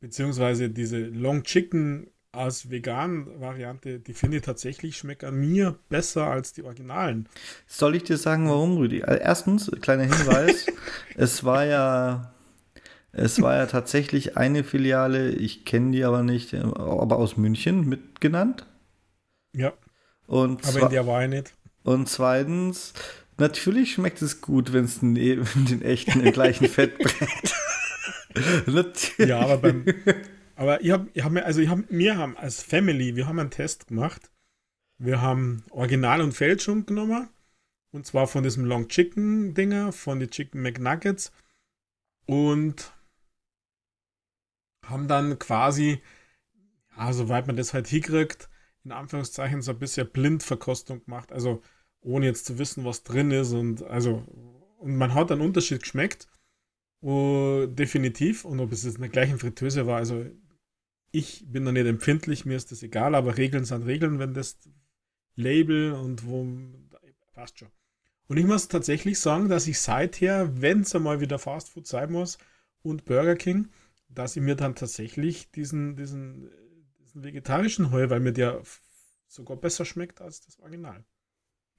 beziehungsweise 0.00 0.68
diese 0.68 0.98
Long 0.98 1.44
Chicken 1.44 2.10
als 2.36 2.70
vegan 2.70 3.40
Variante, 3.40 3.98
die 3.98 4.14
finde 4.14 4.38
ich 4.38 4.42
tatsächlich 4.42 4.96
schmeckt 4.96 5.24
an 5.24 5.36
mir 5.36 5.78
besser 5.88 6.26
als 6.26 6.52
die 6.52 6.62
Originalen. 6.62 7.28
Soll 7.66 7.96
ich 7.96 8.04
dir 8.04 8.16
sagen, 8.16 8.48
warum, 8.48 8.76
Rüdi? 8.76 9.02
Also 9.02 9.20
erstens, 9.20 9.70
kleiner 9.80 10.04
Hinweis, 10.04 10.66
es 11.16 11.44
war 11.44 11.64
ja 11.64 12.34
es 13.16 13.40
war 13.40 13.54
ja 13.54 13.66
tatsächlich 13.66 14.36
eine 14.36 14.64
Filiale, 14.64 15.30
ich 15.30 15.64
kenne 15.64 15.92
die 15.92 16.04
aber 16.04 16.24
nicht, 16.24 16.52
aber 16.52 17.16
aus 17.16 17.36
München 17.36 17.88
mitgenannt. 17.88 18.66
Ja. 19.54 19.72
Und 20.26 20.66
aber 20.66 20.82
in 20.82 20.88
der 20.88 21.06
war 21.06 21.22
ich 21.22 21.30
nicht. 21.30 21.54
Und 21.84 22.08
zweitens, 22.08 22.92
natürlich 23.38 23.92
schmeckt 23.92 24.20
es 24.20 24.40
gut, 24.40 24.72
wenn 24.72 24.84
es 24.84 25.00
neben 25.00 25.46
den 25.68 25.82
echten 25.82 26.20
im 26.20 26.32
gleichen 26.32 26.68
Fett 26.70 26.98
brennt. 26.98 27.54
ja, 29.18 29.38
aber 29.38 29.58
beim, 29.58 29.84
aber 30.56 30.82
ich 30.82 30.90
habe, 30.90 31.10
hab 31.22 31.32
mir, 31.32 31.44
also 31.44 31.60
ich 31.60 31.68
hab, 31.68 31.78
wir 31.88 32.16
haben 32.16 32.36
als 32.36 32.62
Family, 32.62 33.16
wir 33.16 33.26
haben 33.26 33.38
einen 33.38 33.50
Test 33.50 33.88
gemacht. 33.88 34.30
Wir 34.98 35.20
haben 35.20 35.64
Original 35.70 36.20
und 36.20 36.32
Fälschung 36.32 36.86
genommen. 36.86 37.28
Und 37.90 38.06
zwar 38.06 38.26
von 38.26 38.42
diesem 38.42 38.64
Long 38.64 38.88
Chicken 38.88 39.54
Dinger, 39.54 39.92
von 39.92 40.20
den 40.20 40.30
Chicken 40.30 40.62
McNuggets. 40.62 41.32
Und 42.26 42.92
haben 44.84 45.08
dann 45.08 45.38
quasi, 45.38 46.00
ja, 46.96 47.12
soweit 47.12 47.46
man 47.46 47.56
das 47.56 47.74
halt 47.74 47.86
hinkriegt, 47.88 48.48
in 48.84 48.92
Anführungszeichen 48.92 49.62
so 49.62 49.72
ein 49.72 49.78
bisschen 49.78 50.10
Blindverkostung 50.10 51.04
gemacht. 51.04 51.32
Also 51.32 51.62
ohne 52.00 52.26
jetzt 52.26 52.46
zu 52.46 52.58
wissen, 52.58 52.84
was 52.84 53.02
drin 53.02 53.30
ist. 53.30 53.52
Und 53.52 53.82
also, 53.82 54.24
und 54.78 54.96
man 54.96 55.14
hat 55.14 55.32
einen 55.32 55.40
Unterschied 55.40 55.80
geschmeckt. 55.82 56.28
Uh, 57.02 57.66
definitiv. 57.66 58.44
Und 58.44 58.60
ob 58.60 58.72
es 58.72 58.84
jetzt 58.84 58.96
in 58.96 59.02
der 59.02 59.10
gleichen 59.10 59.38
Fritteuse 59.38 59.86
war, 59.86 59.98
also 59.98 60.24
ich 61.14 61.44
bin 61.46 61.64
da 61.64 61.72
nicht 61.72 61.86
empfindlich, 61.86 62.44
mir 62.44 62.56
ist 62.56 62.72
das 62.72 62.82
egal, 62.82 63.14
aber 63.14 63.36
Regeln 63.36 63.64
sind 63.64 63.86
Regeln, 63.86 64.18
wenn 64.18 64.34
das 64.34 64.58
Label 65.36 65.92
und 65.92 66.26
wo 66.26 66.46
passt 67.32 67.58
schon. 67.58 67.68
Und 68.26 68.36
ich 68.38 68.46
muss 68.46 68.68
tatsächlich 68.68 69.20
sagen, 69.20 69.48
dass 69.48 69.66
ich 69.66 69.80
seither, 69.80 70.60
wenn 70.60 70.80
es 70.80 70.94
einmal 70.94 71.20
wieder 71.20 71.38
Fast 71.38 71.68
Food 71.70 71.86
sein 71.86 72.10
muss 72.10 72.38
und 72.82 73.04
Burger 73.04 73.36
King, 73.36 73.68
dass 74.08 74.36
ich 74.36 74.42
mir 74.42 74.56
dann 74.56 74.74
tatsächlich 74.74 75.50
diesen, 75.50 75.96
diesen, 75.96 76.50
diesen 77.00 77.22
vegetarischen 77.22 77.90
Heu, 77.90 78.08
weil 78.10 78.20
mir 78.20 78.32
der 78.32 78.62
sogar 79.28 79.56
besser 79.56 79.84
schmeckt 79.84 80.20
als 80.20 80.40
das 80.40 80.58
Original. 80.58 81.04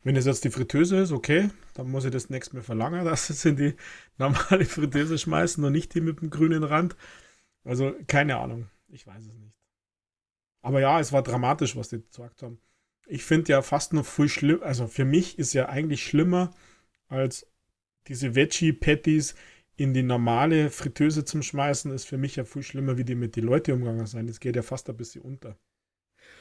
Wenn 0.03 0.15
es 0.15 0.25
jetzt 0.25 0.43
die 0.43 0.51
Fritteuse 0.51 0.97
ist, 0.97 1.11
okay, 1.11 1.49
dann 1.73 1.89
muss 1.89 2.05
ich 2.05 2.11
das 2.11 2.29
nächste 2.29 2.55
Mal 2.55 2.61
verlangen, 2.61 3.03
dass 3.05 3.29
es 3.29 3.43
in 3.43 3.55
die 3.55 3.73
normale 4.17 4.65
Fritteuse 4.65 5.17
schmeißen 5.17 5.63
und 5.63 5.71
nicht 5.71 5.93
die 5.93 6.01
mit 6.01 6.21
dem 6.21 6.29
grünen 6.29 6.63
Rand. 6.63 6.95
Also 7.63 7.95
keine 8.07 8.37
Ahnung. 8.37 8.69
Ich 8.87 9.05
weiß 9.05 9.25
es 9.25 9.33
nicht. 9.33 9.55
Aber 10.61 10.79
ja, 10.79 10.99
es 10.99 11.11
war 11.11 11.21
dramatisch, 11.21 11.75
was 11.75 11.89
die 11.89 12.01
gesagt 12.01 12.41
haben. 12.41 12.59
Ich 13.07 13.23
finde 13.23 13.51
ja 13.51 13.61
fast 13.61 13.93
noch 13.93 14.05
viel 14.05 14.29
schlimm, 14.29 14.63
also 14.63 14.87
für 14.87 15.05
mich 15.05 15.37
ist 15.37 15.53
ja 15.53 15.69
eigentlich 15.69 16.03
schlimmer 16.03 16.51
als 17.07 17.47
diese 18.07 18.33
Veggie-Patties 18.33 19.35
in 19.75 19.93
die 19.93 20.03
normale 20.03 20.69
Fritteuse 20.69 21.25
zum 21.25 21.43
Schmeißen, 21.43 21.91
ist 21.91 22.05
für 22.05 22.17
mich 22.17 22.37
ja 22.37 22.45
viel 22.45 22.63
schlimmer, 22.63 22.97
wie 22.97 23.03
die 23.03 23.15
mit 23.15 23.35
den 23.35 23.43
Leuten 23.43 23.73
umgegangen 23.73 24.07
sind. 24.07 24.27
Das 24.27 24.39
geht 24.39 24.55
ja 24.55 24.63
fast 24.63 24.89
ein 24.89 24.97
bisschen 24.97 25.21
unter. 25.21 25.57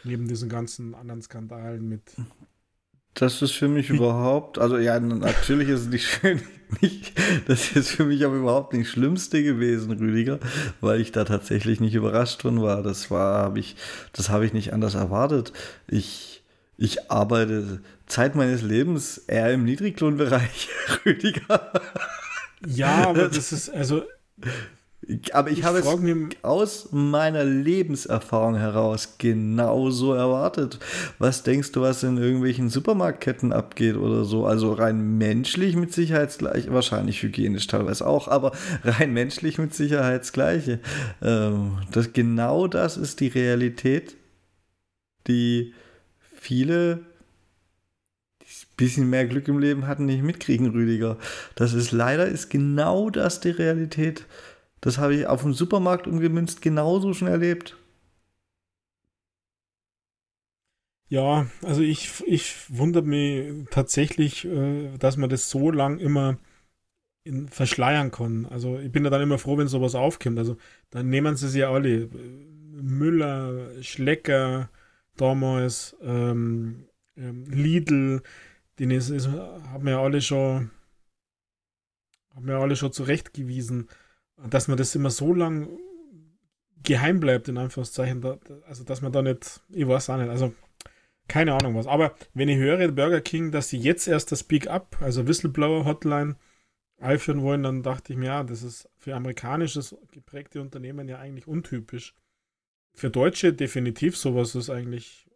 Neben 0.04 0.28
diesen 0.28 0.48
ganzen 0.48 0.94
anderen 0.94 1.22
Skandalen 1.22 1.88
mit. 1.88 2.14
Das 3.14 3.42
ist 3.42 3.52
für 3.52 3.68
mich 3.68 3.90
überhaupt, 3.90 4.58
also 4.58 4.76
ja, 4.76 4.98
natürlich 4.98 5.68
ist 5.68 5.82
es 5.82 5.86
nicht 5.86 6.08
schön, 6.08 6.42
nicht, 6.80 7.12
das 7.46 7.72
ist 7.72 7.90
für 7.90 8.04
mich 8.04 8.24
aber 8.24 8.34
überhaupt 8.34 8.72
nicht 8.72 8.90
Schlimmste 8.90 9.42
gewesen, 9.42 9.92
Rüdiger, 9.92 10.40
weil 10.80 11.00
ich 11.00 11.12
da 11.12 11.24
tatsächlich 11.24 11.80
nicht 11.80 11.94
überrascht 11.94 12.42
drin 12.42 12.60
war. 12.60 12.82
Das 12.82 13.10
war, 13.12 13.44
habe 13.44 13.60
ich, 13.60 13.76
das 14.12 14.30
habe 14.30 14.46
ich 14.46 14.52
nicht 14.52 14.72
anders 14.72 14.94
erwartet. 14.94 15.52
Ich, 15.86 16.42
ich 16.76 17.10
arbeite 17.10 17.80
Zeit 18.06 18.34
meines 18.34 18.62
Lebens 18.62 19.18
eher 19.18 19.52
im 19.52 19.64
Niedriglohnbereich, 19.64 20.68
Rüdiger. 21.06 21.72
Ja, 22.66 23.08
aber 23.08 23.28
das 23.28 23.52
ist, 23.52 23.70
also. 23.70 24.02
Aber 25.32 25.50
ich, 25.50 25.58
ich 25.58 25.64
habe 25.64 25.78
es 25.78 25.86
aus 26.42 26.88
meiner 26.92 27.44
Lebenserfahrung 27.44 28.56
heraus 28.56 29.16
genauso 29.18 30.14
erwartet. 30.14 30.78
Was 31.18 31.42
denkst 31.42 31.72
du, 31.72 31.82
was 31.82 32.02
in 32.02 32.16
irgendwelchen 32.16 32.70
Supermarktketten 32.70 33.52
abgeht 33.52 33.96
oder 33.96 34.24
so? 34.24 34.46
Also 34.46 34.72
rein 34.72 35.18
menschlich 35.18 35.76
mit 35.76 35.92
Sicherheit 35.92 36.36
gleich, 36.38 36.70
wahrscheinlich 36.70 37.22
hygienisch 37.22 37.66
teilweise 37.66 38.06
auch, 38.06 38.28
aber 38.28 38.52
rein 38.84 39.12
menschlich 39.12 39.58
mit 39.58 39.74
Sicherheit 39.74 40.22
das 40.22 40.32
Gleiche. 40.32 40.80
Ähm, 41.22 41.78
das, 41.92 42.12
genau 42.12 42.66
das 42.66 42.96
ist 42.96 43.20
die 43.20 43.28
Realität, 43.28 44.16
die 45.26 45.74
viele 46.34 47.00
bisschen 48.76 49.08
mehr 49.08 49.26
Glück 49.26 49.48
im 49.48 49.58
Leben 49.58 49.86
hatten, 49.86 50.06
nicht 50.06 50.22
mitkriegen, 50.22 50.70
Rüdiger. 50.70 51.16
Das 51.54 51.74
ist 51.74 51.92
leider 51.92 52.26
ist 52.26 52.50
genau 52.50 53.10
das 53.10 53.40
die 53.40 53.50
Realität. 53.50 54.26
Das 54.84 54.98
habe 54.98 55.14
ich 55.14 55.26
auf 55.26 55.40
dem 55.40 55.54
Supermarkt 55.54 56.06
umgemünzt 56.06 56.60
genauso 56.60 57.14
schon 57.14 57.28
erlebt. 57.28 57.74
Ja, 61.08 61.46
also 61.62 61.80
ich, 61.80 62.22
ich 62.26 62.54
wundere 62.68 63.02
mich 63.02 63.66
tatsächlich, 63.70 64.44
äh, 64.44 64.98
dass 64.98 65.16
man 65.16 65.30
das 65.30 65.48
so 65.48 65.70
lang 65.70 65.98
immer 65.98 66.36
in, 67.22 67.48
verschleiern 67.48 68.10
kann. 68.10 68.44
Also 68.44 68.78
ich 68.78 68.92
bin 68.92 69.04
ja 69.04 69.10
dann 69.10 69.22
immer 69.22 69.38
froh, 69.38 69.56
wenn 69.56 69.68
sowas 69.68 69.94
aufkommt. 69.94 70.38
Also 70.38 70.58
dann 70.90 71.08
nehmen 71.08 71.34
sie 71.36 71.46
es 71.46 71.54
ja 71.54 71.70
alle. 71.70 72.10
Müller, 72.72 73.82
Schlecker 73.82 74.68
damals, 75.16 75.96
ähm, 76.02 76.88
ähm 77.16 77.46
Lidl, 77.46 78.22
den 78.78 78.90
ist, 78.90 79.08
ist, 79.08 79.28
haben 79.28 79.86
wir 79.86 79.98
alle 79.98 80.20
schon, 80.20 80.72
haben 82.34 82.46
wir 82.46 82.56
alle 82.56 82.76
schon 82.76 82.92
zurechtgewiesen, 82.92 83.88
dass 84.36 84.68
man 84.68 84.76
das 84.76 84.94
immer 84.94 85.10
so 85.10 85.32
lang 85.32 85.68
geheim 86.82 87.20
bleibt, 87.20 87.48
in 87.48 87.58
Anführungszeichen, 87.58 88.20
da, 88.20 88.38
also 88.66 88.84
dass 88.84 89.00
man 89.00 89.12
da 89.12 89.22
nicht, 89.22 89.60
ich 89.70 89.86
weiß 89.86 90.10
auch 90.10 90.18
nicht, 90.18 90.28
also 90.28 90.54
keine 91.28 91.54
Ahnung 91.54 91.74
was. 91.74 91.86
Aber 91.86 92.14
wenn 92.34 92.48
ich 92.48 92.58
höre, 92.58 92.86
Burger 92.92 93.20
King, 93.20 93.50
dass 93.50 93.68
sie 93.68 93.78
jetzt 93.78 94.06
erst 94.06 94.32
das 94.32 94.40
Speak 94.40 94.68
Up, 94.68 94.98
also 95.00 95.26
Whistleblower 95.26 95.84
Hotline, 95.84 96.36
einführen 96.98 97.42
wollen, 97.42 97.62
dann 97.62 97.82
dachte 97.82 98.12
ich 98.12 98.18
mir, 98.18 98.26
ja, 98.26 98.44
das 98.44 98.62
ist 98.62 98.88
für 98.96 99.14
amerikanisches 99.14 99.96
geprägte 100.12 100.60
Unternehmen 100.60 101.08
ja 101.08 101.18
eigentlich 101.18 101.46
untypisch. 101.46 102.14
Für 102.92 103.10
Deutsche 103.10 103.52
definitiv 103.52 104.16
sowas 104.16 104.54
ist 104.54 104.70
eigentlich, 104.70 105.26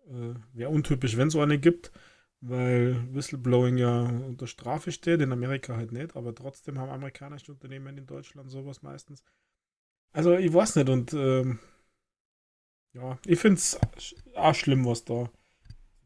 äh, 0.56 0.64
untypisch, 0.66 1.16
wenn 1.16 1.28
es 1.28 1.32
so 1.32 1.40
eine 1.40 1.58
gibt 1.58 1.90
weil 2.40 3.14
Whistleblowing 3.14 3.78
ja 3.78 4.00
unter 4.02 4.46
Strafe 4.46 4.92
steht, 4.92 5.20
in 5.20 5.32
Amerika 5.32 5.76
halt 5.76 5.92
nicht, 5.92 6.16
aber 6.16 6.34
trotzdem 6.34 6.78
haben 6.78 6.90
amerikanische 6.90 7.52
Unternehmen 7.52 7.96
in 7.96 8.06
Deutschland 8.06 8.50
sowas 8.50 8.82
meistens. 8.82 9.22
Also 10.12 10.36
ich 10.36 10.52
weiß 10.52 10.76
nicht 10.76 10.88
und 10.88 11.12
ähm, 11.12 11.58
ja, 12.94 13.18
ich 13.26 13.38
finde 13.38 13.58
es 13.58 13.78
auch 14.34 14.54
schlimm, 14.54 14.86
was 14.86 15.04
da 15.04 15.30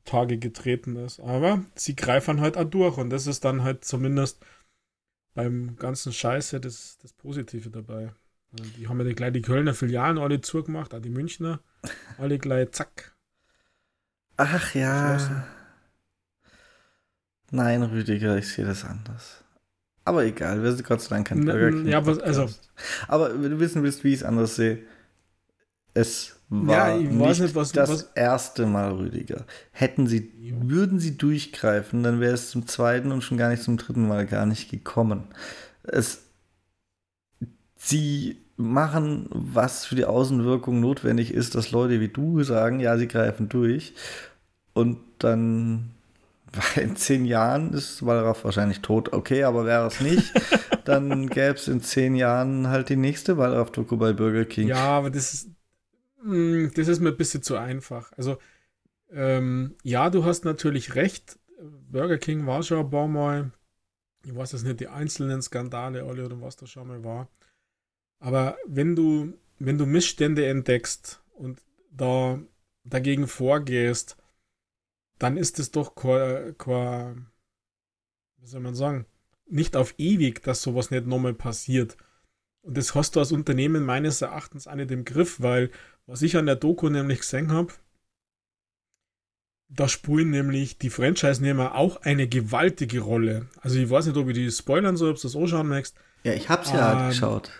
Tage 0.05 0.39
getreten 0.39 0.97
ist. 0.97 1.21
Aber 1.21 1.65
sie 1.75 1.95
greifen 1.95 2.41
halt 2.41 2.57
auch 2.57 2.65
durch 2.65 2.99
und 2.99 3.11
das 3.11 3.27
ist 3.27 3.45
dann 3.45 3.63
halt 3.63 3.85
zumindest 3.85 4.45
beim 5.35 5.77
ganzen 5.77 6.13
Scheiße 6.13 6.61
das, 6.61 6.99
das 6.99 7.13
Positive 7.13 7.71
dabei. 7.71 8.13
Die 8.77 8.89
haben 8.89 9.01
ja 9.07 9.13
gleich 9.15 9.33
die 9.33 9.41
Kölner 9.43 9.73
Filialen 9.75 10.19
alle 10.19 10.41
zugemacht, 10.43 10.95
auch 10.95 11.01
die 11.01 11.09
Münchner, 11.09 11.61
alle 12.19 12.39
gleich 12.39 12.71
zack. 12.73 13.17
Ach 14.37 14.75
ja. 14.75 15.47
Nein, 17.53 17.83
Rüdiger, 17.83 18.39
ich 18.39 18.49
sehe 18.49 18.65
das 18.65 18.85
anders. 18.85 19.45
Aber 20.05 20.25
egal, 20.25 20.63
wir 20.63 20.73
sind 20.73 20.87
Gott 20.87 21.03
sei 21.03 21.15
Dank 21.15 21.29
kein 21.29 21.45
Burger 21.45 21.71
King. 21.71 21.87
Ja, 21.87 21.99
aber, 21.99 22.21
also. 22.25 22.49
aber 23.07 23.41
wenn 23.41 23.53
du 23.53 23.61
wissen 23.61 23.83
willst, 23.83 24.03
wie 24.03 24.09
ich 24.09 24.21
es 24.21 24.25
anders 24.25 24.57
sehe, 24.57 24.79
es 25.95 26.37
war 26.49 26.91
ja, 26.91 26.97
nicht, 26.97 27.41
nicht 27.41 27.55
was, 27.55 27.73
das 27.73 27.91
was, 27.91 28.03
erste 28.15 28.67
Mal, 28.67 28.93
Rüdiger. 28.93 29.45
Hätten 29.71 30.07
sie, 30.07 30.33
ja. 30.41 30.55
würden 30.63 30.99
sie 30.99 31.19
durchgreifen, 31.19 32.03
dann 32.03 32.21
wäre 32.21 32.33
es 32.35 32.51
zum 32.51 32.67
zweiten 32.67 33.13
und 33.13 33.23
schon 33.23 33.39
gar 33.39 33.51
nicht 33.51 33.63
zum 33.63 33.77
dritten 33.77 34.09
Mal 34.09 34.27
gar 34.27 34.47
nicht 34.47 34.71
gekommen. 34.71 35.25
Es, 35.83 36.23
sie 37.77 38.39
machen, 38.57 39.29
was 39.31 39.85
für 39.85 39.95
die 39.95 40.07
Außenwirkung 40.07 40.81
notwendig 40.81 41.35
ist, 41.35 41.55
dass 41.55 41.71
Leute 41.71 42.01
wie 42.01 42.09
du 42.09 42.43
sagen, 42.43 42.81
ja, 42.81 42.97
sie 42.97 43.09
greifen 43.09 43.51
durch. 43.51 43.95
Und 44.73 44.99
dann 45.19 45.91
weil 46.53 46.85
in 46.85 46.97
zehn 46.97 47.25
Jahren 47.25 47.73
ist 47.73 48.05
Wallraff 48.05 48.45
wahrscheinlich 48.45 48.81
tot. 48.81 49.13
Okay, 49.13 49.45
aber 49.45 49.65
wäre 49.65 49.87
es 49.87 50.01
nicht, 50.01 50.33
dann 50.85 51.29
gäbe 51.29 51.55
es 51.55 51.69
in 51.69 51.81
zehn 51.81 52.15
Jahren 52.15 52.69
halt 52.69 52.89
die 52.89 52.97
nächste 52.97 53.37
Wallraff-Doku 53.39 53.97
bei 53.97 54.13
Burger 54.13 54.45
King. 54.45 54.69
Ja, 54.69 54.85
aber 54.85 55.11
das 55.11 55.33
ist, 55.33 55.51
mh, 56.23 56.35
mm, 56.35 56.73
das 56.75 56.89
ist 56.89 57.01
mir 57.01 57.11
ein 57.11 57.17
bisschen 57.17 57.43
zu 57.43 57.57
einfach. 57.57 58.13
Also, 58.17 58.39
ähm, 59.11 59.77
ja, 59.83 60.11
du 60.11 60.25
hast 60.25 60.45
natürlich 60.45 60.95
recht. 60.95 61.39
Burger 61.91 62.19
King 62.19 62.47
war 62.47 62.63
schon 62.63 62.79
ein 62.79 62.91
paar 62.91 63.09
Mal, 63.09 63.53
ich 64.25 64.35
weiß 64.35 64.53
jetzt 64.53 64.65
nicht, 64.65 64.81
die 64.81 64.89
einzelnen 64.89 65.43
Skandale 65.43 66.03
alle 66.05 66.25
oder 66.25 66.41
was 66.41 66.57
da 66.57 66.67
schon 66.67 66.89
mal 66.89 67.05
war. 67.05 67.29
Aber 68.19 68.57
wenn 68.67 68.97
du, 68.97 69.35
wenn 69.59 69.79
du 69.79 69.87
Missstände 69.87 70.47
entdeckst 70.47 71.23
und 71.35 71.61
da 71.91 72.39
dagegen 72.85 73.27
vorgehst, 73.27 74.17
dann 75.23 75.37
ist 75.37 75.61
es 75.61 75.71
doch 75.71 75.95
kein, 75.95 77.27
wie 78.39 78.47
soll 78.47 78.61
man 78.61 78.75
sagen, 78.75 79.07
nicht 79.47 79.77
auf 79.77 79.95
ewig, 79.97 80.43
dass 80.43 80.63
sowas 80.63 80.91
nicht 80.91 81.07
nochmal 81.07 81.35
passiert. 81.35 81.97
Und 82.63 82.77
das 82.77 82.95
hast 82.97 83.15
du 83.15 83.21
als 83.21 83.31
Unternehmen 83.31 83.85
meines 83.85 84.21
Erachtens 84.21 84.67
auch 84.67 84.75
nicht 84.75 84.91
im 84.91 85.05
Griff, 85.05 85.41
weil 85.41 85.71
was 86.07 86.23
ich 86.23 86.37
an 86.37 86.47
der 86.47 86.57
Doku 86.57 86.89
nämlich 86.89 87.21
gesehen 87.21 87.53
habe, 87.53 87.73
da 89.69 89.89
spielen 89.89 90.31
nämlich 90.31 90.79
die 90.79 90.91
Franchise-Nehmer 90.91 91.77
auch 91.77 92.03
eine 92.03 92.29
gewaltige 92.29 93.01
Rolle. 93.01 93.49
Also 93.61 93.79
ich 93.79 93.89
weiß 93.89 94.07
nicht, 94.07 94.17
ob 94.17 94.29
ich 94.29 94.35
die 94.35 94.51
spoilern 94.51 94.97
soll, 94.97 95.11
ob 95.11 95.17
du 95.17 95.23
das 95.23 95.37
auch 95.37 95.47
schauen 95.47 95.69
möchtest. 95.69 95.97
Ja, 96.25 96.35
ich 96.35 96.49
hab's 96.49 96.73
ja 96.73 97.05
ähm, 97.05 97.09
geschaut. 97.11 97.51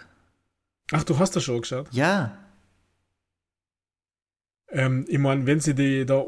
Ach, 0.91 1.05
du 1.05 1.19
hast 1.19 1.37
das 1.37 1.45
schon 1.45 1.61
geschaut? 1.61 1.89
Ja. 1.93 2.39
Ähm, 4.69 5.05
ich 5.09 5.19
meine, 5.19 5.47
wenn 5.47 5.61
sie 5.61 5.75
die 5.75 6.05
da 6.05 6.25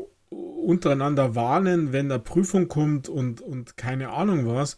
untereinander 0.65 1.35
warnen, 1.35 1.93
wenn 1.93 2.09
da 2.09 2.19
Prüfung 2.19 2.69
kommt 2.69 3.09
und, 3.09 3.41
und 3.41 3.77
keine 3.77 4.11
Ahnung 4.11 4.47
was 4.47 4.77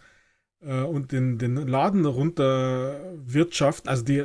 äh, 0.60 0.82
und 0.82 1.12
den, 1.12 1.38
den 1.38 1.56
Laden 1.56 2.02
darunter 2.02 3.14
wirtschaften. 3.16 3.88
Also 3.88 4.04
die, 4.04 4.24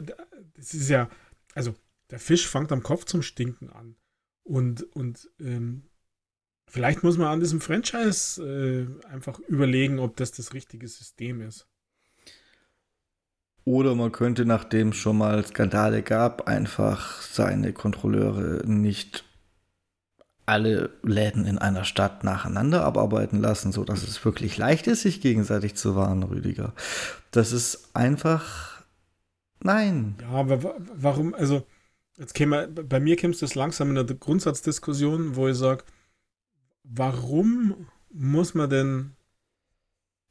das 0.56 0.74
ist 0.74 0.90
ja, 0.90 1.10
also 1.54 1.76
der 2.10 2.20
Fisch 2.20 2.48
fängt 2.48 2.72
am 2.72 2.84
Kopf 2.84 3.06
zum 3.06 3.22
Stinken 3.22 3.70
an. 3.70 3.96
Und, 4.44 4.84
und 4.96 5.30
ähm, 5.40 5.84
vielleicht 6.68 7.04
muss 7.04 7.18
man 7.18 7.28
an 7.28 7.40
diesem 7.40 7.62
Franchise 7.62 8.42
äh, 8.44 9.08
einfach 9.08 9.40
überlegen, 9.40 10.00
ob 10.00 10.18
das 10.18 10.32
das 10.32 10.54
richtige 10.54 10.88
System 10.88 11.42
ist. 11.42 11.68
Oder 13.64 13.94
man 13.94 14.12
könnte, 14.12 14.46
nachdem 14.46 14.90
es 14.90 14.98
schon 14.98 15.20
mal 15.20 15.46
Skandale 15.46 16.02
gab, 16.02 16.48
einfach 16.48 17.22
seine 17.22 17.74
Kontrolleure 17.74 18.66
nicht 18.66 19.24
alle 20.52 20.90
Läden 21.02 21.46
in 21.46 21.58
einer 21.58 21.86
Stadt 21.86 22.26
nacheinander 22.26 22.84
abarbeiten 22.84 23.40
lassen, 23.40 23.72
sodass 23.72 24.04
es 24.04 24.24
wirklich 24.26 24.58
leicht 24.58 24.86
ist, 24.86 25.02
sich 25.02 25.22
gegenseitig 25.22 25.76
zu 25.76 25.96
warnen, 25.96 26.24
Rüdiger. 26.24 26.74
Das 27.32 27.54
ist 27.54 27.96
einfach. 27.96 28.84
Nein. 29.64 30.16
Ja, 30.20 30.32
aber 30.32 30.76
warum, 30.94 31.34
also, 31.34 31.66
jetzt 32.18 32.34
käme, 32.34 32.68
bei 32.68 33.00
mir 33.00 33.16
käme 33.16 33.34
es 33.34 33.56
langsam 33.56 33.92
in 33.92 33.98
eine 33.98 34.14
Grundsatzdiskussion, 34.14 35.38
wo 35.38 35.48
ich 35.48 35.56
sage, 35.56 35.86
warum 36.84 37.88
muss 38.12 38.54
man 38.54 38.70
denn 38.70 39.12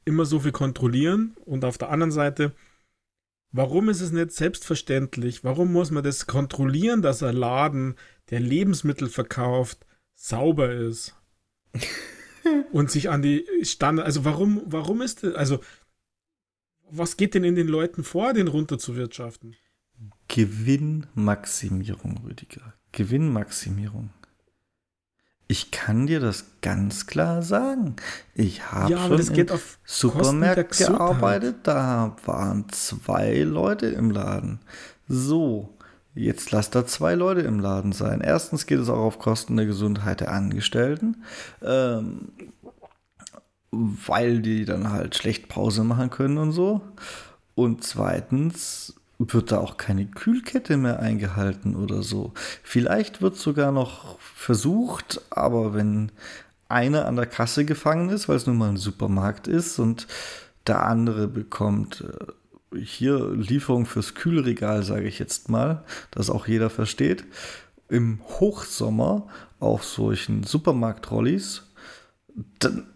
immer 0.05 0.25
so 0.25 0.41
viel 0.41 0.51
kontrollieren? 0.51 1.35
Und 1.45 1.65
auf 1.65 1.79
der 1.79 1.89
anderen 1.89 2.11
Seite, 2.11 2.51
warum 3.51 3.89
ist 3.89 4.01
es 4.01 4.11
nicht 4.11 4.33
selbstverständlich? 4.33 5.43
Warum 5.43 5.73
muss 5.73 5.89
man 5.89 6.03
das 6.03 6.27
kontrollieren, 6.27 7.01
dass 7.01 7.23
ein 7.23 7.35
Laden, 7.35 7.95
der 8.29 8.39
Lebensmittel 8.39 9.09
verkauft, 9.09 9.83
sauber 10.21 10.71
ist 10.71 11.15
und 12.71 12.91
sich 12.91 13.09
an 13.09 13.21
die 13.21 13.45
Standard, 13.63 14.05
also 14.05 14.23
warum, 14.23 14.61
warum 14.65 15.01
ist 15.01 15.23
das, 15.23 15.33
also 15.35 15.59
was 16.89 17.17
geht 17.17 17.33
denn 17.33 17.43
in 17.43 17.55
den 17.55 17.67
Leuten 17.67 18.03
vor, 18.03 18.33
den 18.33 18.47
runterzuwirtschaften? 18.47 19.55
Gewinnmaximierung, 20.27 22.21
Rüdiger. 22.25 22.73
Gewinnmaximierung. 22.91 24.11
Ich 25.47 25.71
kann 25.71 26.07
dir 26.07 26.19
das 26.19 26.45
ganz 26.61 27.07
klar 27.07 27.41
sagen. 27.41 27.95
Ich 28.35 28.71
habe 28.71 28.91
ja, 28.91 29.07
schon 29.07 29.19
in 29.35 29.49
Supermärkten 29.83 30.87
gearbeitet, 30.87 31.57
da 31.63 32.15
waren 32.25 32.69
zwei 32.69 33.39
Leute 33.39 33.87
im 33.87 34.11
Laden. 34.11 34.59
So, 35.07 35.77
jetzt 36.13 36.51
lass 36.51 36.69
da 36.69 36.85
zwei 36.85 37.15
Leute 37.15 37.41
im 37.41 37.59
Laden 37.59 37.91
sein. 37.91 38.21
Erstens 38.21 38.65
geht 38.65 38.79
es 38.79 38.89
auch 38.89 38.99
auf 38.99 39.19
Kosten 39.19 39.57
der 39.57 39.65
Gesundheit 39.65 40.21
der 40.21 40.31
Angestellten, 40.31 41.23
ähm, 41.61 42.29
weil 43.71 44.41
die 44.41 44.65
dann 44.65 44.91
halt 44.91 45.15
schlecht 45.15 45.47
Pause 45.47 45.83
machen 45.83 46.09
können 46.09 46.37
und 46.37 46.51
so. 46.51 46.81
Und 47.55 47.83
zweitens 47.83 48.95
wird 49.19 49.51
da 49.51 49.59
auch 49.59 49.77
keine 49.77 50.05
Kühlkette 50.05 50.77
mehr 50.77 50.99
eingehalten 50.99 51.75
oder 51.75 52.01
so. 52.01 52.33
Vielleicht 52.63 53.21
wird 53.21 53.37
sogar 53.37 53.71
noch 53.71 54.19
versucht, 54.19 55.21
aber 55.29 55.73
wenn 55.73 56.11
einer 56.67 57.05
an 57.05 57.17
der 57.17 57.27
Kasse 57.27 57.65
gefangen 57.65 58.09
ist, 58.09 58.27
weil 58.27 58.37
es 58.37 58.47
nun 58.47 58.57
mal 58.57 58.69
ein 58.69 58.77
Supermarkt 58.77 59.47
ist 59.47 59.77
und 59.77 60.07
der 60.67 60.83
andere 60.85 61.27
bekommt 61.27 62.01
äh, 62.01 62.31
hier 62.75 63.31
Lieferung 63.33 63.85
fürs 63.85 64.15
Kühlregal, 64.15 64.83
sage 64.83 65.07
ich 65.07 65.19
jetzt 65.19 65.49
mal, 65.49 65.83
dass 66.11 66.29
auch 66.29 66.47
jeder 66.47 66.69
versteht, 66.69 67.25
im 67.89 68.21
Hochsommer 68.39 69.27
auf 69.59 69.83
solchen 69.83 70.43
Supermarkt-Rollis, 70.43 71.63
dann 72.59 72.87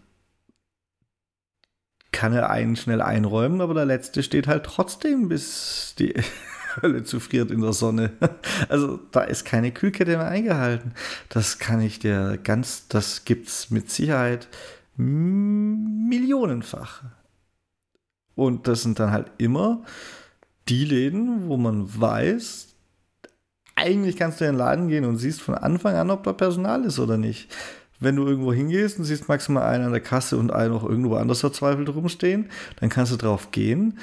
kann 2.12 2.32
er 2.32 2.48
einen 2.48 2.76
schnell 2.76 3.02
einräumen, 3.02 3.60
aber 3.60 3.74
der 3.74 3.84
letzte 3.84 4.22
steht 4.22 4.46
halt 4.46 4.64
trotzdem, 4.64 5.28
bis 5.28 5.94
die 5.98 6.14
Hölle 6.82 7.04
zufriert 7.04 7.50
in 7.50 7.60
der 7.60 7.74
Sonne. 7.74 8.12
Also 8.70 8.98
da 9.12 9.22
ist 9.22 9.44
keine 9.44 9.70
Kühlkette 9.70 10.16
mehr 10.16 10.26
eingehalten. 10.26 10.94
Das 11.28 11.58
kann 11.58 11.82
ich 11.82 11.98
dir 11.98 12.38
ganz, 12.42 12.88
das 12.88 13.26
gibt 13.26 13.48
es 13.48 13.70
mit 13.70 13.90
Sicherheit 13.90 14.48
millionenfach. 14.96 17.02
Und 18.36 18.68
das 18.68 18.82
sind 18.82 19.00
dann 19.00 19.10
halt 19.10 19.32
immer 19.38 19.82
die 20.68 20.84
Läden, 20.84 21.48
wo 21.48 21.56
man 21.56 21.88
weiß, 22.00 22.74
eigentlich 23.74 24.16
kannst 24.16 24.40
du 24.40 24.44
in 24.44 24.52
den 24.52 24.58
Laden 24.58 24.88
gehen 24.88 25.04
und 25.04 25.16
siehst 25.16 25.42
von 25.42 25.54
Anfang 25.54 25.96
an, 25.96 26.10
ob 26.10 26.22
da 26.22 26.32
Personal 26.32 26.84
ist 26.84 27.00
oder 27.00 27.16
nicht 27.16 27.48
wenn 28.00 28.16
du 28.16 28.26
irgendwo 28.26 28.52
hingehst 28.52 28.98
und 28.98 29.04
siehst 29.04 29.28
maximal 29.28 29.64
einen 29.64 29.86
an 29.86 29.92
der 29.92 30.00
Kasse 30.00 30.36
und 30.36 30.52
einen 30.52 30.72
noch 30.72 30.84
irgendwo 30.84 31.16
anders 31.16 31.40
verzweifelt 31.40 31.88
rumstehen, 31.88 32.50
dann 32.80 32.88
kannst 32.88 33.12
du 33.12 33.16
drauf 33.16 33.50
gehen, 33.50 33.98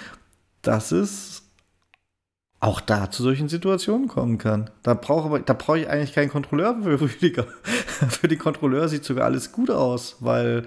dass 0.61 0.91
es 0.91 1.43
auch 2.59 2.79
da 2.79 3.11
zu 3.11 3.23
solchen 3.23 3.49
Situationen 3.49 4.07
kommen 4.07 4.37
kann. 4.37 4.69
Da 4.83 4.93
brauche 4.93 5.41
da 5.41 5.53
brauche 5.53 5.79
ich 5.79 5.89
eigentlich 5.89 6.13
keinen 6.13 6.29
Kontrolleur 6.29 6.77
für 6.81 7.01
Rüdiger. 7.01 7.45
für 8.09 8.27
den 8.27 8.39
Kontrolleur 8.39 8.87
sieht 8.87 9.03
sogar 9.03 9.25
alles 9.25 9.51
gut 9.51 9.69
aus, 9.69 10.17
weil 10.21 10.65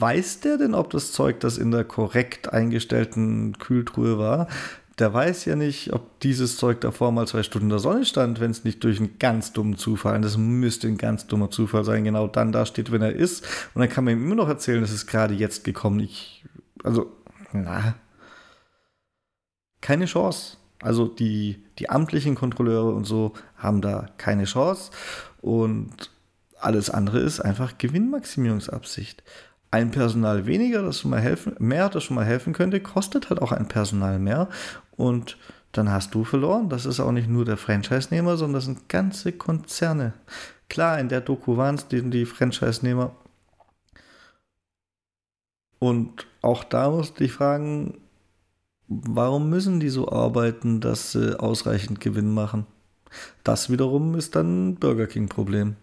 weiß 0.00 0.40
der 0.40 0.58
denn, 0.58 0.74
ob 0.74 0.90
das 0.90 1.12
Zeug, 1.12 1.40
das 1.40 1.58
in 1.58 1.70
der 1.70 1.84
korrekt 1.84 2.52
eingestellten 2.52 3.58
Kühltruhe 3.58 4.18
war, 4.18 4.48
der 4.98 5.12
weiß 5.12 5.44
ja 5.46 5.56
nicht, 5.56 5.92
ob 5.92 6.20
dieses 6.20 6.56
Zeug 6.56 6.80
davor 6.80 7.10
mal 7.10 7.26
zwei 7.26 7.42
Stunden 7.42 7.66
in 7.66 7.70
der 7.70 7.78
Sonne 7.80 8.04
stand, 8.04 8.38
wenn 8.40 8.52
es 8.52 8.64
nicht 8.64 8.82
durch 8.84 8.98
einen 8.98 9.18
ganz 9.18 9.52
dummen 9.52 9.76
Zufall, 9.76 10.20
das 10.20 10.36
müsste 10.36 10.86
ein 10.86 10.98
ganz 10.98 11.26
dummer 11.26 11.50
Zufall 11.50 11.84
sein, 11.84 12.04
genau 12.04 12.28
dann 12.28 12.52
da 12.52 12.64
steht, 12.64 12.92
wenn 12.92 13.02
er 13.02 13.12
ist. 13.12 13.44
Und 13.74 13.80
dann 13.80 13.88
kann 13.88 14.04
man 14.04 14.14
ihm 14.14 14.24
immer 14.24 14.36
noch 14.36 14.48
erzählen, 14.48 14.82
es 14.82 14.92
ist 14.92 15.06
gerade 15.06 15.34
jetzt 15.34 15.64
gekommen. 15.64 16.00
Ich, 16.00 16.44
also, 16.84 17.10
na, 17.52 17.94
keine 19.80 20.06
Chance. 20.06 20.58
Also 20.80 21.06
die, 21.06 21.64
die 21.78 21.90
amtlichen 21.90 22.34
Kontrolleure 22.34 22.92
und 22.94 23.04
so 23.04 23.32
haben 23.56 23.80
da 23.80 24.06
keine 24.16 24.44
Chance. 24.44 24.90
Und 25.40 26.10
alles 26.60 26.90
andere 26.90 27.20
ist 27.20 27.40
einfach 27.40 27.78
Gewinnmaximierungsabsicht 27.78 29.22
ein 29.74 29.90
Personal 29.90 30.46
weniger, 30.46 30.82
das 30.82 31.00
schon 31.00 31.10
mal 31.10 31.20
helfen, 31.20 31.56
mehr, 31.58 31.88
das 31.88 32.04
schon 32.04 32.14
mal 32.14 32.24
helfen 32.24 32.52
könnte, 32.52 32.78
kostet 32.80 33.28
halt 33.28 33.42
auch 33.42 33.50
ein 33.50 33.66
Personal 33.66 34.20
mehr. 34.20 34.48
Und 34.96 35.36
dann 35.72 35.90
hast 35.90 36.14
du 36.14 36.22
verloren. 36.22 36.68
Das 36.68 36.86
ist 36.86 37.00
auch 37.00 37.10
nicht 37.10 37.28
nur 37.28 37.44
der 37.44 37.56
Franchise-Nehmer, 37.56 38.36
sondern 38.36 38.54
das 38.54 38.66
sind 38.66 38.88
ganze 38.88 39.32
Konzerne. 39.32 40.12
Klar, 40.68 41.00
in 41.00 41.08
der 41.08 41.20
Doku 41.20 41.56
waren 41.56 41.74
es 41.74 41.88
die, 41.88 42.08
die 42.08 42.24
Franchise-Nehmer. 42.24 43.16
Und 45.80 46.26
auch 46.40 46.62
da 46.62 46.88
musste 46.90 47.24
ich 47.24 47.32
fragen, 47.32 47.98
warum 48.86 49.50
müssen 49.50 49.80
die 49.80 49.88
so 49.88 50.08
arbeiten, 50.08 50.80
dass 50.80 51.12
sie 51.12 51.38
ausreichend 51.38 52.00
Gewinn 52.00 52.32
machen? 52.32 52.64
Das 53.42 53.70
wiederum 53.70 54.14
ist 54.14 54.36
dann 54.36 54.68
ein 54.68 54.74
Burger 54.76 55.08
King-Problem. 55.08 55.74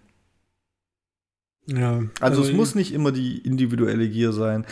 Ja. 1.68 2.04
Also, 2.20 2.42
also 2.42 2.44
es 2.44 2.54
muss 2.54 2.76
nicht 2.76 2.94
immer 2.94 3.12
die 3.12 3.38
individuelle 3.40 4.08
Gier 4.10 4.34
sein. 4.34 4.66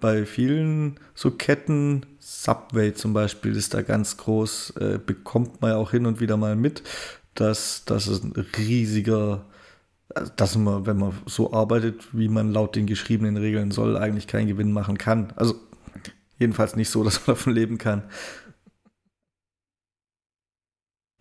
Bei 0.00 0.26
vielen 0.26 0.98
so 1.14 1.30
Ketten, 1.30 2.04
Subway 2.18 2.92
zum 2.92 3.12
Beispiel 3.12 3.54
ist 3.54 3.74
da 3.74 3.82
ganz 3.82 4.16
groß, 4.16 4.74
äh, 4.80 4.98
bekommt 5.04 5.60
man 5.60 5.72
ja 5.72 5.76
auch 5.76 5.92
hin 5.92 6.06
und 6.06 6.20
wieder 6.20 6.36
mal 6.36 6.56
mit, 6.56 6.82
dass 7.34 7.84
das 7.84 8.08
ein 8.08 8.32
riesiger, 8.58 9.44
dass 10.36 10.56
man, 10.56 10.86
wenn 10.86 10.98
man 10.98 11.12
so 11.26 11.52
arbeitet, 11.52 12.08
wie 12.12 12.28
man 12.28 12.52
laut 12.52 12.74
den 12.74 12.86
geschriebenen 12.86 13.36
Regeln 13.36 13.70
soll, 13.70 13.96
eigentlich 13.96 14.26
keinen 14.26 14.48
Gewinn 14.48 14.72
machen 14.72 14.98
kann. 14.98 15.32
Also 15.36 15.54
jedenfalls 16.38 16.74
nicht 16.74 16.90
so, 16.90 17.04
dass 17.04 17.26
man 17.26 17.26
davon 17.36 17.54
leben 17.54 17.78
kann. 17.78 18.02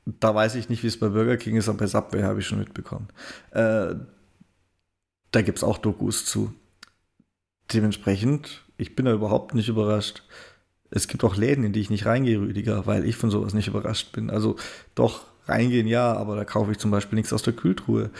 Da 0.05 0.33
weiß 0.33 0.55
ich 0.55 0.69
nicht, 0.69 0.81
wie 0.81 0.87
es 0.87 0.99
bei 0.99 1.09
Burger 1.09 1.37
King 1.37 1.55
ist, 1.57 1.69
aber 1.69 1.77
bei 1.77 1.87
Subway 1.87 2.23
habe 2.23 2.39
ich 2.39 2.47
schon 2.47 2.59
mitbekommen. 2.59 3.09
Äh, 3.51 3.93
da 5.31 5.41
gibt 5.41 5.57
es 5.57 5.63
auch 5.63 5.77
Dokus 5.77 6.25
zu. 6.25 6.53
Dementsprechend, 7.73 8.63
ich 8.77 8.95
bin 8.95 9.05
da 9.05 9.13
überhaupt 9.13 9.53
nicht 9.53 9.69
überrascht. 9.69 10.23
Es 10.89 11.07
gibt 11.07 11.23
auch 11.23 11.37
Läden, 11.37 11.63
in 11.63 11.71
die 11.71 11.79
ich 11.79 11.89
nicht 11.89 12.05
reingehe, 12.05 12.39
Rüdiger, 12.39 12.85
weil 12.85 13.05
ich 13.05 13.15
von 13.15 13.31
sowas 13.31 13.53
nicht 13.53 13.67
überrascht 13.67 14.11
bin. 14.11 14.29
Also 14.29 14.57
doch, 14.93 15.25
reingehen 15.45 15.87
ja, 15.87 16.13
aber 16.13 16.35
da 16.35 16.43
kaufe 16.43 16.71
ich 16.71 16.79
zum 16.79 16.91
Beispiel 16.91 17.15
nichts 17.15 17.31
aus 17.31 17.43
der 17.43 17.53
Kühltruhe. 17.53 18.11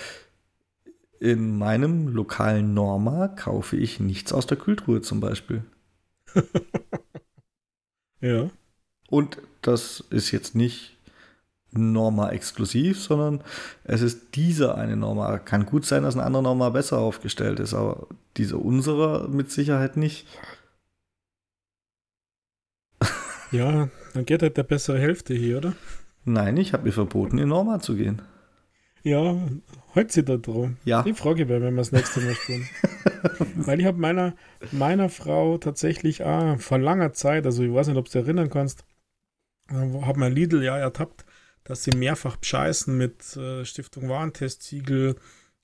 In 1.19 1.57
meinem 1.57 2.07
lokalen 2.07 2.73
Norma 2.73 3.27
kaufe 3.27 3.75
ich 3.75 3.99
nichts 3.99 4.31
aus 4.31 4.47
der 4.47 4.57
Kühltruhe 4.57 5.01
zum 5.01 5.19
Beispiel. 5.19 5.63
ja. 8.21 8.49
Und 9.09 9.37
das 9.61 10.03
ist 10.09 10.31
jetzt 10.31 10.55
nicht 10.55 10.97
Norma 11.71 12.29
exklusiv, 12.31 12.99
sondern 12.99 13.41
es 13.83 14.01
ist 14.01 14.35
dieser 14.35 14.77
eine 14.77 14.97
Norma. 14.97 15.39
Kann 15.39 15.65
gut 15.65 15.85
sein, 15.85 16.03
dass 16.03 16.15
ein 16.15 16.21
anderer 16.21 16.43
Norma 16.43 16.69
besser 16.69 16.99
aufgestellt 16.99 17.59
ist, 17.59 17.73
aber 17.73 18.07
dieser 18.37 18.59
unserer 18.59 19.27
mit 19.27 19.51
Sicherheit 19.51 19.97
nicht. 19.97 20.27
Ja, 23.53 23.89
dann 24.13 24.23
geht 24.23 24.43
halt 24.43 24.55
der 24.55 24.63
bessere 24.63 24.97
Hälfte 24.97 25.33
hier, 25.33 25.57
oder? 25.57 25.73
Nein, 26.23 26.55
ich 26.55 26.71
habe 26.71 26.85
mir 26.85 26.93
verboten, 26.93 27.37
in 27.37 27.49
Norma 27.49 27.81
zu 27.81 27.97
gehen. 27.97 28.21
Ja, 29.03 29.35
heute 29.95 30.13
sie 30.13 30.23
da 30.23 30.37
drum. 30.37 30.77
Ja. 30.85 31.03
Die 31.03 31.13
Frage 31.13 31.49
wäre, 31.49 31.61
wenn 31.61 31.73
wir 31.73 31.81
das 31.81 31.91
nächste 31.91 32.21
Mal 32.21 32.33
spielen. 32.33 32.69
Weil 33.55 33.81
ich 33.81 33.85
habe 33.85 33.97
meiner, 33.97 34.35
meiner 34.71 35.09
Frau 35.09 35.57
tatsächlich 35.57 36.25
ah, 36.25 36.57
vor 36.59 36.77
langer 36.77 37.11
Zeit, 37.11 37.45
also 37.45 37.61
ich 37.63 37.73
weiß 37.73 37.87
nicht, 37.87 37.97
ob 37.97 38.05
du 38.05 38.11
dich 38.11 38.21
erinnern 38.23 38.49
kannst, 38.49 38.85
habe 39.69 40.19
mein 40.19 40.33
Lidl 40.33 40.63
ja 40.63 40.77
ertappt, 40.77 41.25
dass 41.71 41.85
sie 41.85 41.95
mehrfach 41.95 42.35
bescheißen 42.35 42.97
mit 42.97 43.37
äh, 43.37 43.63
Stiftung 43.63 44.09
Warentestsiegel, 44.09 45.15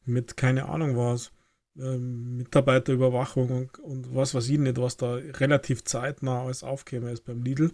mit 0.06 0.38
keine 0.38 0.70
Ahnung 0.70 0.96
was, 0.96 1.34
äh, 1.78 1.98
Mitarbeiterüberwachung 1.98 3.50
und, 3.50 3.80
und, 3.80 4.16
was 4.16 4.34
weiß 4.34 4.48
ich 4.48 4.58
nicht, 4.58 4.78
was 4.78 4.96
da 4.96 5.16
relativ 5.16 5.84
zeitnah 5.84 6.44
alles 6.44 6.64
aufkäme 6.64 7.12
ist 7.12 7.26
beim 7.26 7.44
Lidl. 7.44 7.74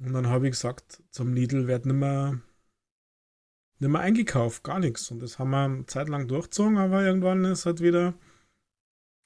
Und 0.00 0.14
dann 0.14 0.26
habe 0.26 0.46
ich 0.46 0.50
gesagt, 0.54 1.04
zum 1.12 1.32
Lidl 1.32 1.68
wird 1.68 1.86
nicht 1.86 1.94
mehr, 1.94 2.40
eingekauft, 3.80 4.64
gar 4.64 4.80
nichts. 4.80 5.12
Und 5.12 5.20
das 5.20 5.38
haben 5.38 5.50
wir 5.50 5.64
eine 5.64 5.86
Zeit 5.86 6.08
lang 6.08 6.26
durchgezogen, 6.26 6.76
aber 6.76 7.04
irgendwann 7.04 7.44
ist 7.44 7.66
halt 7.66 7.80
wieder 7.80 8.14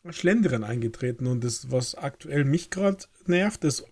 ein 0.05 0.13
Schlenderen 0.13 0.65
eingetreten. 0.65 1.27
Und 1.27 1.45
das, 1.45 1.71
was 1.71 1.95
aktuell 1.95 2.45
mich 2.45 2.69
gerade 2.69 3.07
nervt, 3.25 3.65
ist, 3.65 3.87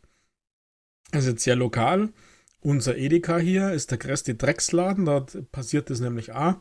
ist 1.12 1.26
jetzt 1.26 1.44
sehr 1.44 1.56
lokal, 1.56 2.12
unser 2.60 2.96
Edeka 2.96 3.38
hier 3.38 3.72
ist 3.72 3.90
der 3.90 3.98
größte 3.98 4.34
Drecksladen, 4.34 5.04
dort 5.04 5.50
passiert 5.52 5.90
es 5.90 6.00
nämlich 6.00 6.32
auch. 6.32 6.56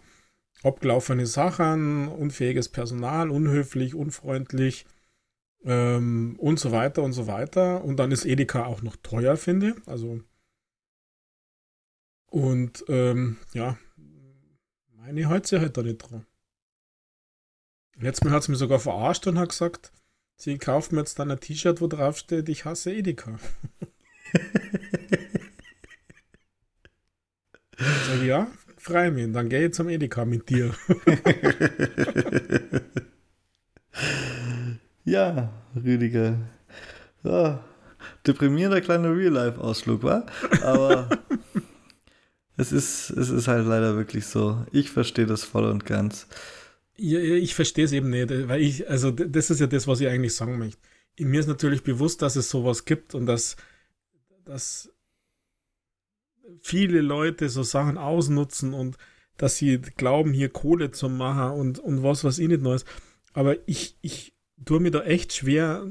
Abgelaufene 0.64 1.26
Sachen, 1.26 2.08
unfähiges 2.08 2.70
Personal, 2.70 3.30
unhöflich, 3.30 3.94
unfreundlich 3.94 4.86
ähm, 5.64 6.36
und 6.40 6.60
so 6.60 6.72
weiter 6.72 7.04
und 7.04 7.14
so 7.14 7.28
weiter. 7.28 7.84
Und 7.84 7.98
dann 7.98 8.12
ist 8.12 8.26
Edeka 8.26 8.66
auch 8.66 8.82
noch 8.82 8.96
teuer, 8.98 9.38
finde 9.38 9.70
ich. 9.70 9.88
Also 9.88 10.22
und 12.36 12.84
ähm, 12.90 13.38
ja, 13.54 13.78
meine 14.98 15.30
hält 15.30 15.48
sie 15.48 15.60
halt 15.60 15.78
da 15.78 15.84
nicht 15.84 16.00
dran. 16.00 16.26
Letztes 17.98 18.26
Mal 18.26 18.34
hat 18.34 18.44
sie 18.44 18.52
mich 18.52 18.60
sogar 18.60 18.80
verarscht 18.80 19.26
und 19.28 19.40
hat 19.40 19.50
gesagt, 19.50 19.94
sie 20.36 20.58
kauft 20.58 20.92
mir 20.92 21.00
jetzt 21.00 21.18
dann 21.18 21.32
ein 21.32 21.40
T-Shirt, 21.40 21.80
wo 21.80 21.88
drauf 21.88 22.18
steht, 22.18 22.50
ich 22.50 22.66
hasse 22.66 22.94
Edeka. 22.94 23.40
Sag 28.08 28.22
ich, 28.22 28.28
ja, 28.28 28.48
frei 28.78 29.12
mich. 29.12 29.32
Dann 29.32 29.50
gehe 29.50 29.68
ich 29.68 29.74
zum 29.74 29.90
Edeka 29.90 30.26
mit 30.26 30.50
dir. 30.50 30.74
ja, 35.04 35.54
Rüdiger. 35.76 36.40
Ja, 37.24 37.64
deprimierender 38.26 38.82
kleiner 38.82 39.16
Real-Life-Ausflug, 39.16 40.04
war. 40.04 40.26
Aber 40.62 41.10
es 42.58 42.72
ist, 42.72 43.10
es 43.12 43.30
ist 43.30 43.48
halt 43.48 43.66
leider 43.68 43.96
wirklich 43.96 44.26
so. 44.28 44.66
Ich 44.72 44.92
verstehe 44.92 45.26
das 45.26 45.44
voll 45.44 45.66
und 45.66 45.86
ganz. 45.86 46.28
Ja, 46.98 47.20
ich 47.20 47.56
verstehe 47.56 47.86
es 47.86 47.92
eben 47.92 48.10
nicht, 48.10 48.30
weil 48.48 48.62
ich, 48.62 48.90
also 48.90 49.12
das 49.12 49.50
ist 49.50 49.60
ja 49.60 49.68
das, 49.68 49.88
was 49.88 50.00
ich 50.00 50.08
eigentlich 50.08 50.36
sagen 50.36 50.58
möchte. 50.58 50.80
Mir 51.20 51.40
ist 51.40 51.48
natürlich 51.48 51.84
bewusst, 51.84 52.22
dass 52.22 52.36
es 52.36 52.50
sowas 52.50 52.86
gibt 52.86 53.16
und 53.16 53.26
dass, 53.26 53.58
dass 54.46 54.95
viele 56.62 57.02
Leute 57.02 57.50
so 57.50 57.64
Sachen 57.64 57.98
ausnutzen 57.98 58.74
und 58.74 58.98
dass 59.38 59.58
sie 59.58 59.80
glauben, 59.80 60.34
hier 60.34 60.50
Kohle 60.50 60.92
zu 60.92 61.10
machen 61.10 61.60
und, 61.60 61.80
und 61.80 62.04
was, 62.04 62.24
was 62.24 62.40
ich 62.40 62.48
nicht 62.48 62.62
Neues. 62.62 62.86
Aber 63.34 63.58
ich, 63.68 63.98
ich 64.02 64.34
tue 64.64 64.80
mir 64.80 64.92
da 64.92 65.04
echt 65.04 65.34
schwer 65.34 65.86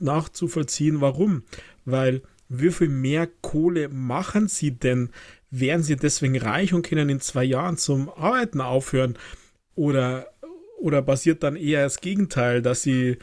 nachzuvollziehen, 0.00 1.00
warum. 1.00 1.44
Weil 1.84 2.22
wie 2.48 2.70
viel 2.70 2.88
mehr 2.88 3.26
Kohle 3.26 3.88
machen 3.88 4.48
sie 4.48 4.72
denn? 4.72 5.10
Wären 5.50 5.82
sie 5.82 5.96
deswegen 5.96 6.38
reich 6.38 6.72
und 6.72 6.86
können 6.86 7.08
in 7.08 7.20
zwei 7.20 7.44
Jahren 7.44 7.76
zum 7.76 8.08
Arbeiten 8.08 8.60
aufhören? 8.60 9.18
Oder, 9.74 10.28
oder 10.78 11.02
passiert 11.02 11.42
dann 11.42 11.56
eher 11.56 11.84
das 11.84 12.00
Gegenteil, 12.00 12.62
dass 12.62 12.82
sie, 12.82 13.18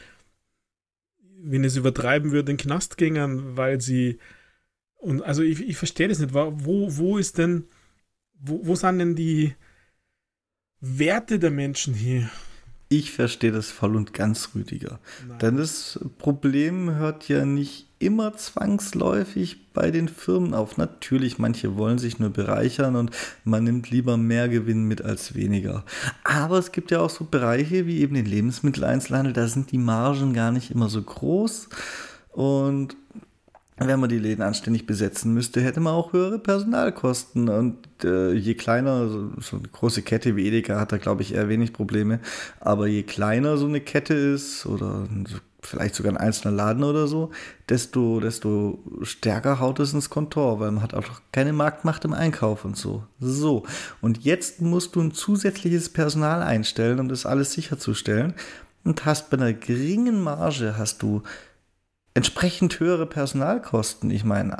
wenn 1.42 1.64
es 1.64 1.76
übertreiben 1.76 2.30
würde, 2.30 2.52
in 2.52 2.56
den 2.56 2.62
Knast 2.64 2.96
gingen, 2.96 3.56
weil 3.56 3.80
sie. 3.80 4.18
Und 5.00 5.22
also 5.22 5.42
ich, 5.42 5.66
ich 5.66 5.76
verstehe 5.76 6.08
das 6.08 6.18
nicht. 6.18 6.34
Wo, 6.34 6.52
wo 6.96 7.18
ist 7.18 7.38
denn, 7.38 7.64
wo, 8.38 8.60
wo 8.64 8.74
sind 8.74 8.98
denn 8.98 9.16
die 9.16 9.54
Werte 10.80 11.38
der 11.38 11.50
Menschen 11.50 11.94
hier? 11.94 12.30
Ich 12.92 13.12
verstehe 13.12 13.52
das 13.52 13.70
voll 13.70 13.94
und 13.94 14.12
ganz, 14.12 14.50
Rüdiger. 14.54 14.98
Nein. 15.28 15.38
Denn 15.38 15.56
das 15.56 16.00
Problem 16.18 16.96
hört 16.96 17.28
ja 17.28 17.44
nicht 17.44 17.86
immer 18.00 18.36
zwangsläufig 18.36 19.72
bei 19.72 19.92
den 19.92 20.08
Firmen 20.08 20.54
auf. 20.54 20.76
Natürlich, 20.76 21.38
manche 21.38 21.76
wollen 21.76 21.98
sich 21.98 22.18
nur 22.18 22.30
bereichern 22.30 22.96
und 22.96 23.12
man 23.44 23.62
nimmt 23.62 23.90
lieber 23.90 24.16
mehr 24.16 24.48
Gewinn 24.48 24.88
mit 24.88 25.02
als 25.02 25.34
weniger. 25.34 25.84
Aber 26.24 26.58
es 26.58 26.72
gibt 26.72 26.90
ja 26.90 26.98
auch 27.00 27.10
so 27.10 27.24
Bereiche 27.24 27.86
wie 27.86 28.00
eben 28.00 28.14
den 28.14 28.26
Lebensmitteleinzelhandel, 28.26 29.34
da 29.34 29.46
sind 29.46 29.70
die 29.70 29.78
Margen 29.78 30.32
gar 30.32 30.50
nicht 30.50 30.72
immer 30.72 30.88
so 30.88 31.00
groß. 31.00 31.68
Und 32.32 32.96
wenn 33.88 34.00
man 34.00 34.10
die 34.10 34.18
Läden 34.18 34.42
anständig 34.42 34.86
besetzen 34.86 35.32
müsste, 35.32 35.62
hätte 35.62 35.80
man 35.80 35.94
auch 35.94 36.12
höhere 36.12 36.38
Personalkosten. 36.38 37.48
Und 37.48 37.78
äh, 38.04 38.32
je 38.32 38.54
kleiner, 38.54 39.08
so, 39.08 39.30
so, 39.40 39.56
eine 39.56 39.68
große 39.68 40.02
Kette 40.02 40.36
wie 40.36 40.46
Edeka 40.46 40.78
hat 40.78 40.92
da, 40.92 40.98
glaube 40.98 41.22
ich, 41.22 41.34
eher 41.34 41.48
wenig 41.48 41.72
Probleme. 41.72 42.20
Aber 42.60 42.86
je 42.86 43.02
kleiner 43.02 43.56
so 43.56 43.66
eine 43.66 43.80
Kette 43.80 44.14
ist 44.14 44.66
oder 44.66 45.08
vielleicht 45.62 45.94
sogar 45.94 46.12
ein 46.12 46.16
einzelner 46.16 46.54
Laden 46.54 46.84
oder 46.84 47.06
so, 47.06 47.30
desto, 47.68 48.20
desto 48.20 48.82
stärker 49.02 49.60
haut 49.60 49.80
es 49.80 49.92
ins 49.92 50.10
Kontor, 50.10 50.60
weil 50.60 50.70
man 50.70 50.82
hat 50.82 50.94
auch 50.94 51.20
keine 51.32 51.52
Marktmacht 51.52 52.04
im 52.04 52.12
Einkauf 52.12 52.64
und 52.64 52.76
so. 52.76 53.04
So. 53.18 53.64
Und 54.00 54.24
jetzt 54.24 54.60
musst 54.60 54.96
du 54.96 55.00
ein 55.00 55.12
zusätzliches 55.12 55.88
Personal 55.88 56.42
einstellen, 56.42 57.00
um 57.00 57.08
das 57.08 57.26
alles 57.26 57.52
sicherzustellen. 57.52 58.34
Und 58.84 59.04
hast 59.04 59.30
bei 59.30 59.36
einer 59.36 59.52
geringen 59.52 60.22
Marge 60.22 60.76
hast 60.78 61.02
du 61.02 61.22
entsprechend 62.14 62.80
höhere 62.80 63.06
Personalkosten. 63.06 64.10
Ich 64.10 64.24
meine, 64.24 64.56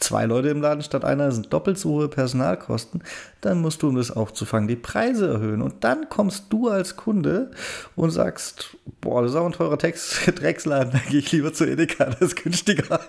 zwei 0.00 0.24
Leute 0.24 0.48
im 0.48 0.60
Laden 0.60 0.82
statt 0.82 1.04
einer 1.04 1.30
sind 1.30 1.52
doppelt 1.52 1.78
so 1.78 1.90
hohe 1.90 2.08
Personalkosten. 2.08 3.02
Dann 3.40 3.60
musst 3.60 3.82
du, 3.82 3.88
um 3.88 3.96
das 3.96 4.10
aufzufangen, 4.10 4.68
die 4.68 4.76
Preise 4.76 5.28
erhöhen. 5.28 5.62
Und 5.62 5.84
dann 5.84 6.08
kommst 6.08 6.46
du 6.50 6.68
als 6.68 6.96
Kunde 6.96 7.50
und 7.96 8.10
sagst, 8.10 8.76
boah, 9.00 9.22
das 9.22 9.32
ist 9.32 9.36
auch 9.36 9.46
ein 9.46 9.52
teurer 9.52 9.78
Text, 9.78 10.26
Drecksladen, 10.40 10.92
da 10.92 10.98
gehe 11.08 11.20
ich 11.20 11.30
lieber 11.32 11.52
zu 11.52 11.64
Edeka, 11.64 12.06
das 12.06 12.20
ist 12.20 12.42
günstiger. 12.42 13.00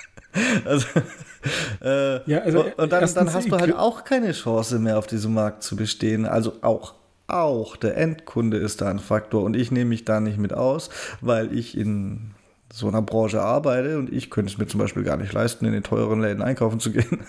also, 0.64 0.86
äh, 1.82 2.30
ja, 2.30 2.40
also 2.40 2.64
und 2.76 2.92
dann, 2.92 3.14
dann 3.14 3.32
hast 3.32 3.50
du 3.50 3.56
halt 3.56 3.74
auch 3.74 4.04
keine 4.04 4.32
Chance 4.32 4.78
mehr 4.78 4.98
auf 4.98 5.06
diesem 5.06 5.34
Markt 5.34 5.62
zu 5.62 5.76
bestehen. 5.76 6.26
Also 6.26 6.54
auch 6.62 6.94
auch 7.28 7.74
der 7.74 7.96
Endkunde 7.96 8.56
ist 8.56 8.80
da 8.80 8.88
ein 8.88 9.00
Faktor 9.00 9.42
und 9.42 9.56
ich 9.56 9.72
nehme 9.72 9.88
mich 9.88 10.04
da 10.04 10.20
nicht 10.20 10.38
mit 10.38 10.52
aus, 10.52 10.90
weil 11.20 11.56
ich 11.56 11.76
in 11.76 12.35
so 12.76 12.88
einer 12.88 13.00
Branche 13.00 13.40
arbeite 13.40 13.98
und 13.98 14.12
ich 14.12 14.28
könnte 14.28 14.52
es 14.52 14.58
mir 14.58 14.66
zum 14.66 14.80
Beispiel 14.80 15.02
gar 15.02 15.16
nicht 15.16 15.32
leisten, 15.32 15.64
in 15.64 15.72
den 15.72 15.82
teuren 15.82 16.20
Läden 16.20 16.42
einkaufen 16.42 16.78
zu 16.78 16.92
gehen. 16.92 17.26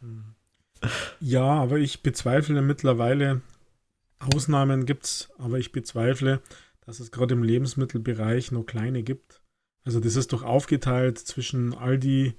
ja, 1.20 1.44
aber 1.44 1.76
ich 1.76 2.02
bezweifle 2.02 2.62
mittlerweile, 2.62 3.42
Ausnahmen 4.18 4.86
gibt 4.86 5.04
es, 5.04 5.28
aber 5.36 5.58
ich 5.58 5.72
bezweifle, 5.72 6.40
dass 6.86 7.00
es 7.00 7.10
gerade 7.10 7.34
im 7.34 7.42
Lebensmittelbereich 7.42 8.50
noch 8.50 8.64
kleine 8.64 9.02
gibt. 9.02 9.42
Also 9.84 10.00
das 10.00 10.16
ist 10.16 10.32
doch 10.32 10.42
aufgeteilt 10.42 11.18
zwischen 11.18 11.74
Aldi, 11.74 12.34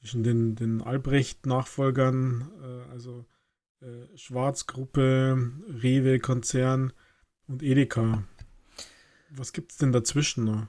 zwischen 0.00 0.24
den, 0.24 0.56
den 0.56 0.82
Albrecht-Nachfolgern, 0.82 2.50
äh, 2.60 2.90
also 2.90 3.26
äh, 3.80 4.16
Schwarzgruppe, 4.16 5.52
Rewe-Konzern 5.68 6.92
und 7.46 7.62
Edeka. 7.62 8.24
Was 9.30 9.52
gibt 9.52 9.70
es 9.70 9.78
denn 9.78 9.92
dazwischen 9.92 10.44
noch? 10.44 10.66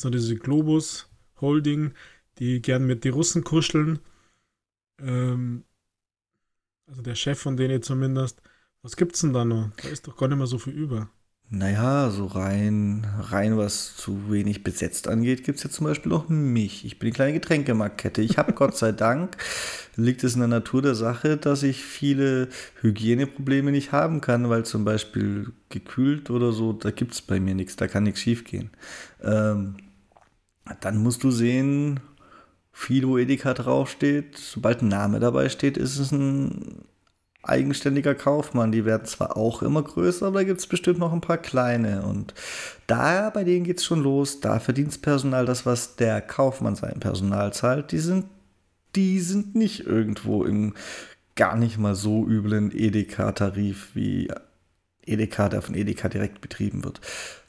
Noch 0.00 0.10
diese 0.10 0.36
Globus 0.36 1.08
Holding, 1.40 1.94
die 2.38 2.62
gern 2.62 2.86
mit 2.86 3.04
den 3.04 3.14
Russen 3.14 3.44
kuscheln. 3.44 3.98
Ähm, 4.98 5.64
also 6.86 7.02
der 7.02 7.14
Chef 7.14 7.38
von 7.38 7.56
denen 7.56 7.82
zumindest. 7.82 8.42
Was 8.82 8.96
gibt's 8.96 9.20
denn 9.20 9.32
da 9.32 9.44
noch? 9.44 9.70
Da 9.76 9.88
ist 9.88 10.06
doch 10.06 10.16
gar 10.16 10.28
nicht 10.28 10.38
mehr 10.38 10.46
so 10.46 10.58
viel 10.58 10.72
über. 10.72 11.10
Naja, 11.54 12.08
so 12.08 12.24
rein, 12.24 13.06
rein 13.20 13.58
was 13.58 13.94
zu 13.94 14.32
wenig 14.32 14.64
besetzt 14.64 15.06
angeht, 15.06 15.44
gibt 15.44 15.58
es 15.58 15.64
ja 15.64 15.68
zum 15.68 15.84
Beispiel 15.84 16.10
auch 16.14 16.30
mich. 16.30 16.86
Ich 16.86 16.98
bin 16.98 17.10
die 17.10 17.12
kleine 17.12 17.34
Getränkemarktkette. 17.34 18.22
Ich 18.22 18.38
habe 18.38 18.52
Gott 18.54 18.74
sei 18.74 18.92
Dank, 18.92 19.36
liegt 19.94 20.24
es 20.24 20.32
in 20.32 20.40
der 20.40 20.48
Natur 20.48 20.80
der 20.80 20.94
Sache, 20.94 21.36
dass 21.36 21.62
ich 21.62 21.84
viele 21.84 22.48
Hygieneprobleme 22.80 23.70
nicht 23.70 23.92
haben 23.92 24.22
kann, 24.22 24.48
weil 24.48 24.64
zum 24.64 24.86
Beispiel 24.86 25.52
gekühlt 25.68 26.30
oder 26.30 26.52
so, 26.52 26.72
da 26.72 26.90
gibt 26.90 27.12
es 27.12 27.20
bei 27.20 27.38
mir 27.38 27.54
nichts, 27.54 27.76
da 27.76 27.86
kann 27.86 28.04
nichts 28.04 28.20
schief 28.20 28.44
gehen. 28.44 28.70
Ähm, 29.22 29.76
dann 30.80 30.96
musst 30.96 31.22
du 31.22 31.30
sehen, 31.30 32.00
viel, 32.72 33.06
wo 33.06 33.18
Edeka 33.18 33.52
draufsteht, 33.52 34.38
sobald 34.38 34.80
ein 34.80 34.88
Name 34.88 35.20
dabei 35.20 35.50
steht, 35.50 35.76
ist 35.76 35.98
es 35.98 36.12
ein 36.12 36.86
eigenständiger 37.42 38.14
Kaufmann. 38.14 38.72
Die 38.72 38.84
werden 38.84 39.06
zwar 39.06 39.36
auch 39.36 39.62
immer 39.62 39.82
größer, 39.82 40.26
aber 40.26 40.40
da 40.40 40.44
gibt 40.44 40.60
es 40.60 40.66
bestimmt 40.66 40.98
noch 40.98 41.12
ein 41.12 41.20
paar 41.20 41.38
kleine. 41.38 42.02
Und 42.02 42.34
da, 42.86 43.30
bei 43.30 43.44
denen 43.44 43.64
geht 43.64 43.78
es 43.78 43.84
schon 43.84 44.02
los. 44.02 44.40
Da 44.40 44.58
verdient 44.60 45.02
Personal 45.02 45.46
das, 45.46 45.66
was 45.66 45.96
der 45.96 46.20
Kaufmann 46.20 46.76
sein 46.76 47.00
Personal 47.00 47.52
zahlt. 47.52 47.92
Die 47.92 47.98
sind, 47.98 48.26
die 48.94 49.20
sind 49.20 49.54
nicht 49.54 49.86
irgendwo 49.86 50.44
im 50.44 50.74
gar 51.34 51.56
nicht 51.56 51.78
mal 51.78 51.94
so 51.94 52.26
üblen 52.26 52.70
Edeka-Tarif 52.72 53.90
wie 53.94 54.30
Edeka, 55.04 55.48
der 55.48 55.62
von 55.62 55.74
Edeka 55.74 56.08
direkt 56.08 56.40
betrieben 56.40 56.84
wird. 56.84 57.00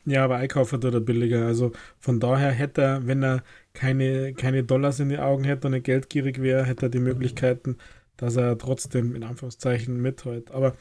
Ja, 0.06 0.26
aber 0.26 0.38
einkaufen 0.38 0.82
tut 0.82 0.94
er 0.94 1.00
billiger. 1.00 1.46
Also 1.46 1.72
von 2.00 2.20
daher 2.20 2.52
hätte 2.52 2.82
er, 2.82 3.08
wenn 3.08 3.24
er 3.24 3.44
keine, 3.74 4.34
keine 4.34 4.64
Dollars 4.64 5.00
in 5.00 5.10
die 5.10 5.20
Augen 5.20 5.44
hätte 5.44 5.68
und 5.68 5.74
er 5.74 5.80
geldgierig 5.80 6.42
wäre, 6.42 6.66
hätte 6.66 6.88
er 6.88 6.90
die 6.90 7.00
Möglichkeiten, 7.00 7.78
dass 8.18 8.36
er 8.36 8.58
trotzdem 8.58 9.16
in 9.16 9.24
Anführungszeichen 9.24 10.02
mithält. 10.02 10.52
Aber 10.52 10.76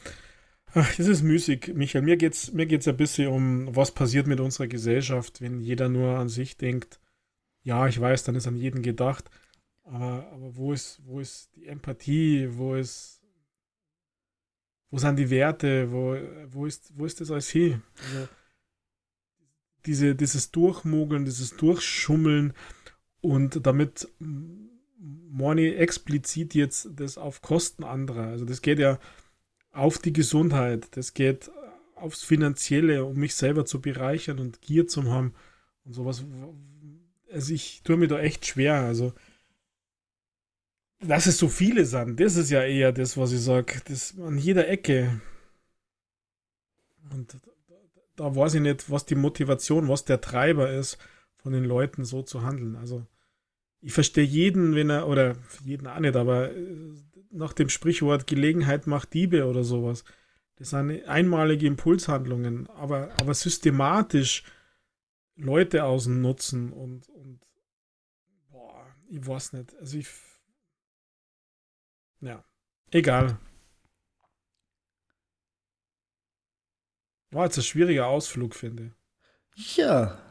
ach, 0.73 0.99
es 0.99 1.07
ist 1.07 1.23
müßig, 1.23 1.73
Michael. 1.75 2.03
Mir 2.03 2.17
geht 2.17 2.33
es 2.33 2.53
mir 2.53 2.65
geht's 2.65 2.87
ein 2.87 2.97
bisschen 2.97 3.29
um, 3.29 3.75
was 3.75 3.91
passiert 3.91 4.27
mit 4.27 4.39
unserer 4.39 4.67
Gesellschaft, 4.67 5.41
wenn 5.41 5.59
jeder 5.61 5.89
nur 5.89 6.17
an 6.17 6.29
sich 6.29 6.57
denkt. 6.57 6.99
Ja, 7.63 7.87
ich 7.87 7.99
weiß, 7.99 8.23
dann 8.23 8.35
ist 8.35 8.47
an 8.47 8.57
jeden 8.57 8.81
gedacht. 8.81 9.29
Aber, 9.83 10.27
aber 10.31 10.55
wo, 10.55 10.73
ist, 10.73 11.01
wo 11.05 11.19
ist 11.19 11.55
die 11.55 11.67
Empathie? 11.67 12.47
Wo 12.51 12.75
ist. 12.75 13.21
Wo 14.89 14.97
sind 14.99 15.17
die 15.17 15.29
Werte? 15.29 15.91
Wo, 15.91 16.15
wo, 16.47 16.65
ist, 16.65 16.91
wo 16.97 17.05
ist 17.05 17.19
das 17.19 17.31
alles 17.31 17.49
hin? 17.49 17.81
Also, 17.97 18.29
diese, 19.85 20.15
dieses 20.15 20.51
Durchmogeln, 20.51 21.25
dieses 21.25 21.57
Durchschummeln 21.57 22.53
und 23.21 23.65
damit 23.65 24.07
Money 25.03 25.73
explizit 25.73 26.55
jetzt 26.55 26.89
das 26.95 27.17
auf 27.17 27.41
Kosten 27.41 27.83
anderer. 27.83 28.27
Also 28.27 28.45
das 28.45 28.61
geht 28.61 28.79
ja 28.79 28.99
auf 29.71 29.97
die 29.97 30.13
Gesundheit, 30.13 30.95
das 30.95 31.13
geht 31.13 31.51
aufs 31.95 32.23
Finanzielle, 32.23 33.03
um 33.05 33.17
mich 33.17 33.35
selber 33.35 33.65
zu 33.65 33.81
bereichern 33.81 34.39
und 34.39 34.61
Gier 34.61 34.87
zu 34.87 35.11
haben 35.11 35.33
und 35.83 35.93
sowas. 35.93 36.23
Also 37.31 37.53
ich 37.53 37.81
tue 37.83 37.97
mir 37.97 38.07
da 38.07 38.19
echt 38.19 38.45
schwer. 38.45 38.75
Also 38.81 39.13
dass 40.99 41.25
es 41.25 41.37
so 41.37 41.49
viele 41.49 41.85
sind, 41.85 42.19
das 42.19 42.35
ist 42.35 42.49
ja 42.49 42.63
eher 42.63 42.91
das, 42.91 43.17
was 43.17 43.33
ich 43.33 43.41
sage. 43.41 43.81
Das 43.85 44.17
an 44.19 44.37
jeder 44.37 44.67
Ecke. 44.69 45.21
Und 47.11 47.37
da 48.15 48.35
weiß 48.35 48.55
ich 48.55 48.61
nicht, 48.61 48.89
was 48.89 49.05
die 49.05 49.15
Motivation, 49.15 49.89
was 49.89 50.05
der 50.05 50.21
Treiber 50.21 50.71
ist, 50.71 50.97
von 51.37 51.51
den 51.51 51.65
Leuten 51.65 52.05
so 52.05 52.21
zu 52.21 52.43
handeln. 52.43 52.75
Also 52.75 53.05
ich 53.83 53.91
verstehe 53.91 54.23
jeden, 54.23 54.75
wenn 54.75 54.89
er, 54.89 55.07
oder 55.07 55.35
jeden 55.65 55.87
auch 55.87 55.99
nicht, 55.99 56.15
aber 56.15 56.51
äh, 56.51 56.93
nach 57.31 57.51
dem 57.53 57.67
Sprichwort 57.67 58.27
Gelegenheit 58.27 58.87
macht 58.87 59.13
Diebe 59.13 59.45
oder 59.45 59.63
sowas. 59.63 60.05
Das 60.55 60.69
sind 60.69 61.03
einmalige 61.05 61.67
Impulshandlungen, 61.67 62.69
aber, 62.69 63.11
aber 63.19 63.33
systematisch 63.33 64.43
Leute 65.35 65.83
ausnutzen 65.83 66.71
und, 66.71 67.09
und 67.09 67.41
boah, 68.49 68.87
ich 69.09 69.27
weiß 69.27 69.53
nicht. 69.53 69.75
Also 69.75 69.97
ich. 69.97 70.07
Ja, 72.21 72.45
egal. 72.91 73.37
War 77.31 77.45
jetzt 77.45 77.57
ein 77.57 77.63
schwieriger 77.63 78.07
Ausflug, 78.07 78.55
finde 78.55 78.93
ich. 79.55 79.75
Ja. 79.75 80.21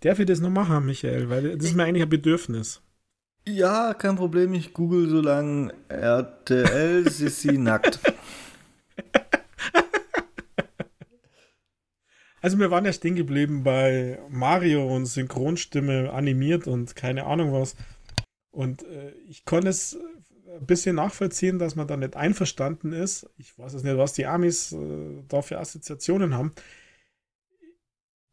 Darf 0.02 0.20
ich 0.20 0.26
das 0.26 0.40
noch 0.40 0.50
machen, 0.50 0.86
Michael? 0.86 1.30
Weil 1.30 1.58
das 1.58 1.66
ist 1.66 1.76
mir 1.76 1.84
eigentlich 1.84 2.04
ein 2.04 2.10
Bedürfnis. 2.10 2.82
Ja, 3.48 3.94
kein 3.94 4.16
Problem. 4.16 4.54
Ich 4.54 4.74
google 4.74 5.10
so 5.10 5.22
lange 5.22 5.74
RTL 5.90 7.10
Sissi 7.10 7.58
nackt. 7.58 8.00
Also 12.42 12.58
wir 12.58 12.72
waren 12.72 12.86
ja 12.86 12.94
stehen 12.94 13.16
geblieben 13.16 13.64
bei 13.64 14.20
Mario 14.30 14.96
und 14.96 15.06
Synchronstimme 15.08 16.12
animiert 16.12 16.68
und 16.68 16.96
keine 16.96 17.26
Ahnung 17.26 17.52
was. 17.52 17.76
Und 18.52 18.84
äh, 18.84 19.12
ich 19.28 19.44
konnte 19.44 19.68
es 19.70 19.98
ein 20.56 20.66
bisschen 20.66 20.96
nachvollziehen, 20.96 21.60
dass 21.60 21.76
man 21.76 21.88
da 21.88 21.98
nicht 21.98 22.16
einverstanden 22.16 22.94
ist. 22.94 23.30
Ich 23.38 23.58
weiß 23.58 23.74
es 23.74 23.84
nicht, 23.84 23.98
was 23.98 24.14
die 24.14 24.26
Amis 24.26 24.72
äh, 24.72 25.24
da 25.28 25.42
für 25.42 25.60
Assoziationen 25.60 26.36
haben. 26.36 26.54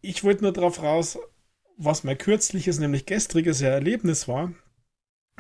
Ich 0.01 0.25
wollte 0.25 0.43
nur 0.43 0.53
darauf 0.53 0.83
raus, 0.83 1.19
was 1.77 2.05
mein 2.05 2.19
kürzliches, 2.19 2.79
nämlich 2.79 3.07
gestriges 3.07 3.61
Erlebnis 3.61 4.29
war. 4.29 4.53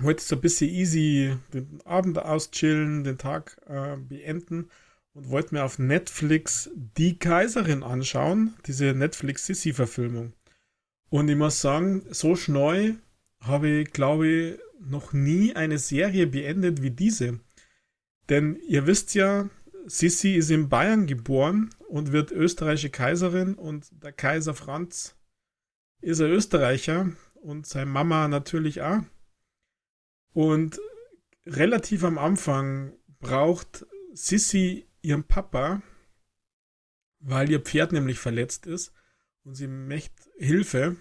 Heute 0.03 0.23
so 0.23 0.37
ein 0.37 0.43
bisschen 0.43 0.71
easy 0.71 1.37
den 1.55 1.81
Abend 1.87 2.19
auschillen, 2.19 3.05
den 3.05 3.17
Tag 3.17 3.61
äh, 3.67 3.97
beenden 3.97 4.69
und 5.15 5.31
wollte 5.31 5.55
mir 5.55 5.65
auf 5.65 5.79
Netflix 5.79 6.71
Die 6.75 7.19
Kaiserin 7.19 7.83
anschauen, 7.83 8.55
diese 8.67 8.93
Netflix-Sissy-Verfilmung. 8.93 10.35
Und 11.09 11.29
ich 11.29 11.37
muss 11.37 11.63
sagen, 11.63 12.05
so 12.11 12.37
schnell 12.37 12.97
habe 13.41 13.69
ich, 13.69 13.93
glaube 13.93 14.29
ich, 14.29 14.59
noch 14.81 15.13
nie 15.13 15.55
eine 15.55 15.79
Serie 15.79 16.27
beendet 16.27 16.83
wie 16.83 16.91
diese. 16.91 17.41
Denn 18.29 18.57
ihr 18.67 18.87
wisst 18.87 19.15
ja, 19.15 19.49
Sissi 19.87 20.35
ist 20.35 20.51
in 20.51 20.69
Bayern 20.69 21.07
geboren 21.07 21.71
und 21.89 22.13
wird 22.13 22.33
österreichische 22.33 22.91
Kaiserin 22.91 23.55
und 23.55 23.87
der 24.03 24.13
Kaiser 24.13 24.55
Franz 24.55 25.17
ist 26.01 26.21
er 26.21 26.29
Österreicher 26.29 27.13
und 27.35 27.67
seine 27.67 27.87
Mama 27.87 28.29
natürlich 28.29 28.83
auch. 28.83 29.03
Und 30.33 30.81
relativ 31.47 32.05
am 32.05 32.19
Anfang 32.19 32.93
braucht 33.21 33.87
Sissy 34.13 34.87
ihren 35.03 35.25
Papa, 35.25 35.83
weil 37.21 37.51
ihr 37.51 37.61
Pferd 37.61 37.93
nämlich 37.93 38.19
verletzt 38.19 38.67
ist 38.67 38.93
und 39.45 39.55
sie 39.55 39.69
möchte 39.69 40.31
Hilfe. 40.37 40.97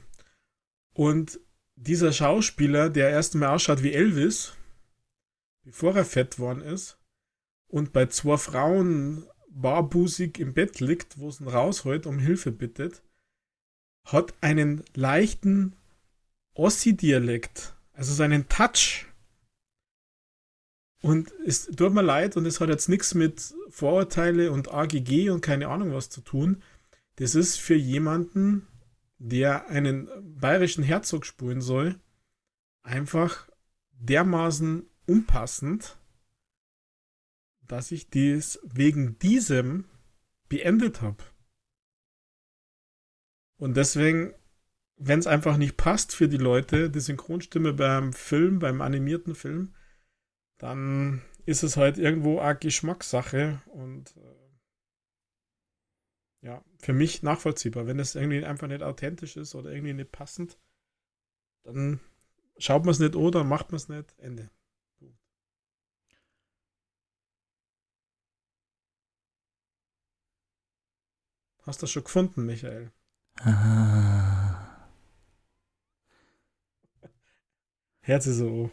Und 0.94 1.40
dieser 1.76 2.12
Schauspieler, 2.12 2.90
der 2.90 3.10
erst 3.10 3.36
mal 3.36 3.50
ausschaut 3.54 3.84
wie 3.84 3.94
Elvis, 3.94 4.54
bevor 5.64 5.96
er 5.96 6.06
fett 6.06 6.40
worden 6.40 6.62
ist, 6.62 6.98
und 7.68 7.94
bei 7.94 8.06
zwei 8.06 8.38
Frauen 8.38 9.28
barbusig 9.50 10.40
im 10.40 10.54
Bett 10.54 10.80
liegt, 10.80 11.18
wo 11.18 11.30
es 11.30 11.40
ihn 11.40 11.48
rausholt, 11.48 12.06
um 12.06 12.20
Hilfe 12.20 12.52
bittet, 12.52 13.02
hat 14.06 14.34
einen 14.42 14.84
leichten 14.94 15.76
Ossi-Dialekt, 16.54 17.76
also 17.94 18.14
seinen 18.14 18.48
Touch. 18.48 19.08
Und 21.02 21.32
es 21.46 21.66
tut 21.68 21.94
mir 21.94 22.02
leid, 22.02 22.38
und 22.38 22.46
es 22.46 22.60
hat 22.60 22.70
jetzt 22.70 22.90
nichts 22.90 23.14
mit 23.14 23.54
Vorurteile 23.70 24.52
und 24.52 24.72
AGG 24.72 25.30
und 25.30 25.42
keine 25.42 25.68
Ahnung 25.68 25.94
was 25.94 26.10
zu 26.10 26.22
tun. 26.22 26.64
Das 27.18 27.36
ist 27.36 27.58
für 27.58 27.76
jemanden, 27.76 28.68
der 29.18 29.68
einen 29.68 30.10
bayerischen 30.40 30.84
Herzog 30.84 31.26
spulen 31.26 31.62
soll, 31.62 32.00
einfach 32.84 33.50
dermaßen 33.92 34.88
unpassend, 35.08 35.98
dass 37.62 37.92
ich 37.92 38.10
dies 38.10 38.60
wegen 38.64 39.18
diesem 39.20 39.86
beendet 40.50 41.02
habe. 41.02 41.24
Und 43.58 43.78
deswegen, 43.78 44.34
wenn 44.98 45.20
es 45.20 45.28
einfach 45.28 45.58
nicht 45.58 45.78
passt 45.78 46.14
für 46.14 46.28
die 46.28 46.38
Leute, 46.38 46.90
die 46.90 47.00
Synchronstimme 47.00 47.74
beim 47.74 48.14
Film, 48.14 48.60
beim 48.60 48.82
animierten 48.82 49.34
Film, 49.34 49.74
dann 50.58 51.22
ist 51.46 51.64
es 51.64 51.78
halt 51.78 51.98
irgendwo 51.98 52.40
eine 52.40 52.58
Geschmackssache 52.58 53.62
und 53.68 54.16
äh, 54.18 54.45
ja, 56.46 56.64
für 56.78 56.94
mich 56.94 57.24
nachvollziehbar. 57.24 57.88
Wenn 57.88 58.00
es 58.00 58.14
irgendwie 58.14 58.46
einfach 58.46 58.68
nicht 58.68 58.84
authentisch 58.84 59.36
ist 59.36 59.56
oder 59.56 59.72
irgendwie 59.72 59.94
nicht 59.94 60.12
passend, 60.12 60.60
dann 61.64 62.00
schaut 62.60 62.86
man 62.86 62.92
es 62.92 63.00
nicht 63.00 63.16
oder 63.16 63.44
macht 63.44 63.72
man 63.72 63.78
es 63.78 63.90
nicht. 63.90 64.14
Ende. 64.20 64.52
Hast 71.64 71.82
du 71.82 71.86
das 71.86 71.92
schon 71.92 72.04
gefunden, 72.04 72.46
Michael? 72.46 72.92
Ah. 73.40 74.88
Herz 78.02 78.28
ist 78.28 78.38
so. 78.38 78.70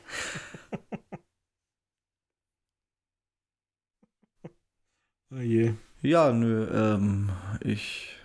oh 5.30 5.36
je. 5.36 5.74
Ja, 6.02 6.32
nö, 6.32 6.66
ähm, 6.72 7.30
ich. 7.60 8.16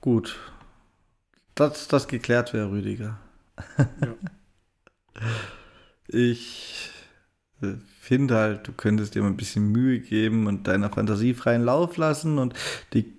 Gut. 0.00 0.38
Dass 1.54 1.86
das 1.88 2.08
geklärt 2.08 2.52
wäre, 2.52 2.70
Rüdiger. 2.70 3.18
ja. 3.78 4.14
Ich 6.08 6.90
äh, 7.62 7.74
finde 8.00 8.36
halt, 8.36 8.68
du 8.68 8.72
könntest 8.72 9.14
dir 9.14 9.22
mal 9.22 9.28
ein 9.28 9.36
bisschen 9.36 9.72
Mühe 9.72 10.00
geben 10.00 10.46
und 10.46 10.66
deiner 10.66 10.90
Fantasie 10.90 11.32
freien 11.32 11.62
Lauf 11.62 11.96
lassen 11.96 12.38
und 12.38 12.54
die 12.92 13.14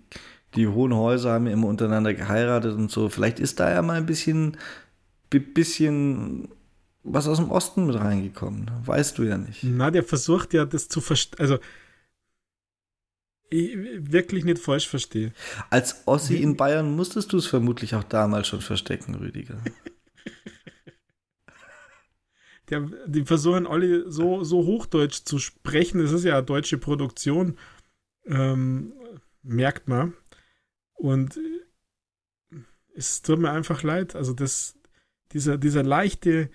die 0.56 0.68
hohen 0.68 0.94
Häuser 0.94 1.32
haben 1.32 1.48
ja 1.48 1.54
immer 1.54 1.68
untereinander 1.68 2.14
geheiratet 2.14 2.76
und 2.76 2.92
so. 2.92 3.10
Vielleicht 3.10 3.40
ist 3.40 3.60
da 3.60 3.72
ja 3.72 3.82
mal 3.82 3.98
ein 3.98 4.06
bisschen, 4.06 4.58
bisschen 5.30 6.50
was 7.04 7.28
aus 7.28 7.38
dem 7.38 7.50
Osten 7.50 7.88
mit 7.88 7.96
reingekommen. 7.96 8.70
Weißt 8.86 9.18
du 9.18 9.24
ja 9.24 9.38
nicht. 9.38 9.64
Na, 9.64 9.92
der 9.92 10.04
versucht 10.04 10.54
ja 10.54 10.66
das 10.66 10.88
zu 10.88 11.02
verstehen. 11.02 11.40
Also, 11.40 11.58
wirklich 13.54 14.44
nicht 14.46 14.60
falsch 14.60 14.88
verstehe. 14.88 15.34
Als 15.70 16.08
Ossi 16.08 16.38
in 16.38 16.58
Bayern 16.58 16.96
musstest 16.96 17.34
du 17.34 17.38
es 17.38 17.46
vermutlich 17.46 17.96
auch 17.96 18.04
damals 18.04 18.48
schon 18.48 18.62
verstecken, 18.62 19.16
Rüdiger. 19.16 19.62
Der, 22.70 22.90
die 23.08 23.26
versuchen 23.26 23.68
alle 23.68 24.10
so, 24.10 24.44
so 24.46 24.66
Hochdeutsch 24.66 25.26
zu 25.26 25.38
sprechen. 25.38 26.02
Das 26.02 26.14
ist 26.14 26.24
ja 26.24 26.38
eine 26.38 26.46
deutsche 26.46 26.78
Produktion. 26.78 27.58
Ähm, 28.26 28.94
merkt 29.42 29.90
man. 29.90 30.14
Und 30.94 31.38
es 32.96 33.22
tut 33.22 33.40
mir 33.40 33.52
einfach 33.52 33.84
leid. 33.84 34.16
Also 34.16 34.34
das, 34.34 34.78
dieser, 35.34 35.58
dieser 35.58 35.84
leichte, 35.84 36.50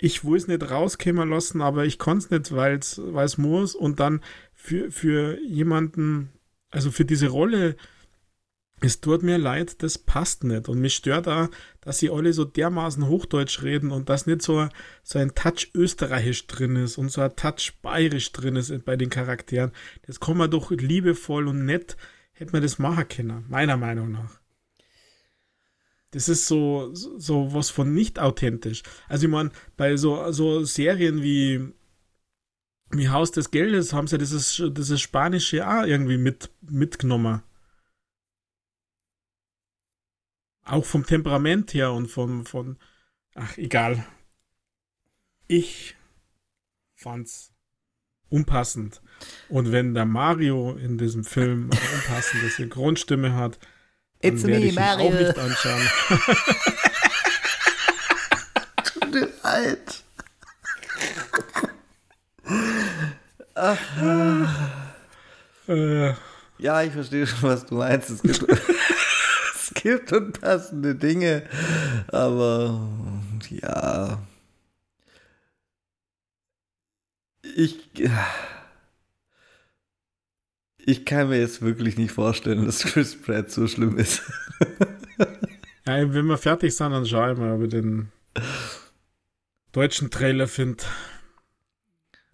ich 0.00 0.24
will 0.24 0.36
es 0.36 0.48
nicht 0.48 0.70
rauskommen 0.70 1.28
lassen, 1.28 1.60
aber 1.60 1.84
ich 1.84 1.98
kann 1.98 2.18
es 2.18 2.30
nicht, 2.30 2.52
weil 2.54 2.78
es 2.78 3.38
muss. 3.38 3.74
Und 3.74 4.00
dann 4.00 4.20
für, 4.54 4.90
für 4.90 5.38
jemanden, 5.42 6.30
also 6.70 6.90
für 6.90 7.04
diese 7.04 7.28
Rolle, 7.28 7.76
es 8.80 9.02
tut 9.02 9.22
mir 9.22 9.36
leid, 9.36 9.82
das 9.82 9.98
passt 9.98 10.42
nicht. 10.42 10.70
Und 10.70 10.80
mich 10.80 10.94
stört 10.94 11.28
auch, 11.28 11.48
dass 11.82 11.98
sie 11.98 12.08
alle 12.08 12.32
so 12.32 12.46
dermaßen 12.46 13.08
Hochdeutsch 13.08 13.62
reden 13.62 13.90
und 13.90 14.08
dass 14.08 14.26
nicht 14.26 14.40
so, 14.40 14.68
so 15.02 15.18
ein 15.18 15.34
Touch 15.34 15.70
österreichisch 15.74 16.46
drin 16.46 16.76
ist 16.76 16.96
und 16.96 17.10
so 17.10 17.20
ein 17.20 17.36
Touch 17.36 17.74
bayerisch 17.82 18.32
drin 18.32 18.56
ist 18.56 18.84
bei 18.86 18.96
den 18.96 19.10
Charakteren. 19.10 19.72
Das 20.06 20.18
kann 20.18 20.38
man 20.38 20.50
doch 20.50 20.70
liebevoll 20.70 21.46
und 21.46 21.66
nett 21.66 21.98
hätte 22.32 22.52
man 22.52 22.62
das 22.62 22.78
machen 22.78 23.06
können, 23.06 23.44
meiner 23.48 23.76
Meinung 23.76 24.12
nach. 24.12 24.39
Das 26.12 26.28
ist 26.28 26.46
so, 26.46 26.92
so 26.92 27.54
was 27.54 27.70
von 27.70 27.94
nicht 27.94 28.18
authentisch. 28.18 28.82
Also 29.08 29.26
ich 29.26 29.30
meine, 29.30 29.50
bei 29.76 29.96
so, 29.96 30.32
so 30.32 30.64
Serien 30.64 31.22
wie, 31.22 31.72
wie 32.90 33.08
Haus 33.08 33.30
des 33.30 33.50
Geldes 33.50 33.92
haben 33.92 34.08
sie 34.08 34.18
dieses, 34.18 34.60
dieses 34.72 35.00
Spanische 35.00 35.66
auch 35.68 35.84
irgendwie 35.84 36.18
mit, 36.18 36.50
mitgenommen. 36.62 37.42
Auch 40.64 40.84
vom 40.84 41.06
Temperament 41.06 41.74
her 41.74 41.92
und 41.92 42.08
von, 42.08 42.44
von, 42.44 42.76
ach, 43.34 43.56
egal. 43.56 44.04
Ich 45.46 45.96
fand's 46.94 47.52
unpassend. 48.28 49.00
Und 49.48 49.72
wenn 49.72 49.94
der 49.94 50.06
Mario 50.06 50.76
in 50.76 50.98
diesem 50.98 51.24
Film 51.24 51.70
eine 51.70 51.94
unpassende 51.94 52.48
Synchronstimme 52.48 53.34
hat, 53.34 53.58
It's 54.22 54.42
me, 54.42 54.58
ich 54.58 54.74
Mario. 54.74 55.08
auch 55.08 55.12
nicht 55.12 55.38
anschauen. 55.38 55.90
du 59.10 59.32
alt. 59.42 60.04
Ach. 63.54 63.78
Äh. 65.68 66.14
Ja, 66.58 66.82
ich 66.82 66.92
verstehe 66.92 67.26
schon, 67.26 67.48
was 67.48 67.64
du 67.64 67.76
meinst. 67.76 68.10
Es 68.10 68.22
gibt, 68.22 68.42
es 69.54 69.70
gibt 69.74 70.12
unpassende 70.12 70.94
Dinge, 70.94 71.44
aber 72.08 72.80
ja. 73.48 74.18
Ich. 77.56 77.78
Ich 80.86 81.04
kann 81.04 81.28
mir 81.28 81.38
jetzt 81.38 81.62
wirklich 81.62 81.96
nicht 81.96 82.12
vorstellen, 82.12 82.64
dass 82.64 82.82
Chris 82.82 83.20
Pratt 83.20 83.50
so 83.50 83.66
schlimm 83.66 83.98
ist. 83.98 84.22
ja, 85.86 86.12
wenn 86.12 86.26
wir 86.26 86.38
fertig 86.38 86.74
sind, 86.74 86.92
dann 86.92 87.06
schaue 87.06 87.32
ich 87.32 87.38
mal, 87.38 87.52
ob 87.52 87.62
ich 87.62 87.70
den 87.70 88.10
deutschen 89.72 90.10
Trailer 90.10 90.48
finde. 90.48 90.84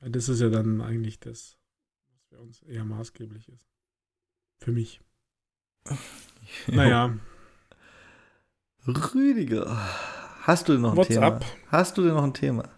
Das 0.01 0.28
ist 0.28 0.40
ja 0.40 0.48
dann 0.48 0.81
eigentlich 0.81 1.18
das, 1.18 1.56
was 2.09 2.23
für 2.28 2.39
uns 2.39 2.62
eher 2.62 2.85
maßgeblich 2.85 3.48
ist. 3.48 3.66
Für 4.59 4.73
mich. 4.73 5.01
Naja. 6.68 7.12
Rüdiger, 8.86 9.66
hast 10.43 10.68
du 10.68 10.78
noch 10.78 10.93
ein 10.93 10.97
What's 10.97 11.09
Thema? 11.09 11.27
Up? 11.27 11.44
Hast 11.66 11.98
du 11.98 12.02
denn 12.02 12.14
noch 12.14 12.23
ein 12.23 12.35
Thema? 12.35 12.76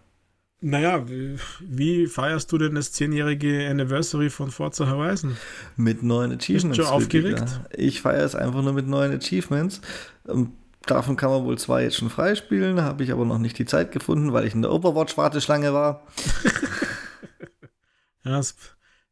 Naja, 0.61 1.07
wie, 1.07 1.37
wie 1.61 2.07
feierst 2.07 2.51
du 2.51 2.57
denn 2.57 2.75
das 2.75 2.91
zehnjährige 2.91 3.69
Anniversary 3.69 4.29
von 4.29 4.51
Forza 4.51 4.89
Horizon? 4.89 5.37
Mit 5.77 6.03
neuen 6.03 6.33
Achievements. 6.33 6.77
Bist 6.77 6.89
du 6.89 6.93
aufgeregt? 6.93 7.61
Ich 7.77 8.01
feiere 8.01 8.25
es 8.25 8.35
einfach 8.35 8.61
nur 8.61 8.73
mit 8.73 8.85
neuen 8.85 9.17
Achievements. 9.17 9.79
Ähm, 10.27 10.51
davon 10.85 11.15
kann 11.15 11.29
man 11.29 11.45
wohl 11.45 11.57
zwei 11.57 11.83
jetzt 11.83 11.95
schon 11.95 12.09
freispielen, 12.09 12.81
habe 12.81 13.03
ich 13.03 13.13
aber 13.13 13.23
noch 13.23 13.37
nicht 13.37 13.57
die 13.57 13.65
Zeit 13.65 13.93
gefunden, 13.93 14.33
weil 14.33 14.45
ich 14.45 14.53
in 14.53 14.61
der 14.61 14.73
Overwatch-Warteschlange 14.73 15.73
war. 15.73 16.05
ja, 18.25 18.39
es 18.39 18.55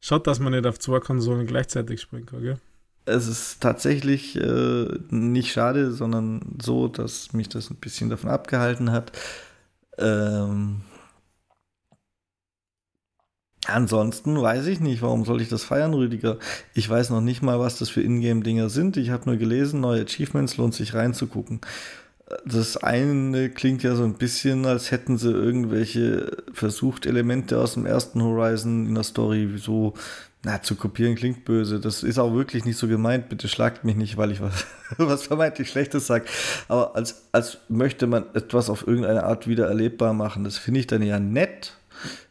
schaut, 0.02 0.28
dass 0.28 0.40
man 0.40 0.52
nicht 0.52 0.65
auf 0.65 0.80
zwei 0.80 0.99
Konsolen 0.99 1.48
gleichzeitig 1.48 2.02
springen 2.02 2.26
kann, 2.26 2.41
gell? 2.41 2.57
Es 3.06 3.26
ist 3.26 3.61
tatsächlich 3.61 4.36
äh, 4.36 4.88
nicht 5.10 5.53
schade, 5.53 5.94
sondern 5.94 6.57
so, 6.61 6.90
dass 6.90 7.32
mich 7.32 7.48
das 7.48 7.69
ein 7.69 7.78
bisschen 7.78 8.10
davon 8.10 8.30
abgehalten 8.30 8.91
hat. 8.91 9.14
Ähm, 9.98 10.82
Ansonsten 13.68 14.41
weiß 14.41 14.68
ich 14.68 14.80
nicht, 14.80 15.02
warum 15.02 15.26
soll 15.26 15.41
ich 15.41 15.49
das 15.49 15.64
feiern, 15.64 15.94
Rüdiger? 15.94 16.38
Ich 16.73 16.89
weiß 16.89 17.10
noch 17.10 17.22
nicht 17.22 17.41
mal, 17.41 17.60
was 17.60 17.77
das 17.77 17.89
für 17.89 18.02
Ingame-Dinger 18.02 18.69
sind. 18.69 18.95
Ich 18.95 19.10
habe 19.10 19.26
nur 19.26 19.35
gelesen, 19.35 19.81
neue 19.81 20.03
Achievements 20.03 20.56
lohnt 20.56 20.73
sich 20.73 20.94
reinzugucken. 20.94 21.60
Das 22.45 22.77
eine 22.77 23.49
klingt 23.49 23.84
ja 23.84 23.95
so 23.95 24.03
ein 24.03 24.15
bisschen, 24.15 24.65
als 24.65 24.91
hätten 24.91 25.18
sie 25.18 25.31
irgendwelche 25.31 26.31
versucht, 26.53 27.06
Elemente 27.06 27.60
aus 27.60 27.73
dem 27.73 27.85
ersten 27.85 28.22
Horizon 28.22 28.85
in 28.85 28.95
der 28.95 29.03
Story 29.03 29.49
so, 29.57 29.94
na, 30.44 30.61
zu 30.61 30.76
kopieren 30.76 31.15
klingt 31.15 31.44
böse. 31.44 31.80
Das 31.80 32.03
ist 32.03 32.19
auch 32.19 32.34
wirklich 32.34 32.64
nicht 32.64 32.77
so 32.77 32.88
gemeint. 32.88 33.27
Bitte 33.27 33.48
schlagt 33.48 33.84
mich 33.84 33.95
nicht, 33.95 34.18
weil 34.18 34.31
ich 34.31 34.41
was, 34.41 34.65
was 34.98 35.23
vermeintlich 35.23 35.69
Schlechtes 35.69 36.07
sage. 36.07 36.26
Aber 36.69 36.95
als, 36.95 37.23
als 37.34 37.57
möchte 37.68 38.07
man 38.07 38.26
etwas 38.34 38.69
auf 38.69 38.88
irgendeine 38.88 39.23
Art 39.23 39.48
wieder 39.48 39.68
erlebbar 39.68 40.14
machen. 40.14 40.44
Das 40.44 40.57
finde 40.57 40.80
ich 40.80 40.88
dann 40.88 41.02
ja 41.02 41.19
nett 41.19 41.77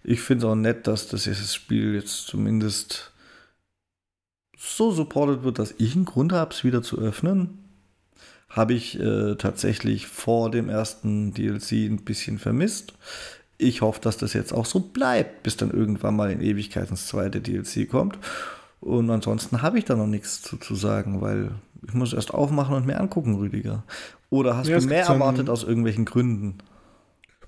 ich 0.05 0.21
finde 0.21 0.47
es 0.47 0.51
auch 0.51 0.57
nett, 0.57 0.87
dass 0.87 1.09
das 1.09 1.55
Spiel 1.55 1.95
jetzt 1.95 2.27
zumindest 2.27 3.13
so 4.57 4.91
supported 4.91 5.43
wird, 5.43 5.59
dass 5.59 5.75
ich 5.79 5.95
einen 5.95 6.05
Grund 6.05 6.33
habe, 6.33 6.53
es 6.53 6.65
wieder 6.65 6.83
zu 6.83 6.99
öffnen. 6.99 7.59
Habe 8.49 8.75
ich 8.75 8.99
äh, 8.99 9.35
tatsächlich 9.37 10.07
vor 10.07 10.51
dem 10.51 10.69
ersten 10.69 11.35
DLC 11.35 11.91
ein 11.91 12.05
bisschen 12.05 12.39
vermisst. 12.39 12.95
Ich 13.59 13.81
hoffe, 13.81 14.01
dass 14.01 14.17
das 14.17 14.33
jetzt 14.33 14.53
auch 14.53 14.67
so 14.67 14.81
bleibt, 14.81 15.43
bis 15.43 15.57
dann 15.57 15.71
irgendwann 15.71 16.17
mal 16.17 16.31
in 16.31 16.41
Ewigkeit 16.41 16.91
ins 16.91 17.07
zweite 17.07 17.41
DLC 17.41 17.89
kommt. 17.89 18.19
Und 18.81 19.11
ansonsten 19.11 19.63
habe 19.63 19.79
ich 19.79 19.85
da 19.85 19.97
noch 19.97 20.07
nichts 20.07 20.43
zu, 20.43 20.59
zu 20.59 20.75
sagen, 20.75 21.21
weil 21.21 21.51
ich 21.87 21.95
muss 21.95 22.13
erst 22.13 22.33
aufmachen 22.35 22.75
und 22.75 22.87
mir 22.87 23.01
angucken, 23.01 23.35
Rüdiger. 23.35 23.83
Oder 24.31 24.57
hast 24.57 24.69
ja, 24.69 24.79
du 24.79 24.87
mehr 24.87 25.07
erwartet 25.07 25.49
aus 25.49 25.65
irgendwelchen 25.65 26.05
Gründen? 26.05 26.59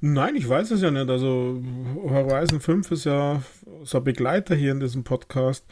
Nein, 0.01 0.37
ich 0.37 0.49
weiß 0.49 0.71
es 0.71 0.81
ja 0.81 0.91
nicht. 0.91 1.09
Also 1.11 1.61
Horizon 1.97 2.61
5 2.61 2.91
ist 2.93 3.05
ja 3.05 3.43
so 3.83 3.99
ein 3.99 4.05
Begleiter 4.05 4.55
hier 4.55 4.73
in 4.73 4.81
diesem 4.81 5.03
Podcast. 5.05 5.67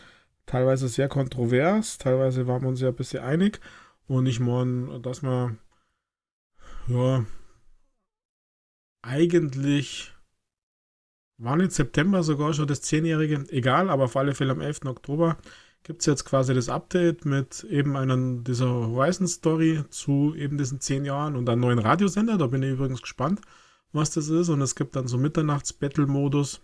Teilweise 0.47 0.89
sehr 0.89 1.09
kontrovers, 1.09 1.99
teilweise 1.99 2.47
waren 2.47 2.63
wir 2.63 2.69
uns 2.69 2.81
ja 2.81 2.89
ein 2.89 2.95
bisschen 2.95 3.23
einig. 3.23 3.61
Und 4.07 4.27
ich 4.27 4.41
meine, 4.41 5.01
dass 5.01 5.23
man 5.23 5.59
ja 6.89 7.25
eigentlich 9.03 10.13
war 11.39 11.57
nicht 11.57 11.73
September 11.73 12.23
sogar 12.23 12.55
schon 12.55 12.67
das 12.67 12.83
10-jährige, 12.83 13.45
egal, 13.51 13.91
aber 13.91 14.05
auf 14.05 14.17
alle 14.17 14.35
Fälle 14.35 14.53
am 14.53 14.61
11. 14.61 14.87
Oktober 14.87 15.37
gibt 15.83 16.01
es 16.01 16.07
jetzt 16.07 16.25
quasi 16.25 16.55
das 16.55 16.69
Update 16.69 17.27
mit 17.27 17.63
eben 17.65 17.97
einer 17.97 18.17
dieser 18.43 18.69
Horizon-Story 18.69 19.85
zu 19.91 20.35
eben 20.35 20.59
diesen 20.59 20.81
10 20.81 21.05
Jahren 21.05 21.37
und 21.37 21.49
einem 21.49 21.61
neuen 21.61 21.79
Radiosender. 21.79 22.39
Da 22.39 22.47
bin 22.47 22.63
ich 22.63 22.71
übrigens 22.71 23.03
gespannt 23.03 23.41
was 23.97 24.11
das 24.11 24.29
ist. 24.29 24.49
Und 24.49 24.61
es 24.61 24.75
gibt 24.75 24.97
dann 24.97 25.09
so 25.09 25.19
Mitternachts-Battle-Modus. 25.19 26.61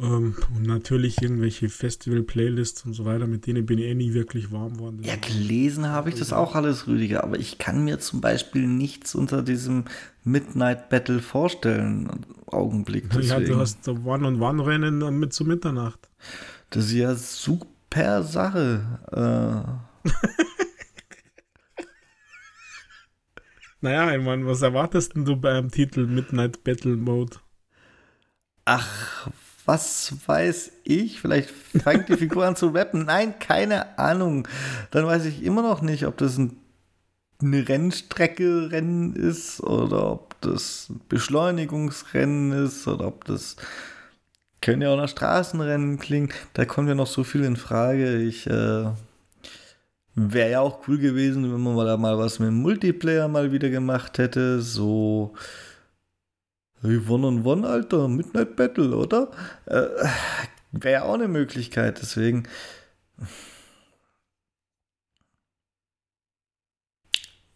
Ähm, 0.00 0.34
und 0.54 0.62
natürlich 0.66 1.20
irgendwelche 1.20 1.68
Festival-Playlists 1.68 2.86
und 2.86 2.94
so 2.94 3.04
weiter, 3.04 3.26
mit 3.26 3.46
denen 3.46 3.66
bin 3.66 3.78
ich 3.78 3.84
eh 3.84 3.94
nie 3.94 4.14
wirklich 4.14 4.50
warm 4.50 4.74
geworden. 4.74 5.02
Ja, 5.02 5.16
gelesen 5.16 5.88
habe 5.88 6.08
ich 6.08 6.14
das 6.14 6.32
auch 6.32 6.54
alles, 6.54 6.86
Rüdiger, 6.86 7.22
aber 7.22 7.38
ich 7.38 7.58
kann 7.58 7.84
mir 7.84 7.98
zum 7.98 8.22
Beispiel 8.22 8.66
nichts 8.66 9.14
unter 9.14 9.42
diesem 9.42 9.84
Midnight 10.24 10.88
Battle 10.88 11.20
vorstellen. 11.20 12.24
Augenblick. 12.46 13.10
Deswegen. 13.10 13.28
Ja, 13.30 13.40
du 13.40 13.56
hast 13.58 13.86
One-on-One-Rennen 13.86 15.18
mit 15.18 15.32
zu 15.32 15.44
Mitternacht. 15.44 16.08
Das 16.70 16.86
ist 16.86 16.92
ja 16.92 17.14
super 17.14 18.22
Sache. 18.22 19.78
Äh. 20.04 20.08
Naja, 23.80 24.14
ich 24.14 24.22
meine, 24.22 24.46
was 24.46 24.62
erwartest 24.62 25.14
denn 25.14 25.24
du 25.24 25.36
beim 25.36 25.70
Titel 25.70 26.06
Midnight 26.06 26.64
Battle 26.64 26.96
Mode? 26.96 27.38
Ach, 28.64 29.28
was 29.64 30.14
weiß 30.26 30.72
ich? 30.84 31.20
Vielleicht 31.20 31.50
fängt 31.50 32.08
die 32.08 32.16
Figur 32.16 32.44
an 32.46 32.56
zu 32.56 32.68
rappen. 32.68 33.04
Nein, 33.04 33.38
keine 33.38 33.98
Ahnung. 33.98 34.46
Dann 34.90 35.06
weiß 35.06 35.24
ich 35.24 35.42
immer 35.42 35.62
noch 35.62 35.80
nicht, 35.80 36.06
ob 36.06 36.16
das 36.18 36.38
ein 36.38 36.56
eine 37.42 37.68
Rennstrecke 37.68 38.70
Rennen 38.70 39.14
ist 39.14 39.60
oder 39.60 40.12
ob 40.12 40.40
das 40.40 40.88
ein 40.90 41.00
Beschleunigungsrennen 41.08 42.52
ist 42.52 42.86
oder 42.86 43.06
ob 43.06 43.24
das 43.24 43.56
können 44.60 44.82
ja 44.82 44.90
auch 44.90 44.96
nach 44.96 45.08
Straßenrennen 45.08 45.98
klingen. 45.98 46.30
Da 46.52 46.66
kommt 46.66 46.88
ja 46.88 46.94
noch 46.94 47.06
so 47.06 47.24
viel 47.24 47.44
in 47.44 47.56
Frage. 47.56 48.18
Ich 48.18 48.46
äh, 48.46 48.90
Wäre 50.14 50.50
ja 50.50 50.60
auch 50.60 50.86
cool 50.88 50.98
gewesen, 50.98 51.52
wenn 51.52 51.60
man 51.60 51.86
da 51.86 51.96
mal 51.96 52.18
was 52.18 52.38
mit 52.38 52.48
dem 52.48 52.60
Multiplayer 52.62 53.28
mal 53.28 53.52
wieder 53.52 53.70
gemacht 53.70 54.18
hätte. 54.18 54.60
So 54.60 55.34
wie 56.82 56.98
One 57.08 57.26
on 57.26 57.44
One, 57.44 57.66
Alter, 57.66 58.08
Midnight 58.08 58.56
Battle, 58.56 58.96
oder? 58.96 59.30
Äh, 59.66 59.86
Wäre 60.72 60.92
ja 60.92 61.02
auch 61.02 61.14
eine 61.14 61.28
Möglichkeit, 61.28 62.00
deswegen. 62.00 62.44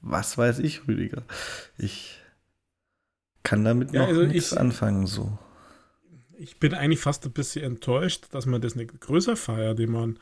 Was 0.01 0.37
weiß 0.37 0.59
ich, 0.59 0.87
Rüdiger? 0.87 1.23
Ich 1.79 2.21
kann 3.43 3.65
damit 3.65 3.93
ja, 3.93 4.03
noch 4.03 4.09
also 4.09 4.25
nichts 4.25 4.53
ich, 4.53 4.59
anfangen, 4.59 5.07
so. 5.07 5.39
Ich 6.37 6.59
bin 6.59 6.75
eigentlich 6.75 7.01
fast 7.01 7.25
ein 7.25 7.33
bisschen 7.33 7.65
enttäuscht, 7.65 8.27
dass 8.33 8.47
man 8.47 8.61
das 8.61 8.75
nicht 8.75 9.01
größer 9.01 9.37
feiert, 9.37 9.79
die 9.79 9.87
man 9.87 10.19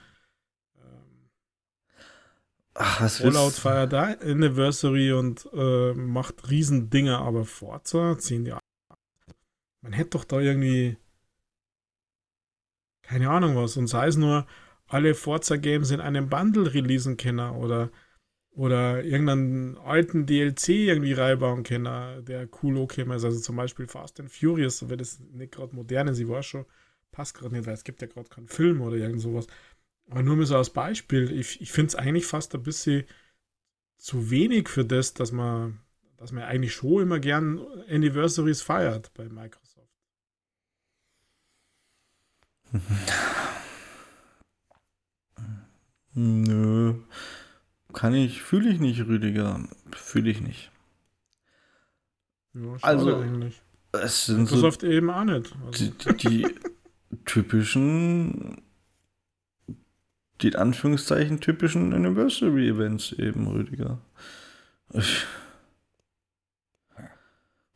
Ach, 2.74 3.00
was 3.02 3.18
Fallout 3.18 3.52
feiert 3.52 3.92
da 3.92 4.14
Anniversary 4.22 5.12
und 5.12 5.48
äh, 5.52 5.92
macht 5.92 6.50
Riesendinge, 6.50 7.18
aber 7.18 7.44
Forza, 7.44 8.18
10 8.18 8.46
Jahre. 8.46 8.60
Man 9.82 9.92
hätte 9.92 10.10
doch 10.10 10.24
da 10.24 10.40
irgendwie 10.40 10.96
keine 13.02 13.28
Ahnung 13.28 13.56
was 13.56 13.76
und 13.76 13.88
sei 13.88 14.06
es 14.06 14.16
nur 14.16 14.46
alle 14.88 15.14
Forza-Games 15.14 15.90
in 15.90 16.00
einem 16.00 16.28
Bundle 16.28 16.72
releasen 16.72 17.16
können 17.16 17.50
oder, 17.56 17.90
oder 18.52 19.02
irgendeinen 19.04 19.76
alten 19.78 20.26
DLC 20.26 20.68
irgendwie 20.68 21.12
reinbauen 21.12 21.62
können, 21.62 22.24
der 22.24 22.48
cool 22.62 22.76
okay 22.78 23.02
ist. 23.02 23.24
Also 23.24 23.40
zum 23.40 23.56
Beispiel 23.56 23.86
Fast 23.86 24.20
and 24.20 24.30
Furious, 24.30 24.88
wenn 24.88 24.98
das 24.98 25.20
nicht 25.32 25.52
gerade 25.52 25.74
modern 25.74 26.08
ist, 26.08 26.18
ich 26.18 26.28
war 26.28 26.42
schon, 26.42 26.66
passt 27.10 27.34
gerade 27.34 27.54
nicht, 27.54 27.66
weil 27.66 27.74
es 27.74 27.84
gibt 27.84 28.00
ja 28.02 28.08
gerade 28.08 28.28
keinen 28.28 28.48
Film 28.48 28.80
oder 28.80 28.96
irgend 28.96 29.20
sowas. 29.20 29.46
Aber 30.10 30.22
nur 30.22 30.36
mal 30.36 30.46
so 30.46 30.56
als 30.56 30.70
Beispiel, 30.70 31.32
ich, 31.32 31.60
ich 31.60 31.72
finde 31.72 31.88
es 31.88 31.94
eigentlich 31.94 32.26
fast 32.26 32.54
ein 32.54 32.62
bisschen 32.62 33.04
zu 33.96 34.30
wenig 34.30 34.68
für 34.68 34.84
das, 34.84 35.14
dass 35.14 35.32
man, 35.32 35.80
dass 36.16 36.32
man 36.32 36.44
eigentlich 36.44 36.74
schon 36.74 37.02
immer 37.02 37.18
gern 37.20 37.60
Anniversaries 37.88 38.60
feiert 38.62 39.14
bei 39.14 39.28
Microsoft. 39.28 39.88
Nö. 46.14 46.94
Kann 47.92 48.14
ich, 48.14 48.42
fühle 48.42 48.70
ich 48.70 48.80
nicht, 48.80 49.06
Rüdiger. 49.06 49.66
Fühle 49.92 50.30
ich 50.30 50.40
nicht. 50.40 50.70
Ja, 52.54 52.76
also, 52.82 53.16
eigentlich. 53.16 53.62
Es 53.92 54.26
sind 54.26 54.44
Microsoft 54.44 54.82
so 54.82 54.86
eben 54.86 55.10
auch 55.10 55.24
nicht. 55.24 55.54
Also. 55.66 55.90
Die, 55.90 56.16
die 56.16 56.46
typischen, 57.24 58.62
die 60.42 60.48
in 60.48 60.56
Anführungszeichen 60.56 61.40
typischen 61.40 61.92
Anniversary-Events 61.92 63.12
eben, 63.12 63.46
Rüdiger. 63.46 63.98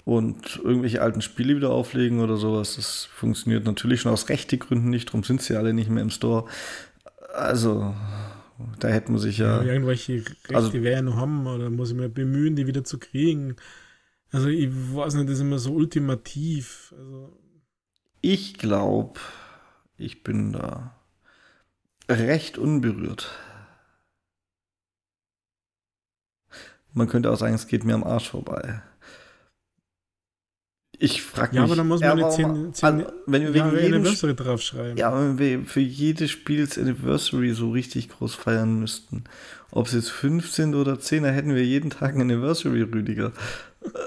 Und 0.05 0.61
irgendwelche 0.63 1.03
alten 1.03 1.21
Spiele 1.21 1.57
wieder 1.57 1.71
auflegen 1.71 2.21
oder 2.21 2.37
sowas, 2.37 2.77
das 2.77 3.07
funktioniert 3.07 3.65
natürlich 3.65 4.01
schon 4.01 4.13
aus 4.13 4.29
rechte 4.29 4.59
Gründen 4.59 4.91
nicht, 4.91 5.09
darum 5.09 5.25
sind 5.25 5.43
sie 5.43 5.57
alle 5.57 5.73
nicht 5.73 5.91
mehr 5.91 6.03
im 6.03 6.11
Store. 6.11 6.49
Also, 7.35 7.95
da 8.79 8.89
hätte 8.89 9.11
man 9.11 9.21
sich 9.21 9.39
ja. 9.39 9.63
ja 9.63 9.73
irgendwelche 9.73 10.25
Rechte 10.25 10.55
also, 10.55 10.73
werden 10.75 11.07
noch 11.07 11.17
haben 11.17 11.47
oder 11.47 11.71
muss 11.71 11.91
ich 11.91 11.97
mir 11.97 12.09
bemühen, 12.09 12.57
die 12.57 12.67
wieder 12.67 12.85
zu 12.85 12.99
kriegen. 12.99 13.57
Also, 14.31 14.49
ich 14.49 14.71
weiß 14.71 15.15
nicht, 15.15 15.29
das 15.29 15.37
ist 15.37 15.43
immer 15.43 15.59
so 15.59 15.73
ultimativ. 15.73 16.95
Also. 16.97 17.37
Ich 18.21 18.59
glaube, 18.59 19.21
ich 19.97 20.23
bin 20.23 20.53
da 20.53 20.96
recht 22.09 22.59
unberührt. 22.59 23.31
Man 26.93 27.09
könnte 27.09 27.31
auch 27.31 27.37
sagen, 27.37 27.55
es 27.55 27.67
geht 27.67 27.85
mir 27.85 27.95
am 27.95 28.05
Arsch 28.05 28.31
vorbei. 28.31 28.83
Ich 30.99 31.23
frage 31.23 31.51
mich. 31.51 31.57
Ja, 31.57 31.65
aber 31.65 31.77
dann 31.77 31.89
muss 31.89 32.01
man 32.01 32.13
eine 32.13 32.31
10, 32.31 32.73
10 32.73 32.89
also, 32.89 33.13
wenn 33.27 33.43
wir 33.43 33.55
wegen 33.55 33.71
jedem 33.77 33.95
Anniversary 33.97 34.35
draufschreiben. 34.35 34.97
Ja, 34.97 35.13
wenn 35.15 35.39
wir 35.39 35.63
für 35.65 35.81
jedes 35.81 36.31
Spiels 36.31 36.79
Anniversary 36.79 37.53
so 37.53 37.71
richtig 37.71 38.09
groß 38.09 38.35
feiern 38.35 38.81
müssten. 38.81 39.25
Ob 39.71 39.89
es 39.89 39.93
jetzt 39.93 40.11
5 40.11 40.51
sind 40.51 40.75
oder 40.75 40.99
10, 40.99 41.25
da 41.25 41.29
hätten 41.29 41.55
wir 41.55 41.65
jeden 41.65 41.91
Tag 41.91 42.15
ein 42.15 42.23
Anniversary, 42.23 42.83
Rüdiger. 42.83 43.33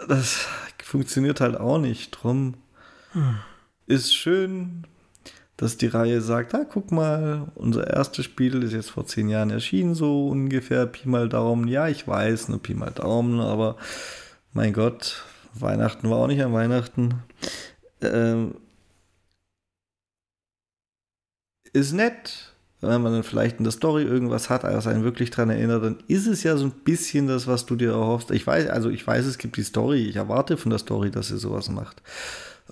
Das 0.08 0.48
funktioniert 0.84 1.42
halt 1.42 1.58
auch 1.58 1.78
nicht. 1.78 2.10
Drum 2.12 2.56
hm. 3.12 3.36
ist 3.86 4.16
schön, 4.16 4.88
dass 5.60 5.76
die 5.76 5.88
Reihe 5.88 6.22
sagt, 6.22 6.56
ah, 6.56 6.66
guck 6.68 6.90
mal, 6.90 7.52
unser 7.56 7.86
erstes 7.86 8.24
Spiel 8.24 8.64
ist 8.64 8.72
jetzt 8.72 8.92
vor 8.92 9.06
10 9.06 9.28
Jahren 9.28 9.50
erschienen, 9.50 9.94
so 9.94 10.30
ungefähr 10.30 10.86
Pi 10.86 11.10
mal 11.10 11.28
Daumen. 11.28 11.68
Ja, 11.68 11.90
ich 11.90 12.08
weiß, 12.08 12.48
nur 12.48 12.64
Pi 12.64 12.74
mal 12.74 12.92
Daumen, 12.92 13.42
aber 13.42 13.76
mein 14.54 14.72
Gott, 14.72 15.26
Weihnachten 15.54 16.10
war 16.10 16.20
auch 16.20 16.28
nicht 16.28 16.42
an 16.42 16.54
Weihnachten. 16.54 17.16
Ähm, 18.02 18.56
ist 21.74 21.92
nett, 21.92 22.54
wenn 22.80 23.02
man 23.02 23.12
dann 23.12 23.24
vielleicht 23.24 23.58
in 23.58 23.66
der 23.66 23.74
Story 23.74 24.04
irgendwas 24.04 24.50
hat, 24.50 24.64
was 24.64 24.88
einen 24.88 25.04
wirklich 25.04 25.30
daran 25.30 25.50
erinnert, 25.50 25.84
dann 25.84 25.98
ist 26.08 26.26
es 26.26 26.42
ja 26.44 26.56
so 26.56 26.68
ein 26.68 26.72
bisschen 26.72 27.28
das, 27.28 27.48
was 27.48 27.66
du 27.66 27.76
dir 27.76 27.92
erhoffst. 27.92 28.32
Ich 28.32 28.48
weiß, 28.48 28.70
also 28.70 28.90
ich 28.90 29.06
weiß, 29.06 29.26
es 29.26 29.38
gibt 29.38 29.58
die 29.58 29.64
Story, 29.64 30.06
ich 30.06 30.16
erwarte 30.16 30.56
von 30.56 30.70
der 30.70 30.80
Story, 30.80 31.12
dass 31.12 31.28
sie 31.28 31.38
sowas 31.38 31.68
macht. 31.68 32.02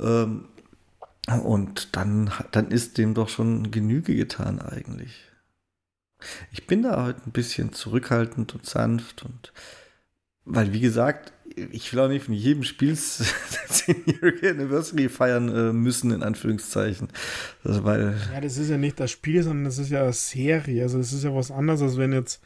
Ähm, 0.02 0.46
und 1.44 1.96
dann, 1.96 2.32
dann 2.52 2.72
ist 2.72 2.98
dem 2.98 3.14
doch 3.14 3.30
schon 3.30 3.72
Genüge 3.72 4.16
getan 4.16 4.60
eigentlich. 4.60 5.24
Ich 6.52 6.66
bin 6.68 6.84
da 6.84 7.06
heute 7.06 7.22
ein 7.26 7.32
bisschen 7.32 7.74
zurückhaltend 7.74 8.56
und 8.56 8.66
sanft 8.66 9.24
und 9.24 9.54
weil, 10.50 10.72
wie 10.72 10.80
gesagt, 10.80 11.34
ich 11.72 11.92
will 11.92 12.00
auch 12.00 12.08
nicht 12.08 12.26
von 12.26 12.34
jedem 12.34 12.64
Spiel 12.64 12.94
10-jährige 12.94 14.50
Anniversary 14.52 15.10
feiern 15.10 15.50
äh, 15.50 15.74
müssen, 15.74 16.12
in 16.12 16.24
Anführungszeichen. 16.24 17.10
Also, 17.64 17.84
weil 17.84 18.16
ja, 18.34 18.40
das 18.40 18.58
ist 18.58 18.70
ja 18.70 18.78
nicht 18.78 19.00
das 19.00 19.12
Spiel, 19.12 19.44
sondern 19.44 19.66
das 19.66 19.78
ist 19.78 19.90
ja 19.90 20.04
eine 20.04 20.14
Serie. 20.14 20.84
Also, 20.84 21.00
das 21.00 21.12
ist 21.12 21.24
ja 21.24 21.36
was 21.36 21.52
anderes, 21.52 21.82
als 21.82 21.98
wenn 21.98 22.14
jetzt. 22.14 22.42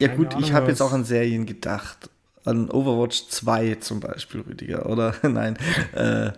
Ja, 0.00 0.08
gut, 0.08 0.32
Ahnung, 0.32 0.42
ich 0.42 0.52
habe 0.52 0.68
jetzt 0.68 0.80
auch 0.80 0.92
an 0.92 1.04
Serien 1.04 1.46
gedacht. 1.46 2.10
An 2.44 2.70
Overwatch 2.70 3.28
2 3.28 3.76
zum 3.76 4.00
Beispiel, 4.00 4.40
Rüdiger. 4.40 4.86
Oder, 4.86 5.14
nein, 5.22 5.56
äh, 5.92 6.32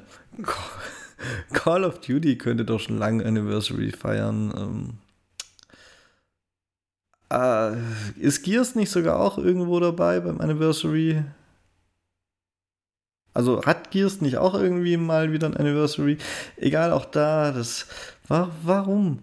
Call 1.53 1.85
of 1.85 2.01
Duty 2.01 2.37
könnte 2.39 2.65
doch 2.65 2.81
schon 2.81 2.99
lange 2.99 3.25
Anniversary 3.25 3.93
feiern. 3.93 4.53
Ähm, 4.57 4.95
äh, 7.31 7.77
ist 8.21 8.43
Gears 8.43 8.75
nicht 8.75 8.91
sogar 8.91 9.19
auch 9.19 9.39
irgendwo 9.39 9.81
dabei 9.81 10.21
beim 10.21 10.41
Anniversary? 10.41 11.23
Also 13.35 13.63
hat 13.65 13.91
Gears 13.91 14.21
nicht 14.21 14.39
auch 14.39 14.55
irgendwie 14.55 14.97
mal 14.97 15.33
wieder 15.33 15.47
ein 15.47 15.57
Anniversary? 15.57 16.19
Egal, 16.57 16.93
auch 16.93 17.05
da, 17.05 17.53
das 17.53 17.87
war, 18.29 18.51
warum? 18.63 19.21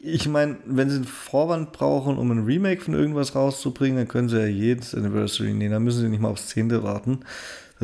Ich 0.00 0.28
meine, 0.28 0.58
wenn 0.66 0.88
sie 0.88 0.96
einen 0.96 1.04
Vorwand 1.04 1.72
brauchen, 1.72 2.16
um 2.16 2.30
ein 2.30 2.44
Remake 2.44 2.80
von 2.80 2.94
irgendwas 2.94 3.34
rauszubringen, 3.34 3.96
dann 3.96 4.08
können 4.08 4.28
sie 4.28 4.38
ja 4.38 4.46
jedes 4.46 4.94
Anniversary 4.94 5.52
nehmen. 5.52 5.72
Da 5.72 5.80
müssen 5.80 6.02
sie 6.02 6.08
nicht 6.08 6.20
mal 6.20 6.28
aufs 6.28 6.46
Zehnte 6.46 6.84
warten. 6.84 7.24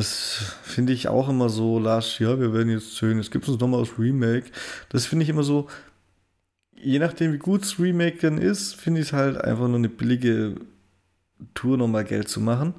Das 0.01 0.55
finde 0.63 0.95
ich 0.95 1.09
auch 1.09 1.29
immer 1.29 1.51
so 1.51 1.79
lasch. 1.79 2.23
Ja, 2.23 2.41
wir 2.41 2.55
werden 2.55 2.71
jetzt 2.71 2.97
zehn, 2.97 3.19
es 3.19 3.31
gibt 3.31 3.47
uns 3.47 3.61
nochmal 3.61 3.81
aus 3.81 3.99
Remake. 3.99 4.51
Das 4.89 5.05
finde 5.05 5.25
ich 5.25 5.29
immer 5.29 5.43
so, 5.43 5.69
je 6.75 6.99
nachdem, 6.99 7.35
wie 7.35 7.39
gut 7.39 7.61
das 7.61 7.79
Remake 7.79 8.17
dann 8.23 8.39
ist, 8.39 8.77
finde 8.77 9.03
ich 9.03 9.09
es 9.09 9.13
halt 9.13 9.37
einfach 9.37 9.69
nur 9.69 9.77
eine 9.77 9.91
billige 9.91 10.55
Tour, 11.53 11.77
nochmal 11.77 12.05
Geld 12.05 12.31
zu 12.31 12.41
machen. 12.41 12.73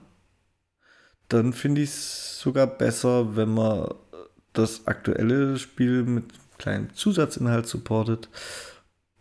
Dann 1.28 1.54
finde 1.54 1.82
ich 1.82 1.92
es 1.92 2.40
sogar 2.40 2.66
besser, 2.66 3.36
wenn 3.36 3.54
man 3.54 3.94
das 4.54 4.88
aktuelle 4.88 5.60
Spiel 5.60 6.02
mit 6.02 6.26
kleinem 6.58 6.92
Zusatzinhalt 6.96 7.68
supportet 7.68 8.30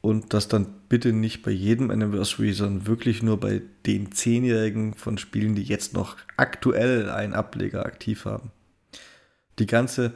und 0.01 0.33
das 0.33 0.49
dann 0.49 0.69
bitte 0.91 1.15
nicht 1.15 1.43
bei 1.43 1.53
jedem 1.53 1.91
Anniversary, 1.91 2.53
sondern 2.53 2.87
wirklich 2.87 3.23
nur 3.23 3.41
bei 3.41 3.63
den 3.87 4.13
Zehnjährigen 4.13 4.93
von 4.93 5.17
Spielen, 5.17 5.55
die 5.55 5.63
jetzt 5.63 5.95
noch 5.95 6.17
aktuell 6.37 7.09
einen 7.09 7.33
Ableger 7.33 7.87
aktiv 7.87 8.27
haben. 8.27 8.51
Die 9.59 9.67
ganze 9.67 10.13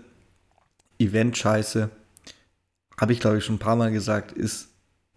Event-Scheiße 0.98 1.88
habe 2.98 3.12
ich 3.12 3.20
glaube 3.20 3.38
ich 3.38 3.44
schon 3.44 3.56
ein 3.56 3.60
paar 3.60 3.76
Mal 3.76 3.92
gesagt, 3.92 4.32
ist 4.32 4.68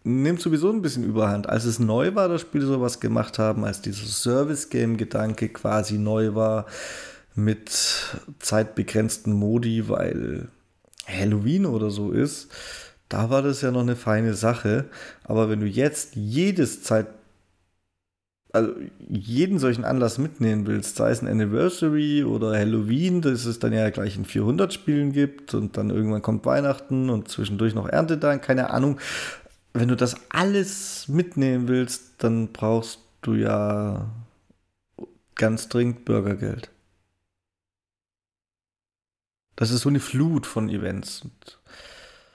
nimmt 0.03 0.39
sowieso 0.39 0.71
ein 0.71 0.81
bisschen 0.81 1.03
überhand. 1.03 1.49
Als 1.49 1.65
es 1.65 1.79
neu 1.79 2.15
war, 2.15 2.29
das 2.29 2.41
Spiel 2.41 2.61
sowas 2.61 2.99
gemacht 2.99 3.39
haben, 3.39 3.65
als 3.65 3.81
dieser 3.81 4.05
Service-Game-Gedanke 4.05 5.49
quasi 5.49 5.97
neu 5.97 6.33
war, 6.33 6.65
mit 7.35 7.69
zeitbegrenzten 8.39 9.33
Modi, 9.33 9.89
weil 9.89 10.47
Halloween 11.05 11.65
oder 11.65 11.89
so 11.91 12.11
ist, 12.11 12.51
da 13.09 13.29
war 13.29 13.41
das 13.41 13.61
ja 13.61 13.71
noch 13.71 13.81
eine 13.81 13.95
feine 13.95 14.33
Sache. 14.33 14.85
Aber 15.23 15.49
wenn 15.49 15.59
du 15.59 15.67
jetzt 15.67 16.15
jedes 16.15 16.83
Zeit, 16.83 17.07
also 18.51 18.73
jeden 19.07 19.59
solchen 19.59 19.85
Anlass 19.85 20.17
mitnehmen 20.17 20.67
willst, 20.67 20.95
sei 20.95 21.11
es 21.11 21.21
ein 21.21 21.27
Anniversary 21.27 22.23
oder 22.23 22.57
Halloween, 22.57 23.21
dass 23.21 23.45
es 23.45 23.59
dann 23.59 23.73
ja 23.73 23.89
gleich 23.89 24.17
in 24.17 24.25
400 24.25 24.73
Spielen 24.73 25.11
gibt 25.11 25.53
und 25.53 25.77
dann 25.77 25.89
irgendwann 25.89 26.21
kommt 26.21 26.45
Weihnachten 26.45 27.09
und 27.09 27.29
zwischendurch 27.29 27.75
noch 27.75 27.87
Erntedank, 27.87 28.41
keine 28.41 28.71
Ahnung. 28.71 28.99
Wenn 29.73 29.89
du 29.89 29.95
das 29.95 30.15
alles 30.29 31.07
mitnehmen 31.07 31.67
willst, 31.67 32.15
dann 32.23 32.51
brauchst 32.51 32.99
du 33.21 33.35
ja 33.35 34.09
ganz 35.35 35.69
dringend 35.69 36.03
Bürgergeld. 36.03 36.71
Das 39.55 39.71
ist 39.71 39.81
so 39.81 39.89
eine 39.89 39.99
Flut 39.99 40.45
von 40.45 40.69
Events. 40.69 41.25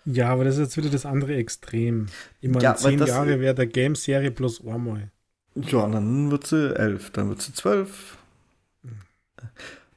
Ja, 0.05 0.31
aber 0.31 0.45
das 0.45 0.55
ist 0.57 0.61
jetzt 0.61 0.77
wieder 0.77 0.91
das 0.91 1.07
andere 1.07 1.35
Extrem. 1.35 2.07
Immer 2.41 2.61
ja, 2.61 2.75
zehn 2.75 2.99
Jahre 3.05 3.41
wäre 3.41 3.55
der 3.55 3.67
Game-Serie 3.67 4.31
plus 4.31 4.67
einmal. 4.67 5.11
Ja, 5.55 5.87
dann 5.87 6.31
wird 6.31 6.47
sie 6.47 6.75
elf, 6.77 7.11
dann 7.11 7.29
wird 7.29 7.43
sie 7.43 7.53
zwölf. 7.53 8.17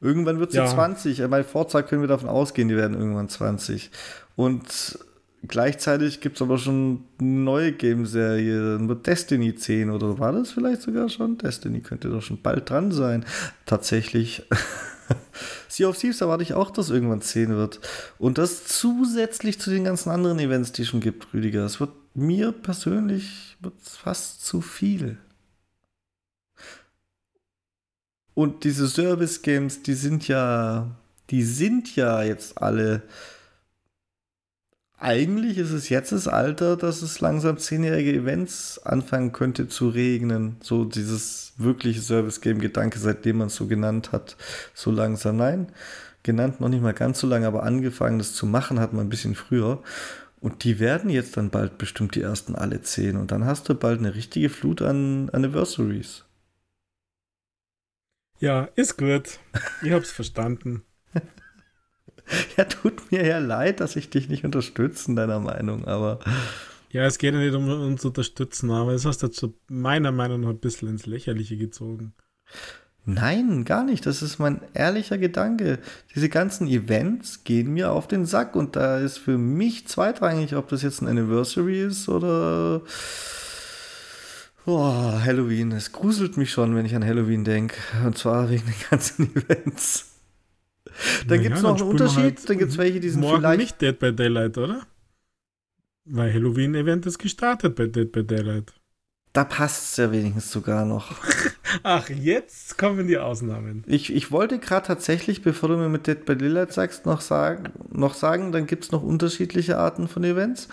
Irgendwann 0.02 0.40
wird 0.40 0.52
sie 0.52 0.57
ja. 0.57 0.68
20. 0.68 1.27
Bei 1.30 1.44
Forza 1.44 1.82
können 1.82 2.02
wir 2.02 2.07
davon 2.07 2.30
ausgehen, 2.30 2.68
die 2.68 2.76
werden 2.76 2.98
irgendwann 2.98 3.30
20. 3.30 3.90
Und 4.36 4.99
gleichzeitig 5.48 6.22
gibt 6.22 6.36
es 6.36 6.41
aber 6.41 6.57
schon 6.57 7.06
eine 7.19 7.30
neue 7.30 7.72
Game-Serie. 7.72 8.77
Dann 8.77 8.90
wird 8.90 9.07
Destiny 9.07 9.56
10 9.56 9.90
oder 9.90 10.19
war 10.19 10.34
das 10.34 10.52
vielleicht 10.52 10.82
sogar 10.82 11.10
schon? 11.10 11.38
Destiny 11.38 11.80
könnte 11.80 12.10
doch 12.10 12.22
schon 12.22 12.41
bald 12.41 12.69
dran 12.69 12.91
sein. 12.91 13.26
Tatsächlich. 13.65 14.44
sea 15.68 15.88
of 15.88 15.98
Thieves 15.98 16.22
erwarte 16.22 16.44
ich 16.44 16.53
auch, 16.53 16.72
dass 16.72 16.90
irgendwann 16.90 17.22
10 17.22 17.49
wird. 17.56 17.80
Und 18.18 18.38
das 18.38 18.65
zusätzlich 18.65 19.60
zu 19.60 19.69
den 19.69 19.84
ganzen 19.84 20.10
anderen 20.10 20.40
Events, 20.40 20.72
die 20.72 20.84
es 20.84 20.90
schon 20.90 21.02
gibt, 21.02 21.34
Rüdiger. 21.34 21.65
Es 21.65 21.80
wird 21.80 21.91
mir 22.14 22.52
persönlich 22.52 23.57
wird 23.60 23.76
es 23.82 23.98
fast 23.98 24.45
zu 24.45 24.61
viel. 24.61 25.18
Und 28.34 28.64
diese 28.64 28.88
Service-Games, 28.88 29.84
die 29.84 29.94
sind 29.94 30.27
ja, 30.27 30.95
die 31.30 31.44
sind 31.44 31.95
ja 31.95 32.22
jetzt 32.23 32.61
alle. 32.61 33.03
Eigentlich 35.06 35.60
ist 35.60 35.69
es 35.69 35.90
jetzt 35.90 36.14
das 36.14 36.27
Alter, 36.27 36.76
dass 36.76 37.03
es 37.03 37.19
langsam 37.19 37.60
zehnjährige 37.60 38.11
Events 38.11 38.80
anfangen 38.80 39.34
könnte 39.34 39.68
zu 39.68 39.90
regnen. 39.90 40.57
So 40.61 40.84
dieses 40.84 41.53
wirkliche 41.57 42.02
Service-Game-Gedanke, 42.02 42.98
seitdem 42.98 43.38
man 43.38 43.48
es 43.49 43.56
so 43.56 43.68
genannt 43.68 44.11
hat, 44.11 44.36
so 44.73 44.90
langsam. 44.90 45.38
Nein, 45.38 45.72
genannt 46.23 46.60
noch 46.60 46.69
nicht 46.69 46.82
mal 46.82 46.95
ganz 46.95 47.19
so 47.19 47.27
lange, 47.27 47.45
aber 47.45 47.61
angefangen, 47.61 48.18
das 48.18 48.34
zu 48.34 48.48
machen, 48.48 48.80
hat 48.80 48.94
man 48.94 49.06
ein 49.06 49.10
bisschen 49.10 49.36
früher. 49.36 49.84
Und 50.41 50.64
die 50.64 50.80
werden 50.80 51.11
jetzt 51.11 51.38
dann 51.38 51.52
bald 51.52 51.77
bestimmt 51.77 52.15
die 52.15 52.23
ersten 52.23 52.56
alle 52.56 52.82
zehn. 52.82 53.15
Und 53.15 53.30
dann 53.30 53.45
hast 53.45 53.69
du 53.69 53.76
bald 53.76 53.99
eine 53.99 54.15
richtige 54.15 54.49
Flut 54.49 54.82
an 54.82 55.30
Anniversaries. 55.30 56.26
Ja, 58.40 58.69
ist 58.73 58.98
gut. 58.98 59.38
Ich 59.84 59.91
hab's 59.91 60.11
verstanden. 60.11 60.82
ja, 62.57 62.65
tut 62.65 63.11
mir 63.11 63.26
ja 63.26 63.39
leid, 63.39 63.80
dass 63.80 63.95
ich 63.95 64.10
dich 64.10 64.30
nicht 64.30 64.45
unterstütze 64.45 65.10
in 65.10 65.15
deiner 65.15 65.39
Meinung, 65.39 65.85
aber. 65.85 66.19
Ja, 66.91 67.03
es 67.03 67.18
geht 67.18 67.34
ja 67.34 67.41
nicht 67.41 67.53
um 67.53 67.68
uns 67.68 68.02
zu 68.02 68.07
unterstützen, 68.07 68.72
aber 68.72 68.93
es 68.93 69.06
hast 69.06 69.22
du 69.22 69.27
zu 69.27 69.53
meiner 69.68 70.14
Meinung 70.14 70.41
nach 70.41 70.49
ein 70.49 70.60
bisschen 70.60 70.88
ins 70.88 71.06
Lächerliche 71.06 71.57
gezogen. 71.57 72.14
Nein, 73.06 73.65
gar 73.65 73.84
nicht. 73.84 74.06
Das 74.06 74.23
ist 74.23 74.39
mein 74.39 74.61
ehrlicher 74.73 75.18
Gedanke. 75.18 75.80
Diese 76.15 76.27
ganzen 76.27 76.68
Events 76.68 77.43
gehen 77.43 77.73
mir 77.73 77.91
auf 77.91 78.07
den 78.07 78.26
Sack 78.26 78.56
und 78.56 78.76
da 78.76 78.97
ist 78.97 79.19
für 79.19 79.38
mich 79.38 79.88
zweitrangig, 79.88 80.56
ob 80.56 80.69
das 80.69 80.81
jetzt 80.81 81.02
ein 81.02 81.07
Anniversary 81.07 81.81
ist 81.81 82.10
oder 82.10 82.81
oh, 84.65 85.22
Halloween. 85.23 85.72
Es 85.72 85.91
gruselt 85.91 86.38
mich 86.38 86.49
schon, 86.52 86.76
wenn 86.76 86.85
ich 86.85 86.95
an 86.95 87.06
Halloween 87.06 87.43
denke. 87.43 87.76
Und 88.03 88.18
zwar 88.18 88.49
wegen 88.49 88.65
den 88.65 88.89
ganzen 88.89 89.35
Events. 89.35 90.14
Dann 91.27 91.41
gibt 91.41 91.57
es 91.57 91.61
noch 91.61 91.76
einen 91.76 91.89
Unterschied. 91.89 92.23
Halt 92.23 92.49
dann 92.49 92.57
gibt 92.57 92.72
es 92.72 92.77
welche, 92.77 92.99
die 92.99 93.09
sind 93.09 93.22
morgen 93.22 93.38
vielleicht 93.39 93.59
nicht 93.59 93.81
Dead 93.81 93.97
by 93.97 94.13
Daylight, 94.13 94.57
oder? 94.57 94.81
Weil 96.05 96.34
Halloween-Event 96.34 97.05
ist 97.05 97.17
gestartet 97.17 97.76
bei 97.76 97.88
Dead 97.88 98.11
by 98.11 98.23
Daylight. 98.23 98.73
Da 99.34 99.43
passt 99.43 99.91
es 99.91 99.97
ja 99.97 100.11
wenigstens 100.13 100.49
sogar 100.49 100.85
noch. 100.85 101.11
Ach, 101.84 102.09
jetzt 102.09 102.77
kommen 102.77 103.07
die 103.07 103.17
Ausnahmen. 103.17 103.84
Ich, 103.85 104.13
ich 104.13 104.31
wollte 104.31 104.59
gerade 104.59 104.88
tatsächlich, 104.88 105.41
bevor 105.41 105.67
du 105.67 105.76
mir 105.76 105.89
mit 105.89 106.07
Dead 106.07 106.23
by 106.23 106.38
Daylight 106.38 106.72
sagst, 106.72 107.05
noch 107.05 107.19
sagen, 107.19 107.73
noch 107.91 108.13
sagen 108.13 108.53
dann 108.53 108.65
gibt 108.65 108.85
es 108.85 108.91
noch 108.93 109.03
unterschiedliche 109.03 109.77
Arten 109.77 110.07
von 110.07 110.23
Events. 110.23 110.69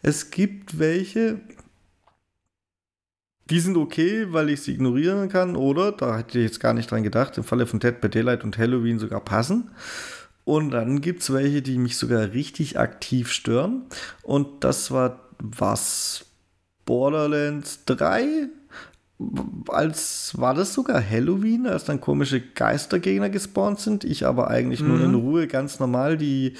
Es 0.00 0.30
gibt 0.30 0.78
welche, 0.78 1.40
die 3.50 3.60
sind 3.60 3.76
okay, 3.76 4.26
weil 4.30 4.50
ich 4.50 4.62
sie 4.62 4.74
ignorieren 4.74 5.28
kann, 5.28 5.56
oder, 5.56 5.92
da 5.92 6.18
hätte 6.18 6.38
ich 6.38 6.44
jetzt 6.44 6.60
gar 6.60 6.74
nicht 6.74 6.90
dran 6.90 7.02
gedacht, 7.02 7.38
im 7.38 7.44
Falle 7.44 7.66
von 7.66 7.78
Dead 7.78 8.00
by 8.00 8.08
Daylight 8.08 8.44
und 8.44 8.58
Halloween 8.58 8.98
sogar 8.98 9.20
passen. 9.20 9.70
Und 10.44 10.70
dann 10.70 11.00
gibt 11.00 11.22
es 11.22 11.32
welche, 11.32 11.62
die 11.62 11.78
mich 11.78 11.96
sogar 11.96 12.32
richtig 12.32 12.78
aktiv 12.78 13.30
stören. 13.32 13.82
Und 14.22 14.64
das 14.64 14.90
war 14.90 15.20
was 15.38 16.24
Borderlands 16.84 17.84
3 17.86 18.48
als 19.68 20.32
war 20.36 20.52
das 20.52 20.74
sogar 20.74 21.02
Halloween, 21.02 21.66
als 21.66 21.84
dann 21.84 22.02
komische 22.02 22.40
Geistergegner 22.40 23.30
gespawnt 23.30 23.80
sind. 23.80 24.04
Ich 24.04 24.26
aber 24.26 24.48
eigentlich 24.48 24.80
mhm. 24.80 24.88
nur 24.88 25.00
in 25.00 25.14
Ruhe 25.14 25.46
ganz 25.46 25.80
normal 25.80 26.18
die, 26.18 26.54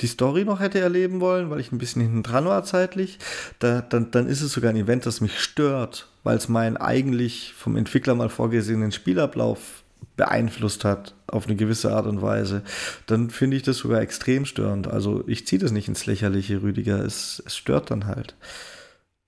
die 0.00 0.06
Story 0.06 0.44
noch 0.44 0.60
hätte 0.60 0.80
erleben 0.80 1.20
wollen, 1.20 1.50
weil 1.50 1.60
ich 1.60 1.70
ein 1.70 1.78
bisschen 1.78 2.00
hinten 2.00 2.22
dran 2.22 2.46
war 2.46 2.64
zeitlich. 2.64 3.18
Da, 3.58 3.82
dann, 3.82 4.10
dann 4.10 4.26
ist 4.26 4.40
es 4.40 4.52
sogar 4.52 4.70
ein 4.70 4.76
Event, 4.76 5.04
das 5.04 5.20
mich 5.20 5.38
stört, 5.38 6.08
weil 6.28 6.36
es 6.36 6.50
meinen 6.50 6.76
eigentlich 6.76 7.54
vom 7.54 7.74
Entwickler 7.74 8.14
mal 8.14 8.28
vorgesehenen 8.28 8.92
Spielablauf 8.92 9.82
beeinflusst 10.18 10.84
hat 10.84 11.14
auf 11.26 11.46
eine 11.46 11.56
gewisse 11.56 11.90
Art 11.94 12.06
und 12.06 12.20
Weise, 12.20 12.62
dann 13.06 13.30
finde 13.30 13.56
ich 13.56 13.62
das 13.62 13.78
sogar 13.78 14.02
extrem 14.02 14.44
störend. 14.44 14.88
Also 14.88 15.26
ich 15.26 15.46
ziehe 15.46 15.58
das 15.58 15.72
nicht 15.72 15.88
ins 15.88 16.04
Lächerliche, 16.04 16.60
Rüdiger. 16.60 17.02
Es, 17.02 17.42
es 17.46 17.56
stört 17.56 17.90
dann 17.90 18.04
halt. 18.04 18.36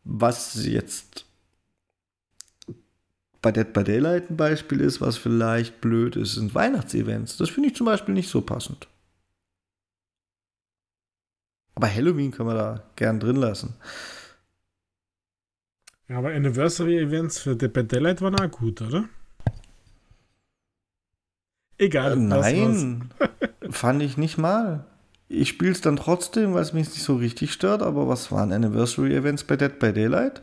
Was 0.05 0.63
jetzt 0.67 1.25
bei 3.41 3.51
Dead 3.51 3.73
by 3.73 3.83
Daylight 3.83 4.29
ein 4.29 4.37
Beispiel 4.37 4.83
ist, 4.83 5.01
was 5.01 5.17
vielleicht 5.17 5.81
blöd 5.81 6.17
ist, 6.17 6.35
sind 6.35 6.55
Weihnachtsevents. 6.55 7.39
Das 7.39 7.49
finde 7.49 7.71
ich 7.71 7.77
zum 7.77 7.87
Beispiel 7.87 8.13
nicht 8.13 8.29
so 8.29 8.43
passend. 8.43 8.89
Aber 11.77 11.89
Halloween 11.91 12.31
können 12.31 12.51
wir 12.51 12.57
da 12.57 12.83
gern 12.97 13.21
drin 13.21 13.37
lassen. 13.37 13.73
Ja, 16.11 16.19
aber 16.19 16.33
Anniversary-Events 16.33 17.39
für 17.39 17.55
Dead 17.55 17.73
by 17.73 17.85
Daylight 17.85 18.21
waren 18.21 18.35
auch 18.35 18.51
gut, 18.51 18.83
oder? 18.83 19.05
Egal. 21.79 22.15
Äh, 22.15 22.17
nein, 22.17 23.11
fand 23.71 24.03
ich 24.03 24.17
nicht 24.17 24.37
mal. 24.37 24.87
Ich 25.29 25.51
spiele 25.51 25.71
es 25.71 25.81
dann 25.81 25.95
trotzdem, 25.95 26.53
weil 26.53 26.63
es 26.63 26.73
mich 26.73 26.89
nicht 26.89 27.05
so 27.05 27.15
richtig 27.15 27.53
stört, 27.53 27.83
aber 27.83 28.09
was 28.09 28.33
waren 28.33 28.51
Anniversary-Events 28.53 29.45
bei 29.45 29.57
Dead 29.57 29.79
by 29.79 29.93
Daylight? 29.93 30.43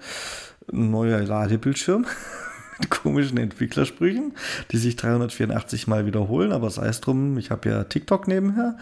Ein 0.72 0.90
neuer 0.90 1.20
Ladebildschirm 1.20 2.06
mit 2.80 2.90
komischen 2.90 3.38
Entwicklersprüchen, 3.38 4.36
die 4.72 4.78
sich 4.78 4.96
384 4.96 5.86
Mal 5.88 6.06
wiederholen, 6.06 6.54
aber 6.54 6.70
sei 6.70 6.88
es 6.88 7.02
drum, 7.02 7.38
ich 7.38 7.52
habe 7.52 7.68
ja 7.68 7.84
TikTok 7.84 8.30
nebenher. 8.30 8.78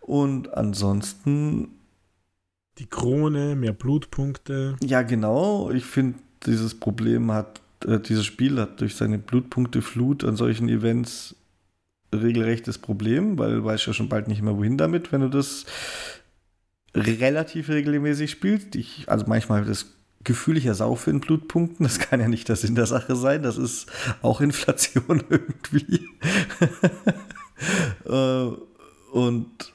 Und 0.00 0.52
ansonsten. 0.52 1.68
Die 2.78 2.86
Krone, 2.86 3.54
mehr 3.54 3.72
Blutpunkte. 3.72 4.76
Ja, 4.82 5.02
genau. 5.02 5.70
Ich 5.70 5.84
finde, 5.84 6.18
dieses 6.46 6.74
Problem 6.74 7.30
hat, 7.30 7.60
äh, 7.86 8.00
dieses 8.00 8.24
Spiel 8.24 8.60
hat 8.60 8.80
durch 8.80 8.96
seine 8.96 9.18
Blutpunkte-Flut 9.18 10.24
an 10.24 10.36
solchen 10.36 10.68
Events 10.68 11.36
regelrechtes 12.12 12.78
Problem, 12.78 13.38
weil 13.38 13.56
du 13.56 13.64
weißt 13.64 13.86
ja 13.86 13.92
schon 13.92 14.08
bald 14.08 14.28
nicht 14.28 14.42
mehr 14.42 14.56
wohin 14.56 14.78
damit, 14.78 15.12
wenn 15.12 15.20
du 15.20 15.28
das 15.28 15.64
relativ 16.94 17.68
regelmäßig 17.68 18.30
spielst. 18.30 18.76
Ich, 18.76 19.08
also 19.08 19.24
manchmal 19.26 19.64
das 19.64 19.86
Gefühl, 20.22 20.56
ich 20.56 20.66
ersaufe 20.66 21.10
in 21.10 21.20
Blutpunkten. 21.20 21.84
Das 21.84 21.98
kann 21.98 22.20
ja 22.20 22.28
nicht 22.28 22.48
der 22.48 22.56
Sinn 22.56 22.74
der 22.74 22.86
Sache 22.86 23.16
sein. 23.16 23.42
Das 23.42 23.58
ist 23.58 23.86
auch 24.22 24.40
Inflation 24.40 25.22
irgendwie. 25.30 26.08
Äh, 28.04 28.48
und 29.12 29.73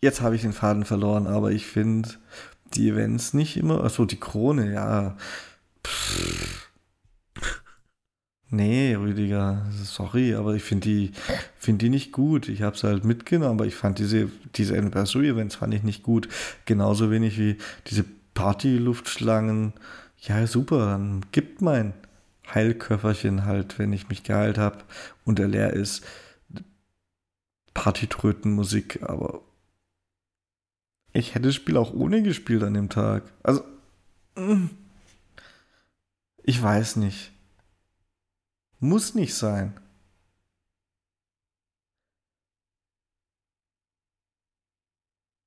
jetzt 0.00 0.20
habe 0.20 0.36
ich 0.36 0.42
den 0.42 0.52
Faden 0.52 0.84
verloren, 0.84 1.26
aber 1.26 1.52
ich 1.52 1.66
finde 1.66 2.10
die 2.74 2.88
Events 2.88 3.34
nicht 3.34 3.56
immer. 3.56 3.84
Achso, 3.84 4.04
die 4.04 4.20
Krone, 4.20 4.72
ja. 4.72 5.16
Pff 5.86 6.60
Nee, 8.52 8.96
Rüdiger, 8.96 9.64
sorry, 9.84 10.34
aber 10.34 10.56
ich 10.56 10.64
finde 10.64 10.88
die, 10.88 11.12
find 11.56 11.80
die 11.82 11.88
nicht 11.88 12.10
gut. 12.10 12.48
Ich 12.48 12.62
habe 12.62 12.76
sie 12.76 12.88
halt 12.88 13.04
mitgenommen, 13.04 13.52
aber 13.52 13.66
ich 13.66 13.76
fand 13.76 14.00
diese, 14.00 14.28
diese 14.56 14.76
Anniversary-Events 14.76 15.54
fand 15.54 15.72
ich 15.72 15.84
nicht 15.84 16.02
gut. 16.02 16.28
Genauso 16.64 17.12
wenig 17.12 17.38
wie 17.38 17.58
diese 17.86 18.04
Party-Luftschlangen. 18.34 19.72
Ja, 20.18 20.44
super, 20.48 20.86
dann 20.86 21.24
gibt 21.30 21.62
mein 21.62 21.94
Heilköfferchen 22.52 23.44
halt, 23.44 23.78
wenn 23.78 23.92
ich 23.92 24.08
mich 24.08 24.24
geheilt 24.24 24.58
habe 24.58 24.78
und 25.24 25.38
er 25.38 25.46
leer 25.46 25.72
ist. 25.72 26.04
Partytrötenmusik, 27.72 29.00
aber 29.04 29.42
ich 31.12 31.34
hätte 31.34 31.48
das 31.48 31.54
Spiel 31.54 31.76
auch 31.76 31.92
ohne 31.92 32.22
gespielt 32.22 32.62
an 32.62 32.74
dem 32.74 32.88
Tag. 32.88 33.24
Also, 33.42 33.64
mm, 34.36 34.66
ich 36.42 36.62
weiß 36.62 36.96
nicht. 36.96 37.32
Muss 38.78 39.14
nicht 39.14 39.34
sein. 39.34 39.78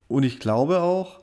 Und 0.08 0.24
ich 0.24 0.40
glaube 0.40 0.82
auch, 0.82 1.22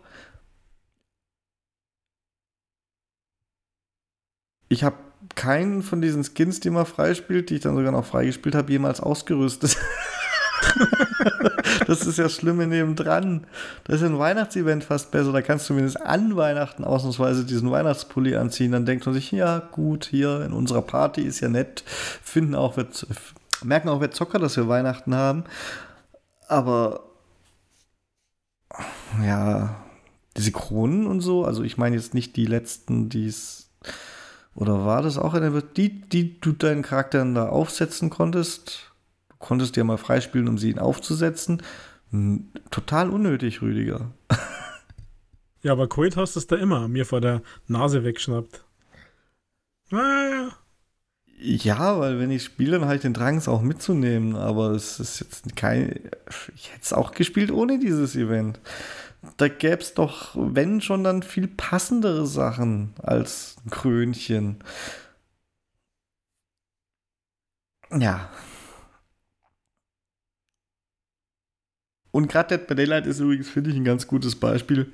ich 4.68 4.82
habe 4.82 4.96
keinen 5.36 5.82
von 5.82 6.00
diesen 6.00 6.24
Skins, 6.24 6.60
die 6.60 6.70
man 6.70 6.86
freispielt, 6.86 7.50
die 7.50 7.56
ich 7.56 7.60
dann 7.60 7.76
sogar 7.76 7.92
noch 7.92 8.04
freigespielt 8.04 8.54
habe, 8.54 8.72
jemals 8.72 9.00
ausgerüstet. 9.00 9.76
das 11.86 12.06
ist 12.06 12.18
ja 12.18 12.28
Schlimme 12.28 12.66
nebendran. 12.66 13.46
Das 13.84 14.00
ist 14.00 14.06
ein 14.06 14.18
Weihnachtsevent 14.18 14.84
fast 14.84 15.10
besser. 15.10 15.32
Da 15.32 15.42
kannst 15.42 15.64
du 15.64 15.68
zumindest 15.68 16.00
an 16.00 16.36
Weihnachten 16.36 16.84
ausnahmsweise 16.84 17.44
diesen 17.44 17.70
Weihnachtspulli 17.70 18.36
anziehen. 18.36 18.72
Dann 18.72 18.86
denkt 18.86 19.06
man 19.06 19.14
sich, 19.14 19.30
ja, 19.32 19.58
gut, 19.58 20.04
hier 20.04 20.44
in 20.44 20.52
unserer 20.52 20.82
Party 20.82 21.22
ist 21.22 21.40
ja 21.40 21.48
nett. 21.48 21.82
Finden 21.86 22.54
auch, 22.54 22.76
wir, 22.76 22.86
merken 23.62 23.88
auch 23.88 24.00
wir 24.00 24.10
Zocker, 24.10 24.38
dass 24.38 24.56
wir 24.56 24.68
Weihnachten 24.68 25.14
haben. 25.14 25.44
Aber 26.48 27.04
ja, 29.24 29.76
diese 30.36 30.52
Kronen 30.52 31.06
und 31.06 31.20
so, 31.20 31.44
also 31.44 31.62
ich 31.62 31.76
meine 31.76 31.96
jetzt 31.96 32.14
nicht 32.14 32.36
die 32.36 32.46
letzten, 32.46 33.08
die 33.08 33.26
es. 33.26 33.70
Oder 34.54 34.84
war 34.84 35.02
das 35.02 35.16
auch 35.16 35.34
eine, 35.34 35.62
die, 35.62 36.00
die 36.00 36.40
du 36.40 36.52
deinen 36.52 36.82
Charakteren 36.82 37.34
da 37.34 37.48
aufsetzen 37.48 38.10
konntest? 38.10 38.89
Konntest 39.40 39.76
ja 39.76 39.82
mal 39.82 39.98
freispielen, 39.98 40.46
um 40.46 40.58
sie 40.58 40.70
ihn 40.70 40.78
aufzusetzen. 40.78 41.62
Total 42.70 43.10
unnötig, 43.10 43.62
Rüdiger. 43.62 44.12
Ja, 45.62 45.72
aber 45.72 45.88
Coit 45.88 46.16
hast 46.16 46.36
es 46.36 46.46
da 46.46 46.56
immer 46.56 46.88
mir 46.88 47.04
vor 47.04 47.20
der 47.20 47.42
Nase 47.66 48.02
wegschnappt. 48.02 48.64
Naja. 49.90 50.52
Ja, 51.38 51.98
weil 51.98 52.18
wenn 52.18 52.30
ich 52.30 52.44
spiele, 52.44 52.72
dann 52.78 52.84
habe 52.84 52.96
ich 52.96 53.02
den 53.02 53.14
Drang, 53.14 53.36
es 53.36 53.48
auch 53.48 53.62
mitzunehmen. 53.62 54.36
Aber 54.36 54.70
es 54.70 55.00
ist 55.00 55.20
jetzt 55.20 55.56
kein. 55.56 56.10
Ich 56.54 56.72
hätte 56.72 56.82
es 56.82 56.92
auch 56.92 57.12
gespielt 57.12 57.50
ohne 57.50 57.78
dieses 57.78 58.16
Event. 58.16 58.60
Da 59.36 59.48
gäbe 59.48 59.82
es 59.82 59.94
doch, 59.94 60.34
wenn 60.34 60.80
schon, 60.80 61.04
dann 61.04 61.22
viel 61.22 61.46
passendere 61.46 62.26
Sachen 62.26 62.94
als 63.02 63.56
Krönchen. 63.70 64.64
Ja. 67.92 68.30
Und 72.12 72.28
gerade 72.28 72.56
Dead 72.58 72.66
by 72.66 72.74
Daylight 72.74 73.06
ist 73.06 73.20
übrigens, 73.20 73.48
finde 73.48 73.70
ich, 73.70 73.76
ein 73.76 73.84
ganz 73.84 74.06
gutes 74.06 74.36
Beispiel, 74.36 74.86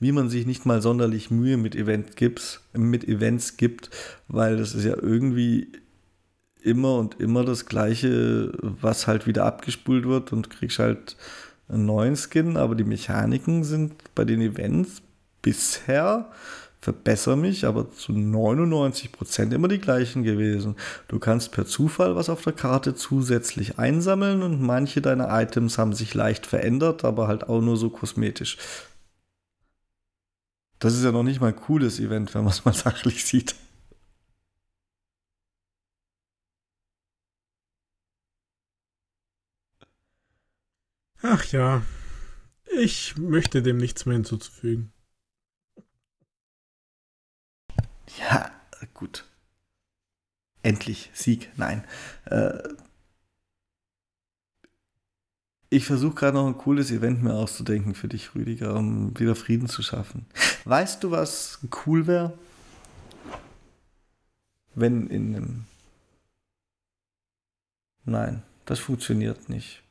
wie 0.00 0.12
man 0.12 0.28
sich 0.28 0.46
nicht 0.46 0.66
mal 0.66 0.82
sonderlich 0.82 1.30
Mühe 1.30 1.56
mit, 1.56 1.74
Event 1.74 2.16
gibt, 2.16 2.60
mit 2.72 3.08
Events 3.08 3.56
gibt, 3.56 3.90
weil 4.28 4.56
das 4.56 4.74
ist 4.74 4.84
ja 4.84 4.96
irgendwie 5.00 5.72
immer 6.62 6.96
und 6.96 7.20
immer 7.20 7.44
das 7.44 7.66
Gleiche, 7.66 8.52
was 8.60 9.06
halt 9.06 9.26
wieder 9.26 9.44
abgespult 9.44 10.06
wird 10.06 10.32
und 10.32 10.50
kriegst 10.50 10.78
halt 10.78 11.16
einen 11.68 11.86
neuen 11.86 12.16
Skin, 12.16 12.56
aber 12.56 12.74
die 12.74 12.84
Mechaniken 12.84 13.64
sind 13.64 13.94
bei 14.14 14.24
den 14.24 14.40
Events 14.40 15.02
bisher 15.42 16.30
verbessere 16.84 17.36
mich, 17.36 17.66
aber 17.66 17.90
zu 17.90 18.12
99% 18.12 19.52
immer 19.54 19.68
die 19.68 19.78
gleichen 19.80 20.22
gewesen. 20.22 20.76
Du 21.08 21.18
kannst 21.18 21.50
per 21.52 21.66
Zufall 21.66 22.14
was 22.14 22.28
auf 22.28 22.42
der 22.42 22.52
Karte 22.52 22.94
zusätzlich 22.94 23.78
einsammeln 23.78 24.42
und 24.42 24.60
manche 24.60 25.00
deiner 25.00 25.28
Items 25.40 25.78
haben 25.78 25.94
sich 25.94 26.14
leicht 26.14 26.46
verändert, 26.46 27.04
aber 27.04 27.26
halt 27.26 27.48
auch 27.48 27.62
nur 27.62 27.76
so 27.78 27.90
kosmetisch. 27.90 28.58
Das 30.78 30.94
ist 30.94 31.04
ja 31.04 31.12
noch 31.12 31.22
nicht 31.22 31.40
mal 31.40 31.48
ein 31.48 31.56
cooles 31.56 31.98
Event, 31.98 32.34
wenn 32.34 32.44
man 32.44 32.52
es 32.52 32.64
mal 32.64 32.74
sachlich 32.74 33.24
sieht. 33.24 33.54
Ach 41.22 41.44
ja, 41.46 41.82
ich 42.80 43.16
möchte 43.16 43.62
dem 43.62 43.78
nichts 43.78 44.06
mehr 44.06 44.14
hinzuzufügen. 44.14 44.93
Ja, 48.18 48.50
gut. 48.94 49.24
Endlich 50.62 51.10
Sieg. 51.12 51.50
Nein. 51.56 51.84
Äh, 52.26 52.58
ich 55.70 55.86
versuche 55.86 56.14
gerade 56.14 56.36
noch 56.36 56.46
ein 56.46 56.56
cooles 56.56 56.90
Event 56.90 57.22
mir 57.22 57.34
auszudenken 57.34 57.94
für 57.94 58.06
dich, 58.06 58.34
Rüdiger, 58.34 58.76
um 58.76 59.18
wieder 59.18 59.34
Frieden 59.34 59.68
zu 59.68 59.82
schaffen. 59.82 60.26
Weißt 60.64 61.02
du, 61.02 61.10
was 61.10 61.58
cool 61.84 62.06
wäre? 62.06 62.38
Wenn 64.74 65.08
in 65.08 65.34
einem. 65.34 65.64
Nein, 68.04 68.42
das 68.66 68.78
funktioniert 68.78 69.48
nicht. 69.48 69.82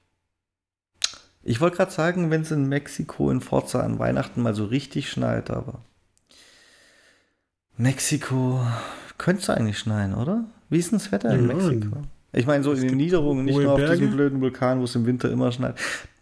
Ich 1.41 1.60
wollte 1.60 1.77
gerade 1.77 1.91
sagen, 1.91 2.31
wenn 2.31 2.41
es 2.41 2.52
in 2.52 2.69
Mexiko 2.69 3.30
in 3.30 3.41
Forza 3.41 3.81
an 3.81 3.99
Weihnachten 3.99 4.41
mal 4.41 4.56
so 4.56 4.65
richtig 4.65 5.10
schneit, 5.10 5.52
aber. 5.52 5.84
Mexiko 7.77 8.65
könnte 9.17 9.41
es 9.41 9.49
eigentlich 9.49 9.79
schneien, 9.79 10.13
oder? 10.13 10.45
Wie 10.69 10.79
ist 10.79 10.91
denn 10.91 10.99
das 10.99 11.11
Wetter 11.11 11.33
in 11.33 11.47
ja, 11.47 11.53
Mexiko? 11.53 11.97
Ich 12.31 12.47
meine, 12.47 12.63
so 12.63 12.73
in 12.73 12.87
den 12.87 12.97
Niederungen, 12.97 13.45
nicht 13.45 13.57
nur 13.57 13.73
auf 13.73 13.77
Berge? 13.77 13.97
diesem 13.97 14.15
blöden 14.15 14.41
Vulkan, 14.41 14.79
wo 14.79 14.85
es 14.85 14.95
im 14.95 15.05
Winter 15.05 15.31
immer 15.31 15.51
schneit. 15.51 15.75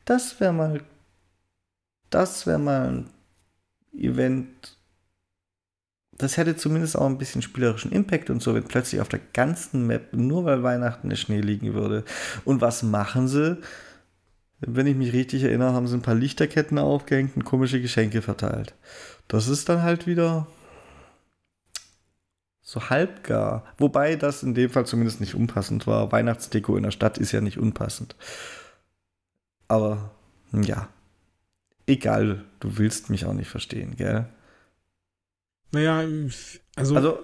Das 0.05 0.39
wäre 0.39 0.53
mal. 0.53 0.81
Das 2.09 2.45
wäre 2.45 2.59
mal 2.59 2.87
ein 2.89 3.09
Event. 3.97 4.77
Das 6.11 6.37
hätte 6.37 6.55
zumindest 6.57 6.97
auch 6.97 7.05
ein 7.05 7.17
bisschen 7.17 7.41
spielerischen 7.41 7.91
Impact 7.91 8.29
und 8.29 8.41
so, 8.41 8.53
wenn 8.53 8.65
plötzlich 8.65 9.01
auf 9.01 9.07
der 9.09 9.21
ganzen 9.33 9.87
Map, 9.87 10.13
nur 10.13 10.43
weil 10.43 10.61
Weihnachten 10.61 11.09
der 11.09 11.15
Schnee 11.15 11.39
liegen 11.39 11.73
würde. 11.73 12.03
Und 12.43 12.61
was 12.61 12.83
machen 12.83 13.27
sie? 13.27 13.57
Wenn 14.59 14.85
ich 14.85 14.95
mich 14.95 15.13
richtig 15.13 15.43
erinnere, 15.43 15.73
haben 15.73 15.87
sie 15.87 15.95
ein 15.95 16.03
paar 16.03 16.13
Lichterketten 16.13 16.77
aufgehängt 16.77 17.35
und 17.35 17.45
komische 17.45 17.81
Geschenke 17.81 18.21
verteilt. 18.21 18.75
Das 19.27 19.47
ist 19.47 19.69
dann 19.69 19.81
halt 19.81 20.05
wieder 20.05 20.45
so 22.71 22.89
halbgar. 22.89 23.65
Wobei 23.77 24.15
das 24.15 24.43
in 24.43 24.53
dem 24.53 24.69
Fall 24.69 24.85
zumindest 24.85 25.19
nicht 25.19 25.35
unpassend 25.35 25.87
war. 25.87 26.13
Weihnachtsdeko 26.13 26.77
in 26.77 26.83
der 26.83 26.91
Stadt 26.91 27.17
ist 27.17 27.33
ja 27.33 27.41
nicht 27.41 27.57
unpassend. 27.57 28.15
Aber 29.67 30.11
ja, 30.53 30.87
egal, 31.85 32.45
du 32.61 32.77
willst 32.77 33.09
mich 33.09 33.25
auch 33.25 33.33
nicht 33.33 33.49
verstehen, 33.49 33.97
gell? 33.97 34.25
Naja, 35.73 36.07
also. 36.77 36.95
Also. 36.95 37.19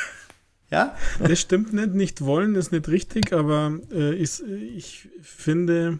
ja? 0.70 0.96
Das 1.18 1.38
stimmt 1.38 1.74
nicht. 1.74 1.92
Nicht 1.92 2.22
wollen 2.22 2.54
ist 2.54 2.72
nicht 2.72 2.88
richtig, 2.88 3.34
aber 3.34 3.78
äh, 3.92 4.18
ist, 4.18 4.40
ich 4.40 5.10
finde, 5.20 5.98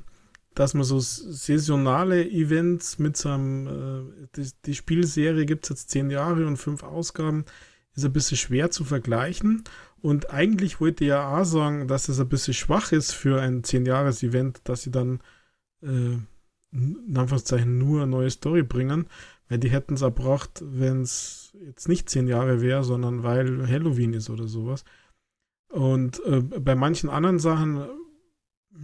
dass 0.54 0.72
man 0.72 0.84
so 0.84 0.98
saisonale 0.98 2.26
Events 2.26 2.98
mit 2.98 3.18
so 3.18 3.28
einem, 3.28 3.66
äh, 3.66 4.28
die, 4.34 4.50
die 4.64 4.74
Spielserie 4.74 5.44
gibt 5.44 5.64
es 5.64 5.68
jetzt 5.68 5.90
zehn 5.90 6.08
Jahre 6.08 6.46
und 6.46 6.56
fünf 6.56 6.82
Ausgaben 6.82 7.44
ist 7.98 8.04
ein 8.04 8.12
bisschen 8.12 8.36
schwer 8.36 8.70
zu 8.70 8.84
vergleichen. 8.84 9.64
Und 10.00 10.30
eigentlich 10.30 10.80
wollte 10.80 11.04
ich 11.04 11.08
ja 11.08 11.36
auch 11.36 11.44
sagen, 11.44 11.88
dass 11.88 12.08
es 12.08 12.20
ein 12.20 12.28
bisschen 12.28 12.54
schwach 12.54 12.92
ist 12.92 13.12
für 13.12 13.40
ein 13.40 13.62
10-Jahres-Event, 13.62 14.60
dass 14.64 14.82
sie 14.82 14.90
dann 14.90 15.20
äh, 15.82 16.16
in 16.70 17.16
Anführungszeichen 17.16 17.78
nur 17.78 18.02
eine 18.02 18.10
neue 18.10 18.30
Story 18.30 18.62
bringen, 18.62 19.06
weil 19.48 19.58
die 19.58 19.70
hätten 19.70 19.94
es 19.94 20.02
erbracht, 20.02 20.62
wenn 20.64 21.02
es 21.02 21.56
jetzt 21.66 21.88
nicht 21.88 22.08
10 22.08 22.28
Jahre 22.28 22.60
wäre, 22.60 22.84
sondern 22.84 23.22
weil 23.22 23.66
Halloween 23.66 24.12
ist 24.12 24.30
oder 24.30 24.46
sowas. 24.46 24.84
Und 25.70 26.24
äh, 26.24 26.40
bei 26.40 26.74
manchen 26.74 27.10
anderen 27.10 27.38
Sachen, 27.38 27.84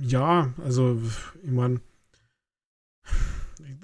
ja, 0.00 0.52
also 0.64 1.00
ich 1.42 1.50
meine, 1.50 1.80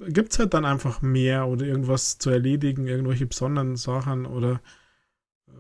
gibt 0.09 0.33
es 0.33 0.39
halt 0.39 0.55
dann 0.55 0.65
einfach 0.65 1.03
mehr 1.03 1.47
oder 1.47 1.67
irgendwas 1.67 2.19
zu 2.19 2.31
erledigen, 2.31 2.87
irgendwelche 2.87 3.27
besonderen 3.27 3.77
Sachen 3.77 4.27
oder 4.27 4.61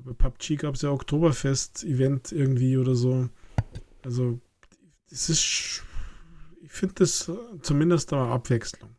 bei 0.05 0.13
PUBG 0.13 0.57
gab 0.57 0.75
es 0.75 0.83
ja 0.83 0.91
Oktoberfest-Event 0.91 2.33
irgendwie 2.33 2.77
oder 2.77 2.95
so. 2.95 3.29
Also, 4.03 4.41
es 5.11 5.29
ist, 5.29 5.83
ich 6.63 6.71
finde 6.71 6.95
das 6.97 7.31
zumindest 7.63 8.13
eine 8.13 8.31
Abwechslung. 8.31 8.97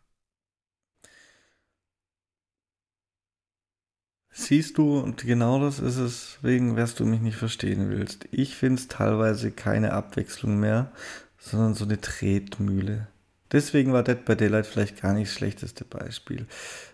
Siehst 4.33 4.77
du, 4.77 4.99
und 4.99 5.21
genau 5.21 5.59
das 5.59 5.79
ist 5.79 5.97
es, 5.97 6.37
wegen, 6.41 6.77
was 6.77 6.95
du 6.95 7.05
mich 7.05 7.19
nicht 7.19 7.35
verstehen 7.35 7.89
willst. 7.89 8.27
Ich 8.31 8.55
finde 8.55 8.81
es 8.81 8.87
teilweise 8.87 9.51
keine 9.51 9.91
Abwechslung 9.93 10.59
mehr, 10.59 10.91
sondern 11.37 11.73
so 11.73 11.83
eine 11.83 11.99
Tretmühle. 11.99 13.07
Deswegen 13.51 13.91
war 13.91 14.03
Dead 14.03 14.23
by 14.23 14.37
Daylight 14.37 14.67
vielleicht 14.67 15.01
gar 15.01 15.13
nicht 15.13 15.29
das 15.29 15.37
schlechteste 15.37 15.83
Beispiel. 15.83 16.47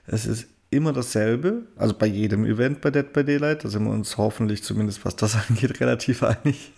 Es 0.08 0.26
ist 0.26 0.48
immer 0.70 0.94
dasselbe, 0.94 1.68
also 1.76 1.94
bei 1.98 2.08
jedem 2.08 2.46
Event 2.46 2.82
bei 2.82 2.92
Dead 2.92 3.12
by 3.12 3.24
Daylight, 3.24 3.64
da 3.64 3.70
sind 3.70 3.86
wir 3.86 3.92
uns 3.92 4.18
hoffentlich 4.18 4.64
zumindest, 4.64 5.06
was 5.06 5.16
das 5.16 5.36
angeht, 5.50 5.80
relativ 5.80 6.24
einig. 6.24 6.74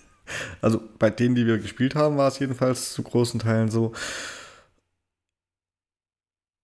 Also 0.61 0.81
bei 0.99 1.09
denen, 1.09 1.35
die 1.35 1.47
wir 1.47 1.57
gespielt 1.57 1.95
haben, 1.95 2.17
war 2.17 2.27
es 2.27 2.39
jedenfalls 2.39 2.93
zu 2.93 3.01
großen 3.01 3.39
Teilen 3.39 3.69
so. 3.69 3.93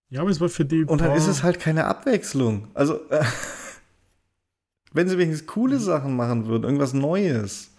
Ja, 0.10 0.22
aber 0.22 0.30
es 0.30 0.39
war 0.39 0.49
für 0.49 0.65
die. 0.65 0.84
Und 0.84 1.02
dann 1.02 1.15
ist 1.15 1.27
es 1.27 1.41
halt 1.41 1.60
keine 1.60 1.85
Abwechslung. 1.85 2.68
Also, 2.76 2.99
äh, 3.10 3.26
wenn 4.93 5.10
sie 5.10 5.18
wenigstens 5.18 5.47
coole 5.47 5.80
Sachen 5.80 6.15
machen 6.15 6.45
würden, 6.45 6.64
irgendwas 6.64 6.93
Neues. 6.93 7.72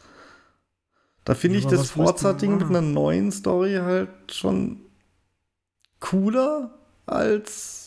Da 1.25 1.35
finde 1.35 1.59
ja, 1.59 1.65
ich 1.65 1.71
das 1.71 1.91
Forza-Ding 1.91 2.59
mit 2.59 2.69
einer 2.69 2.81
neuen 2.81 3.33
Story 3.33 3.75
halt 3.75 4.11
schon 4.33 4.81
cooler 5.99 6.79
als 7.07 7.86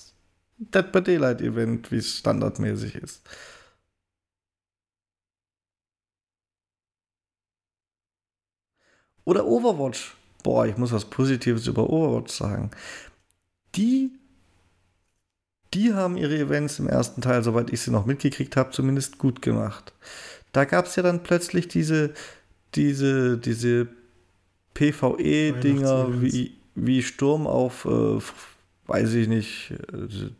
Dead 0.59 0.91
by 0.91 1.01
Daylight 1.01 1.41
Event, 1.41 1.91
wie 1.91 1.97
es 1.97 2.17
standardmäßig 2.17 2.95
ist. 2.95 3.21
Oder 9.23 9.45
Overwatch. 9.45 10.15
Boah, 10.43 10.65
ich 10.65 10.77
muss 10.77 10.91
was 10.91 11.05
Positives 11.05 11.67
über 11.67 11.89
Overwatch 11.89 12.33
sagen. 12.33 12.71
Die, 13.75 14.11
die 15.73 15.93
haben 15.93 16.17
ihre 16.17 16.37
Events 16.37 16.79
im 16.79 16.87
ersten 16.87 17.21
Teil, 17.21 17.43
soweit 17.43 17.71
ich 17.71 17.81
sie 17.81 17.91
noch 17.91 18.05
mitgekriegt 18.05 18.57
habe, 18.57 18.71
zumindest 18.71 19.17
gut 19.17 19.41
gemacht. 19.41 19.93
Da 20.51 20.65
gab 20.65 20.87
es 20.87 20.95
ja 20.95 21.03
dann 21.03 21.23
plötzlich 21.23 21.67
diese, 21.67 22.13
diese, 22.75 23.37
diese 23.37 23.87
PvE-Dinger 24.73 26.21
wie, 26.21 26.57
wie 26.75 27.03
Sturm 27.03 27.47
auf 27.47 27.85
äh, 27.85 28.19
weiß 28.89 29.13
ich 29.13 29.27
nicht, 29.27 29.73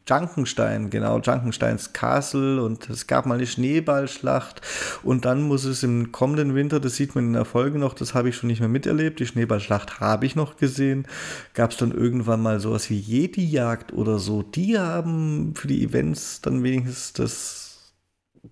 Junkenstein, 0.08 0.90
genau, 0.90 1.20
Junkensteins 1.20 1.94
Castle 1.94 2.64
und 2.64 2.90
es 2.90 3.08
gab 3.08 3.26
mal 3.26 3.36
eine 3.36 3.48
Schneeballschlacht 3.48 4.62
und 5.04 5.26
dann 5.26 5.44
muss 5.44 5.66
es 5.66 5.84
im 5.84 6.12
kommenden 6.12 6.56
Winter, 6.56 6.80
das 6.80 6.96
sieht 6.96 7.16
man 7.16 7.26
in 7.26 7.34
der 7.34 7.46
Folge 7.46 7.78
noch, 7.78 7.94
das 7.94 8.14
habe 8.14 8.30
ich 8.30 8.36
schon 8.36 8.48
nicht 8.48 8.60
mehr 8.60 8.70
miterlebt, 8.70 9.20
die 9.20 9.28
Schneeballschlacht 9.28 10.00
habe 10.00 10.26
ich 10.26 10.36
noch 10.36 10.58
gesehen, 10.58 11.08
gab 11.54 11.72
es 11.72 11.78
dann 11.78 11.92
irgendwann 11.92 12.42
mal 12.42 12.60
sowas 12.60 12.90
wie 12.90 13.00
Jedi-Jagd 13.00 13.94
oder 13.94 14.20
so, 14.20 14.42
die 14.42 14.78
haben 14.78 15.54
für 15.56 15.68
die 15.68 15.84
Events 15.84 16.42
dann 16.42 16.64
wenigstens 16.64 17.14
das 17.14 17.70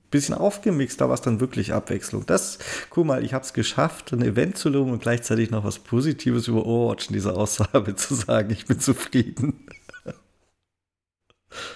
bisschen 0.10 0.36
aufgemixt, 0.36 1.02
da 1.02 1.08
war 1.08 1.16
es 1.16 1.22
dann 1.22 1.40
wirklich 1.40 1.74
Abwechslung. 1.74 2.26
Das, 2.26 2.60
guck 2.90 3.06
mal, 3.06 3.24
ich 3.24 3.34
habe 3.34 3.44
es 3.44 3.54
geschafft, 3.54 4.14
ein 4.14 4.22
Event 4.22 4.58
zu 4.58 4.70
loben 4.70 4.92
und 4.92 5.02
gleichzeitig 5.02 5.52
noch 5.52 5.64
was 5.64 5.80
Positives 5.80 6.48
über 6.48 6.66
Overwatch 6.66 7.08
in 7.08 7.14
dieser 7.14 7.36
Aussage 7.36 7.96
zu 7.96 8.16
sagen. 8.16 8.52
Ich 8.52 8.66
bin 8.66 8.80
zufrieden. 8.80 9.68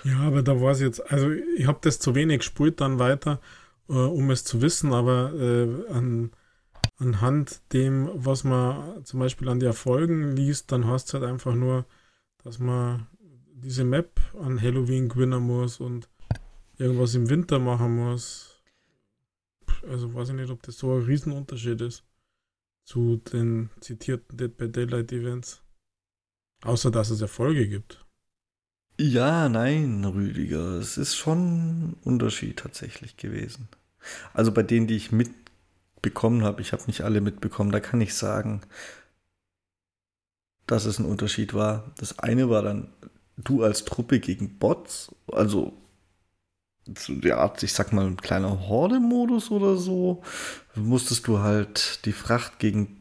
Ja, 0.03 0.19
aber 0.19 0.41
da 0.41 0.60
war 0.60 0.72
es 0.72 0.80
jetzt, 0.80 1.11
also 1.11 1.32
ich 1.32 1.68
habe 1.68 1.80
das 1.82 1.99
zu 1.99 2.15
wenig 2.15 2.40
gespielt 2.40 2.82
dann 2.82 2.99
weiter, 2.99 3.40
äh, 3.88 3.94
um 3.94 4.32
es 4.32 4.44
zu 4.44 4.61
wissen, 4.61 4.94
aber 4.94 5.34
äh, 5.34 5.91
an, 5.91 6.32
anhand 6.98 7.61
dem, 7.73 8.10
was 8.14 8.44
man 8.44 9.06
zum 9.06 9.19
Beispiel 9.19 9.49
an 9.49 9.60
die 9.60 9.65
Erfolgen 9.65 10.36
liest, 10.36 10.72
dann 10.72 10.88
heißt 10.88 11.07
es 11.07 11.14
halt 11.14 11.23
einfach 11.23 11.53
nur, 11.53 11.86
dass 12.44 12.60
man 12.60 13.07
diese 13.53 13.84
Map 13.84 14.19
an 14.40 14.60
Halloween 14.60 15.07
gewinnen 15.07 15.44
muss 15.44 15.80
und 15.80 16.10
irgendwas 16.78 17.14
im 17.14 17.30
Winter 17.30 17.60
machen 17.60 17.95
muss. 17.95 18.64
Also 19.88 20.14
weiß 20.14 20.30
ich 20.30 20.36
nicht, 20.36 20.49
ob 20.49 20.64
das 20.64 20.78
so 20.78 20.94
ein 20.94 21.03
Riesenunterschied 21.03 21.82
ist 21.82 22.03
zu 22.84 23.18
den 23.18 23.69
zitierten 23.80 24.38
Dead 24.38 24.56
by 24.56 24.69
Daylight 24.69 25.11
Events. 25.11 25.61
Außer 26.64 26.91
dass 26.91 27.10
es 27.10 27.22
Erfolge 27.22 27.68
gibt. 27.68 28.06
Ja, 28.99 29.49
nein, 29.49 30.05
Rüdiger. 30.05 30.77
Es 30.77 30.97
ist 30.97 31.15
schon 31.15 31.89
ein 31.91 31.97
Unterschied 32.03 32.57
tatsächlich 32.59 33.18
gewesen. 33.18 33.68
Also 34.34 34.51
bei 34.51 34.63
denen, 34.63 34.88
die 34.88 34.95
ich 34.95 35.11
mitbekommen 35.11 36.43
habe, 36.43 36.61
ich 36.61 36.73
habe 36.73 36.84
nicht 36.88 37.01
alle 37.01 37.22
mitbekommen, 37.22 37.72
da 37.72 37.80
kann 37.80 38.01
ich 38.01 38.13
sagen, 38.15 38.61
dass 40.68 40.85
es 40.85 40.99
ein 40.99 41.05
Unterschied 41.05 41.53
war. 41.53 41.91
Das 41.97 42.19
eine 42.19 42.49
war 42.49 42.61
dann 42.61 42.89
du 43.38 43.63
als 43.63 43.85
Truppe 43.85 44.19
gegen 44.19 44.57
Bots, 44.57 45.13
also 45.31 45.73
zu 46.95 47.15
der 47.15 47.38
Art, 47.38 47.61
ich 47.63 47.73
sag 47.73 47.93
mal, 47.93 48.05
ein 48.07 48.18
kleiner 48.18 48.68
Horde-Modus 48.68 49.51
oder 49.51 49.77
so, 49.77 50.23
musstest 50.76 51.27
du 51.27 51.39
halt 51.39 52.05
die 52.05 52.11
Fracht 52.11 52.59
gegen 52.59 53.01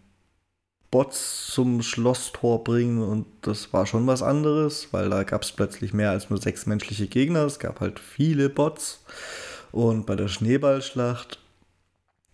Bots 0.91 1.47
zum 1.47 1.83
Schlosstor 1.83 2.65
bringen 2.65 3.03
und 3.03 3.27
das 3.43 3.73
war 3.73 3.87
schon 3.87 4.07
was 4.07 4.23
anderes, 4.23 4.89
weil 4.93 5.09
da 5.09 5.23
gab 5.23 5.43
es 5.43 5.53
plötzlich 5.53 5.93
mehr 5.93 6.11
als 6.11 6.31
nur 6.31 6.41
sechs 6.41 6.67
menschliche 6.67 7.07
Gegner, 7.07 7.45
es 7.45 7.59
gab 7.59 7.81
halt 7.81 8.01
viele 8.01 8.49
Bots 8.49 9.05
und 9.71 10.07
bei 10.07 10.17
der 10.17 10.29
Schneeballschlacht, 10.29 11.39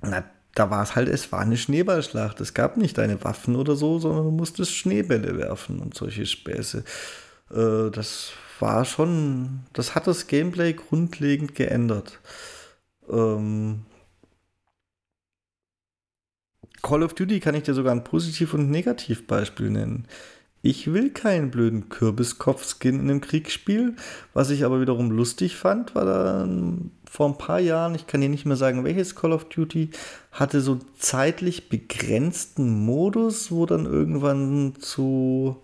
na, 0.00 0.24
da 0.54 0.70
war 0.70 0.82
es 0.82 0.96
halt, 0.96 1.08
es 1.08 1.30
war 1.32 1.40
eine 1.40 1.58
Schneeballschlacht, 1.58 2.40
es 2.40 2.54
gab 2.54 2.78
nicht 2.78 2.96
deine 2.96 3.22
Waffen 3.22 3.56
oder 3.56 3.76
so, 3.76 3.98
sondern 3.98 4.24
du 4.24 4.30
musstest 4.30 4.74
Schneebälle 4.74 5.36
werfen 5.36 5.80
und 5.80 5.94
solche 5.94 6.24
Späße. 6.24 6.82
Äh, 7.50 7.90
das 7.90 8.32
war 8.58 8.86
schon, 8.86 9.60
das 9.74 9.94
hat 9.94 10.06
das 10.06 10.28
Gameplay 10.28 10.72
grundlegend 10.72 11.54
geändert. 11.54 12.20
Ähm, 13.10 13.84
Call 16.86 17.02
of 17.02 17.14
Duty 17.14 17.40
kann 17.40 17.56
ich 17.56 17.64
dir 17.64 17.74
sogar 17.74 17.92
ein 17.92 18.04
Positiv- 18.04 18.54
und 18.54 18.70
Negativbeispiel 18.70 19.70
nennen. 19.70 20.06
Ich 20.62 20.92
will 20.92 21.10
keinen 21.10 21.50
blöden 21.50 21.88
Kürbiskopf-Skin 21.88 23.00
in 23.00 23.10
einem 23.10 23.20
Kriegsspiel. 23.20 23.96
Was 24.34 24.50
ich 24.50 24.64
aber 24.64 24.80
wiederum 24.80 25.10
lustig 25.10 25.56
fand, 25.56 25.96
war 25.96 26.04
dann 26.04 26.92
vor 27.10 27.28
ein 27.28 27.38
paar 27.38 27.58
Jahren, 27.58 27.96
ich 27.96 28.06
kann 28.06 28.20
dir 28.20 28.28
nicht 28.28 28.46
mehr 28.46 28.54
sagen, 28.56 28.84
welches 28.84 29.16
Call 29.16 29.32
of 29.32 29.48
Duty, 29.48 29.90
hatte 30.30 30.60
so 30.60 30.78
zeitlich 30.96 31.68
begrenzten 31.68 32.84
Modus, 32.84 33.50
wo 33.50 33.66
dann 33.66 33.84
irgendwann 33.84 34.74
zu, 34.78 35.56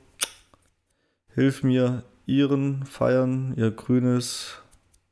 hilf 1.36 1.62
mir, 1.62 2.02
ihren 2.26 2.84
feiern, 2.84 3.54
ihr 3.56 3.70
grünes. 3.70 4.56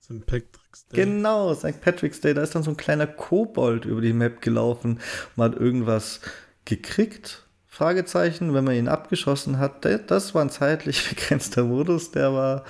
Patrick's 0.08 0.50
Day. 0.50 0.59
Genau, 0.92 1.54
St. 1.54 1.80
Patrick's 1.80 2.20
Day. 2.20 2.34
Da 2.34 2.42
ist 2.42 2.54
dann 2.54 2.62
so 2.62 2.70
ein 2.70 2.76
kleiner 2.76 3.06
Kobold 3.06 3.84
über 3.84 4.00
die 4.00 4.12
Map 4.12 4.42
gelaufen. 4.42 5.00
Man 5.36 5.52
hat 5.52 5.60
irgendwas 5.60 6.20
gekriegt. 6.64 7.44
Fragezeichen, 7.66 8.52
wenn 8.52 8.64
man 8.64 8.74
ihn 8.74 8.88
abgeschossen 8.88 9.58
hat. 9.58 9.84
Das 10.08 10.34
war 10.34 10.42
ein 10.42 10.50
zeitlich 10.50 11.08
begrenzter 11.08 11.64
Modus. 11.64 12.10
Der 12.10 12.32
war 12.32 12.64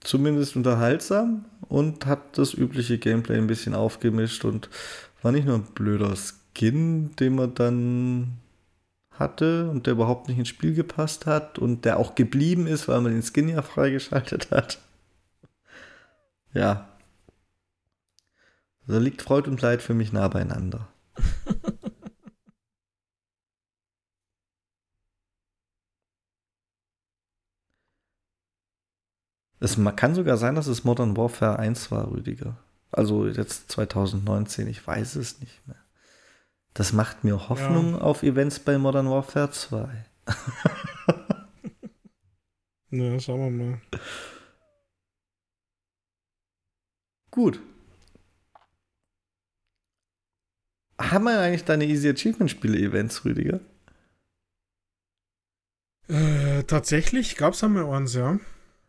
zumindest 0.00 0.56
unterhaltsam 0.56 1.44
und 1.68 2.06
hat 2.06 2.38
das 2.38 2.54
übliche 2.54 2.98
Gameplay 2.98 3.36
ein 3.36 3.46
bisschen 3.46 3.74
aufgemischt 3.74 4.44
und 4.44 4.70
war 5.22 5.32
nicht 5.32 5.46
nur 5.46 5.56
ein 5.56 5.66
blöder 5.74 6.14
Skin, 6.16 7.14
den 7.16 7.34
man 7.34 7.54
dann 7.54 8.38
hatte 9.12 9.68
und 9.68 9.86
der 9.86 9.92
überhaupt 9.92 10.28
nicht 10.28 10.38
ins 10.38 10.48
Spiel 10.48 10.74
gepasst 10.74 11.26
hat 11.26 11.58
und 11.58 11.84
der 11.84 11.98
auch 11.98 12.14
geblieben 12.14 12.66
ist, 12.66 12.88
weil 12.88 13.02
man 13.02 13.12
den 13.12 13.22
Skin 13.22 13.50
ja 13.50 13.60
freigeschaltet 13.60 14.50
hat. 14.50 14.78
Ja. 16.52 16.88
Da 18.86 18.98
liegt 18.98 19.22
Freud 19.22 19.48
und 19.48 19.62
Leid 19.62 19.82
für 19.82 19.94
mich 19.94 20.12
nah 20.12 20.28
beieinander. 20.28 20.88
es 29.60 29.78
kann 29.96 30.14
sogar 30.14 30.36
sein, 30.36 30.54
dass 30.56 30.66
es 30.66 30.84
Modern 30.84 31.16
Warfare 31.16 31.58
1 31.58 31.90
war, 31.90 32.10
Rüdiger. 32.10 32.56
Also 32.90 33.26
jetzt 33.28 33.70
2019, 33.70 34.66
ich 34.66 34.84
weiß 34.84 35.14
es 35.16 35.40
nicht 35.40 35.66
mehr. 35.68 35.76
Das 36.74 36.92
macht 36.92 37.24
mir 37.24 37.48
Hoffnung 37.48 37.92
ja. 37.92 38.00
auf 38.00 38.22
Events 38.22 38.58
bei 38.58 38.78
Modern 38.78 39.08
Warfare 39.08 39.50
2. 39.50 39.88
Na, 42.90 43.04
ja, 43.04 43.20
schauen 43.20 43.40
wir 43.40 43.50
mal. 43.50 43.80
Gut. 47.30 47.60
Haben 50.98 51.24
wir 51.24 51.40
eigentlich 51.40 51.64
deine 51.64 51.86
Easy 51.86 52.08
Achievement 52.10 52.50
Spiele 52.50 52.78
Events, 52.78 53.24
Rüdiger? 53.24 53.60
Äh, 56.08 56.64
tatsächlich 56.64 57.36
gab 57.36 57.54
es 57.54 57.64
einmal 57.64 57.86
eins, 57.86 58.14
ja. 58.14 58.38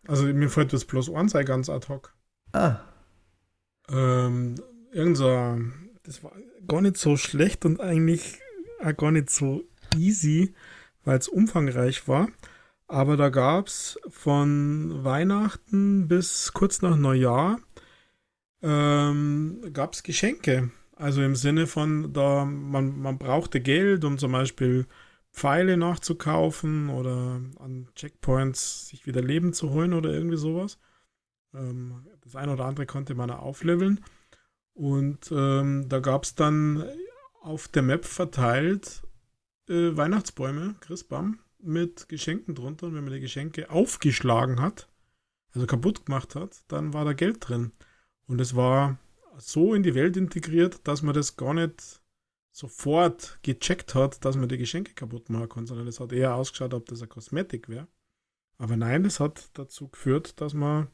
Also 0.07 0.25
mir 0.25 0.49
fällt 0.49 0.73
das 0.73 0.85
bloß 0.85 1.11
eins 1.13 1.35
ein 1.35 1.45
ganz 1.45 1.69
ad 1.69 1.87
hoc. 1.87 2.13
Ah. 2.51 2.79
Ähm, 3.89 4.55
irgend 4.91 5.17
so, 5.17 5.59
das 6.03 6.23
war 6.23 6.33
gar 6.67 6.81
nicht 6.81 6.97
so 6.97 7.17
schlecht 7.17 7.63
und 7.65 7.79
eigentlich 7.79 8.39
auch 8.83 8.97
gar 8.97 9.11
nicht 9.11 9.29
so 9.29 9.63
easy, 9.95 10.55
weil 11.05 11.19
es 11.19 11.27
umfangreich 11.27 12.07
war. 12.07 12.29
Aber 12.87 13.15
da 13.15 13.29
gab 13.29 13.67
es 13.67 13.99
von 14.09 15.03
Weihnachten 15.03 16.07
bis 16.07 16.51
kurz 16.53 16.81
nach 16.81 16.97
Neujahr 16.97 17.59
ähm, 18.61 19.61
gab 19.73 19.93
es 19.93 20.03
Geschenke. 20.03 20.71
Also 20.95 21.21
im 21.23 21.35
Sinne 21.35 21.67
von, 21.67 22.13
da 22.13 22.45
man, 22.45 22.99
man 22.99 23.17
brauchte 23.17 23.59
Geld, 23.59 24.03
um 24.05 24.17
zum 24.17 24.31
Beispiel 24.33 24.85
Pfeile 25.33 25.77
nachzukaufen 25.77 26.89
oder 26.89 27.41
an 27.59 27.87
Checkpoints 27.95 28.89
sich 28.89 29.05
wieder 29.05 29.21
Leben 29.21 29.53
zu 29.53 29.71
holen 29.71 29.93
oder 29.93 30.11
irgendwie 30.11 30.37
sowas. 30.37 30.77
Ähm, 31.53 32.05
das 32.21 32.35
eine 32.35 32.53
oder 32.53 32.65
andere 32.65 32.85
konnte 32.85 33.15
man 33.15 33.31
aufleveln. 33.31 34.03
Und 34.73 35.31
ähm, 35.31 35.89
da 35.89 35.99
gab 35.99 36.23
es 36.23 36.35
dann 36.35 36.85
auf 37.41 37.67
der 37.67 37.81
Map 37.81 38.05
verteilt 38.05 39.03
äh, 39.69 39.95
Weihnachtsbäume, 39.95 40.75
Christbaum, 40.81 41.39
mit 41.59 42.09
Geschenken 42.09 42.55
drunter. 42.55 42.87
Und 42.87 42.95
wenn 42.95 43.03
man 43.03 43.13
die 43.13 43.19
Geschenke 43.19 43.69
aufgeschlagen 43.69 44.61
hat, 44.61 44.89
also 45.53 45.67
kaputt 45.67 46.05
gemacht 46.05 46.35
hat, 46.35 46.61
dann 46.67 46.93
war 46.93 47.05
da 47.05 47.13
Geld 47.13 47.37
drin. 47.47 47.71
Und 48.31 48.39
es 48.39 48.55
war 48.55 48.97
so 49.37 49.73
in 49.73 49.83
die 49.83 49.93
Welt 49.93 50.15
integriert, 50.15 50.87
dass 50.87 51.01
man 51.01 51.13
das 51.13 51.35
gar 51.35 51.53
nicht 51.53 52.01
sofort 52.53 53.37
gecheckt 53.41 53.93
hat, 53.93 54.23
dass 54.23 54.37
man 54.37 54.47
die 54.47 54.57
Geschenke 54.57 54.93
kaputt 54.93 55.29
machen 55.29 55.49
kann, 55.49 55.67
sondern 55.67 55.85
es 55.85 55.99
hat 55.99 56.13
eher 56.13 56.35
ausgeschaut, 56.35 56.73
ob 56.73 56.85
das 56.85 57.01
eine 57.01 57.09
Kosmetik 57.09 57.67
wäre. 57.67 57.89
Aber 58.57 58.77
nein, 58.77 59.03
das 59.03 59.19
hat 59.19 59.49
dazu 59.55 59.89
geführt, 59.89 60.39
dass 60.39 60.53
man 60.53 60.87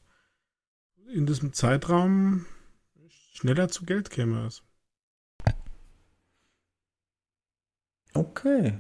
in 1.13 1.27
diesem 1.27 1.53
Zeitraum 1.53 2.47
schneller 3.33 3.69
zu 3.69 3.85
Geld 3.85 4.09
käme 4.09 4.47
es. 4.47 4.63
Okay. 8.15 8.79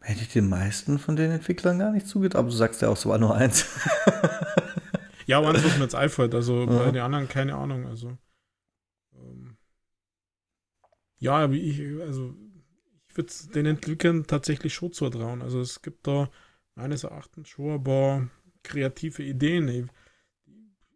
Hätte 0.00 0.22
ich 0.22 0.32
den 0.32 0.48
meisten 0.48 0.98
von 0.98 1.16
den 1.16 1.32
Entwicklern 1.32 1.80
gar 1.80 1.92
nicht 1.92 2.06
zugetraut. 2.06 2.38
Aber 2.38 2.48
du 2.48 2.56
sagst 2.56 2.80
ja 2.80 2.88
auch, 2.88 2.96
es 2.96 3.04
war 3.04 3.18
nur 3.18 3.34
eins. 3.34 3.66
ja, 5.30 5.38
aber 5.38 5.50
eins, 5.50 5.64
was 5.64 5.76
mir 5.76 5.84
jetzt 5.84 5.94
einfällt. 5.94 6.34
Also 6.34 6.62
ja. 6.62 6.66
bei 6.66 6.90
den 6.90 7.02
anderen 7.02 7.28
keine 7.28 7.54
Ahnung. 7.54 7.86
Also. 7.86 8.18
Ähm, 9.14 9.56
ja, 11.18 11.36
aber 11.36 11.54
ich, 11.54 11.80
also 12.00 12.34
ich 13.08 13.16
würde 13.16 13.32
den 13.54 13.66
Entwicklern 13.66 14.26
tatsächlich 14.26 14.74
schon 14.74 14.92
zutrauen. 14.92 15.40
Also 15.40 15.60
es 15.60 15.82
gibt 15.82 16.08
da 16.08 16.28
meines 16.74 17.04
Erachtens 17.04 17.48
schon 17.48 17.74
ein 17.74 17.84
paar 17.84 18.28
kreative 18.64 19.22
Ideen. 19.22 19.68
Ich, 19.68 19.84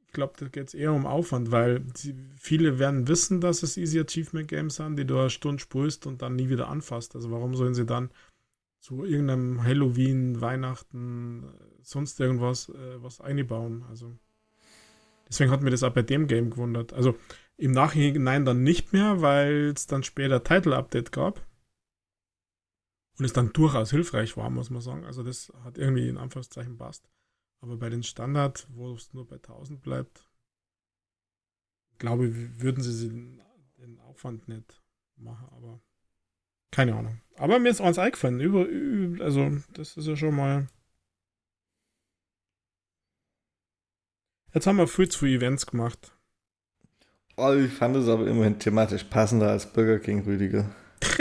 ich 0.07 0.13
glaube, 0.13 0.35
da 0.37 0.49
geht 0.49 0.67
es 0.67 0.75
eher 0.75 0.93
um 0.93 1.07
Aufwand, 1.07 1.53
weil 1.53 1.85
sie, 1.95 2.17
viele 2.37 2.81
werden 2.81 3.07
wissen, 3.07 3.41
dass 3.41 3.63
es 3.63 3.77
Easy 3.77 4.01
Achievement 4.01 4.49
Games 4.49 4.77
sind, 4.77 4.97
die 4.97 5.07
du 5.07 5.17
eine 5.17 5.31
Stunde 5.31 5.61
spulst 5.61 6.09
und 6.09 6.23
dann 6.23 6.35
nie 6.35 6.49
wieder 6.49 6.69
anfasst. 6.69 7.15
Also 7.15 7.31
warum 7.31 7.55
sollen 7.55 7.75
sie 7.75 7.87
dann 7.87 8.11
zu 8.81 9.05
irgendeinem 9.05 9.63
Halloween, 9.63 10.41
Weihnachten, 10.41 11.55
sonst 11.83 12.19
irgendwas 12.19 12.69
äh, 12.71 13.01
was 13.01 13.21
einbauen? 13.21 13.85
Also 13.89 14.19
deswegen 15.35 15.51
hat 15.51 15.63
mir 15.63 15.71
das 15.71 15.83
auch 15.83 15.93
bei 15.93 16.03
dem 16.03 16.27
Game 16.29 16.51
gewundert. 16.51 16.93
Also 16.93 17.19
im 17.57 17.73
Nachhinein 17.73 18.45
dann 18.45 18.63
nicht 18.63 18.93
mehr, 18.93 19.21
weil 19.21 19.73
es 19.75 19.87
dann 19.87 20.03
später 20.03 20.45
Title-Update 20.45 21.13
gab. 21.13 21.45
Und 23.19 23.25
es 23.25 23.33
dann 23.33 23.53
durchaus 23.53 23.91
hilfreich 23.91 24.37
war, 24.37 24.51
muss 24.51 24.71
man 24.71 24.81
sagen. 24.81 25.05
Also 25.05 25.23
das 25.23 25.53
hat 25.63 25.79
irgendwie 25.79 26.09
in 26.09 26.19
Anführungszeichen 26.19 26.77
passt. 26.77 27.09
Aber 27.61 27.77
bei 27.77 27.89
den 27.89 28.03
Standard, 28.03 28.67
wo 28.71 28.93
es 28.95 29.13
nur 29.13 29.27
bei 29.27 29.37
1000 29.37 29.83
bleibt, 29.83 30.29
glaube 31.99 32.27
ich, 32.27 32.61
würden 32.61 32.83
sie 32.83 33.09
den 33.79 34.01
Aufwand 34.01 34.49
nicht 34.49 34.83
machen. 35.17 35.49
Aber 35.53 35.81
keine 36.71 36.95
Ahnung. 36.95 37.21
Aber 37.37 37.59
mir 37.59 37.71
ist 37.71 37.81
eins 37.81 37.99
eingefallen. 37.99 38.41
Über, 38.41 38.67
also 39.25 39.51
das 39.73 39.97
ist 39.97 40.07
ja 40.07 40.17
schon 40.17 40.37
mal... 40.37 40.69
Jetzt 44.55 44.69
haben 44.69 44.79
wir 44.79 44.87
viel 44.87 45.09
zu 45.09 45.19
viele 45.21 45.39
Events 45.39 45.67
gemacht. 45.67 46.13
Oh, 47.37 47.53
ich 47.53 47.73
fand 47.73 47.97
es 47.97 48.09
aber 48.09 48.29
immerhin 48.29 48.61
thematisch 48.61 49.03
passender 49.03 49.51
als 49.51 49.67
Burger 49.67 49.99
King 49.99 50.23
Rüdiger. 50.23 50.71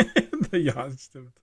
ja, 0.52 0.88
das 0.88 1.06
stimmt. 1.06 1.34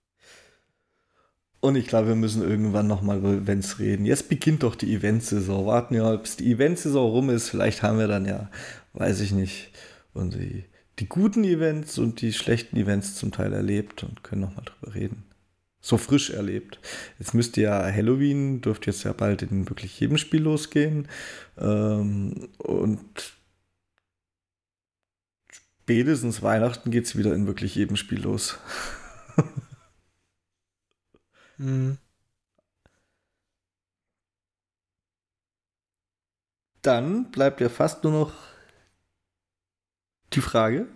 Und 1.59 1.75
ich 1.75 1.87
glaube, 1.87 2.07
wir 2.07 2.15
müssen 2.15 2.41
irgendwann 2.41 2.87
nochmal 2.87 3.17
über 3.17 3.33
Events 3.33 3.77
reden. 3.77 4.05
Jetzt 4.05 4.29
beginnt 4.29 4.63
doch 4.63 4.75
die 4.75 4.95
Eventsaison. 4.95 5.67
Warten 5.67 5.93
ja, 5.93 6.15
bis 6.15 6.37
die 6.37 6.49
Eventsaison 6.49 7.11
rum 7.11 7.29
ist. 7.29 7.49
Vielleicht 7.49 7.83
haben 7.83 7.99
wir 7.99 8.07
dann 8.07 8.25
ja, 8.25 8.49
weiß 8.93 9.19
ich 9.19 9.33
nicht, 9.33 9.71
und 10.13 10.33
die, 10.33 10.63
die 10.99 11.09
guten 11.09 11.43
Events 11.43 11.99
und 11.99 12.21
die 12.21 12.31
schlechten 12.31 12.77
Events 12.77 13.15
zum 13.15 13.31
Teil 13.31 13.51
erlebt 13.51 14.03
und 14.03 14.23
können 14.23 14.41
nochmal 14.41 14.65
drüber 14.65 14.95
reden. 14.95 15.25
So 15.81 15.97
frisch 15.97 16.29
erlebt. 16.29 16.79
Jetzt 17.17 17.33
müsste 17.33 17.61
ja 17.61 17.83
Halloween, 17.83 18.61
dürfte 18.61 18.91
jetzt 18.91 19.03
ja 19.03 19.13
bald 19.13 19.41
in 19.41 19.67
wirklich 19.67 19.99
jedem 19.99 20.17
Spiel 20.17 20.43
losgehen. 20.43 21.07
Ähm, 21.57 22.49
und 22.59 23.33
spätestens 25.51 26.43
Weihnachten 26.43 26.91
geht 26.91 27.05
es 27.05 27.17
wieder 27.17 27.33
in 27.33 27.47
wirklich 27.47 27.75
jedem 27.75 27.95
Spiel 27.95 28.21
los. 28.21 28.59
mhm. 31.57 31.97
Dann 36.83 37.31
bleibt 37.31 37.59
ja 37.59 37.69
fast 37.69 38.03
nur 38.03 38.13
noch 38.13 38.33
die 40.33 40.41
Frage. 40.41 40.87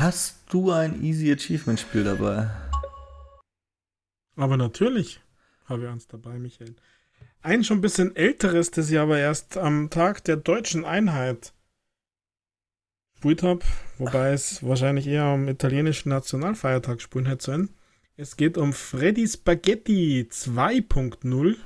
Hast 0.00 0.38
du 0.48 0.70
ein 0.70 1.02
Easy 1.02 1.30
Achievement 1.30 1.78
Spiel 1.78 2.04
dabei? 2.04 2.48
Aber 4.34 4.56
natürlich 4.56 5.20
habe 5.66 5.82
ich 5.82 5.88
eins 5.90 6.08
dabei, 6.08 6.38
Michael. 6.38 6.74
Ein 7.42 7.64
schon 7.64 7.78
ein 7.78 7.80
bisschen 7.82 8.16
älteres, 8.16 8.70
das 8.70 8.90
ich 8.90 8.98
aber 8.98 9.18
erst 9.18 9.58
am 9.58 9.90
Tag 9.90 10.24
der 10.24 10.36
deutschen 10.36 10.86
Einheit 10.86 11.52
gespielt 13.12 13.42
habe, 13.42 13.60
wobei 13.98 14.32
es 14.32 14.66
wahrscheinlich 14.66 15.06
eher 15.06 15.24
am 15.24 15.48
italienischen 15.48 16.08
Nationalfeiertag 16.08 16.96
gespielt 16.96 17.28
hätte 17.28 17.44
sollen. 17.44 17.68
Es 18.16 18.38
geht 18.38 18.56
um 18.56 18.72
Freddy 18.72 19.28
Spaghetti 19.28 20.26
2.0. 20.30 21.56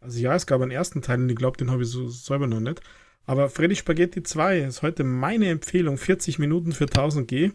Also 0.00 0.18
ja, 0.18 0.34
es 0.34 0.48
gab 0.48 0.62
einen 0.62 0.72
ersten 0.72 1.00
Teil 1.00 1.20
und 1.20 1.30
ich 1.30 1.36
glaube, 1.36 1.58
den 1.58 1.70
habe 1.70 1.84
ich 1.84 1.90
so 1.90 2.08
selber 2.08 2.48
noch 2.48 2.58
nicht. 2.58 2.82
Aber 3.24 3.48
Freddy 3.48 3.76
Spaghetti 3.76 4.22
2 4.22 4.60
ist 4.60 4.82
heute 4.82 5.04
meine 5.04 5.48
Empfehlung. 5.48 5.96
40 5.96 6.38
Minuten 6.38 6.72
für 6.72 6.84
1000 6.84 7.28
G. 7.28 7.50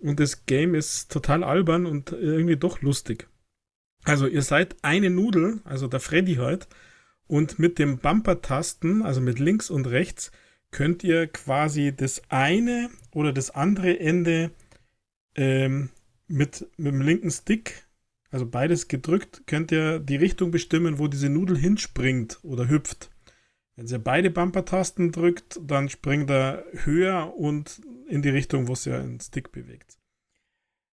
Und 0.00 0.20
das 0.20 0.46
Game 0.46 0.74
ist 0.74 1.10
total 1.10 1.44
albern 1.44 1.86
und 1.86 2.12
irgendwie 2.12 2.56
doch 2.56 2.82
lustig. 2.82 3.28
Also 4.04 4.26
ihr 4.26 4.42
seid 4.42 4.76
eine 4.82 5.10
Nudel, 5.10 5.60
also 5.64 5.88
der 5.88 6.00
Freddy 6.00 6.36
halt, 6.36 6.68
und 7.26 7.58
mit 7.58 7.78
dem 7.78 7.98
Bumper-Tasten, 7.98 9.02
also 9.02 9.20
mit 9.20 9.38
links 9.38 9.70
und 9.70 9.86
rechts, 9.86 10.30
könnt 10.70 11.02
ihr 11.02 11.26
quasi 11.26 11.94
das 11.96 12.22
eine 12.28 12.90
oder 13.12 13.32
das 13.32 13.50
andere 13.50 13.98
Ende 13.98 14.50
ähm, 15.34 15.90
mit, 16.28 16.68
mit 16.76 16.92
dem 16.92 17.00
linken 17.00 17.30
Stick, 17.30 17.86
also 18.30 18.46
beides 18.46 18.88
gedrückt, 18.88 19.42
könnt 19.46 19.72
ihr 19.72 19.98
die 19.98 20.16
Richtung 20.16 20.50
bestimmen, 20.50 20.98
wo 20.98 21.08
diese 21.08 21.28
Nudel 21.28 21.56
hinspringt 21.56 22.38
oder 22.42 22.68
hüpft. 22.68 23.10
Wenn 23.76 23.86
ihr 23.86 23.98
beide 23.98 24.30
Bumper-Tasten 24.30 25.12
drückt, 25.12 25.60
dann 25.62 25.88
springt 25.88 26.30
er 26.30 26.64
höher 26.72 27.34
und 27.36 27.80
in 28.08 28.22
die 28.22 28.30
Richtung, 28.30 28.68
wo 28.68 28.72
es 28.72 28.86
ja 28.86 28.98
einen 28.98 29.20
Stick 29.20 29.52
bewegt. 29.52 29.98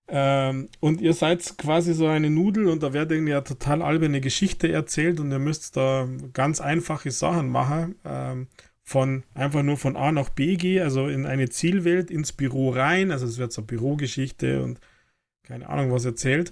Ähm, 0.09 0.67
und 0.81 0.99
ihr 0.99 1.13
seid 1.13 1.57
quasi 1.57 1.93
so 1.93 2.07
eine 2.07 2.29
Nudel 2.29 2.67
und 2.67 2.83
da 2.83 2.91
wird 2.91 3.11
irgendwie 3.11 3.33
eine 3.33 3.43
total 3.43 3.81
alberne 3.81 4.19
Geschichte 4.19 4.69
erzählt 4.69 5.21
und 5.21 5.31
ihr 5.31 5.39
müsst 5.39 5.77
da 5.77 6.09
ganz 6.33 6.59
einfache 6.59 7.11
Sachen 7.11 7.49
machen. 7.49 7.95
Ähm, 8.03 8.47
von 8.83 9.23
einfach 9.33 9.63
nur 9.63 9.77
von 9.77 9.95
A 9.95 10.11
nach 10.11 10.29
B 10.29 10.57
gehen, 10.57 10.83
also 10.83 11.07
in 11.07 11.25
eine 11.25 11.49
Zielwelt, 11.49 12.11
ins 12.11 12.33
Büro 12.33 12.69
rein. 12.69 13.11
Also 13.11 13.25
es 13.25 13.37
wird 13.37 13.53
so 13.53 13.61
Bürogeschichte 13.61 14.61
und 14.61 14.79
keine 15.43 15.69
Ahnung, 15.69 15.91
was 15.91 16.05
erzählt. 16.05 16.51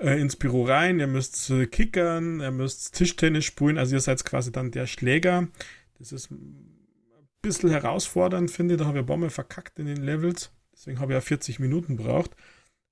Äh, 0.00 0.18
ins 0.18 0.36
Büro 0.36 0.64
rein, 0.64 0.98
ihr 0.98 1.06
müsst 1.06 1.50
äh, 1.50 1.66
kickern, 1.66 2.40
ihr 2.40 2.50
müsst 2.50 2.94
Tischtennis 2.94 3.44
spielen, 3.44 3.76
also 3.76 3.94
ihr 3.94 4.00
seid 4.00 4.24
quasi 4.24 4.50
dann 4.50 4.70
der 4.70 4.86
Schläger. 4.86 5.48
Das 5.98 6.10
ist 6.10 6.30
ein 6.30 6.78
bisschen 7.42 7.68
herausfordernd, 7.68 8.50
finde 8.50 8.74
ich. 8.74 8.80
Da 8.80 8.86
habe 8.86 8.98
ich 8.98 9.02
ein 9.02 9.06
paar 9.06 9.18
Mal 9.18 9.28
verkackt 9.28 9.78
in 9.78 9.86
den 9.86 10.02
Levels. 10.02 10.52
Deswegen 10.72 11.00
habe 11.00 11.12
ich 11.12 11.16
ja 11.16 11.20
40 11.20 11.60
Minuten 11.60 11.96
braucht. 11.96 12.34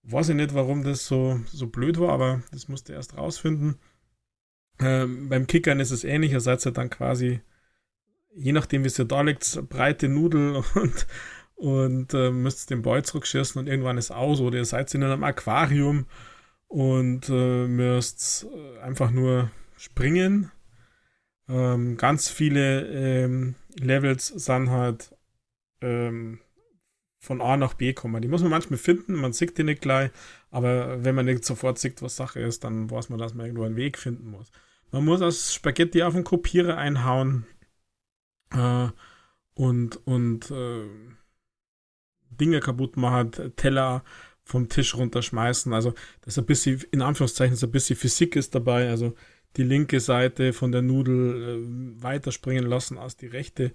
Weiß 0.02 0.28
ich 0.28 0.34
nicht, 0.36 0.52
warum 0.52 0.84
das 0.84 1.06
so, 1.06 1.40
so 1.46 1.68
blöd 1.68 1.98
war, 1.98 2.12
aber 2.12 2.42
das 2.52 2.68
musste 2.68 2.92
erst 2.92 3.16
rausfinden. 3.16 3.78
Ähm, 4.78 5.30
beim 5.30 5.46
Kickern 5.46 5.80
ist 5.80 5.90
es 5.90 6.04
ähnlich, 6.04 6.32
ihr 6.32 6.40
seid 6.40 6.62
ja 6.64 6.70
dann 6.70 6.90
quasi, 6.90 7.40
je 8.34 8.52
nachdem 8.52 8.84
wie 8.84 8.88
es 8.88 8.98
ja 8.98 9.04
da 9.04 9.22
liegt, 9.22 9.68
breite 9.70 10.08
Nudel 10.08 10.62
und, 10.74 11.06
und 11.56 12.12
äh, 12.12 12.30
müsst 12.30 12.68
den 12.68 12.82
Ball 12.82 13.02
zurückschießen 13.02 13.58
und 13.58 13.66
irgendwann 13.66 13.96
ist 13.96 14.10
aus 14.10 14.40
oder 14.40 14.58
ihr 14.58 14.66
seid 14.66 14.92
in 14.94 15.02
einem 15.02 15.24
Aquarium 15.24 16.04
und 16.68 17.28
äh, 17.28 17.66
müsst 17.66 18.46
äh, 18.52 18.78
einfach 18.80 19.10
nur 19.10 19.50
springen. 19.76 20.52
Ähm, 21.48 21.96
ganz 21.96 22.28
viele 22.28 22.86
ähm, 22.88 23.54
Levels 23.78 24.28
sind 24.28 24.70
halt 24.70 25.16
ähm, 25.80 26.40
von 27.20 27.40
A 27.40 27.56
nach 27.56 27.74
B 27.74 27.94
kommen. 27.94 28.22
Die 28.22 28.28
muss 28.28 28.42
man 28.42 28.50
manchmal 28.50 28.78
finden, 28.78 29.14
man 29.14 29.32
sieht 29.32 29.58
die 29.58 29.64
nicht 29.64 29.82
gleich, 29.82 30.10
aber 30.50 31.02
wenn 31.04 31.14
man 31.14 31.26
nicht 31.26 31.44
sofort 31.44 31.78
sieht, 31.78 32.02
was 32.02 32.16
Sache 32.16 32.40
ist, 32.40 32.64
dann 32.64 32.90
weiß 32.90 33.08
man, 33.08 33.18
dass 33.18 33.34
man 33.34 33.46
irgendwo 33.46 33.64
einen 33.64 33.76
Weg 33.76 33.98
finden 33.98 34.30
muss. 34.30 34.50
Man 34.92 35.04
muss 35.04 35.20
das 35.20 35.52
Spaghetti 35.54 36.02
auf 36.02 36.14
den 36.14 36.24
Kopierer 36.24 36.76
einhauen 36.76 37.46
äh, 38.50 38.88
und, 39.54 40.06
und 40.06 40.50
äh, 40.50 40.86
Dinge 42.30 42.60
kaputt 42.60 42.96
machen, 42.96 43.32
Teller 43.56 44.04
vom 44.48 44.68
Tisch 44.68 44.96
runterschmeißen. 44.96 45.72
Also, 45.72 45.92
das 46.22 46.34
ist 46.34 46.38
ein 46.38 46.46
bisschen, 46.46 46.82
in 46.90 47.02
Anführungszeichen, 47.02 47.54
ist 47.54 47.64
ein 47.64 47.70
bisschen 47.70 47.96
Physik 47.96 48.34
ist 48.36 48.54
dabei. 48.54 48.88
Also, 48.88 49.14
die 49.56 49.62
linke 49.62 50.00
Seite 50.00 50.52
von 50.52 50.72
der 50.72 50.82
Nudel 50.82 51.42
äh, 51.42 52.02
weiterspringen 52.02 52.66
lassen 52.66 52.98
als 52.98 53.16
die 53.16 53.26
rechte 53.26 53.72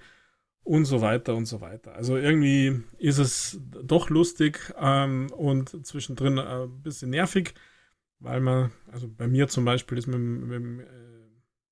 und 0.63 0.85
so 0.85 1.01
weiter 1.01 1.35
und 1.35 1.45
so 1.45 1.61
weiter. 1.61 1.93
Also 1.93 2.17
irgendwie 2.17 2.81
ist 2.97 3.17
es 3.17 3.59
doch 3.61 4.09
lustig 4.09 4.73
ähm, 4.79 5.29
und 5.31 5.85
zwischendrin 5.85 6.37
äh, 6.37 6.63
ein 6.63 6.81
bisschen 6.81 7.09
nervig, 7.09 7.53
weil 8.19 8.39
man, 8.39 8.71
also 8.91 9.09
bei 9.09 9.27
mir 9.27 9.47
zum 9.49 9.65
Beispiel 9.65 9.97
ist 9.97 10.07
mit, 10.07 10.19
mit, 10.19 10.61
mit, 10.61 10.87
äh, 10.87 10.89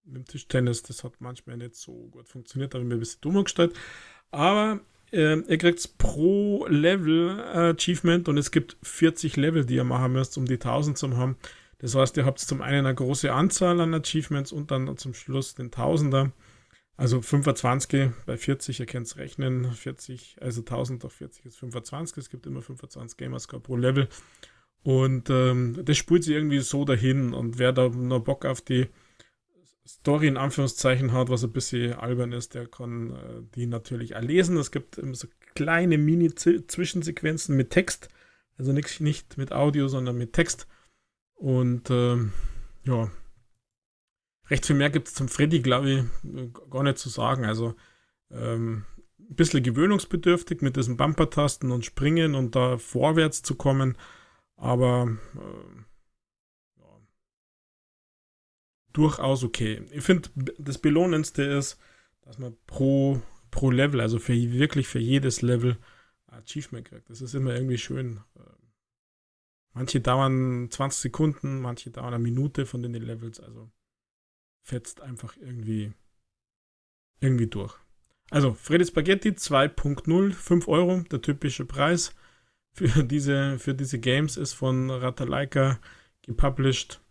mit 0.04 0.16
dem 0.16 0.26
Tischtennis, 0.26 0.84
das 0.84 1.04
hat 1.04 1.14
manchmal 1.20 1.58
nicht 1.58 1.76
so 1.76 2.10
gut 2.10 2.28
funktioniert, 2.28 2.74
da 2.74 2.78
habe 2.78 2.84
ich 2.84 2.90
mir 2.90 2.96
ein 2.96 3.00
bisschen 3.00 3.22
dumm 3.22 3.42
gestellt. 3.44 3.74
Aber 4.32 4.82
äh, 5.12 5.40
ihr 5.40 5.58
kriegt 5.58 5.98
pro 5.98 6.66
Level 6.68 7.40
Achievement 7.40 8.30
und 8.30 8.38
es 8.38 8.52
gibt 8.52 8.78
40 8.84 9.38
Level, 9.38 9.66
die 9.66 9.76
ihr 9.76 9.84
machen 9.84 10.14
müsst, 10.14 10.38
um 10.38 10.46
die 10.46 10.56
1000 10.56 10.98
zu 10.98 11.18
haben. 11.18 11.38
Das 11.80 11.96
heißt, 11.96 12.16
ihr 12.18 12.26
habt 12.26 12.40
zum 12.40 12.62
einen 12.62 12.86
eine 12.86 12.96
große 12.96 13.32
Anzahl 13.34 13.80
an 13.82 13.94
Achievements 13.94 14.52
und 14.52 14.72
dann 14.72 14.96
zum 14.98 15.14
Schluss 15.14 15.56
den 15.56 15.72
Tausender. 15.72 16.32
Also 16.96 17.22
25 17.22 18.12
bei 18.28 18.38
40, 18.38 18.80
ihr 18.80 18.86
könnt 18.86 19.08
es 19.08 19.18
rechnen, 19.18 19.72
40, 19.72 20.38
also 20.40 20.62
1000 20.62 21.02
durch 21.02 21.14
40 21.14 21.46
ist 21.48 21.58
25, 21.58 22.18
es 22.18 22.30
gibt 22.30 22.46
immer 22.46 22.62
25 22.62 23.18
Gamerscore 23.18 23.62
pro 23.62 23.76
Level. 23.76 24.08
Und 24.84 25.30
ähm, 25.32 25.80
das 25.84 25.98
spult 25.98 26.24
sich 26.24 26.36
irgendwie 26.36 26.60
so 26.60 26.86
dahin. 26.86 27.34
Und 27.34 27.58
wer 27.58 27.72
da 27.72 27.90
noch 27.90 28.20
Bock 28.20 28.46
auf 28.46 28.62
die 28.62 28.88
Story 30.00 30.28
in 30.28 30.38
Anführungszeichen 30.38 31.12
hat, 31.12 31.30
was 31.30 31.44
ein 31.44 31.52
bisschen 31.52 31.94
albern 31.94 32.32
ist, 32.32 32.54
der 32.56 32.68
kann 32.68 33.12
äh, 33.12 33.42
die 33.56 33.66
natürlich 33.66 34.16
auch 34.16 34.22
lesen. 34.22 34.58
Es 34.58 34.72
gibt 34.72 35.00
so 35.14 35.28
kleine 35.56 35.98
Mini-Zwischensequenzen 35.98 37.56
mit 37.56 37.70
Text. 37.70 38.10
Also 38.58 38.74
nicht, 38.74 39.02
nicht 39.02 39.38
mit 39.38 39.52
Audio, 39.52 39.88
sondern 39.88 40.18
mit 40.18 40.34
Text. 40.34 40.68
Und 41.34 41.90
ähm, 41.90 42.34
ja, 42.84 43.10
recht 44.50 44.66
viel 44.66 44.76
mehr 44.76 44.90
gibt 44.90 45.08
es 45.08 45.14
zum 45.14 45.28
Freddy, 45.28 45.62
glaube 45.62 45.90
ich, 45.90 46.54
gar 46.70 46.84
nicht 46.84 46.98
zu 46.98 47.10
sagen. 47.10 47.46
Also 47.46 47.76
ähm, 48.32 48.86
ein 49.20 49.36
bisschen 49.36 49.64
gewöhnungsbedürftig 49.64 50.62
mit 50.62 50.76
diesen 50.76 50.98
Bumper-Tasten 50.98 51.72
und 51.72 51.86
Springen 51.86 52.36
und 52.36 52.56
da 52.56 52.78
vorwärts 52.78 53.42
zu 53.42 53.56
kommen. 53.56 53.98
Aber 54.58 55.18
äh, 55.36 55.82
durchaus 58.94 59.44
okay. 59.44 59.84
Ich 59.92 60.04
finde, 60.04 60.30
das 60.58 60.78
Belohnendste 60.78 61.44
ist, 61.44 61.80
dass 62.22 62.38
man 62.38 62.56
pro, 62.68 63.22
pro 63.50 63.72
Level, 63.72 64.02
also 64.02 64.20
für 64.20 64.34
wirklich 64.34 64.88
für 64.88 65.00
jedes 65.00 65.42
Level, 65.42 65.78
Achievement 66.28 66.88
kriegt. 66.88 67.10
Das 67.10 67.22
ist 67.22 67.34
immer 67.34 67.54
irgendwie 67.54 67.78
schön. 67.78 68.22
Manche 69.74 70.02
dauern 70.02 70.70
20 70.70 71.02
Sekunden, 71.02 71.62
manche 71.62 71.92
dauern 71.92 72.14
eine 72.14 72.24
Minute 72.24 72.66
von 72.66 72.82
den 72.82 72.94
Levels, 72.94 73.40
also 73.40 73.72
fetzt 74.64 75.02
einfach 75.02 75.38
irgendwie, 75.38 75.94
irgendwie 77.20 77.48
durch. 77.48 77.76
Also, 78.30 78.54
Freddy 78.54 78.86
Spaghetti 78.86 79.30
2.0, 79.30 80.32
5 80.32 80.68
Euro, 80.68 81.02
der 81.12 81.22
typische 81.22 81.66
Preis 81.66 82.14
für 82.74 83.04
diese, 83.04 83.60
für 83.60 83.74
diese 83.74 84.00
Games 84.00 84.38
ist 84.38 84.54
von 84.54 84.90
Ratalaika 84.90 85.80
gepublished 86.22 87.02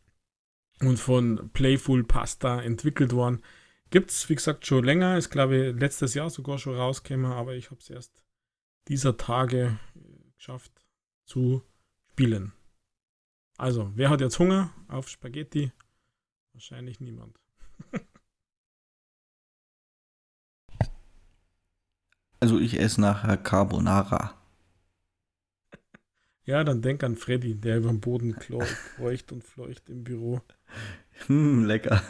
und 0.81 0.99
von 0.99 1.51
Playful 1.53 2.05
Pasta 2.05 2.61
entwickelt 2.61 3.13
worden. 3.13 3.43
Gibt 3.91 4.11
es, 4.11 4.29
wie 4.29 4.35
gesagt, 4.35 4.67
schon 4.67 4.85
länger. 4.85 5.17
Ist, 5.19 5.31
glaube 5.31 5.57
ich, 5.57 5.75
letztes 5.79 6.15
Jahr 6.15 6.31
sogar 6.31 6.59
schon 6.59 6.77
rausgekommen, 6.77 7.33
aber 7.33 7.55
ich 7.55 7.71
habe 7.71 7.81
es 7.81 7.91
erst 7.91 8.25
dieser 8.89 9.17
Tage 9.17 9.79
geschafft 10.37 10.73
zu 11.25 11.63
spielen. 12.11 12.53
Also, 13.59 13.91
wer 13.95 14.11
hat 14.11 14.21
jetzt 14.21 14.39
Hunger 14.39 14.73
auf 14.89 15.09
Spaghetti? 15.09 15.73
Wahrscheinlich 16.53 17.01
niemand. 17.01 17.39
also, 22.41 22.59
ich 22.59 22.79
esse 22.79 23.01
nachher 23.01 23.37
Carbonara. 23.37 24.40
Ja, 26.51 26.65
dann 26.65 26.83
denk 26.83 27.05
an 27.05 27.15
Freddy, 27.15 27.55
der 27.55 27.77
über 27.77 27.91
dem 27.91 28.01
Boden 28.01 28.35
kreucht 28.35 29.31
und 29.31 29.45
fleucht 29.45 29.89
im 29.89 30.03
Büro. 30.03 30.41
Hm, 31.27 31.65
lecker. 31.65 32.03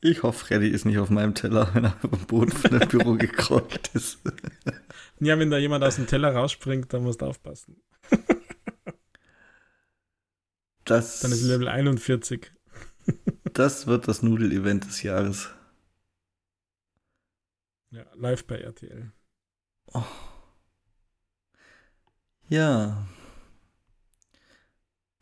Ich 0.00 0.24
hoffe, 0.24 0.46
Freddy 0.46 0.68
ist 0.68 0.86
nicht 0.86 0.98
auf 0.98 1.10
meinem 1.10 1.34
Teller, 1.36 1.72
wenn 1.74 1.84
er 1.84 1.94
auf 2.02 2.10
dem 2.10 2.26
Boden 2.26 2.50
von 2.50 2.70
dem 2.76 2.88
Büro 2.88 3.12
gekreucht 3.14 3.90
ist. 3.94 4.18
Ja, 5.20 5.38
wenn 5.38 5.50
da 5.50 5.58
jemand 5.58 5.84
aus 5.84 5.94
dem 5.94 6.08
Teller 6.08 6.34
rausspringt, 6.34 6.92
dann 6.92 7.04
musst 7.04 7.20
du 7.20 7.26
aufpassen. 7.26 7.80
Das, 10.84 11.20
dann 11.20 11.30
ist 11.30 11.42
Level 11.42 11.68
41. 11.68 12.50
Das 13.52 13.86
wird 13.86 14.08
das 14.08 14.22
Nudel-Event 14.22 14.86
des 14.86 15.04
Jahres. 15.04 15.50
Ja, 17.90 18.06
live 18.14 18.44
bei 18.44 18.56
RTL. 18.56 19.12
Oh. 19.92 20.02
Ja. 22.50 23.06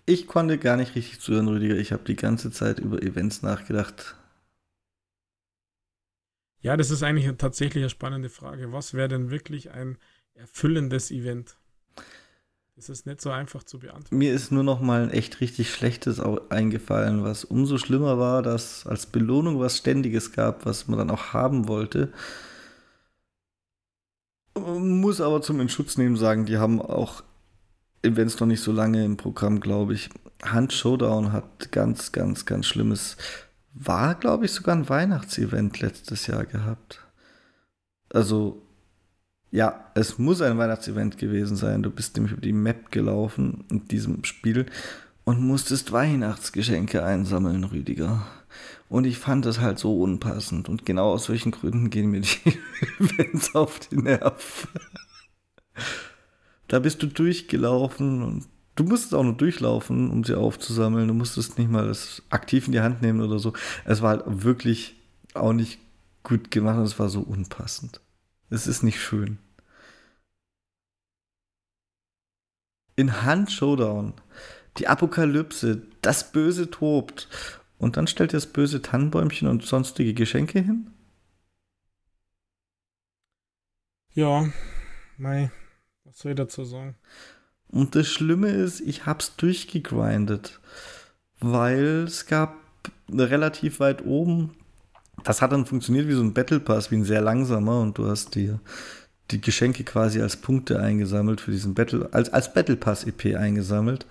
Ich 0.06 0.26
konnte 0.26 0.56
gar 0.56 0.78
nicht 0.78 0.94
richtig 0.94 1.20
zuhören, 1.20 1.48
Rüdiger. 1.48 1.76
Ich 1.76 1.92
habe 1.92 2.02
die 2.04 2.16
ganze 2.16 2.50
Zeit 2.50 2.78
über 2.78 3.02
Events 3.02 3.42
nachgedacht. 3.42 4.16
Ja, 6.60 6.78
das 6.78 6.90
ist 6.90 7.02
eigentlich 7.02 7.30
tatsächlich 7.36 7.82
eine 7.82 7.90
spannende 7.90 8.30
Frage. 8.30 8.72
Was 8.72 8.94
wäre 8.94 9.08
denn 9.08 9.30
wirklich 9.30 9.70
ein 9.70 9.98
erfüllendes 10.32 11.10
Event? 11.10 11.56
Das 12.76 12.88
ist 12.88 13.04
nicht 13.04 13.20
so 13.20 13.30
einfach 13.30 13.62
zu 13.62 13.78
beantworten. 13.78 14.16
Mir 14.16 14.32
ist 14.32 14.50
nur 14.50 14.62
noch 14.62 14.80
mal 14.80 15.02
ein 15.02 15.10
echt 15.10 15.42
richtig 15.42 15.70
schlechtes 15.70 16.20
eingefallen, 16.20 17.24
was 17.24 17.44
umso 17.44 17.76
schlimmer 17.76 18.18
war, 18.18 18.42
dass 18.42 18.86
als 18.86 19.04
Belohnung 19.04 19.60
was 19.60 19.76
Ständiges 19.76 20.32
gab, 20.32 20.64
was 20.64 20.88
man 20.88 20.98
dann 20.98 21.10
auch 21.10 21.34
haben 21.34 21.68
wollte. 21.68 22.10
Muss 24.58 25.20
aber 25.20 25.42
zum 25.42 25.60
Entschutz 25.60 25.96
nehmen 25.96 26.16
sagen, 26.16 26.46
die 26.46 26.58
haben 26.58 26.80
auch 26.80 27.22
Events 28.02 28.38
noch 28.40 28.46
nicht 28.46 28.62
so 28.62 28.72
lange 28.72 29.04
im 29.04 29.16
Programm, 29.16 29.60
glaube 29.60 29.94
ich. 29.94 30.10
Hand 30.42 30.72
Showdown 30.72 31.32
hat 31.32 31.72
ganz, 31.72 32.12
ganz, 32.12 32.46
ganz 32.46 32.66
schlimmes, 32.66 33.16
war, 33.74 34.14
glaube 34.14 34.44
ich, 34.44 34.52
sogar 34.52 34.76
ein 34.76 34.88
Weihnachtsevent 34.88 35.80
letztes 35.80 36.26
Jahr 36.26 36.44
gehabt. 36.44 37.04
Also, 38.10 38.62
ja, 39.50 39.90
es 39.94 40.18
muss 40.18 40.42
ein 40.42 40.58
Weihnachtsevent 40.58 41.18
gewesen 41.18 41.56
sein. 41.56 41.82
Du 41.82 41.90
bist 41.90 42.16
nämlich 42.16 42.32
über 42.32 42.42
die 42.42 42.52
Map 42.52 42.90
gelaufen 42.92 43.64
in 43.70 43.88
diesem 43.88 44.24
Spiel 44.24 44.66
und 45.24 45.40
musstest 45.40 45.92
Weihnachtsgeschenke 45.92 47.02
einsammeln, 47.04 47.64
Rüdiger. 47.64 48.26
Und 48.88 49.04
ich 49.04 49.18
fand 49.18 49.44
das 49.44 49.60
halt 49.60 49.78
so 49.78 50.00
unpassend. 50.00 50.68
Und 50.68 50.86
genau 50.86 51.12
aus 51.12 51.24
solchen 51.24 51.50
Gründen 51.50 51.90
gehen 51.90 52.10
mir 52.10 52.22
die 52.22 52.58
Events 52.98 53.54
auf 53.54 53.78
die 53.80 53.96
Nerven. 53.96 54.68
da 56.68 56.78
bist 56.78 57.02
du 57.02 57.06
durchgelaufen 57.06 58.22
und 58.22 58.46
du 58.76 58.84
musstest 58.84 59.14
auch 59.14 59.24
nur 59.24 59.36
durchlaufen, 59.36 60.10
um 60.10 60.24
sie 60.24 60.38
aufzusammeln. 60.38 61.08
Du 61.08 61.14
musstest 61.14 61.58
nicht 61.58 61.70
mal 61.70 61.86
das 61.86 62.22
aktiv 62.30 62.66
in 62.66 62.72
die 62.72 62.80
Hand 62.80 63.02
nehmen 63.02 63.20
oder 63.20 63.38
so. 63.38 63.52
Es 63.84 64.00
war 64.00 64.10
halt 64.10 64.24
wirklich 64.26 64.96
auch 65.34 65.52
nicht 65.52 65.78
gut 66.22 66.50
gemacht 66.50 66.78
und 66.78 66.84
es 66.84 66.98
war 66.98 67.08
so 67.08 67.20
unpassend. 67.20 68.00
Es 68.50 68.66
ist 68.66 68.82
nicht 68.82 69.00
schön. 69.00 69.38
In 72.96 73.22
Hand 73.22 73.52
Showdown, 73.52 74.14
die 74.78 74.88
Apokalypse, 74.88 75.82
das 76.02 76.32
Böse 76.32 76.70
tobt 76.70 77.28
und 77.78 77.96
dann 77.96 78.06
stellt 78.06 78.32
ihr 78.32 78.38
das 78.38 78.46
böse 78.46 78.82
Tannenbäumchen 78.82 79.48
und 79.48 79.64
sonstige 79.64 80.14
Geschenke 80.14 80.60
hin? 80.60 80.90
Ja, 84.14 84.48
mei, 85.16 85.50
was 86.04 86.18
soll 86.18 86.32
ich 86.32 86.36
dazu 86.36 86.64
sagen? 86.64 86.96
Und 87.68 87.94
das 87.94 88.08
Schlimme 88.08 88.48
ist, 88.48 88.80
ich 88.80 89.06
hab's 89.06 89.36
durchgegrindet, 89.36 90.58
weil 91.38 92.04
es 92.04 92.26
gab 92.26 92.56
relativ 93.10 93.80
weit 93.80 94.04
oben, 94.04 94.54
das 95.24 95.42
hat 95.42 95.52
dann 95.52 95.66
funktioniert 95.66 96.08
wie 96.08 96.14
so 96.14 96.22
ein 96.22 96.34
Battle 96.34 96.60
Pass, 96.60 96.90
wie 96.90 96.96
ein 96.96 97.04
sehr 97.04 97.20
langsamer 97.20 97.80
und 97.80 97.98
du 97.98 98.08
hast 98.08 98.34
dir 98.34 98.60
die 99.30 99.40
Geschenke 99.40 99.84
quasi 99.84 100.22
als 100.22 100.36
Punkte 100.36 100.80
eingesammelt 100.80 101.40
für 101.40 101.50
diesen 101.50 101.74
Battle, 101.74 102.08
als, 102.12 102.32
als 102.32 102.52
Battle 102.52 102.76
Pass 102.76 103.04
EP 103.04 103.36
eingesammelt. 103.36 104.06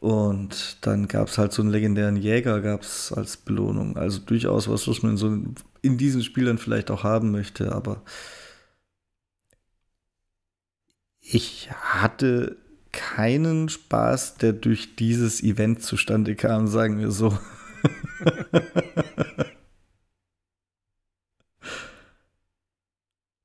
Und 0.00 0.78
dann 0.80 1.08
gab 1.08 1.28
es 1.28 1.36
halt 1.36 1.52
so 1.52 1.60
einen 1.60 1.70
legendären 1.70 2.16
Jäger 2.16 2.60
gab 2.62 2.82
es 2.82 3.12
als 3.12 3.36
Belohnung. 3.36 3.98
Also 3.98 4.18
durchaus 4.20 4.66
was, 4.68 4.88
was 4.88 5.02
man 5.02 5.12
in, 5.12 5.18
so, 5.18 5.38
in 5.82 5.98
diesen 5.98 6.22
Spielern 6.22 6.56
vielleicht 6.56 6.90
auch 6.90 7.04
haben 7.04 7.30
möchte. 7.30 7.72
Aber 7.72 8.02
ich 11.20 11.70
hatte 11.70 12.56
keinen 12.92 13.68
Spaß, 13.68 14.36
der 14.36 14.54
durch 14.54 14.96
dieses 14.96 15.42
Event 15.42 15.82
zustande 15.82 16.34
kam, 16.34 16.66
sagen 16.66 16.98
wir 16.98 17.10
so. 17.10 17.38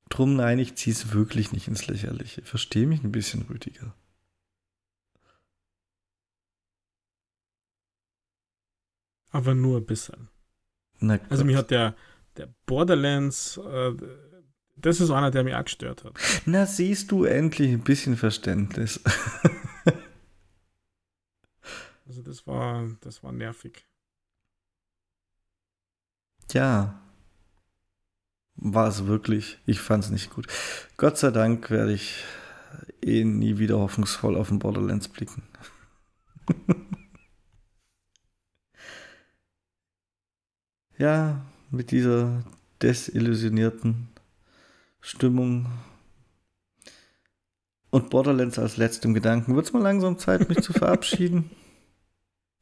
Drum 0.08 0.36
nein, 0.36 0.58
ich 0.58 0.74
ziehe 0.76 0.96
es 0.96 1.12
wirklich 1.12 1.52
nicht 1.52 1.68
ins 1.68 1.86
Lächerliche. 1.86 2.40
Verstehe 2.40 2.86
mich 2.86 3.04
ein 3.04 3.12
bisschen, 3.12 3.42
Rüdiger. 3.42 3.94
Aber 9.36 9.54
nur 9.54 9.76
ein 9.78 9.84
bisschen. 9.84 10.28
also 11.28 11.44
mir 11.44 11.58
hat 11.58 11.70
der, 11.70 11.94
der 12.38 12.48
Borderlands, 12.64 13.58
äh, 13.58 13.92
das 14.76 15.02
ist 15.02 15.10
einer, 15.10 15.30
der 15.30 15.44
mich 15.44 15.54
auch 15.54 15.64
gestört 15.64 16.04
hat. 16.04 16.14
Na, 16.46 16.64
siehst 16.64 17.10
du 17.10 17.24
endlich 17.24 17.70
ein 17.70 17.84
bisschen 17.84 18.16
Verständnis. 18.16 18.98
also 22.06 22.22
das 22.22 22.46
war, 22.46 22.88
das 23.02 23.22
war 23.22 23.32
nervig. 23.32 23.86
Ja. 26.52 26.98
War 28.54 28.88
es 28.88 29.06
wirklich. 29.06 29.58
Ich 29.66 29.80
fand 29.80 30.04
es 30.04 30.10
nicht 30.10 30.30
gut. 30.30 30.46
Gott 30.96 31.18
sei 31.18 31.30
Dank 31.30 31.70
werde 31.70 31.92
ich 31.92 32.24
eh 33.02 33.22
nie 33.22 33.58
wieder 33.58 33.78
hoffnungsvoll 33.78 34.34
auf 34.34 34.48
den 34.48 34.60
Borderlands 34.60 35.08
blicken. 35.08 35.42
ja, 40.98 41.44
mit 41.70 41.90
dieser 41.90 42.44
desillusionierten 42.82 44.08
Stimmung 45.00 45.66
und 47.90 48.10
Borderlands 48.10 48.58
als 48.58 48.76
letztem 48.76 49.14
Gedanken. 49.14 49.54
Wird 49.54 49.66
es 49.66 49.72
mal 49.72 49.82
langsam 49.82 50.18
Zeit, 50.18 50.48
mich 50.48 50.60
zu 50.62 50.72
verabschieden? 50.72 51.50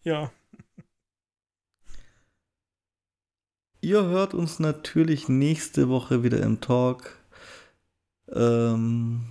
Ja. 0.06 0.30
ihr 3.84 4.02
hört 4.04 4.32
uns 4.34 4.58
natürlich 4.58 5.28
nächste 5.28 5.88
Woche 5.88 6.22
wieder 6.22 6.40
im 6.40 6.60
Talk. 6.60 7.18
Ähm, 8.32 9.26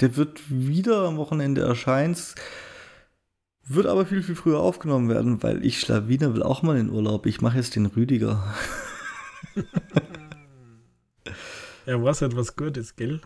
der 0.00 0.16
wird 0.16 0.40
wieder 0.50 1.08
am 1.08 1.16
Wochenende 1.16 1.62
erscheinen. 1.62 2.16
Wird 3.72 3.86
aber 3.86 4.04
viel, 4.04 4.24
viel 4.24 4.34
früher 4.34 4.58
aufgenommen 4.58 5.08
werden, 5.08 5.44
weil 5.44 5.64
ich 5.64 5.78
Schlawiner 5.78 6.34
will 6.34 6.42
auch 6.42 6.62
mal 6.62 6.76
in 6.76 6.90
Urlaub. 6.90 7.24
Ich 7.26 7.40
mache 7.40 7.58
jetzt 7.58 7.76
den 7.76 7.86
Rüdiger. 7.86 8.42
ja, 11.86 12.02
was 12.02 12.20
etwas 12.20 12.56
Gutes, 12.56 12.96
gell? 12.96 13.20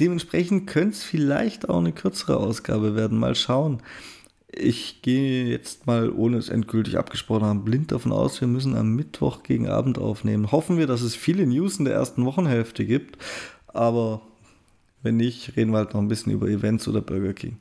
Dementsprechend 0.00 0.66
könnte 0.66 0.96
es 0.96 1.04
vielleicht 1.04 1.68
auch 1.68 1.78
eine 1.78 1.92
kürzere 1.92 2.38
Ausgabe 2.38 2.96
werden. 2.96 3.20
Mal 3.20 3.36
schauen. 3.36 3.80
Ich 4.48 5.00
gehe 5.02 5.46
jetzt 5.46 5.86
mal, 5.86 6.10
ohne 6.10 6.38
es 6.38 6.48
endgültig 6.48 6.98
abgesprochen 6.98 7.44
haben, 7.44 7.64
blind 7.64 7.92
davon 7.92 8.10
aus, 8.10 8.40
wir 8.40 8.48
müssen 8.48 8.74
am 8.74 8.96
Mittwoch 8.96 9.44
gegen 9.44 9.68
Abend 9.68 9.96
aufnehmen. 9.96 10.50
Hoffen 10.50 10.76
wir, 10.78 10.88
dass 10.88 11.02
es 11.02 11.14
viele 11.14 11.46
News 11.46 11.78
in 11.78 11.84
der 11.84 11.94
ersten 11.94 12.24
Wochenhälfte 12.24 12.84
gibt. 12.84 13.16
Aber 13.68 14.22
wenn 15.04 15.18
nicht, 15.18 15.56
reden 15.56 15.70
wir 15.70 15.78
halt 15.78 15.94
noch 15.94 16.00
ein 16.00 16.08
bisschen 16.08 16.32
über 16.32 16.48
Events 16.48 16.88
oder 16.88 17.00
Burger 17.00 17.32
King. 17.32 17.58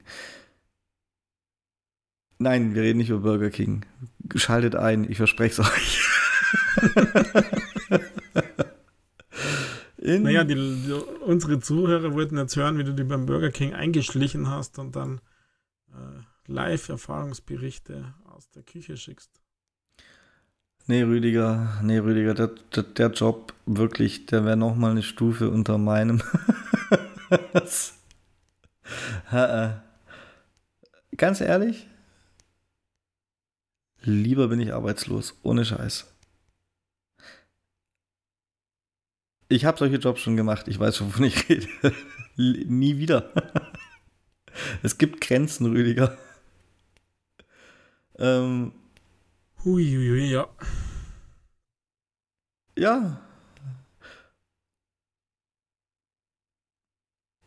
Nein, 2.39 2.75
wir 2.75 2.83
reden 2.83 2.99
nicht 2.99 3.09
über 3.09 3.19
Burger 3.19 3.49
King. 3.49 3.85
Schaltet 4.35 4.75
ein, 4.75 5.09
ich 5.09 5.17
verspreche 5.17 5.61
es 5.61 5.67
euch. 5.67 6.07
In 9.97 10.23
naja, 10.23 10.43
die, 10.43 10.55
die, 10.55 10.93
unsere 11.25 11.59
Zuhörer 11.59 12.13
wollten 12.13 12.37
jetzt 12.37 12.55
hören, 12.55 12.77
wie 12.77 12.83
du 12.83 12.93
dich 12.93 13.07
beim 13.07 13.25
Burger 13.25 13.49
King 13.51 13.73
eingeschlichen 13.73 14.49
hast 14.49 14.79
und 14.79 14.95
dann 14.95 15.19
äh, 15.91 16.21
Live-Erfahrungsberichte 16.47 18.13
aus 18.23 18.49
der 18.51 18.63
Küche 18.63 18.95
schickst. 18.95 19.41
Nee, 20.85 21.01
Rüdiger, 21.01 21.81
nee, 21.83 21.97
Rüdiger, 21.97 22.33
der, 22.33 22.51
der, 22.73 22.83
der 22.83 23.11
Job 23.11 23.53
wirklich, 23.65 24.25
der 24.27 24.45
wäre 24.45 24.55
nochmal 24.55 24.91
eine 24.91 25.03
Stufe 25.03 25.49
unter 25.49 25.77
meinem. 25.77 26.21
Äh. 29.33 29.71
Ganz 31.17 31.41
ehrlich, 31.41 31.87
lieber 34.07 34.47
bin 34.47 34.59
ich 34.59 34.73
arbeitslos, 34.73 35.35
ohne 35.43 35.65
Scheiß. 35.65 36.13
Ich 39.49 39.65
habe 39.65 39.77
solche 39.77 39.97
Jobs 39.97 40.21
schon 40.21 40.35
gemacht, 40.35 40.67
ich 40.67 40.79
weiß, 40.79 41.01
wovon 41.01 41.25
ich 41.25 41.47
rede. 41.49 41.67
Nie 42.35 42.97
wieder. 42.97 43.31
es 44.83 44.97
gibt 44.97 45.21
Grenzen, 45.21 45.67
Rüdiger. 45.67 46.17
Ähm, 48.19 48.73
Huiuiui, 49.63 50.31
ja. 50.31 50.47
Ja. 52.77 53.21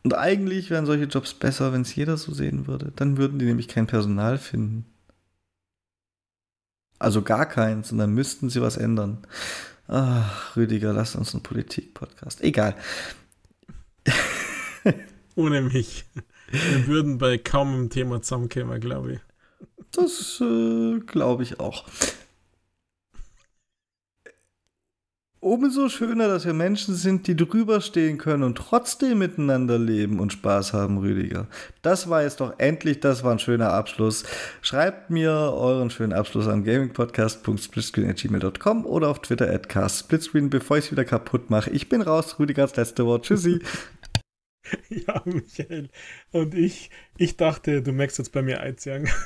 Und 0.03 0.13
eigentlich 0.15 0.69
wären 0.69 0.85
solche 0.85 1.05
Jobs 1.05 1.33
besser, 1.33 1.73
wenn 1.73 1.81
es 1.81 1.95
jeder 1.95 2.17
so 2.17 2.33
sehen 2.33 2.67
würde. 2.67 2.91
Dann 2.95 3.17
würden 3.17 3.37
die 3.39 3.45
nämlich 3.45 3.67
kein 3.67 3.87
Personal 3.87 4.37
finden. 4.37 4.90
Also 7.01 7.21
gar 7.21 7.47
keins. 7.47 7.91
Und 7.91 7.97
dann 7.97 8.13
müssten 8.13 8.49
sie 8.49 8.61
was 8.61 8.77
ändern. 8.77 9.19
Ach, 9.87 10.55
Rüdiger, 10.55 10.93
lass 10.93 11.15
uns 11.15 11.33
einen 11.33 11.43
Politik-Podcast. 11.43 12.41
Egal. 12.41 12.75
Ohne 15.35 15.61
mich. 15.61 16.05
Wir 16.51 16.87
würden 16.87 17.17
bei 17.17 17.37
kaum 17.37 17.73
einem 17.73 17.89
Thema 17.89 18.21
zusammenkommen, 18.21 18.79
glaube 18.79 19.13
ich. 19.13 19.19
Das 19.91 20.41
äh, 20.41 20.99
glaube 20.99 21.43
ich 21.43 21.59
auch. 21.59 21.85
Umso 25.43 25.89
schöner, 25.89 26.27
dass 26.27 26.45
wir 26.45 26.53
Menschen 26.53 26.93
sind, 26.93 27.25
die 27.25 27.35
drüber 27.35 27.81
stehen 27.81 28.19
können 28.19 28.43
und 28.43 28.59
trotzdem 28.59 29.17
miteinander 29.17 29.79
leben 29.79 30.19
und 30.19 30.31
Spaß 30.31 30.73
haben, 30.73 30.99
Rüdiger. 30.99 31.47
Das 31.81 32.11
war 32.11 32.21
jetzt 32.21 32.41
doch 32.41 32.59
endlich, 32.59 32.99
das 32.99 33.23
war 33.23 33.31
ein 33.31 33.39
schöner 33.39 33.73
Abschluss. 33.73 34.23
Schreibt 34.61 35.09
mir 35.09 35.31
euren 35.31 35.89
schönen 35.89 36.13
Abschluss 36.13 36.47
an 36.47 36.63
gamingpodcast.splitscreen.gmail.com 36.63 38.85
oder 38.85 39.09
auf 39.09 39.23
Twitter 39.23 39.51
at 39.51 39.67
castsplitscreen, 39.67 40.51
bevor 40.51 40.77
ich 40.77 40.85
es 40.85 40.91
wieder 40.91 41.05
kaputt 41.05 41.49
mache. 41.49 41.71
Ich 41.71 41.89
bin 41.89 42.03
raus, 42.03 42.37
Rüdigers 42.37 42.75
letzte 42.75 43.07
Wort. 43.07 43.25
Tschüssi. 43.25 43.63
ja, 44.89 45.23
Michael. 45.25 45.89
Und 46.31 46.53
ich, 46.53 46.91
ich 47.17 47.35
dachte, 47.35 47.81
du 47.81 47.93
merkst 47.93 48.19
jetzt 48.19 48.31
bei 48.31 48.43
mir 48.43 48.59
einziehen. 48.59 49.09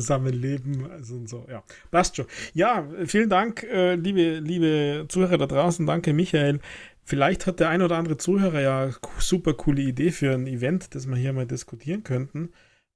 Zusammenleben, 0.00 0.90
also 0.90 1.26
so, 1.26 1.46
ja. 1.48 1.62
Passt 1.90 2.16
schon. 2.16 2.26
Ja, 2.54 2.86
vielen 3.06 3.30
Dank, 3.30 3.62
äh, 3.64 3.94
liebe, 3.94 4.38
liebe 4.38 5.06
Zuhörer 5.08 5.38
da 5.38 5.46
draußen. 5.46 5.86
Danke, 5.86 6.12
Michael. 6.12 6.60
Vielleicht 7.04 7.46
hat 7.46 7.60
der 7.60 7.68
ein 7.68 7.82
oder 7.82 7.96
andere 7.96 8.16
Zuhörer 8.16 8.60
ja 8.60 8.90
super 9.18 9.54
coole 9.54 9.82
Idee 9.82 10.10
für 10.10 10.34
ein 10.34 10.46
Event, 10.46 10.94
das 10.94 11.06
wir 11.06 11.16
hier 11.16 11.32
mal 11.32 11.46
diskutieren 11.46 12.02
könnten. 12.02 12.50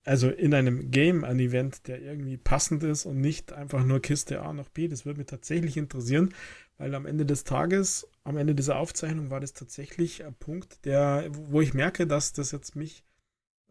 Also 0.05 0.31
in 0.31 0.55
einem 0.55 0.91
Game 0.91 1.25
ein 1.25 1.39
Event, 1.39 1.87
der 1.87 2.01
irgendwie 2.01 2.37
passend 2.37 2.83
ist 2.83 3.07
und 3.07 3.21
nicht 3.21 3.53
einfach 3.53 3.85
nur 3.85 4.01
Kiste 4.01 4.43
A 4.43 4.53
nach 4.53 4.69
B. 4.69 4.89
Das 4.89 5.05
würde 5.05 5.19
mich 5.19 5.27
tatsächlich 5.29 5.77
interessieren, 5.77 6.35
weil 6.79 6.95
am 6.95 7.07
Ende 7.07 7.27
des 7.27 7.45
Tages, 7.45 8.09
am 8.25 8.37
Ende 8.37 8.55
dieser 8.55 8.79
Aufzeichnung 8.79 9.31
war 9.31 9.41
das 9.41 9.53
tatsächlich 9.53 10.25
ein 10.25 10.35
Punkt, 10.35 10.85
der, 10.87 11.29
wo 11.31 11.61
ich 11.61 11.75
merke, 11.75 12.07
dass 12.07 12.33
das 12.33 12.51
jetzt 12.51 12.77
mich 12.77 13.05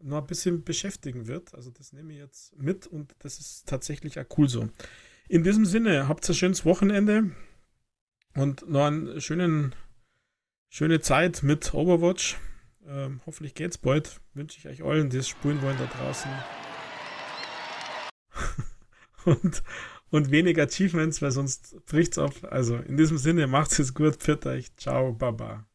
noch 0.02 0.18
ein 0.18 0.26
bisschen 0.26 0.64
beschäftigen 0.64 1.26
wird. 1.26 1.54
Also 1.54 1.70
das 1.70 1.92
nehme 1.92 2.12
ich 2.12 2.18
jetzt 2.18 2.56
mit 2.56 2.86
und 2.86 3.14
das 3.20 3.38
ist 3.38 3.68
tatsächlich 3.68 4.18
auch 4.18 4.26
cool 4.38 4.48
so. 4.48 4.68
In 5.28 5.44
diesem 5.44 5.64
Sinne, 5.64 6.08
habt 6.08 6.28
ein 6.28 6.34
schönes 6.34 6.64
Wochenende 6.64 7.30
und 8.34 8.68
noch 8.68 8.86
eine 8.86 9.20
schönen, 9.20 9.74
schöne 10.68 11.00
Zeit 11.00 11.42
mit 11.42 11.72
Overwatch. 11.74 12.36
Ähm, 12.86 13.20
hoffentlich 13.26 13.54
geht's 13.54 13.78
bald. 13.78 14.20
Wünsche 14.34 14.58
ich 14.58 14.66
euch 14.66 14.82
allen, 14.82 15.10
die 15.10 15.18
es 15.18 15.28
spulen 15.28 15.62
wollen 15.62 15.78
da 15.78 15.86
draußen. 15.86 16.30
und, 19.24 19.62
und 20.10 20.30
weniger 20.30 20.64
Achievements, 20.64 21.22
weil 21.22 21.30
sonst 21.30 21.76
bricht's 21.86 22.18
auf. 22.18 22.44
Also 22.44 22.76
in 22.76 22.96
diesem 22.96 23.18
Sinne, 23.18 23.46
macht's 23.46 23.78
es 23.78 23.94
gut, 23.94 24.16
pfiat 24.16 24.46
euch, 24.46 24.74
ciao, 24.76 25.12
baba. 25.12 25.69